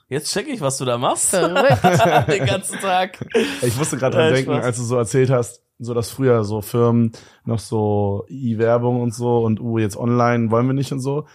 Jetzt 0.08 0.32
check 0.32 0.48
ich, 0.48 0.60
was 0.60 0.76
du 0.78 0.84
da 0.84 0.98
machst. 0.98 1.32
Den 1.34 2.44
ganzen 2.44 2.80
Tag. 2.80 3.24
Ich 3.62 3.76
musste 3.76 3.96
gerade 3.96 4.16
dran 4.16 4.26
Ja, 4.26 4.32
denken, 4.32 4.52
Spaß. 4.54 4.64
als 4.64 4.76
du 4.78 4.82
so 4.82 4.96
erzählt 4.96 5.30
hast, 5.30 5.62
so 5.80 5.94
dass 5.94 6.10
früher 6.10 6.44
so 6.44 6.60
Firmen 6.60 7.12
noch 7.44 7.58
so 7.58 8.24
E-Werbung 8.28 9.00
und 9.00 9.14
so 9.14 9.38
und 9.44 9.60
uh, 9.60 9.78
jetzt 9.78 9.96
online 9.96 10.50
wollen 10.50 10.66
wir 10.66 10.74
nicht 10.74 10.92
und 10.92 11.00
so. 11.00 11.26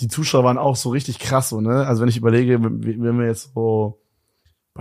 Die 0.00 0.08
Zuschauer 0.08 0.44
waren 0.44 0.58
auch 0.58 0.76
so 0.76 0.90
richtig 0.90 1.18
krass, 1.18 1.48
so, 1.50 1.60
ne? 1.60 1.86
Also 1.86 2.02
wenn 2.02 2.08
ich 2.08 2.16
überlege, 2.16 2.62
wenn 2.62 3.18
wir 3.18 3.26
jetzt 3.26 3.52
so, 3.54 4.00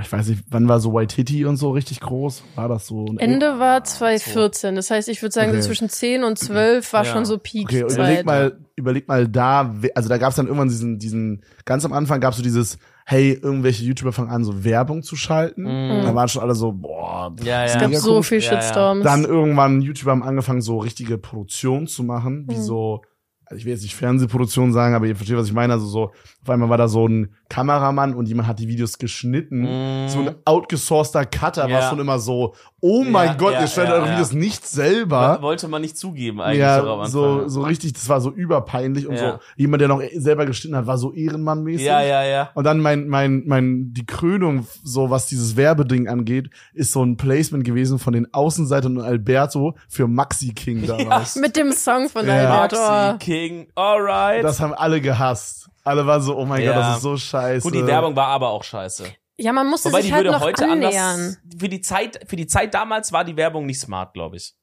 ich 0.02 0.12
weiß 0.12 0.28
nicht, 0.30 0.44
wann 0.50 0.68
war 0.68 0.80
so 0.80 0.92
Waititi 0.94 1.46
und 1.46 1.58
so 1.58 1.70
richtig 1.70 2.00
groß? 2.00 2.44
War 2.56 2.68
das 2.68 2.88
so? 2.88 3.06
ein- 3.06 3.20
Ende 3.20 3.60
war 3.60 3.84
2014. 3.84 4.76
Das 4.76 4.90
heißt, 4.90 5.08
ich 5.10 5.22
würde 5.22 5.34
sagen, 5.34 5.52
Okay. 5.52 5.62
so 5.62 5.68
zwischen 5.68 5.88
10 5.90 6.24
und 6.24 6.40
12 6.40 6.92
war 6.94 7.06
Ja. 7.06 7.12
schon 7.14 7.26
so 7.26 7.38
Peak. 7.38 7.66
Okay, 7.66 7.82
überleg 7.82 8.26
mal, 8.26 8.58
überleg 8.76 9.08
mal 9.08 9.28
da, 9.28 9.76
also 9.94 10.10
da 10.10 10.18
gab's 10.18 10.36
dann 10.36 10.48
irgendwann 10.48 10.70
diesen, 10.70 10.98
diesen, 10.98 11.44
ganz 11.66 11.86
am 11.86 11.94
Anfang 11.94 12.20
gab's 12.20 12.38
so 12.38 12.44
dieses, 12.44 12.80
hey, 13.06 13.34
irgendwelche 13.34 13.84
YouTuber 13.84 14.12
fangen 14.14 14.30
an, 14.30 14.44
so 14.44 14.64
Werbung 14.64 15.04
zu 15.04 15.16
schalten. 15.16 15.66
Da 15.66 16.16
waren 16.16 16.28
schon 16.30 16.42
alle 16.42 16.56
so, 16.56 16.72
boah, 16.72 17.36
Ja, 17.44 17.46
ja. 17.46 17.66
Es 17.66 17.78
gab 17.78 17.94
so 17.96 18.22
viel 18.24 18.40
Ja, 18.40 18.54
ja. 18.54 18.62
Shitstorms. 18.62 19.04
Dann 19.04 19.26
irgendwann 19.26 19.82
YouTuber 19.82 20.12
haben 20.12 20.24
angefangen, 20.24 20.62
so 20.62 20.78
richtige 20.78 21.18
Produktionen 21.18 21.88
zu 21.88 22.04
machen, 22.04 22.44
Mhm. 22.44 22.50
wie 22.52 22.58
so, 22.60 23.02
also 23.46 23.60
ich 23.60 23.66
will 23.66 23.74
jetzt 23.74 23.84
nicht 23.84 23.96
Fernsehproduktion 23.96 24.72
sagen, 24.72 24.96
aber 24.96 25.06
ihr 25.06 25.16
versteht, 25.16 25.38
was 25.38 25.48
ich 25.48 25.54
meine. 25.54 25.74
Also 25.74 25.86
so, 25.88 26.12
auf 26.44 26.50
einmal 26.50 26.70
war 26.70 26.78
da 26.78 26.88
so 26.90 27.08
ein 27.08 27.34
Kameramann 27.50 28.14
und 28.16 28.28
jemand 28.28 28.48
hat 28.50 28.60
die 28.60 28.68
Videos 28.68 28.98
geschnitten. 28.98 30.08
So 30.10 30.20
ein 30.20 30.36
outgesourceter 30.46 31.26
Cutter 31.26 31.64
war. 31.64 31.70
Ja. 31.70 31.90
schon 31.90 32.00
immer 32.00 32.20
so, 32.20 32.56
oh 32.82 33.04
mein 33.04 33.28
Ja, 33.28 33.34
Gott, 33.36 33.54
ja, 33.54 33.62
ihr 33.62 33.68
schneidet 33.68 33.92
ja, 33.92 33.96
eure 33.98 34.08
ja. 34.08 34.12
Videos 34.14 34.34
nicht 34.34 34.68
selber. 34.68 35.38
Wollte 35.42 35.68
man 35.70 35.82
nicht 35.82 35.98
zugeben 35.98 36.42
eigentlich 36.42 36.60
Ja, 36.60 37.06
so, 37.06 37.48
so 37.48 37.62
richtig, 37.62 37.94
das 37.94 38.10
war 38.10 38.20
so 38.20 38.32
überpeinlich 38.32 39.08
und 39.08 39.16
Ja. 39.16 39.34
so. 39.34 39.40
Jemand, 39.56 39.82
der 39.82 39.88
noch 39.88 40.02
selber 40.16 40.46
geschnitten 40.46 40.76
hat, 40.76 40.86
war 40.86 40.98
so 40.98 41.14
ehrenmannmäßig. 41.14 41.86
Ja, 41.86 42.02
ja, 42.02 42.24
ja. 42.26 42.50
Und 42.56 42.66
dann 42.66 42.80
mein, 42.80 43.08
mein, 43.08 43.44
mein, 43.46 43.94
die 43.94 44.06
Krönung, 44.06 44.68
so 44.84 45.10
was 45.10 45.28
dieses 45.28 45.56
Werbeding 45.56 46.08
angeht, 46.10 46.50
ist 46.74 46.92
so 46.92 47.04
ein 47.04 47.16
Placement 47.16 47.64
gewesen 47.64 48.00
von 48.00 48.12
den 48.14 48.34
Außenseitern 48.34 48.98
und 48.98 49.04
Alberto 49.04 49.76
für 49.88 50.08
Maxi 50.08 50.54
King 50.54 50.86
damals. 50.88 51.36
Mit 51.38 51.56
dem 51.56 51.72
Song 51.72 52.10
von 52.10 52.26
Ja. 52.28 52.34
Albert. 52.62 52.74
Maxi. 52.74 53.18
King, 53.20 53.68
alright. 53.76 54.44
Das 54.44 54.60
haben 54.60 54.74
alle 54.74 55.00
gehasst. 55.00 55.70
Alle 55.84 56.06
waren 56.06 56.22
so, 56.22 56.38
oh 56.38 56.46
mein 56.46 56.62
Ja. 56.64 56.74
Gott, 56.74 56.82
das 56.82 56.96
ist 56.98 57.04
so 57.04 57.18
scheiße. 57.18 57.64
Gut, 57.64 57.76
die 57.76 57.86
Werbung 57.86 58.16
war 58.16 58.28
aber 58.28 58.50
auch 58.50 58.64
scheiße. 58.64 59.06
Ja, 59.38 59.52
man 59.52 59.68
musste 59.68 59.90
Wobei 59.90 60.02
sich 60.02 60.10
die 60.10 60.14
halt 60.14 60.26
würde 60.26 60.38
noch 60.38 60.44
heute 60.46 60.64
annähern. 60.70 61.20
anders. 61.20 61.38
Für 61.60 61.70
die 61.70 61.82
Zeit, 61.82 62.20
für 62.28 62.36
die 62.36 62.48
Zeit 62.48 62.74
damals 62.74 63.12
war 63.12 63.24
die 63.26 63.36
Werbung 63.36 63.66
nicht 63.66 63.80
smart, 63.80 64.14
glaube 64.14 64.38
ich. 64.38 64.54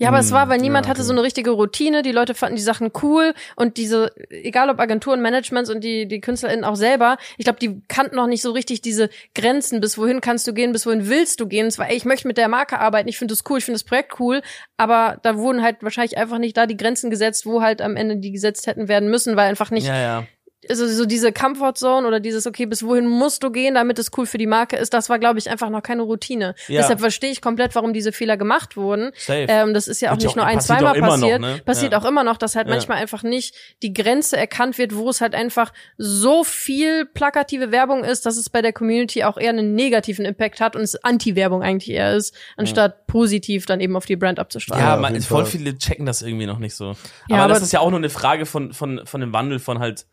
Ja, 0.00 0.10
aber 0.10 0.20
es 0.20 0.30
war, 0.30 0.48
weil 0.48 0.58
Hm, 0.58 0.62
niemand 0.62 0.86
ja, 0.86 0.90
hatte 0.90 1.00
okay. 1.00 1.06
so 1.08 1.12
eine 1.12 1.24
richtige 1.24 1.50
Routine. 1.50 2.02
Die 2.02 2.12
Leute 2.12 2.34
fanden 2.34 2.54
die 2.54 2.62
Sachen 2.62 2.92
cool 3.02 3.34
und 3.56 3.76
diese, 3.78 4.12
egal 4.30 4.70
ob 4.70 4.78
Agenturen, 4.78 5.20
Managements 5.20 5.70
und 5.70 5.82
die, 5.82 6.06
die 6.06 6.20
KünstlerInnen 6.20 6.64
auch 6.64 6.76
selber, 6.76 7.16
ich 7.36 7.44
glaube, 7.44 7.58
die 7.58 7.82
kannten 7.88 8.14
noch 8.14 8.28
nicht 8.28 8.42
so 8.42 8.52
richtig 8.52 8.80
diese 8.80 9.10
Grenzen, 9.34 9.80
bis 9.80 9.98
wohin 9.98 10.20
kannst 10.20 10.46
du 10.46 10.52
gehen, 10.54 10.70
bis 10.70 10.86
wohin 10.86 11.08
willst 11.08 11.40
du 11.40 11.48
gehen. 11.48 11.66
Es 11.66 11.78
war, 11.80 11.90
ey, 11.90 11.96
ich 11.96 12.04
möchte 12.04 12.28
mit 12.28 12.36
der 12.38 12.46
Marke 12.46 12.78
arbeiten, 12.78 13.08
ich 13.08 13.18
finde 13.18 13.32
das 13.34 13.42
cool, 13.50 13.58
ich 13.58 13.64
finde 13.64 13.74
das 13.74 13.82
Projekt 13.82 14.20
cool, 14.20 14.40
aber 14.76 15.18
da 15.24 15.36
wurden 15.36 15.62
halt 15.64 15.82
wahrscheinlich 15.82 16.16
einfach 16.16 16.38
nicht 16.38 16.56
da 16.56 16.66
die 16.66 16.76
Grenzen 16.76 17.10
gesetzt, 17.10 17.44
wo 17.44 17.60
halt 17.60 17.82
am 17.82 17.96
Ende 17.96 18.18
die 18.18 18.30
gesetzt 18.30 18.68
hätten 18.68 18.86
werden 18.86 19.10
müssen, 19.10 19.34
weil 19.34 19.48
einfach 19.48 19.72
nicht 19.72 19.88
Ja, 19.88 19.98
ja. 20.00 20.24
Also 20.68 20.86
so 20.86 21.06
diese 21.06 21.32
Comfortzone 21.32 22.06
oder 22.06 22.20
dieses, 22.20 22.46
okay, 22.46 22.66
bis 22.66 22.82
wohin 22.82 23.06
musst 23.06 23.42
du 23.42 23.50
gehen, 23.50 23.74
damit 23.74 23.98
es 23.98 24.10
cool 24.16 24.26
für 24.26 24.38
die 24.38 24.46
Marke 24.46 24.76
ist, 24.76 24.92
das 24.94 25.08
war, 25.08 25.18
glaube 25.18 25.38
ich, 25.38 25.50
einfach 25.50 25.70
noch 25.70 25.82
keine 25.82 26.02
Routine. 26.02 26.54
Ja. 26.68 26.80
Deshalb 26.82 27.00
verstehe 27.00 27.30
ich 27.30 27.40
komplett, 27.42 27.74
warum 27.74 27.92
diese 27.92 28.12
Fehler 28.12 28.36
gemacht 28.36 28.76
wurden. 28.76 29.10
Safe. 29.16 29.46
Ähm, 29.48 29.74
das 29.74 29.88
ist 29.88 30.00
ja 30.00 30.10
auch 30.10 30.12
Wird 30.12 30.22
nicht 30.22 30.30
auch- 30.32 30.36
nur 30.36 30.44
ein, 30.46 30.56
passiert 30.56 30.78
zweimal 30.78 30.96
immer 30.96 31.06
noch, 31.08 31.14
passiert. 31.20 31.40
ne? 31.40 31.60
Passiert 31.64 31.92
Ja. 31.92 31.98
auch 32.00 32.04
immer 32.04 32.24
noch, 32.24 32.36
dass 32.36 32.56
halt 32.56 32.66
Ja. 32.68 32.74
manchmal 32.74 32.98
einfach 32.98 33.22
nicht 33.22 33.54
die 33.82 33.92
Grenze 33.92 34.36
erkannt 34.36 34.78
wird, 34.78 34.94
wo 34.94 35.08
es 35.10 35.20
halt 35.20 35.34
einfach 35.34 35.72
so 35.96 36.44
viel 36.44 37.04
plakative 37.06 37.72
Werbung 37.72 38.04
ist, 38.04 38.26
dass 38.26 38.36
es 38.36 38.50
bei 38.50 38.62
der 38.62 38.72
Community 38.72 39.24
auch 39.24 39.36
eher 39.38 39.50
einen 39.50 39.74
negativen 39.74 40.24
Impact 40.24 40.60
hat 40.60 40.76
und 40.76 40.82
es 40.82 40.96
Anti-Werbung 41.04 41.62
eigentlich 41.62 41.90
eher 41.90 42.14
ist, 42.14 42.34
anstatt 42.56 43.06
positiv 43.06 43.66
dann 43.66 43.80
eben 43.80 43.96
auf 43.96 44.06
die 44.06 44.16
Brand 44.16 44.38
abzustrahlen. 44.38 44.84
Ja, 44.84 44.96
man, 44.96 45.20
voll 45.20 45.46
viele 45.46 45.76
checken 45.76 46.06
das 46.06 46.22
irgendwie 46.22 46.46
noch 46.46 46.58
nicht 46.58 46.74
so. 46.74 46.86
Ja, 47.28 47.36
aber, 47.36 47.42
aber- 47.44 47.54
das 47.54 47.62
ist 47.62 47.72
ja 47.72 47.80
auch 47.80 47.90
nur 47.90 47.98
eine 47.98 48.10
Frage 48.10 48.46
von, 48.46 48.72
von, 48.72 49.02
von 49.06 49.20
dem 49.20 49.32
Wandel 49.32 49.58
von 49.58 49.78
halt 49.78 50.06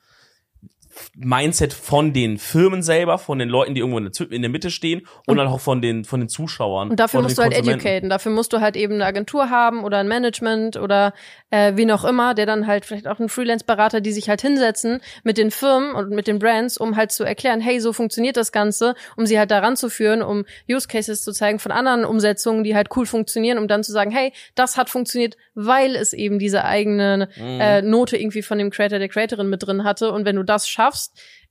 Mindset 1.15 1.73
von 1.73 2.13
den 2.13 2.37
Firmen 2.37 2.81
selber, 2.81 3.17
von 3.17 3.39
den 3.39 3.49
Leuten, 3.49 3.73
die 3.73 3.81
irgendwo 3.81 3.99
in 3.99 4.41
der, 4.41 4.49
Mitte 4.49 4.71
stehen 4.71 5.07
und 5.25 5.37
dann 5.37 5.47
auch 5.47 5.59
von 5.59 5.81
den, 5.81 6.05
von 6.05 6.19
den 6.19 6.29
Zuschauern. 6.29 6.89
Und 6.89 6.99
dafür 6.99 7.21
musst 7.21 7.37
du 7.37 7.41
halt 7.41 7.53
educaten. 7.53 8.09
Dafür 8.09 8.31
musst 8.31 8.53
du 8.53 8.61
halt 8.61 8.75
eben 8.75 8.95
eine 8.95 9.05
Agentur 9.05 9.49
haben 9.49 9.83
oder 9.83 9.97
ein 9.97 10.07
Management 10.07 10.77
oder 10.77 11.13
äh, 11.49 11.73
wen 11.75 11.91
auch 11.91 12.05
immer, 12.05 12.33
der 12.33 12.45
dann 12.45 12.67
halt 12.67 12.85
vielleicht 12.85 13.07
auch 13.07 13.19
ein 13.19 13.29
Freelance-Berater, 13.29 14.01
die 14.01 14.11
sich 14.11 14.29
halt 14.29 14.41
hinsetzen 14.41 15.01
mit 15.23 15.37
den 15.37 15.51
Firmen 15.51 15.95
und 15.95 16.09
mit 16.11 16.27
den 16.27 16.39
Brands, 16.39 16.77
um 16.77 16.95
halt 16.95 17.11
zu 17.11 17.23
erklären, 17.23 17.61
hey, 17.61 17.79
so 17.79 17.93
funktioniert 17.93 18.37
das 18.37 18.51
Ganze, 18.51 18.95
um 19.17 19.25
sie 19.25 19.37
halt 19.37 19.51
daran 19.51 19.75
zu 19.75 19.89
führen, 19.89 20.21
um 20.21 20.45
Use 20.69 20.87
Cases 20.87 21.21
zu 21.21 21.31
zeigen 21.31 21.59
von 21.59 21.71
anderen 21.71 22.05
Umsetzungen, 22.05 22.63
die 22.63 22.75
halt 22.75 22.89
cool 22.95 23.05
funktionieren, 23.05 23.57
um 23.57 23.67
dann 23.67 23.83
zu 23.83 23.91
sagen, 23.91 24.11
hey, 24.11 24.31
das 24.55 24.77
hat 24.77 24.89
funktioniert, 24.89 25.37
weil 25.53 25.95
es 25.95 26.13
eben 26.13 26.39
diese 26.39 26.63
eigene 26.65 27.25
Mhm. 27.37 27.59
äh, 27.59 27.81
Note 27.81 28.17
irgendwie 28.17 28.41
von 28.41 28.57
dem 28.57 28.69
Creator, 28.69 28.99
der 28.99 29.09
Creatorin 29.09 29.49
mit 29.49 29.65
drin 29.65 29.83
hatte. 29.83 30.11
Und 30.11 30.25
wenn 30.25 30.35
du 30.35 30.43
das 30.43 30.67
schaffst, 30.67 30.84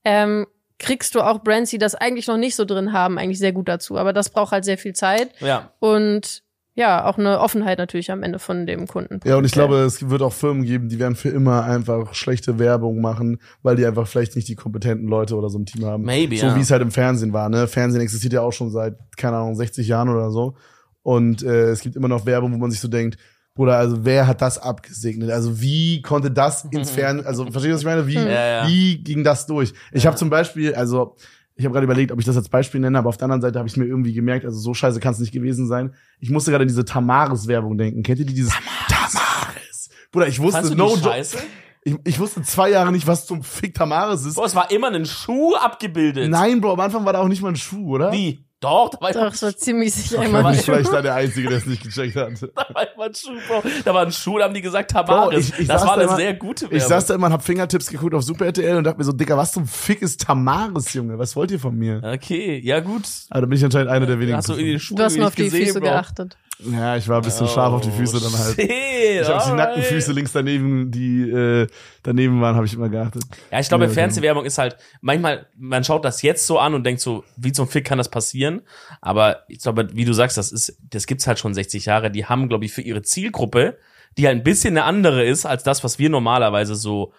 ähm, 0.04 0.46
kriegst 0.78 1.14
du 1.14 1.20
auch 1.20 1.42
Brands, 1.42 1.70
die 1.70 1.78
das 1.78 1.94
eigentlich 1.94 2.26
noch 2.26 2.36
nicht 2.36 2.56
so 2.56 2.64
drin 2.64 2.92
haben, 2.92 3.18
eigentlich 3.18 3.38
sehr 3.38 3.52
gut 3.52 3.68
dazu. 3.68 3.96
Aber 3.96 4.12
das 4.12 4.30
braucht 4.30 4.52
halt 4.52 4.64
sehr 4.64 4.78
viel 4.78 4.92
Zeit 4.94 5.30
Ja. 5.40 5.70
und 5.78 6.42
ja, 6.76 7.04
auch 7.04 7.18
eine 7.18 7.38
Offenheit 7.38 7.78
natürlich 7.78 8.10
am 8.10 8.24
Ende 8.24 8.40
von 8.40 8.66
dem 8.66 8.88
Kunden. 8.88 9.20
Ja, 9.24 9.36
und 9.36 9.44
ich 9.44 9.52
glaube, 9.52 9.76
es 9.82 10.10
wird 10.10 10.22
auch 10.22 10.32
Firmen 10.32 10.64
geben, 10.64 10.88
die 10.88 10.98
werden 10.98 11.14
für 11.14 11.28
immer 11.28 11.62
einfach 11.62 12.14
schlechte 12.14 12.58
Werbung 12.58 13.00
machen, 13.00 13.40
weil 13.62 13.76
die 13.76 13.86
einfach 13.86 14.08
vielleicht 14.08 14.34
nicht 14.34 14.48
die 14.48 14.56
kompetenten 14.56 15.06
Leute 15.06 15.36
oder 15.36 15.48
so 15.50 15.58
im 15.58 15.66
Team 15.66 15.84
haben. 15.86 16.02
Maybe, 16.02 16.36
So 16.36 16.46
ja. 16.46 16.56
wie 16.56 16.60
es 16.62 16.72
halt 16.72 16.82
im 16.82 16.90
Fernsehen 16.90 17.32
war, 17.32 17.48
ne? 17.48 17.68
Fernsehen 17.68 18.02
existiert 18.02 18.32
ja 18.32 18.40
auch 18.40 18.50
schon 18.52 18.70
seit, 18.72 18.96
keine 19.16 19.36
Ahnung, 19.36 19.54
60 19.54 19.86
Jahren 19.86 20.08
oder 20.08 20.32
so. 20.32 20.56
Und 21.04 21.44
äh, 21.44 21.68
es 21.70 21.78
gibt 21.80 21.94
immer 21.94 22.08
noch 22.08 22.26
Werbung, 22.26 22.52
wo 22.52 22.56
man 22.58 22.72
sich 22.72 22.80
so 22.80 22.88
denkt, 22.88 23.18
Bruder, 23.54 23.76
also 23.76 24.04
wer 24.04 24.26
hat 24.26 24.42
das 24.42 24.58
abgesegnet? 24.58 25.30
Also 25.30 25.60
wie 25.60 26.02
konnte 26.02 26.30
das 26.30 26.64
ins 26.64 26.90
Fernsehen, 26.90 27.24
also 27.26 27.44
verstehst 27.44 27.66
du, 27.66 27.72
was 27.74 27.80
ich 27.80 27.86
meine? 27.86 28.06
Wie, 28.06 28.14
Ja, 28.14 28.62
ja. 28.62 28.68
wie 28.68 28.98
ging 28.98 29.22
das 29.22 29.46
durch? 29.46 29.72
Ich 29.92 30.06
habe 30.06 30.16
zum 30.16 30.28
Beispiel, 30.28 30.74
also 30.74 31.14
ich 31.54 31.64
habe 31.64 31.72
gerade 31.72 31.84
überlegt, 31.84 32.10
ob 32.10 32.18
ich 32.18 32.24
das 32.26 32.36
als 32.36 32.48
Beispiel 32.48 32.80
nenne, 32.80 32.98
aber 32.98 33.08
auf 33.08 33.16
der 33.16 33.26
anderen 33.26 33.42
Seite 33.42 33.60
habe 33.60 33.68
ich 33.68 33.76
mir 33.76 33.84
irgendwie 33.84 34.12
gemerkt, 34.12 34.44
also 34.44 34.58
so 34.58 34.74
scheiße 34.74 34.98
kann 34.98 35.12
es 35.12 35.20
nicht 35.20 35.30
gewesen 35.32 35.68
sein. 35.68 35.94
Ich 36.18 36.30
musste 36.30 36.50
gerade 36.50 36.62
an 36.62 36.68
diese 36.68 36.84
Tamaris-Werbung 36.84 37.78
denken. 37.78 38.02
Kennt 38.02 38.18
ihr 38.18 38.26
die 38.26 38.34
dieses 38.34 38.54
Tamaris? 38.88 39.88
Bruder, 40.10 40.26
ich 40.26 40.40
wusste, 40.40 40.58
Fandst 40.58 40.72
du 40.72 40.76
no 40.76 40.96
scheiße? 40.96 41.38
ich, 41.84 41.96
ich 42.04 42.18
wusste 42.18 42.42
zwei 42.42 42.70
Jahre 42.70 42.90
nicht, 42.90 43.06
was 43.06 43.26
zum 43.26 43.44
Fick 43.44 43.74
Tamaris 43.74 44.24
ist. 44.24 44.34
Boah, 44.34 44.46
es 44.46 44.54
war 44.56 44.68
immer 44.72 44.90
ein 44.90 45.06
Schuh 45.06 45.54
abgebildet. 45.54 46.28
Nein, 46.28 46.60
Bro, 46.60 46.72
am 46.72 46.80
Anfang 46.80 47.04
war 47.04 47.12
da 47.12 47.20
auch 47.20 47.28
nicht 47.28 47.42
mal 47.42 47.50
ein 47.50 47.56
Schuh, 47.56 47.94
oder? 47.94 48.10
Wie? 48.10 48.43
Doch, 48.64 48.88
da 48.90 49.00
war, 49.00 49.12
Doch, 49.12 49.32
es 49.34 49.42
war 49.42 49.56
ziemlich 49.56 49.92
sicher 49.94 50.22
Ich 50.24 50.32
war 50.32 50.44
ein 50.44 50.50
nicht 50.52 50.64
Schuh. 50.64 50.72
vielleicht 50.72 50.92
da 50.92 51.02
der 51.02 51.14
Einzige, 51.14 51.48
der 51.48 51.58
es 51.58 51.66
nicht 51.66 51.82
gecheckt 51.82 52.16
hat. 52.16 52.32
da 52.54 52.74
war 52.74 52.94
immer 52.94 53.04
ein 53.04 53.14
Schuh, 53.14 53.32
Bro. 53.46 53.62
Da 53.84 53.94
war 53.94 54.06
ein 54.06 54.12
Schuh, 54.12 54.38
da 54.38 54.44
haben 54.44 54.54
die 54.54 54.62
gesagt, 54.62 54.90
Tamaris. 54.90 55.50
Bro, 55.50 55.56
ich- 55.56 55.60
ich 55.62 55.68
das 55.68 55.82
war 55.82 55.88
da 55.88 55.92
eine 55.94 56.02
immer- 56.04 56.16
sehr 56.16 56.34
gute 56.34 56.62
Werbung. 56.62 56.76
Ich 56.78 56.84
saß 56.84 57.06
da 57.06 57.14
immer 57.14 57.26
und 57.28 57.32
hab 57.32 57.44
Fingertips 57.44 57.88
geguckt 57.90 58.14
auf 58.14 58.22
Super 58.22 58.46
RTL 58.46 58.76
und 58.76 58.84
dachte 58.84 58.98
mir 58.98 59.04
so, 59.04 59.12
Dicker, 59.12 59.36
was 59.36 59.52
zum 59.52 59.66
Fick 59.66 60.02
ist 60.02 60.20
Tamaris, 60.22 60.92
Junge? 60.94 61.18
Was 61.18 61.36
wollt 61.36 61.50
ihr 61.50 61.60
von 61.60 61.76
mir? 61.76 62.00
Okay, 62.04 62.60
ja 62.64 62.80
gut. 62.80 63.02
Aber 63.30 63.42
da 63.42 63.46
bin 63.46 63.58
ich 63.58 63.64
anscheinend 63.64 63.90
einer 63.90 64.06
der 64.06 64.18
wenigen. 64.18 64.36
Hast 64.36 64.48
du 64.48 64.54
in 64.54 64.66
die 64.66 64.80
Schuhe 64.80 64.96
Du 64.98 65.02
hast 65.04 65.16
nur 65.16 65.26
auf 65.28 65.34
die 65.34 65.44
gesehen, 65.44 65.66
Füße 65.66 65.80
Bro. 65.80 65.88
geachtet. 65.90 66.36
Ja, 66.72 66.96
ich 66.96 67.08
war 67.08 67.18
ein 67.18 67.22
bisschen 67.24 67.46
scharf 67.48 67.72
auf 67.72 67.80
die 67.80 67.90
Füße 67.90 68.20
dann 68.20 68.32
halt. 68.38 68.54
Shit, 68.54 68.70
Ich 68.70 69.28
habe 69.28 69.50
die 69.50 69.56
nackten 69.56 69.82
Füße 69.82 70.12
links 70.12 70.32
daneben, 70.32 70.90
die 70.90 71.22
äh, 71.30 71.66
daneben 72.02 72.40
waren, 72.40 72.56
habe 72.56 72.66
ich 72.66 72.74
immer 72.74 72.88
geachtet. 72.88 73.22
Ja, 73.50 73.60
ich 73.60 73.68
glaube, 73.68 73.84
Ja. 73.84 73.90
Fernsehwerbung 73.90 74.44
ist 74.44 74.58
halt, 74.58 74.76
manchmal, 75.00 75.46
man 75.56 75.84
schaut 75.84 76.04
das 76.04 76.22
jetzt 76.22 76.46
so 76.46 76.58
an 76.58 76.74
und 76.74 76.84
denkt 76.84 77.00
so, 77.00 77.24
wie 77.36 77.52
zum 77.52 77.68
Fick 77.68 77.84
kann 77.84 77.98
das 77.98 78.08
passieren? 78.10 78.62
Aber 79.00 79.44
ich 79.48 79.58
glaube, 79.58 79.88
wie 79.92 80.04
du 80.04 80.12
sagst, 80.12 80.36
das 80.36 80.52
ist, 80.52 80.76
das 80.90 81.06
gibt's 81.06 81.26
halt 81.26 81.38
schon 81.38 81.54
60 81.54 81.86
Jahre. 81.86 82.10
Die 82.10 82.26
haben, 82.26 82.48
glaube 82.48 82.64
ich, 82.64 82.72
für 82.72 82.82
ihre 82.82 83.02
Zielgruppe, 83.02 83.78
die 84.16 84.26
halt 84.26 84.36
ein 84.38 84.44
bisschen 84.44 84.76
eine 84.76 84.84
andere 84.84 85.24
ist 85.24 85.44
als 85.46 85.64
das, 85.64 85.82
was 85.84 85.98
wir 85.98 86.08
normalerweise 86.10 86.74
so 86.74 87.12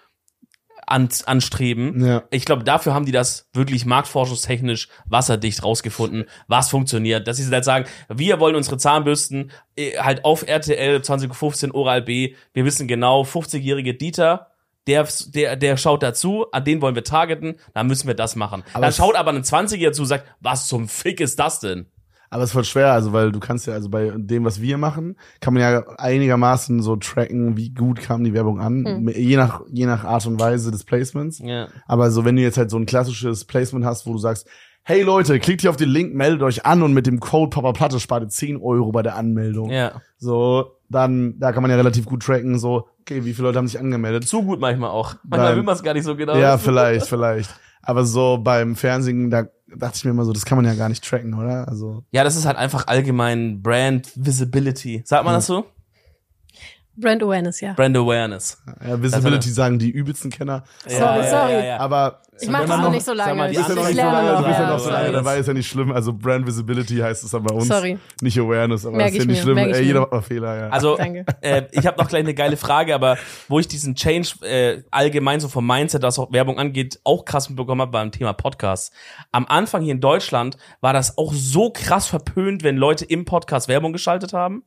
an, 0.85 1.09
anstreben. 1.25 2.05
Ja. 2.05 2.23
Ich 2.31 2.45
glaube, 2.45 2.63
dafür 2.63 2.93
haben 2.93 3.05
die 3.05 3.11
das 3.11 3.49
wirklich 3.53 3.85
marktforschungstechnisch 3.85 4.89
wasserdicht 5.05 5.63
rausgefunden, 5.63 6.25
was 6.47 6.69
funktioniert. 6.69 7.27
Dass 7.27 7.37
sie 7.37 7.51
halt 7.51 7.65
sagen, 7.65 7.85
wir 8.09 8.39
wollen 8.39 8.55
unsere 8.55 8.77
Zahnbürsten 8.77 9.51
äh, 9.75 9.97
halt 9.97 10.25
auf 10.25 10.47
RTL 10.47 11.01
2015 11.01 11.71
Oral 11.71 12.01
B. 12.01 12.35
Wir 12.53 12.65
wissen 12.65 12.87
genau, 12.87 13.23
50-jährige 13.23 13.93
Dieter, 13.95 14.51
der, 14.87 15.07
der, 15.27 15.55
der 15.55 15.77
schaut 15.77 16.03
dazu, 16.03 16.45
an 16.51 16.63
den 16.63 16.81
wollen 16.81 16.95
wir 16.95 17.03
targeten, 17.03 17.55
dann 17.73 17.87
müssen 17.87 18.07
wir 18.07 18.13
das 18.13 18.35
machen. 18.35 18.63
Aber 18.73 18.85
dann 18.85 18.93
schaut 18.93 19.15
aber 19.15 19.31
ein 19.31 19.43
20-Jähriger 19.43 19.91
zu 19.93 20.03
und 20.03 20.07
sagt, 20.07 20.27
was 20.39 20.67
zum 20.67 20.87
Fick 20.87 21.19
ist 21.19 21.39
das 21.39 21.59
denn? 21.59 21.87
Aber 22.35 22.43
es 22.43 22.49
ist 22.49 22.53
voll 22.53 22.65
schwer, 22.65 22.91
also 22.91 23.13
weil 23.13 23.31
du 23.31 23.39
kannst 23.39 23.65
ja, 23.65 23.73
also 23.73 23.87
bei 23.89 24.11
dem, 24.13 24.43
was 24.43 24.59
wir 24.61 24.77
machen, 24.77 25.15
kann 25.39 25.53
man 25.53 25.61
ja 25.63 25.85
einigermaßen 25.97 26.81
so 26.81 26.97
tracken, 26.97 27.55
wie 27.55 27.69
gut 27.69 28.01
kam 28.01 28.25
die 28.25 28.33
Werbung 28.33 28.59
an, 28.59 28.83
Hm. 28.85 29.07
je 29.07 29.37
nach 29.37 29.61
je 29.71 29.85
nach 29.85 30.03
Art 30.03 30.25
und 30.27 30.37
Weise 30.37 30.69
des 30.69 30.83
Placements. 30.83 31.39
Ja. 31.39 31.69
Aber 31.87 32.11
so, 32.11 32.25
wenn 32.25 32.35
du 32.35 32.41
jetzt 32.41 32.57
halt 32.57 32.69
so 32.71 32.77
ein 32.77 32.85
klassisches 32.85 33.45
Placement 33.45 33.85
hast, 33.85 34.05
wo 34.05 34.11
du 34.11 34.17
sagst, 34.19 34.47
hey 34.83 35.01
Leute, 35.01 35.39
klickt 35.39 35.61
hier 35.61 35.69
auf 35.69 35.77
den 35.77 35.87
Link, 35.89 36.13
meldet 36.13 36.41
euch 36.43 36.65
an 36.65 36.83
und 36.83 36.93
mit 36.93 37.07
dem 37.07 37.21
Code 37.21 37.51
Papa 37.51 37.71
Platte 37.71 38.01
spart 38.01 38.23
ihr 38.23 38.27
10 38.29 38.57
Euro 38.57 38.91
bei 38.91 39.01
der 39.01 39.15
Anmeldung. 39.15 39.69
Ja. 39.71 40.01
So, 40.17 40.73
dann, 40.89 41.39
da 41.39 41.53
kann 41.53 41.61
man 41.61 41.71
ja 41.71 41.77
relativ 41.77 42.05
gut 42.05 42.21
tracken, 42.23 42.59
so, 42.59 42.87
okay, 42.99 43.23
wie 43.23 43.33
viele 43.33 43.47
Leute 43.47 43.59
haben 43.59 43.67
sich 43.67 43.79
angemeldet? 43.79 44.27
Zu 44.27 44.43
gut 44.43 44.59
manchmal 44.59 44.89
auch. 44.89 45.15
Manchmal 45.23 45.49
Beim- 45.51 45.55
will 45.57 45.63
man 45.63 45.75
es 45.75 45.83
gar 45.83 45.93
nicht 45.93 46.03
so 46.03 46.15
genau. 46.17 46.35
Ja, 46.35 46.57
vielleicht, 46.57 47.07
vielleicht. 47.07 47.49
Aber 47.85 48.03
so 48.03 48.39
beim 48.41 48.75
Fernsehen, 48.75 49.29
da 49.29 49.47
dachte 49.75 49.97
ich 49.97 50.05
mir 50.05 50.11
immer 50.11 50.25
so, 50.25 50.33
das 50.33 50.45
kann 50.45 50.57
man 50.57 50.65
ja 50.65 50.73
gar 50.73 50.89
nicht 50.89 51.03
tracken, 51.07 51.33
oder? 51.33 51.67
Also, 51.67 52.03
Ja, 52.11 52.23
das 52.23 52.35
ist 52.35 52.45
halt 52.45 52.57
einfach 52.57 52.87
allgemein 52.87 53.61
Brand 53.61 54.11
Visibility. 54.15 55.03
Sagt 55.05 55.23
man 55.25 55.33
das 55.33 55.45
so? 55.45 55.65
Brand 56.97 57.21
Awareness, 57.23 57.61
ja. 57.61 57.73
Brand 57.73 57.97
Awareness. 57.97 58.57
ja, 58.87 59.01
Visibility 59.01 59.49
sagen 59.49 59.79
die 59.79 59.89
übelsten 59.89 60.31
Kenner. 60.31 60.63
Sorry, 60.87 61.23
sorry. 61.27 61.69
Aber 61.71 62.21
Ich 62.39 62.49
mach 62.49 62.61
wenn 62.61 62.67
das 62.69 62.79
noch 62.81 62.91
nicht 62.91 63.05
so 63.05 63.11
mal, 63.13 63.17
lange. 63.35 63.53
Du 63.53 63.57
bist 63.57 63.69
ja 63.69 63.75
noch 63.75 63.81
Ich 63.89 63.95
nicht 63.95 64.03
so 64.03 64.11
lange, 64.11 64.29
du 64.37 64.43
bist 64.45 64.59
ja 64.59 64.69
noch 64.69 64.79
so 64.79 64.89
lange 64.89 65.11
dabei, 65.11 65.37
ist 65.37 65.47
ja 65.47 65.53
nicht 65.53 65.67
schlimm. 65.69 65.91
Also 65.91 66.13
Brand 66.13 66.47
Visibility 66.47 66.97
heißt 66.97 67.23
es 67.23 67.31
dann 67.31 67.43
bei 67.43 67.53
uns. 67.53 67.67
Sorry. 67.67 67.97
Nicht 68.21 68.37
Awareness, 68.39 68.85
aber 68.85 68.97
Merk 68.97 69.09
ist 69.09 69.15
ja 69.15 69.21
ich 69.21 69.27
nicht 69.27 69.45
mir, 69.45 69.53
schlimm. 69.55 69.57
Ey, 69.57 69.83
jeder 69.83 70.01
macht 70.01 70.11
mal 70.11 70.21
Fehler, 70.21 70.57
ja. 70.57 70.69
Also, 70.69 70.95
Danke. 70.97 71.25
äh, 71.41 71.63
ich 71.71 71.85
habe 71.85 72.01
noch 72.01 72.07
gleich 72.07 72.23
eine 72.23 72.33
geile 72.33 72.57
Frage, 72.57 72.95
aber 72.95 73.17
wo 73.47 73.59
ich 73.59 73.67
diesen 73.67 73.95
Change 73.95 74.29
äh, 74.43 74.83
allgemein 74.91 75.39
so 75.39 75.47
vom 75.47 75.65
Mindset, 75.67 76.01
was 76.01 76.17
auch 76.19 76.31
Werbung 76.31 76.59
angeht, 76.59 76.99
auch 77.03 77.25
krass 77.25 77.49
mitbekommen 77.49 77.81
habe 77.81 77.91
beim 77.91 78.11
Thema 78.11 78.33
Podcast. 78.33 78.93
Am 79.31 79.45
Anfang 79.47 79.81
hier 79.83 79.93
in 79.93 80.01
Deutschland 80.01 80.57
war 80.81 80.93
das 80.93 81.17
auch 81.17 81.33
so 81.33 81.71
krass 81.71 82.07
verpönt, 82.07 82.63
wenn 82.63 82.77
Leute 82.77 83.05
im 83.05 83.25
Podcast 83.25 83.67
Werbung 83.67 83.91
geschaltet 83.93 84.33
haben. 84.33 84.63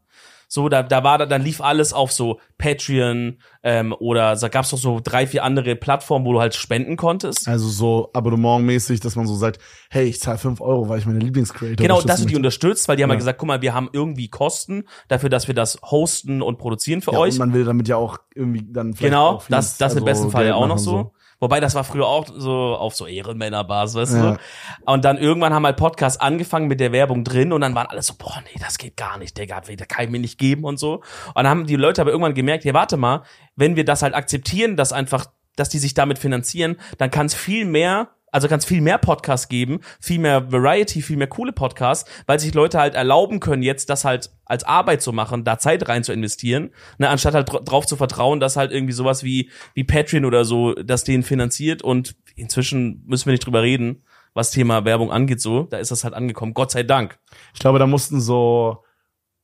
So, 0.50 0.70
da, 0.70 0.82
da 0.82 1.04
war 1.04 1.18
da, 1.18 1.26
dann 1.26 1.42
lief 1.42 1.60
alles 1.60 1.92
auf 1.92 2.10
so 2.10 2.40
Patreon 2.56 3.36
ähm, 3.62 3.94
oder 3.98 4.34
da 4.34 4.48
gab's 4.48 4.70
doch 4.70 4.78
so 4.78 4.98
drei, 5.02 5.26
vier 5.26 5.44
andere 5.44 5.76
Plattformen, 5.76 6.24
wo 6.24 6.32
du 6.32 6.40
halt 6.40 6.54
spenden 6.54 6.96
konntest. 6.96 7.46
Also 7.46 7.68
so 7.68 8.10
abonnementmäßig, 8.14 9.00
dass 9.00 9.14
man 9.14 9.26
so 9.26 9.34
sagt, 9.34 9.60
hey, 9.90 10.06
ich 10.06 10.20
zahle 10.20 10.38
5 10.38 10.62
Euro, 10.62 10.88
weil 10.88 10.98
ich 10.98 11.06
meine 11.06 11.18
Lieblingscreator 11.18 11.76
Genau, 11.76 12.00
dass 12.00 12.20
du 12.20 12.26
die 12.26 12.36
unterstützt, 12.36 12.88
weil 12.88 12.96
die 12.96 13.02
haben 13.02 13.10
Ja. 13.10 13.14
ja 13.14 13.18
gesagt, 13.18 13.38
guck 13.38 13.46
mal, 13.46 13.60
wir 13.60 13.74
haben 13.74 13.90
irgendwie 13.92 14.28
Kosten 14.28 14.84
dafür, 15.08 15.28
dass 15.28 15.48
wir 15.48 15.54
das 15.54 15.78
hosten 15.82 16.40
und 16.40 16.56
produzieren 16.58 17.02
für 17.02 17.12
ja, 17.12 17.18
euch. 17.18 17.34
Und 17.34 17.40
man 17.40 17.52
will 17.52 17.64
damit 17.64 17.86
ja 17.86 17.96
auch 17.96 18.18
irgendwie 18.34 18.64
dann 18.66 18.94
vielleicht 18.94 19.12
Genau, 19.12 19.28
auch 19.32 19.44
das, 19.48 19.76
das 19.76 19.92
im 19.92 19.98
also 19.98 20.04
besten 20.06 20.30
Fall 20.30 20.46
ja 20.46 20.54
auch 20.54 20.66
noch 20.66 20.76
machen, 20.76 20.78
so. 20.78 21.12
Wobei, 21.40 21.60
das 21.60 21.74
war 21.74 21.84
früher 21.84 22.06
auch 22.06 22.26
so 22.34 22.50
auf 22.76 22.94
so 22.96 23.06
Ehrenmännerbasis, 23.06 23.94
weißt 23.96 24.14
Ja. 24.16 24.30
du? 24.32 24.38
Und 24.86 25.04
dann 25.04 25.18
irgendwann 25.18 25.54
haben 25.54 25.64
halt 25.64 25.76
Podcasts 25.76 26.20
angefangen 26.20 26.66
mit 26.66 26.80
der 26.80 26.90
Werbung 26.92 27.22
drin 27.22 27.52
und 27.52 27.60
dann 27.60 27.74
waren 27.74 27.86
alle 27.86 28.02
so, 28.02 28.14
boah, 28.18 28.42
nee, 28.44 28.60
das 28.60 28.76
geht 28.78 28.96
gar 28.96 29.18
nicht, 29.18 29.38
Digga, 29.38 29.60
das 29.60 29.88
kann 29.88 30.04
ich 30.04 30.10
mir 30.10 30.18
nicht 30.18 30.38
geben 30.38 30.64
und 30.64 30.78
so. 30.78 30.94
Und 30.94 31.34
dann 31.36 31.48
haben 31.48 31.66
die 31.66 31.76
Leute 31.76 32.00
aber 32.00 32.10
irgendwann 32.10 32.34
gemerkt, 32.34 32.64
ja, 32.64 32.74
warte 32.74 32.96
mal, 32.96 33.22
wenn 33.54 33.76
wir 33.76 33.84
das 33.84 34.02
halt 34.02 34.14
akzeptieren, 34.14 34.76
dass 34.76 34.92
einfach, 34.92 35.26
dass 35.54 35.68
die 35.68 35.78
sich 35.78 35.94
damit 35.94 36.18
finanzieren, 36.18 36.76
dann 36.98 37.10
kann 37.10 37.26
es 37.26 37.34
viel 37.34 37.64
mehr 37.64 38.08
also 38.32 38.48
kann 38.48 38.58
es 38.58 38.64
viel 38.64 38.80
mehr 38.80 38.98
Podcasts 38.98 39.48
geben, 39.48 39.80
viel 40.00 40.18
mehr 40.18 40.52
Variety, 40.52 41.02
viel 41.02 41.16
mehr 41.16 41.26
coole 41.26 41.52
Podcasts, 41.52 42.10
weil 42.26 42.38
sich 42.38 42.54
Leute 42.54 42.78
halt 42.78 42.94
erlauben 42.94 43.40
können, 43.40 43.62
jetzt 43.62 43.90
das 43.90 44.04
halt 44.04 44.30
als 44.44 44.64
Arbeit 44.64 45.02
zu 45.02 45.12
machen, 45.12 45.44
da 45.44 45.58
Zeit 45.58 45.88
rein 45.88 46.04
zu 46.04 46.12
investieren, 46.12 46.70
ne, 46.98 47.08
anstatt 47.08 47.34
halt 47.34 47.48
dr- 47.48 47.64
drauf 47.64 47.86
zu 47.86 47.96
vertrauen, 47.96 48.40
dass 48.40 48.56
halt 48.56 48.72
irgendwie 48.72 48.92
sowas 48.92 49.22
wie, 49.22 49.50
wie 49.74 49.84
Patreon 49.84 50.24
oder 50.24 50.44
so, 50.44 50.74
das 50.74 51.04
den 51.04 51.22
finanziert. 51.22 51.82
Und 51.82 52.16
inzwischen 52.36 53.04
müssen 53.06 53.26
wir 53.26 53.32
nicht 53.32 53.46
drüber 53.46 53.62
reden, 53.62 54.04
was 54.34 54.50
Thema 54.50 54.84
Werbung 54.84 55.10
angeht, 55.10 55.40
so, 55.40 55.64
da 55.64 55.78
ist 55.78 55.90
das 55.90 56.04
halt 56.04 56.14
angekommen, 56.14 56.54
Gott 56.54 56.70
sei 56.70 56.82
Dank. 56.82 57.18
Ich 57.54 57.60
glaube, 57.60 57.78
da 57.78 57.86
mussten 57.86 58.20
so 58.20 58.84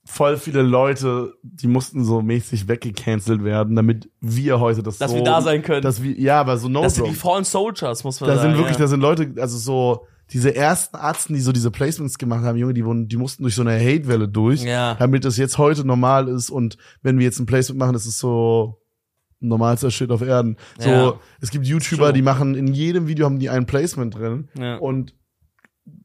voll 0.07 0.37
viele 0.37 0.63
Leute, 0.63 1.35
die 1.43 1.67
mussten 1.67 2.05
so 2.05 2.21
mäßig 2.21 2.69
weggecancelt 2.69 3.43
werden, 3.43 3.75
damit 3.77 4.11
wir 4.21 4.61
heute 4.61 4.83
das 4.83 4.99
Dass 4.99 5.11
so, 5.11 5.17
wir 5.17 5.25
da 5.25 5.41
sein 5.41 5.63
können. 5.63 5.83
Dass 5.83 6.03
wir, 6.03 6.19
ja, 6.19 6.41
aber 6.41 6.59
so 6.59 6.69
no 6.69 6.83
Das 6.83 6.97
sind 6.97 7.07
die. 7.07 7.13
Fallen 7.15 7.45
Soldiers, 7.45 8.05
muss 8.05 8.21
man 8.21 8.29
Da 8.29 8.37
sagen. 8.37 8.51
sind 8.51 8.59
wirklich, 8.59 8.77
ja. 8.77 8.83
da 8.85 8.89
sind 8.89 9.01
Leute, 9.01 9.35
also 9.41 9.57
so 9.57 10.07
diese 10.31 10.55
ersten 10.55 10.97
Arzten, 10.97 11.35
die 11.35 11.41
so 11.41 11.53
diese 11.53 11.71
Placements 11.71 12.19
gemacht 12.19 12.45
haben, 12.45 12.57
Junge, 12.59 12.75
die 12.75 12.85
wurden, 12.85 13.09
die 13.09 13.17
mussten 13.17 13.43
durch 13.43 13.55
so 13.55 13.63
eine 13.63 13.73
Hate-Welle 13.79 14.29
durch, 14.29 14.63
Ja. 14.63 14.95
damit 14.95 15.25
das 15.25 15.37
jetzt 15.37 15.59
heute 15.59 15.87
normal 15.87 16.29
ist 16.29 16.51
und 16.51 16.77
wenn 17.03 17.19
wir 17.19 17.25
jetzt 17.25 17.39
ein 17.41 17.47
Placement 17.47 17.79
machen, 17.79 17.95
ist 17.95 18.07
es 18.07 18.19
so 18.19 18.81
normalster 19.41 19.91
Shit 19.91 20.11
auf 20.11 20.23
Erden. 20.23 20.57
So, 20.79 20.89
Ja. 20.89 21.15
es 21.41 21.51
gibt 21.51 21.67
YouTuber, 21.67 22.05
True. 22.07 22.13
die 22.15 22.23
machen 22.23 22.55
in 22.55 22.69
jedem 22.69 23.07
Video 23.09 23.27
haben 23.27 23.39
die 23.39 23.51
ein 23.51 23.67
Placement 23.67 24.15
drin 24.15 24.49
Ja. 24.59 24.77
und 24.77 25.15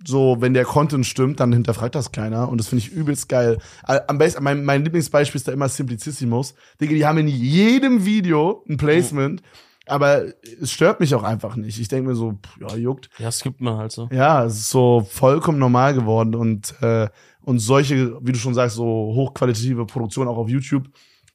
so, 0.05 0.37
wenn 0.39 0.53
der 0.53 0.65
Content 0.65 1.05
stimmt, 1.05 1.39
dann 1.39 1.53
hinterfragt 1.53 1.95
das 1.95 2.11
keiner. 2.11 2.49
Und 2.49 2.57
das 2.59 2.67
finde 2.67 2.85
ich 2.85 2.91
übelst 2.91 3.29
geil. 3.29 3.59
Am 3.83 4.17
besten, 4.17 4.43
mein, 4.43 4.63
mein 4.63 4.83
Lieblingsbeispiel 4.83 5.39
ist 5.39 5.47
da 5.47 5.51
immer 5.51 5.69
Simplicissimus. 5.69 6.55
Digga, 6.81 6.93
die 6.93 7.05
haben 7.05 7.17
in 7.17 7.27
jedem 7.27 8.05
Video 8.05 8.63
ein 8.67 8.77
Placement, 8.77 9.41
aber 9.85 10.23
es 10.61 10.71
stört 10.71 10.99
mich 10.99 11.15
auch 11.15 11.23
einfach 11.23 11.55
nicht. 11.55 11.79
Ich 11.79 11.87
denke 11.87 12.09
mir 12.09 12.15
so, 12.15 12.33
pff, 12.33 12.57
ja, 12.61 12.75
juckt. 12.75 13.09
Ja, 13.17 13.25
das 13.25 13.41
gibt 13.41 13.61
man 13.61 13.77
halt 13.77 13.91
so. 13.91 14.09
Ja, 14.11 14.45
es 14.45 14.55
ist 14.55 14.69
so 14.69 15.05
vollkommen 15.09 15.59
normal 15.59 15.93
geworden. 15.93 16.35
Und, 16.35 16.75
äh, 16.81 17.07
und 17.41 17.59
solche, 17.59 18.17
wie 18.21 18.31
du 18.31 18.37
schon 18.37 18.53
sagst, 18.53 18.75
so 18.75 18.85
hochqualitative 18.85 19.85
Produktion 19.85 20.27
auch 20.27 20.37
auf 20.37 20.49
YouTube 20.49 20.89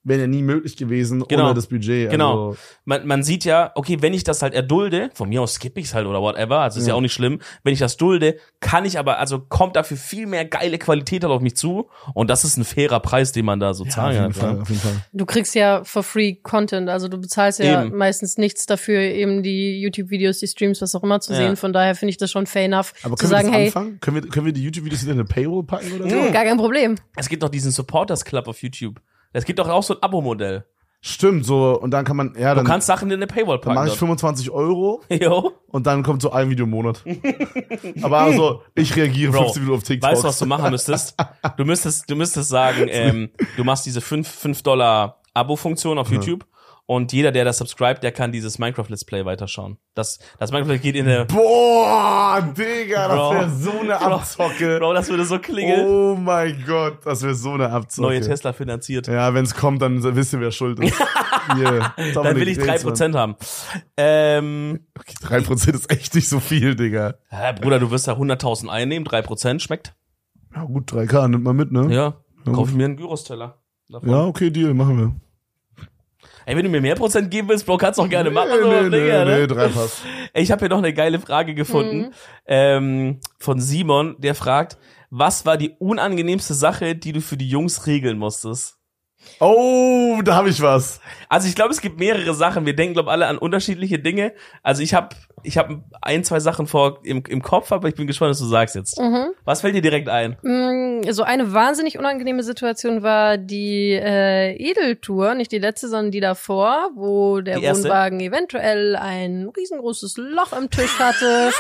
wären 0.05 0.21
ja 0.21 0.27
nie 0.27 0.43
möglich 0.43 0.77
gewesen 0.77 1.25
Genau. 1.29 1.47
ohne 1.47 1.55
das 1.55 1.67
Budget. 1.67 2.11
Genau. 2.11 2.49
Also, 2.51 2.59
Man, 2.85 3.07
man 3.07 3.23
sieht 3.23 3.45
ja, 3.45 3.73
okay, 3.75 3.97
wenn 4.01 4.13
ich 4.13 4.23
das 4.23 4.43
halt 4.43 4.53
erdulde, 4.55 5.11
von 5.15 5.29
mir 5.31 5.41
aus 5.43 5.55
skippe 5.55 5.81
ich's 5.81 5.95
halt 5.95 6.07
oder 6.07 6.21
whatever, 6.21 6.59
also 6.61 6.79
ist 6.79 6.87
ja. 6.87 6.93
Ja. 6.93 6.97
auch 6.97 7.01
nicht 7.01 7.13
schlimm. 7.15 7.41
Wenn 7.63 7.73
ich 7.73 7.79
das 7.79 7.97
dulde, 7.97 8.37
kann 8.61 8.85
ich 8.85 8.99
aber, 8.99 9.19
also 9.19 9.41
kommt 9.41 9.77
dafür 9.77 9.97
viel 9.97 10.27
mehr 10.27 10.45
geile 10.45 10.79
Qualität 10.79 11.25
halt 11.25 11.33
auf 11.33 11.41
mich 11.41 11.57
zu 11.57 11.89
und 12.13 12.29
das 12.29 12.45
ist 12.45 12.57
ein 12.59 12.65
fairer 12.65 13.01
Preis, 13.01 13.33
den 13.33 13.45
man 13.47 13.61
da 13.61 13.73
so 13.75 13.85
ja, 13.85 13.89
auf 13.89 13.95
zahlen 13.95 14.13
jeden 14.13 14.25
hat. 14.27 14.35
Fall, 14.37 14.55
ja. 14.57 14.61
auf 14.63 14.69
jeden 14.69 14.81
Fall. 14.83 14.97
Du 15.13 15.25
kriegst 15.27 15.55
ja 15.55 15.83
for 15.85 16.03
free 16.03 16.35
Content, 16.35 16.89
also 16.91 17.09
du 17.09 17.19
bezahlst 17.19 17.59
ja 17.61 17.85
Eben. 17.85 17.97
meistens 17.97 18.37
nichts 18.37 18.67
dafür, 18.67 19.01
eben 19.01 19.43
die 19.43 19.81
YouTube-Videos, 19.81 20.39
die 20.39 20.47
Streams, 20.49 20.83
was 20.83 20.95
auch 20.95 21.03
immer 21.03 21.21
zu 21.21 21.33
Ja. 21.33 21.39
sehen. 21.39 21.57
Von 21.57 21.73
daher 21.73 21.95
finde 21.95 22.11
ich 22.11 22.19
das 22.19 22.31
schon 22.31 22.47
fair 22.47 22.65
enough, 22.67 22.93
Aber 23.03 23.17
zu 23.17 23.23
können 23.27 23.31
wir 23.33 23.37
sagen, 23.37 23.49
das 23.49 23.57
hey, 23.57 23.67
anfangen? 23.69 24.01
Können 24.01 24.23
wir, 24.23 24.29
können 24.31 24.47
wir 24.47 24.53
die 24.53 24.63
YouTube-Videos 24.65 25.03
wieder 25.03 25.13
in 25.13 25.19
eine 25.21 25.27
Paywall 25.29 25.63
packen 25.65 25.93
oder 25.95 26.11
so? 26.11 26.17
du, 26.17 26.31
gar 26.33 26.45
kein 26.45 26.59
Problem. 26.59 26.97
Es 27.17 27.29
gibt 27.31 27.43
doch 27.43 27.49
diesen 27.49 27.71
Supporters 27.71 28.25
Club 28.25 28.49
auf 28.49 28.63
YouTube. 28.63 29.01
Es 29.35 29.45
gibt 29.45 29.59
doch 29.59 29.69
auch 29.69 29.83
so 29.83 29.95
ein 29.95 30.03
Abo-Modell. 30.03 30.65
Stimmt, 31.07 31.45
so, 31.45 31.79
und 31.79 31.91
dann 31.91 32.07
kann 32.07 32.17
man, 32.17 32.35
ja, 32.39 32.55
Du 32.55 32.61
dann, 32.61 32.67
kannst 32.67 32.87
Sachen 32.87 33.11
in 33.11 33.17
eine 33.17 33.27
Paywall 33.27 33.59
dann 33.59 33.75
mache 33.75 33.89
ich 33.89 33.93
packen. 33.93 34.07
25 34.07 34.51
Euro. 34.51 35.03
Jo. 35.11 35.53
und 35.67 35.87
dann 35.87 36.03
kommt 36.03 36.23
so 36.23 36.31
ein 36.33 36.49
Video 36.49 36.65
im 36.65 36.71
Monat. 36.71 37.05
Aber 38.03 38.21
also, 38.21 38.63
ich 38.75 38.97
reagiere 38.97 39.33
Bro, 39.33 39.43
15 39.43 39.63
Minuten 39.65 39.79
auf 39.79 39.85
TikTok. 39.85 40.11
Weißt 40.11 40.23
du, 40.23 40.29
was 40.29 40.39
du 40.39 40.47
machen 40.47 40.71
müsstest? 40.71 41.15
Du 41.59 41.65
müsstest, 41.67 42.09
du 42.09 42.17
müsstest 42.17 42.49
sagen, 42.49 42.87
ähm, 42.89 43.29
du 43.57 43.65
machst 43.65 43.85
diese 43.85 44.01
5, 44.01 44.27
5 44.27 44.63
Dollar 44.63 45.21
Abo-Funktion 45.35 45.99
auf 45.99 46.11
YouTube 46.11 46.47
und 46.87 47.13
jeder, 47.13 47.33
der 47.33 47.45
das 47.45 47.59
subscribt, 47.59 48.03
der 48.03 48.13
kann 48.13 48.31
dieses 48.33 48.59
Minecraft 48.59 48.87
Let's 48.89 49.05
Play 49.05 49.25
weiterschauen. 49.25 49.79
Das, 49.95 50.19
das 50.39 50.53
Minecraft 50.53 50.79
geht 50.79 50.97
in 50.97 51.07
eine, 51.09 51.25
Boah, 51.25 52.43
Digga, 52.57 53.09
das 53.09 53.17
Bro. 53.17 53.31
wäre 53.35 53.51
so 53.51 53.81
eine 53.81 54.01
Abzocke. 54.01 54.79
Bro, 54.79 54.93
das 54.95 55.09
würde 55.09 55.25
so 55.25 55.39
klingeln. 55.39 55.87
Oh 55.87 56.15
mein 56.17 56.63
Gott, 56.67 56.99
das 57.05 57.23
wäre 57.23 57.35
so 57.35 57.53
eine 57.53 57.71
Abzocke. 57.71 58.03
Neue 58.09 58.21
Tesla 58.21 58.53
finanziert. 58.53 59.07
Ja, 59.07 59.33
wenn 59.35 59.45
es 59.45 59.55
kommt, 59.55 59.81
dann 59.83 60.03
wisst 60.17 60.33
ihr, 60.35 60.41
wer 60.41 60.51
schuld 60.51 60.79
ist. 60.81 60.95
Hier, 61.57 61.93
Dann 62.15 62.37
will 62.37 62.49
ich 62.49 62.59
3% 62.59 63.15
haben. 63.15 63.37
Ähm, 63.99 64.81
Okay, 64.99 65.15
3% 65.23 65.75
ist 65.75 65.91
echt 65.91 66.15
nicht 66.15 66.29
so 66.29 66.41
viel, 66.41 66.75
Digga. 66.75 67.15
ja, 67.31 67.53
Bruder, 67.53 67.79
du 67.79 67.91
wirst 67.91 68.09
da 68.09 68.13
100.000 68.13 68.69
einnehmen, 68.69 69.07
3% 69.07 69.61
schmeckt. 69.61 69.95
Ja 70.55 70.63
gut, 70.65 70.91
3K 70.93 71.29
nimmt 71.29 71.45
man 71.45 71.57
mit, 71.57 71.71
ne? 71.73 71.93
Ja, 71.95 72.15
Ja, 72.47 72.53
kauf 72.53 72.71
ich 72.71 72.75
mir 72.75 72.85
einen 72.87 72.97
Gyros-Teller. 72.97 73.59
davon. 73.89 74.09
Ja, 74.09 74.25
okay, 74.25 74.51
Deal, 74.51 74.73
machen 74.73 74.99
wir. 74.99 75.15
Ey, 76.47 76.57
wenn 76.57 76.65
du 76.65 76.69
mir 76.71 76.81
mehr 76.81 76.95
Prozent 76.95 77.31
geben 77.31 77.49
willst, 77.49 77.65
Bro, 77.67 77.79
kannst 77.79 77.99
du 77.99 78.03
auch 78.03 78.09
gerne 78.09 78.31
machen. 78.31 78.51
nee, 78.63 78.83
nee, 78.83 78.91
Digga, 78.91 79.25
nee, 79.25 79.31
ne? 79.41 79.47
drei 79.47 79.69
passt. 79.69 80.03
Ey, 80.33 80.43
Ich 80.43 80.51
habe 80.53 80.61
hier 80.61 80.69
noch 80.69 80.79
eine 80.79 80.93
geile 80.93 81.19
Frage 81.21 81.55
gefunden 81.55 81.99
Mhm. 81.99 82.11
ähm, 82.47 83.21
von 83.39 83.61
Simon, 83.61 84.17
der 84.19 84.35
fragt, 84.35 84.77
was 85.11 85.47
war 85.47 85.57
die 85.57 85.71
unangenehmste 85.79 86.55
Sache, 86.55 86.95
die 86.97 87.13
du 87.13 87.21
für 87.21 87.37
die 87.37 87.49
Jungs 87.49 87.87
regeln 87.87 88.19
musstest? 88.19 88.79
Oh, 89.41 90.21
da 90.25 90.37
habe 90.37 90.49
ich 90.49 90.63
was. 90.63 91.01
Also 91.29 91.49
ich 91.49 91.55
glaube, 91.55 91.73
es 91.73 91.81
gibt 91.81 91.99
mehrere 91.99 92.35
Sachen. 92.35 92.65
Wir 92.67 92.77
denken, 92.77 92.95
glaube 92.95 93.11
alle 93.11 93.27
an 93.27 93.39
unterschiedliche 93.39 93.99
Dinge. 93.99 94.33
Also 94.63 94.83
ich 94.83 94.95
habe 94.95 95.09
ich 95.43 95.59
hab 95.59 95.69
ein, 96.01 96.25
zwei 96.25 96.41
Sachen 96.41 96.67
vor 96.67 97.01
im, 97.05 97.23
im 97.29 97.43
Kopf, 97.43 97.73
aber 97.73 97.89
ich 97.89 97.95
bin 97.95 98.07
gespannt, 98.07 98.31
was 98.31 98.39
du 98.39 98.47
sagst 98.47 98.75
jetzt. 98.77 98.99
Mhm. 99.01 99.29
Was 99.45 99.61
fällt 99.61 99.75
dir 99.75 99.83
direkt 99.83 100.09
ein? 100.09 100.37
Mm, 100.43 101.03
So 101.11 101.23
eine 101.25 101.53
wahnsinnig 101.53 101.99
unangenehme 101.99 102.43
Situation 102.43 103.03
war 103.03 103.37
die 103.37 103.91
äh, 103.93 104.55
Edeltour, 104.57 105.35
nicht 105.35 105.53
die 105.53 105.59
letzte, 105.59 105.89
sondern 105.89 106.13
die 106.13 106.21
davor, 106.21 106.91
wo 106.95 107.41
der 107.41 107.59
Die 107.59 107.65
erste? 107.65 107.85
Wohnwagen 107.85 108.21
eventuell 108.21 108.97
ein 108.97 109.51
riesengroßes 109.55 110.17
Loch 110.17 110.53
im 110.57 110.71
Tisch 110.71 110.99
hatte 110.99 111.51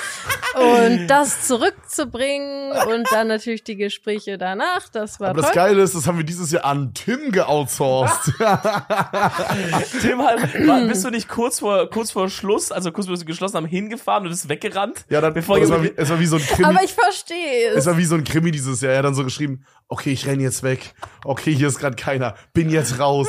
und 0.54 1.08
das 1.08 1.46
zurückzubringen 1.46 2.72
und 2.88 3.06
dann 3.12 3.28
natürlich 3.28 3.64
die 3.64 3.76
Gespräche 3.76 4.38
danach, 4.38 4.88
das 4.88 5.20
war 5.20 5.30
Aber 5.30 5.40
toll. 5.40 5.48
das 5.48 5.52
Geile 5.54 5.82
ist, 5.82 5.94
das 5.94 6.06
haben 6.06 6.16
wir 6.18 6.24
dieses 6.24 6.50
Jahr 6.52 6.64
an 6.64 6.92
Tim 6.94 7.32
geoutet. 7.32 7.53
Outsourced. 7.54 8.32
Tim, 10.00 10.22
halt, 10.22 10.66
war, 10.66 10.80
bist 10.86 11.04
du 11.04 11.10
nicht 11.10 11.28
kurz 11.28 11.60
vor, 11.60 11.88
kurz 11.90 12.10
vor 12.10 12.28
Schluss, 12.28 12.72
also 12.72 12.92
kurz 12.92 13.06
bevor 13.06 13.20
wir 13.20 13.26
geschlossen 13.26 13.56
haben, 13.56 13.66
hingefahren 13.66 14.26
und 14.26 14.32
ist 14.32 14.48
weggerannt? 14.48 15.04
ja, 15.08 15.20
dann, 15.20 15.32
bevor 15.34 15.58
es, 15.58 15.70
war 15.70 15.82
wie, 15.82 15.92
es 15.96 16.08
war 16.10 16.18
wie 16.20 16.26
so 16.26 16.36
ein 16.36 16.42
Krimi. 16.42 16.68
Aber 16.68 16.82
ich 16.82 16.92
verstehe 16.92 17.70
Es 17.70 17.78
es. 17.78 17.86
war 17.86 17.96
wie 17.96 18.04
so 18.04 18.14
ein 18.14 18.24
Krimi 18.24 18.50
dieses 18.50 18.80
Jahr. 18.80 18.92
Er 18.92 18.98
hat 18.98 19.04
dann 19.04 19.14
so 19.14 19.24
geschrieben, 19.24 19.64
okay, 19.88 20.10
ich 20.12 20.26
renn 20.26 20.40
jetzt 20.40 20.62
weg. 20.62 20.94
Okay, 21.24 21.54
hier 21.54 21.68
ist 21.68 21.78
gerade 21.78 21.96
keiner. 21.96 22.34
Bin 22.52 22.70
jetzt 22.70 22.98
raus. 22.98 23.28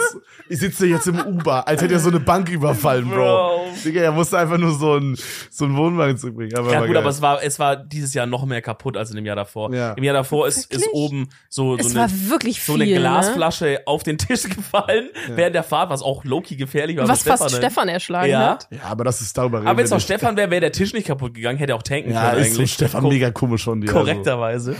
Ich 0.50 0.60
sitze 0.60 0.88
jetzt 0.88 1.08
im 1.08 1.20
Uber, 1.20 1.68
als 1.68 1.82
hätte 1.82 1.94
er 1.94 2.00
so 2.00 2.10
eine 2.10 2.20
Bank 2.20 2.50
überfallen, 2.50 3.10
Bro. 3.10 3.16
Bro. 3.16 3.66
Digga, 3.84 4.02
er 4.02 4.12
musste 4.12 4.38
einfach 4.38 4.58
nur 4.58 4.74
so 4.78 4.96
ein, 4.96 5.18
so 5.50 5.66
Wohnwagen 5.76 6.18
zurückbringen. 6.18 6.56
Aber 6.58 6.72
Ja 6.72 6.80
gut, 6.80 6.90
geil. 6.90 6.98
aber 6.98 7.10
es 7.10 7.22
war, 7.22 7.44
es 7.44 7.60
war 7.60 7.76
dieses 7.76 8.14
Jahr 8.14 8.26
noch 8.26 8.46
mehr 8.46 8.62
kaputt 8.62 8.98
als 8.98 9.10
in 9.10 9.16
dem 9.18 9.26
Jahr 9.26 9.36
davor. 9.36 9.74
Ja. 9.74 9.94
Im 9.94 10.04
Jahr 10.04 10.14
davor 10.14 10.48
ist, 10.48 10.72
ist 10.72 10.88
oben 10.94 11.30
so, 11.50 11.76
Es 11.78 11.90
so 11.90 11.96
war 11.96 12.04
eine, 12.06 12.52
so 12.54 12.74
eine 12.74 12.86
ne? 12.86 12.96
Glasflasche 12.96 13.82
auf 13.86 14.04
den 14.04 14.15
Tisch 14.18 14.44
gefallen 14.50 15.10
während 15.30 15.56
der 15.56 15.64
Fahrt, 15.64 15.90
was 15.90 16.02
auch 16.02 16.24
Loki 16.24 16.56
gefährlich 16.56 16.98
war. 16.98 17.08
Was 17.08 17.24
fast 17.24 17.44
ne? 17.44 17.50
Stefan 17.50 17.88
erschlagen 17.90 18.30
Ja. 18.32 18.50
hat. 18.52 18.68
ja, 18.72 18.80
aber 18.90 19.04
das 19.04 19.22
ist 19.22 19.38
darüber 19.38 19.60
reden 19.60 19.68
Aber 19.68 19.78
wenn 19.78 19.86
es 19.86 19.92
nicht. 19.92 20.04
Stefan 20.04 20.36
wäre, 20.38 20.50
wäre 20.52 20.62
der 20.62 20.72
Tisch 20.72 20.94
nicht 20.94 21.08
kaputt 21.08 21.34
gegangen, 21.34 21.58
hätte 21.58 21.74
er 21.74 21.76
auch 21.78 21.84
tanken 21.84 22.12
Ja, 22.12 22.32
können 22.32 22.42
ist 22.42 22.54
so 22.54 22.60
eigentlich. 22.60 22.74
Stefan 22.74 23.02
Ko- 23.04 23.10
mega 23.10 23.32
komisch 23.32 23.64
von 23.64 23.82
dir. 23.82 23.92
Korrekterweise. 23.92 24.76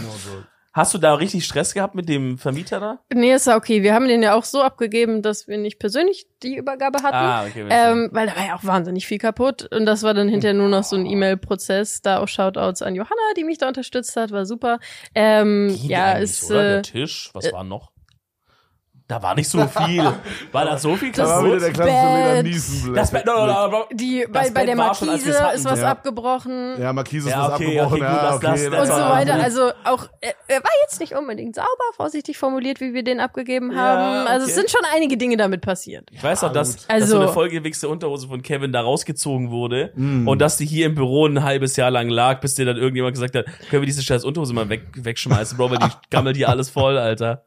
Hast 0.74 0.94
du 0.94 0.98
da 0.98 1.14
richtig 1.14 1.46
Stress 1.46 1.74
gehabt 1.74 1.96
mit 1.96 2.10
dem 2.10 2.38
Vermieter 2.38 2.82
da? 2.82 3.00
Nee, 3.14 3.34
ist 3.34 3.48
ja 3.48 3.56
okay. 3.56 3.82
Wir 3.82 3.94
haben 3.94 4.10
den 4.10 4.22
ja 4.22 4.34
auch 4.34 4.44
so 4.44 4.62
abgegeben, 4.62 5.22
dass 5.22 5.48
wir 5.48 5.58
nicht 5.58 5.80
persönlich 5.80 6.28
die 6.44 6.58
Übergabe 6.58 7.02
hatten. 7.02 7.16
Ah, 7.16 7.46
okay. 7.46 7.66
Ähm, 7.70 8.10
weil 8.12 8.28
da 8.28 8.36
war 8.36 8.46
ja 8.46 8.56
auch 8.58 8.64
wahnsinnig 8.66 9.08
viel 9.08 9.18
kaputt. 9.18 9.70
Und 9.72 9.86
das 9.86 10.04
war 10.04 10.14
dann 10.14 10.28
hinterher 10.28 10.54
nur 10.54 10.68
noch 10.68 10.84
so 10.84 10.98
ein 10.98 11.06
E-Mail-Prozess. 11.06 12.02
Da 12.02 12.20
auch 12.20 12.28
Shoutouts 12.28 12.82
an 12.82 12.94
Johanna, 12.94 13.22
die 13.38 13.46
mich 13.46 13.58
da 13.58 13.70
unterstützt 13.70 14.18
hat. 14.18 14.32
War 14.32 14.46
super. 14.46 14.80
Ähm, 15.14 15.70
Ging 15.80 15.92
ja, 15.92 16.08
eigentlich, 16.08 16.24
ist, 16.32 16.52
oder? 16.52 16.60
äh, 16.60 16.70
Der 16.74 16.84
Tisch, 16.84 17.30
was 17.32 17.54
war 17.54 17.64
noch? 17.64 17.92
Da 19.08 19.22
war 19.22 19.36
nicht 19.36 19.48
so 19.48 19.60
viel. 19.68 20.04
War 20.52 20.66
da 20.66 20.80
so 20.80 20.96
viel 20.96 21.12
Da 21.12 21.28
war 21.28 21.44
wieder 21.46 21.60
der 21.60 21.74
kaputt? 21.74 21.86
klassische 21.86 22.02
Bad. 22.02 22.28
Lena 22.28 22.42
Niesen 22.42 22.94
Das, 22.96 23.12
no, 23.14 23.20
no, 23.24 23.46
no, 23.46 23.68
no. 23.68 23.84
die, 23.94 24.26
bei, 24.28 24.42
Das 24.46 24.54
bei 24.56 24.66
der 24.66 24.76
Bett 24.76 24.96
schon, 24.96 25.08
Markise 25.10 25.40
hatten. 25.44 25.56
ist 25.58 25.66
was 25.66 25.80
Ja. 25.80 25.92
abgebrochen. 25.92 26.82
Ja, 26.82 26.92
Marquise 26.92 27.30
ist 27.30 27.36
Ja, 27.36 27.44
was 27.44 27.54
okay, 27.62 27.80
abgebrochen. 27.80 28.02
okay, 28.02 28.12
gut, 28.12 28.22
ja, 28.24 28.26
das- 28.26 28.36
okay, 28.38 28.48
das- 28.48 28.64
das 28.72 28.90
und 28.90 28.96
so 28.96 29.10
weiter. 29.10 29.34
Also 29.36 29.62
auch, 29.84 30.08
er, 30.22 30.34
war 30.64 30.72
jetzt 30.86 31.00
nicht 31.00 31.14
unbedingt 31.14 31.54
sauber, 31.54 31.68
vorsichtig 31.96 32.40
formuliert, 32.40 32.80
wie 32.80 32.96
wir 32.96 33.04
den 33.04 33.20
abgegeben 33.20 33.72
Ja, 33.72 33.78
haben. 33.78 34.28
Also 34.28 34.48
es 34.48 34.54
okay. 34.54 34.62
sind 34.62 34.72
schon 34.72 34.82
einige 34.92 35.18
Dinge 35.18 35.38
damit 35.38 35.62
passiert. 35.62 36.10
Ich 36.12 36.24
weiß 36.24 36.44
auch, 36.44 36.52
dass, 36.52 36.78
gut. 36.78 36.86
dass 36.90 36.98
so 37.10 37.16
Also- 37.18 37.20
eine 37.20 37.28
vollgewichste 37.28 37.88
Unterhose 37.90 38.28
von 38.28 38.42
Kevin 38.42 38.72
da 38.74 38.82
rausgezogen 38.82 39.52
wurde 39.52 39.92
Mm. 39.96 40.28
und 40.28 40.40
dass 40.42 40.58
die 40.58 40.66
hier 40.66 40.88
im 40.88 40.96
Büro 40.96 41.28
ein 41.28 41.44
halbes 41.44 41.76
Jahr 41.76 41.92
lang 41.92 42.10
lag, 42.10 42.40
bis 42.40 42.56
dir 42.56 42.66
dann 42.66 42.78
irgendjemand 42.78 43.14
gesagt 43.14 43.36
hat, 43.36 43.46
können 43.70 43.84
wir 43.84 43.88
diese 43.88 44.02
scheiß 44.02 44.24
Unterhose 44.26 44.54
mal 44.56 44.68
weg, 44.70 44.82
wegschmeißen, 44.96 45.58
Bro, 45.60 45.70
weil 45.70 45.78
die 45.78 45.86
gammelt 46.10 46.38
hier 46.38 46.50
alles 46.50 46.72
voll, 46.72 46.98
Alter. 46.98 47.44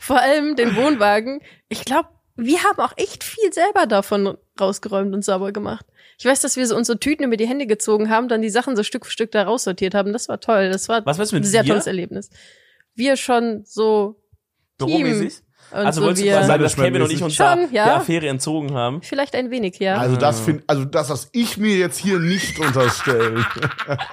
Vor 0.00 0.20
allem 0.20 0.56
den 0.56 0.76
Wohnwagen. 0.76 1.40
Ich 1.68 1.84
glaube, 1.84 2.08
wir 2.36 2.62
haben 2.64 2.78
auch 2.78 2.92
echt 2.96 3.24
viel 3.24 3.52
selber 3.52 3.86
davon 3.86 4.36
rausgeräumt 4.60 5.14
und 5.14 5.24
sauber 5.24 5.52
gemacht. 5.52 5.86
Ich 6.18 6.24
weiß, 6.24 6.40
dass 6.40 6.56
wir 6.56 6.66
so 6.66 6.76
unsere 6.76 6.98
Tüten 6.98 7.24
über 7.24 7.36
die 7.36 7.46
Hände 7.46 7.66
gezogen 7.66 8.10
haben, 8.10 8.28
dann 8.28 8.42
die 8.42 8.50
Sachen 8.50 8.76
so 8.76 8.82
Stück 8.82 9.06
für 9.06 9.12
Stück 9.12 9.30
da 9.32 9.44
raussortiert 9.44 9.94
haben. 9.94 10.12
Das 10.12 10.28
war 10.28 10.40
toll. 10.40 10.70
Das 10.70 10.88
war 10.88 11.02
ein 11.06 11.44
sehr 11.44 11.64
wir? 11.64 11.68
tolles 11.68 11.86
Erlebnis. 11.86 12.30
Wir 12.94 13.16
schon 13.16 13.64
so 13.64 14.20
Büromäßig? 14.78 15.43
Und 15.70 15.78
Also 15.78 16.00
so 16.00 16.06
wolltest 16.06 16.22
du 16.22 16.26
wir 16.26 16.34
quasi 16.34 16.46
sagen, 16.48 16.62
dass 16.62 16.76
Kevin 16.76 17.02
und 17.02 17.12
ich 17.12 17.22
uns 17.22 17.36
da 17.36 17.52
Schon, 17.56 17.72
ja. 17.72 17.84
der 17.84 17.96
Affäre 17.96 18.28
entzogen 18.28 18.74
haben? 18.74 19.02
vielleicht 19.02 19.34
ein 19.34 19.50
wenig, 19.50 19.78
ja. 19.78 19.96
Also 19.96 20.16
das 20.16 20.40
find, 20.40 20.62
also 20.66 20.84
das, 20.84 21.10
was 21.10 21.28
ich 21.32 21.56
mir 21.56 21.76
jetzt 21.76 21.98
hier 21.98 22.18
nicht 22.18 22.58
unterstelle. 22.60 23.44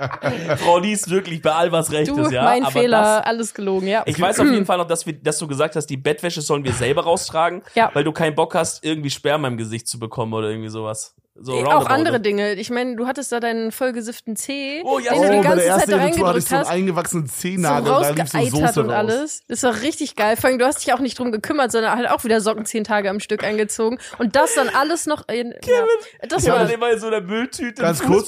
Frau 0.58 0.78
Lies 0.80 1.10
wirklich 1.10 1.41
bei 1.41 1.52
all 1.52 1.72
was 1.72 1.91
recht 1.91 2.10
du, 2.12 2.18
ist, 2.22 2.32
ja. 2.32 2.43
mein 2.43 2.64
aber 2.64 2.72
Fehler, 2.72 3.02
Das, 3.02 3.26
alles 3.26 3.54
gelogen, 3.54 3.88
ja. 3.88 4.04
ich 4.06 4.20
weiß 4.20 4.39
auf 4.39 4.47
jeden 4.52 4.66
Fall 4.66 4.78
noch, 4.78 4.88
dass, 4.88 5.06
wir, 5.06 5.14
dass 5.14 5.38
du 5.38 5.47
gesagt 5.47 5.76
hast, 5.76 5.88
die 5.88 5.97
Bettwäsche 5.97 6.41
sollen 6.41 6.64
wir 6.64 6.74
selber 6.74 7.04
raustragen, 7.04 7.62
Ja. 7.76 7.89
weil 7.93 8.04
du 8.04 8.12
keinen 8.12 8.36
Bock 8.36 8.56
hast, 8.56 8.84
irgendwie 8.84 9.10
Sperma 9.10 9.47
im 9.47 9.58
Gesicht 9.58 9.88
zu 9.88 9.99
bekommen 9.99 10.34
oder 10.34 10.49
irgendwie 10.49 10.70
sowas. 10.70 11.16
So 11.34 11.54
auch 11.54 11.64
roundabout. 11.64 11.86
andere 11.94 12.20
Dinge. 12.20 12.54
Ich 12.56 12.70
meine, 12.70 12.96
du 12.98 13.08
hattest 13.08 13.32
da 13.32 13.40
deinen 13.40 13.72
vollgesifften 13.72 14.36
Zeh, 14.36 14.82
Oh, 14.84 15.00
ja, 15.00 15.14
den 15.14 15.20
oh, 15.20 15.24
du 15.24 15.30
die 15.32 15.38
bei 15.38 15.44
ganze 15.44 15.58
der 15.66 15.78
Zeit 15.78 15.90
ersten 15.90 15.92
da 15.92 15.98
Tour 15.98 16.02
hatte 16.02 16.10
ich 16.10 16.22
reingedrückt 16.22 16.48
so 16.48 16.56
einen 16.56 16.62
hast. 16.66 16.72
eingewachsenen 16.72 17.28
so 17.28 17.34
Zehennagel, 17.34 17.84
da 17.92 18.00
lief 18.10 18.18
so 18.18 18.38
rausgeeitert 18.38 18.68
Soße 18.68 18.80
und 18.84 18.90
raus. 18.90 18.96
alles. 18.98 19.42
Das 19.48 19.64
war 19.64 19.82
richtig 19.82 20.16
geil. 20.18 20.36
Vor 20.38 20.50
allem, 20.50 20.60
du 20.60 20.66
hast 20.66 20.86
dich 20.86 20.94
auch 20.94 21.00
nicht 21.00 21.18
drum 21.18 21.32
gekümmert, 21.32 21.72
sondern 21.72 21.96
halt 21.98 22.10
auch 22.10 22.24
wieder 22.26 22.42
Socken 22.42 22.66
zehn 22.66 22.84
Tage 22.84 23.10
am 23.10 23.20
Stück 23.22 23.44
angezogen. 23.46 23.98
Und 24.18 24.36
das 24.36 24.54
dann 24.56 24.68
alles 24.70 25.06
noch 25.06 25.28
in, 25.30 25.54
ja, 25.66 26.28
das 26.28 26.44
Ich 26.44 26.50
war, 26.50 26.70
immer 26.70 26.92
in 26.92 27.00
so 27.00 27.08
einer 27.08 27.22
Mülltüte 27.22 27.82
Ganz 27.82 28.02
kurz. 28.04 28.28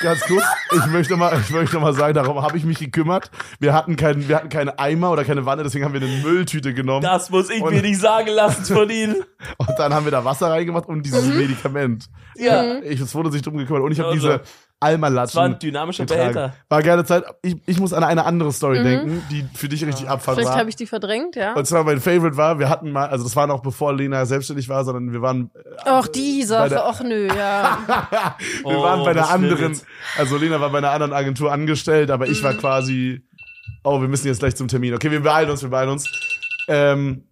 Ganz 0.00 0.20
kurz, 0.20 0.44
ich 0.76 0.86
möchte 0.86 1.16
mal, 1.16 1.36
ich 1.42 1.50
möchte 1.50 1.78
mal 1.80 1.92
sagen, 1.92 2.14
darum 2.14 2.40
habe 2.40 2.56
ich 2.56 2.64
mich 2.64 2.78
gekümmert. 2.78 3.30
Wir 3.58 3.74
hatten 3.74 3.96
keinen, 3.96 4.28
wir 4.28 4.36
hatten 4.36 4.48
keine 4.48 4.78
Eimer 4.78 5.10
oder 5.10 5.24
keine 5.24 5.44
Wanne, 5.44 5.64
deswegen 5.64 5.84
haben 5.84 5.92
wir 5.92 6.00
eine 6.00 6.22
Mülltüte 6.22 6.72
genommen. 6.72 7.02
Das 7.02 7.30
muss 7.30 7.50
ich 7.50 7.60
Und- 7.62 7.74
mir 7.74 7.82
nicht 7.82 7.98
sagen 8.00 8.28
lassen 8.28 8.64
von 8.64 8.88
Ihnen. 8.88 9.16
Und 9.58 9.70
dann 9.76 9.92
haben 9.92 10.04
wir 10.06 10.12
da 10.12 10.24
Wasser 10.24 10.50
reingemacht 10.50 10.88
und 10.88 11.02
dieses 11.02 11.24
Medikament. 11.26 12.06
Ja. 12.36 12.78
Ich, 12.82 13.00
es 13.00 13.14
wurde 13.14 13.30
sich 13.30 13.42
drum 13.42 13.56
gekümmert. 13.56 13.82
Und 13.82 13.92
ich 13.92 13.98
habe 13.98 14.10
Also, 14.10 14.20
diese 14.28 14.40
Alma-Latschen. 14.80 15.26
Das 15.26 15.34
war 15.36 15.44
ein 15.44 15.58
dynamischer 15.58 16.04
getragen. 16.06 16.32
Behälter. 16.34 16.54
War 16.68 16.82
geile 16.82 17.04
Zeit. 17.04 17.24
Ich, 17.42 17.56
ich 17.66 17.78
muss 17.78 17.92
an 17.92 18.02
eine 18.02 18.24
andere 18.24 18.50
Story 18.52 18.82
denken, 18.82 19.22
die 19.30 19.44
für 19.54 19.68
dich 19.68 19.84
richtig 19.86 20.08
Abfall 20.08 20.34
vielleicht 20.34 20.50
war. 20.50 20.58
habe 20.58 20.70
ich 20.70 20.74
die 20.76 20.86
verdrängt, 20.86 21.36
ja. 21.36 21.52
und 21.54 21.64
zwar 21.66 21.84
mein 21.84 22.00
Favorite 22.00 22.36
war, 22.36 22.58
wir 22.58 22.68
hatten 22.68 22.90
mal, 22.90 23.06
also 23.08 23.22
das 23.22 23.36
war 23.36 23.46
noch 23.46 23.60
bevor 23.62 23.94
Lena 23.94 24.26
selbstständig 24.26 24.68
war, 24.68 24.84
sondern 24.84 25.12
wir 25.12 25.22
waren, 25.22 25.50
Ach, 25.84 26.08
die 26.08 26.40
bei 26.40 26.46
Sache, 26.46 26.68
der- 26.70 26.84
ach 26.86 27.00
nö, 27.04 27.28
ja. 27.28 27.78
wir 28.64 28.76
Oh, 28.78 28.82
waren 28.82 29.04
bei 29.04 29.10
einer 29.12 29.28
anderen, 29.30 29.78
also 30.18 30.36
Lena 30.36 30.60
war 30.60 30.70
bei 30.70 30.78
einer 30.78 30.90
anderen 30.90 31.12
Agentur 31.12 31.52
angestellt, 31.52 32.10
aber 32.10 32.26
ich 32.26 32.40
Mhm. 32.40 32.44
war 32.46 32.54
quasi, 32.54 33.22
oh, 33.84 34.00
wir 34.00 34.08
müssen 34.08 34.26
jetzt 34.26 34.40
gleich 34.40 34.56
zum 34.56 34.66
Termin. 34.66 34.94
Okay, 34.94 35.12
wir 35.12 35.22
beeilen 35.22 35.48
uns, 35.50 35.62
wir 35.62 35.70
beeilen 35.70 35.90
uns. 35.90 36.10
Ähm, 36.66 37.22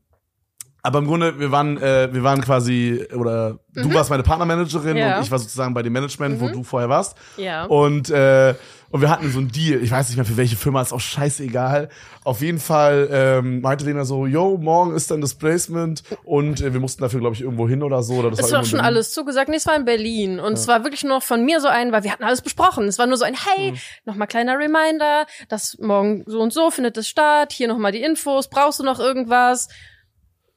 aber 0.83 0.99
im 1.01 1.07
Grunde, 1.07 1.39
wir 1.39 1.51
waren, 1.53 1.77
äh, 1.79 2.09
wir 2.13 2.23
waren 2.23 2.41
quasi, 2.41 3.07
oder 3.15 3.59
du 3.75 3.93
warst 3.95 4.11
meine 4.11 4.23
Partnermanagerin 4.23 4.93
Mhm. 4.93 4.97
Ja. 4.97 5.17
und 5.19 5.25
ich 5.25 5.31
war 5.31 5.39
sozusagen 5.39 5.75
bei 5.75 5.83
dem 5.83 5.93
Management, 5.93 6.41
wo 6.41 6.49
du 6.49 6.63
vorher 6.65 6.89
warst. 6.89 7.17
Ja. 7.37 7.65
Und, 7.65 8.11
äh, 8.11 8.55
und 8.93 9.03
wir 9.03 9.09
hatten 9.11 9.31
so 9.31 9.39
einen 9.39 9.53
Deal. 9.53 9.81
Ich 9.83 9.91
weiß 9.93 10.09
nicht 10.09 10.17
mehr 10.17 10.25
für 10.25 10.37
welche 10.37 10.57
Firma, 10.57 10.83
ist 10.83 10.93
auch 10.93 10.99
scheißegal. 11.01 11.91
Auf 12.25 12.41
jeden 12.41 12.59
Fall 12.59 13.09
ähm, 13.13 13.61
meinte 13.61 13.85
Lena 13.85 14.05
so, 14.05 14.27
yo, 14.27 14.59
morgen 14.59 14.97
ist 14.97 15.13
dann 15.13 15.21
das 15.21 15.35
Placement 15.35 16.03
und 16.25 16.61
äh, 16.61 16.73
wir 16.73 16.81
mussten 16.81 17.01
dafür, 17.01 17.21
glaube 17.21 17.37
ich, 17.37 17.43
irgendwo 17.43 17.69
hin 17.69 17.85
oder 17.85 18.03
so. 18.03 18.15
Oder 18.15 18.31
das 18.31 18.41
Es 18.41 18.47
war 18.47 18.59
irgendwo 18.59 18.71
schon 18.71 18.81
alles 18.81 19.13
zugesagt. 19.13 19.49
Nee, 19.49 19.57
es 19.57 19.67
war 19.67 19.77
in 19.77 19.85
Berlin. 19.85 20.41
Und 20.41 20.55
es 20.55 20.67
war 20.67 20.83
wirklich 20.83 21.05
nur 21.05 21.15
noch 21.19 21.23
von 21.23 21.45
mir 21.45 21.61
so 21.61 21.69
ein, 21.69 21.93
weil 21.93 22.03
wir 22.03 22.11
hatten 22.11 22.25
alles 22.25 22.41
besprochen. 22.43 22.89
Es 22.89 22.99
war 22.99 23.07
nur 23.07 23.17
so 23.17 23.25
ein, 23.25 23.35
hey, 23.35 23.75
nochmal 24.07 24.27
kleiner 24.27 24.59
Reminder, 24.59 25.27
das 25.49 25.79
morgen 25.79 26.25
so 26.27 26.41
und 26.41 26.53
so 26.53 26.73
findet 26.73 26.97
es 26.97 27.09
statt. 27.09 27.53
Hier 27.53 27.69
nochmal 27.69 27.93
die 27.93 28.03
Infos. 28.03 28.49
Brauchst 28.51 28.81
du 28.81 28.85
noch 28.85 28.99
irgendwas? 28.99 29.69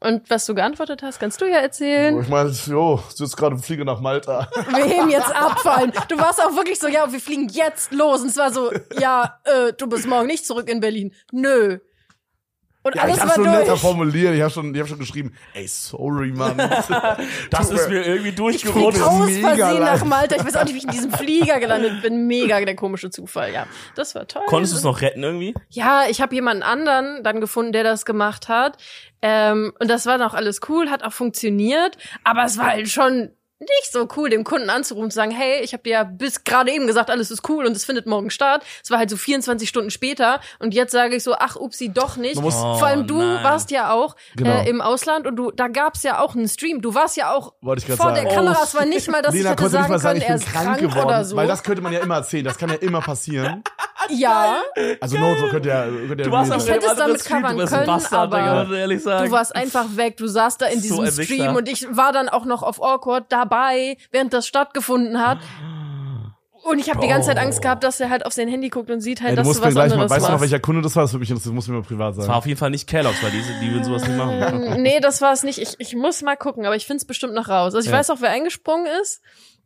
Und 0.04 0.30
was 0.30 0.46
du 0.46 0.54
geantwortet 0.54 1.02
hast, 1.02 1.20
kannst 1.20 1.40
du 1.42 1.46
ja 1.46 1.60
Oh, 1.60 1.62
erzählen. 1.62 2.22
Ich 2.22 2.28
meine, 2.28 2.50
jo, 2.50 3.02
sitzt 3.14 3.38
gerade 3.38 3.56
im 3.56 3.62
Flieger 3.62 3.86
nach 3.86 4.02
Malta. 4.02 4.50
Wir 4.76 4.84
heben 4.86 5.10
jetzt 5.10 5.34
ab, 5.34 5.60
vor 5.60 5.78
allem. 5.78 5.92
Du 6.10 6.18
warst 6.18 6.42
auch 6.44 6.56
wirklich 6.56 6.78
so, 6.80 6.88
ja, 6.88 7.12
wir 7.12 7.20
fliegen 7.22 7.48
jetzt 7.50 7.92
los. 7.94 8.22
Und 8.22 8.28
es 8.28 8.38
war 8.38 8.52
so, 8.52 8.72
ja, 9.00 9.40
äh, 9.46 9.72
du 9.74 9.88
bist 9.88 10.06
morgen 10.08 10.28
nicht 10.28 10.46
zurück 10.46 10.68
in 10.70 10.80
Berlin. 10.82 11.14
Nö. 11.32 11.80
Und 12.84 12.96
Ja, 12.96 13.04
alles 13.04 13.16
ich 13.16 13.22
habe 13.22 13.30
war 13.30 13.36
schon 13.36 13.44
netter 13.46 13.66
durch. 13.66 13.80
formuliert. 13.82 14.36
Ich 14.36 14.42
habe 14.42 14.52
schon, 14.52 14.76
ich 14.76 14.82
hab 14.82 14.88
schon 14.90 15.00
geschrieben, 15.00 15.34
ey, 15.54 15.66
sorry, 15.68 16.32
Mann. 16.32 16.58
Das 17.50 17.70
ist 17.72 17.90
mir 17.90 18.06
irgendwie 18.06 18.30
Ich 18.30 18.36
durchgerutscht. 18.36 18.98
flieg 18.98 19.08
aus 19.08 19.38
Versehen 19.38 19.80
nach 19.84 20.04
Malta. 20.06 20.36
Ich 20.36 20.44
weiß 20.46 20.56
auch 20.58 20.64
nicht, 20.66 20.74
wie 20.74 20.78
ich 20.80 20.84
in 20.84 20.92
diesem 20.92 21.12
Flieger 21.14 21.60
gelandet 21.60 22.02
bin. 22.02 22.28
Mega 22.28 22.60
der 22.64 22.76
komische 22.76 23.10
Zufall, 23.10 23.54
ja. 23.54 23.66
Das 23.96 24.16
war 24.16 24.28
toll. 24.28 24.44
Konntest 24.48 24.74
du 24.74 24.78
es 24.78 24.84
noch 24.84 25.02
retten 25.02 25.24
irgendwie? 25.24 25.54
Ja, 25.70 26.04
ich 26.10 26.22
habe 26.22 26.36
jemanden 26.36 26.64
anderen 26.64 27.24
dann 27.24 27.40
gefunden, 27.42 27.72
der 27.72 27.84
das 27.84 28.06
gemacht 28.06 28.50
hat. 28.50 28.78
Ähm, 29.22 29.74
und 29.80 29.90
das 29.90 30.06
war 30.06 30.18
noch 30.18 30.34
alles 30.34 30.60
cool, 30.68 30.90
hat 30.90 31.04
auch 31.04 31.14
funktioniert. 31.14 31.98
Aber 32.26 32.44
es 32.44 32.58
war 32.58 32.68
halt 32.68 32.90
schon 32.90 33.30
nicht 33.64 33.92
so 33.92 34.08
cool, 34.18 34.30
dem 34.30 34.44
Kunden 34.44 34.70
anzurufen 34.70 35.06
und 35.06 35.12
zu 35.12 35.16
sagen, 35.16 35.32
hey, 35.32 35.62
ich 35.62 35.74
habe 35.74 35.84
dir 35.84 35.90
ja 35.92 36.04
bis 36.04 36.44
gerade 36.44 36.72
eben 36.72 36.88
gesagt, 36.88 37.10
alles 37.10 37.32
ist 37.32 37.48
cool 37.50 37.66
und 37.66 37.76
es 37.76 37.86
findet 37.86 38.06
morgen 38.06 38.30
statt. 38.30 38.64
Es 38.84 38.92
war 38.92 39.00
halt 39.00 39.10
so 39.10 39.18
24 39.18 39.68
Stunden 39.68 39.90
später 39.92 40.40
und 40.60 40.74
jetzt 40.74 40.92
sage 40.92 41.16
ich 41.16 41.24
so, 41.24 41.36
ach, 41.36 41.56
upsi, 41.56 41.90
doch 41.94 42.18
nicht. 42.18 42.42
Muss- 42.42 42.54
Vor 42.56 42.86
allem 42.86 43.08
du 43.08 43.18
nein. 43.18 43.44
warst 43.44 43.72
ja 43.72 43.92
auch 43.92 44.16
Genau. 44.36 44.62
äh, 44.62 44.70
im 44.70 44.82
Ausland 44.82 45.28
und 45.28 45.36
du, 45.36 45.52
da 45.52 45.68
gab's 45.68 46.04
ja 46.04 46.20
auch 46.20 46.36
einen 46.36 46.48
Stream. 46.48 46.82
Du 46.82 46.94
warst 46.94 47.18
ja 47.18 47.32
auch 47.34 47.54
ich 47.78 47.86
vor 47.86 47.96
sagen. 47.98 48.16
der 48.16 48.26
Kamera. 48.34 48.64
Es 48.64 48.76
war 48.76 48.86
nicht 48.86 49.08
mal, 49.10 49.22
dass 49.22 49.34
ich 49.34 49.40
Lena 49.42 49.52
hätte 49.52 49.64
konnte 49.64 49.78
nicht 49.78 49.88
sagen 49.88 50.00
sagen, 50.00 50.20
können, 50.20 50.22
ich 50.24 50.30
er 50.30 50.36
ist 50.36 50.46
krank, 50.46 50.66
krank, 50.66 50.80
geworden. 50.80 51.06
oder 51.06 51.26
so. 51.26 51.36
Weil 51.36 51.48
das 51.48 51.64
könnte 51.64 51.82
man 51.82 51.94
ja 51.94 52.00
immer 52.00 52.16
erzählen. 52.16 52.46
Das 52.46 52.58
kann 52.58 52.70
ja 52.70 52.76
immer 52.76 53.02
passieren. 53.02 53.64
ja, 54.10 54.58
Also 55.00 55.18
no, 55.18 55.36
so 55.40 55.48
könnt 55.48 55.66
ihr, 55.66 55.74
könnt 56.08 56.20
ihr 56.20 56.26
Du 56.26 56.32
warst 56.32 56.52
Ich 56.52 56.68
hätte 56.70 56.80
dem 56.82 56.90
anderen 56.90 56.98
damit 57.10 57.26
covern 57.26 57.58
können, 57.58 57.86
Bastard, 57.86 58.34
aber 58.34 58.68
ich. 58.90 59.04
Du 59.04 59.32
warst 59.32 59.56
einfach 59.56 59.86
weg, 59.96 60.18
du 60.18 60.28
saßt 60.28 60.62
da 60.62 60.66
in 60.68 60.82
So 60.82 61.04
diesem 61.04 61.24
Stream 61.24 61.56
und 61.56 61.68
ich 61.70 61.86
war 61.96 62.12
dann 62.12 62.30
auch 62.30 62.46
noch 62.46 62.64
auf 62.64 62.82
Awkward 62.84 63.26
dabei, 63.54 63.98
während 64.12 64.34
das 64.34 64.48
stattgefunden 64.48 65.20
hat. 65.26 65.40
Und 66.66 66.80
ich 66.80 66.90
habe 66.90 67.02
die 67.02 67.10
ganze 67.10 67.28
Zeit 67.28 67.38
Angst 67.38 67.62
gehabt, 67.62 67.84
dass 67.84 68.00
er 68.00 68.10
halt 68.10 68.26
auf 68.26 68.32
sein 68.32 68.48
Handy 68.48 68.70
guckt 68.70 68.90
und 68.90 69.02
sieht 69.02 69.20
halt, 69.20 69.32
Ey, 69.32 69.36
du 69.36 69.42
dass 69.42 69.48
musst 69.48 69.60
du 69.60 69.64
mir 69.64 69.68
was 69.68 69.74
gleich 69.74 69.90
mal, 69.90 69.94
anderes 69.96 70.12
weißt 70.12 70.20
du 70.22 70.24
noch, 70.24 70.32
machst. 70.32 70.42
welcher 70.44 70.60
Kunde 70.62 70.82
das 70.82 70.96
war? 70.96 71.04
Das 71.04 71.12
würde 71.12 71.20
mich 71.20 71.30
interessieren, 71.30 71.52
das 71.52 71.56
musst 71.56 71.68
du 71.68 71.72
mir 71.74 71.80
mal 71.80 71.84
privat 71.86 72.12
Das 72.12 72.18
war 72.20 72.24
sagen. 72.26 72.38
auf 72.38 72.46
jeden 72.46 72.58
Fall 72.58 72.70
nicht 72.70 72.88
Kellogg's, 72.88 73.22
weil 73.22 73.32
diese, 73.32 73.54
die 73.60 73.70
würden 73.70 73.84
sowas 73.84 74.08
nicht 74.08 74.18
machen. 74.18 74.64
Ähm, 74.66 74.82
nee, 74.82 75.02
das 75.02 75.22
war 75.22 75.34
es 75.34 75.44
nicht. 75.44 75.60
Ich, 75.60 75.76
ich 75.80 75.94
muss 75.96 76.22
mal 76.22 76.38
gucken, 76.38 76.66
aber 76.66 76.78
ich 76.78 76.86
find's 76.88 77.04
bestimmt 77.04 77.34
noch 77.34 77.50
raus. 77.50 77.76
Also 77.76 77.80
ich 77.80 77.88
Ja. 77.92 78.00
weiß 78.00 78.12
auch, 78.12 78.18
wer 78.22 78.30
eingesprungen 78.30 78.86
ist. 79.02 79.22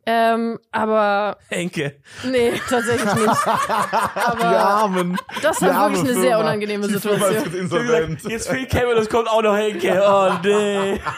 Ähm, 0.06 0.58
aber 0.72 1.36
Henke. 1.50 2.00
nee, 2.24 2.52
tatsächlich 2.68 3.14
nicht. 3.14 3.26
Die 3.46 4.20
Aber 4.24 4.44
Armen. 4.58 5.18
das 5.42 5.58
Die 5.58 5.66
war 5.66 5.74
arme 5.74 5.94
wirklich 5.98 6.10
eine 6.12 6.20
sehr 6.20 6.30
Firma. 6.30 6.40
unangenehme 6.44 6.88
Die 6.88 6.94
Firma 6.98 7.16
ist 7.16 7.22
Situation. 7.28 7.52
jetzt 7.52 7.60
insolvent. 7.62 8.22
Jetzt 8.24 8.48
fehlt 8.48 8.70
Kevin 8.70 8.96
und 8.96 8.98
es 9.02 9.08
kommt 9.08 9.28
auch 9.28 9.42
noch 9.42 9.56
Henke. 9.56 10.02
Oh 10.04 10.32
nee. 10.42 11.00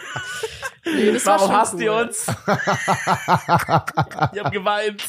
Nee, 0.84 1.12
das 1.12 1.26
war 1.26 1.38
Warum 1.40 1.52
hasst 1.56 1.74
cool. 1.74 1.82
ihr 1.82 1.92
uns? 1.92 2.26
ich 4.32 4.40
hab 4.40 4.50
geweint. 4.52 5.02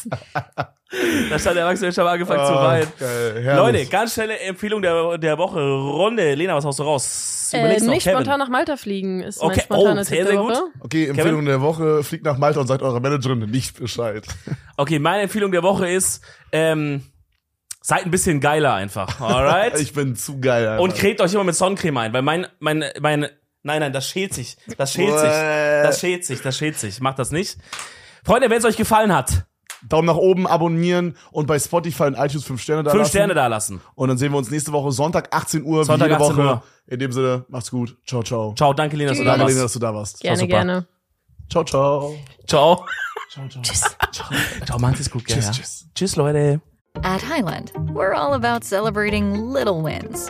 Da 1.30 1.39
stand 1.39 1.55
der 1.55 1.63
Erwachsene 1.63 1.93
schon 1.93 2.05
angefangen 2.05 2.45
zu 2.45 2.51
Ah, 2.53 2.63
weinen. 2.67 2.91
geil. 2.99 3.53
Leute, 3.55 3.86
ganz 3.86 4.13
schnelle 4.13 4.38
Empfehlung 4.39 4.82
der, 4.82 5.17
der 5.17 5.38
Woche. 5.38 5.59
Runde. 5.61 6.34
Lena, 6.34 6.55
was 6.55 6.65
haust 6.65 6.80
du 6.80 6.84
raus? 6.84 7.49
Äh, 7.53 7.80
noch, 7.80 7.88
nicht 7.88 8.03
Kevin. 8.03 8.17
spontan 8.19 8.39
nach 8.39 8.49
Malta 8.49 8.76
fliegen 8.78 9.22
ist 9.22 9.39
Okay, 9.41 9.47
mein 9.55 9.59
spontaner 9.80 10.01
oh, 10.01 10.03
sehr, 10.03 10.17
der 10.24 10.28
sehr 10.34 10.39
Woche. 10.41 10.53
gut. 10.53 10.72
Okay, 10.82 11.07
Empfehlung 11.07 11.45
der 11.45 11.61
Woche, 11.61 12.03
fliegt 12.03 12.26
nach 12.26 12.38
Malta 12.38 12.59
und 12.59 12.67
sagt 12.67 12.82
eurer 12.82 12.99
Managerin 12.99 13.39
nicht 13.39 13.80
Bescheid. 13.80 14.26
Okay, 14.78 14.99
meine 14.99 15.24
Empfehlung 15.24 15.51
der 15.51 15.63
Woche 15.63 15.88
ist, 15.89 16.22
ähm, 16.51 17.03
seid 17.82 18.03
ein 18.05 18.11
bisschen 18.11 18.39
geiler 18.41 18.74
einfach. 18.74 19.19
Alright? 19.22 19.78
Ich 19.80 19.93
bin 19.93 20.15
zu 20.17 20.39
geil. 20.41 20.67
Alter. 20.67 20.84
und 20.84 20.93
cremt 20.95 21.22
euch 21.22 21.34
immer 21.34 21.43
mit 21.45 21.55
Sonnencreme 21.55 21.97
ein, 21.97 22.13
weil 22.13 22.22
mein, 22.22 22.47
mein, 22.59 22.84
mein, 22.99 23.28
nein, 23.64 23.80
nein, 23.80 23.93
das 23.93 24.07
schält 24.07 24.34
sich. 24.34 24.57
Das 24.78 24.93
schält 24.93 25.18
sich. 25.18 25.30
Das 25.30 25.99
schält 25.99 26.26
sich, 26.26 26.41
das 26.41 26.57
schält 26.57 26.78
sich. 26.78 26.99
Macht 27.01 27.20
das 27.20 27.32
nicht. 27.32 27.57
Freunde, 28.24 28.49
wenn 28.49 28.57
es 28.59 28.66
euch 28.66 28.78
gefallen 28.78 29.14
hat, 29.14 29.45
Daumen 29.88 30.05
nach 30.05 30.16
oben, 30.16 30.45
abonnieren 30.45 31.18
und 31.32 31.47
bei 31.47 31.57
Spotify 31.57 32.03
und 32.03 32.14
iTunes 32.14 32.43
5 32.43 32.62
Sterne 32.62 32.84
da 32.84 32.91
fünf 32.91 32.99
lassen. 33.01 33.09
Sterne 33.09 33.34
da 33.34 33.47
lassen. 33.47 33.82
Und 33.95 34.09
dann 34.09 34.18
sehen 34.18 34.32
wir 34.32 34.38
uns 34.38 34.51
nächste 34.51 34.72
Woche 34.72 34.91
Sonntag 34.91 35.34
18 35.34 35.64
Uhr, 35.64 35.84
Sonntag 35.86 36.07
wie 36.07 36.12
jede 36.12 36.24
18 36.24 36.38
Woche. 36.38 36.47
Uhr. 36.47 36.64
In 36.88 36.99
dem 36.99 37.12
Sinne, 37.12 37.45
macht's 37.47 37.72
gut. 37.72 37.97
Ciao, 38.05 38.22
ciao. 38.22 38.53
Ciao, 38.55 38.74
danke 38.74 38.95
Lena, 38.95 39.09
dass 39.09 39.18
du 39.18 39.24
da 39.24 39.32
Danke, 39.38 39.47
Lena, 39.47 39.62
warst. 39.62 39.66
dass 39.66 39.74
du 39.74 39.80
da 39.80 39.95
warst. 39.95 40.20
Gerne, 40.20 40.38
super. 40.38 40.47
gerne. 40.49 40.88
Ciao, 41.49 41.64
ciao. 41.64 42.16
Ciao. 42.47 42.86
Ciao, 43.32 43.47
ciao. 43.47 43.62
Tschüss. 43.64 43.84
Ciao, 44.66 44.80
macht 44.80 44.99
es 44.99 45.09
gut? 45.09 45.26
Tschüss, 45.26 45.45
ja? 45.45 45.51
tschüss. 45.51 45.88
Tschüss, 45.95 46.16
Leute. 46.16 46.62
At 47.03 47.22
Highland, 47.28 47.72
we're 47.93 48.14
all 48.14 48.34
about 48.34 48.66
celebrating 48.66 49.34
little 49.53 49.82
wins 49.82 50.30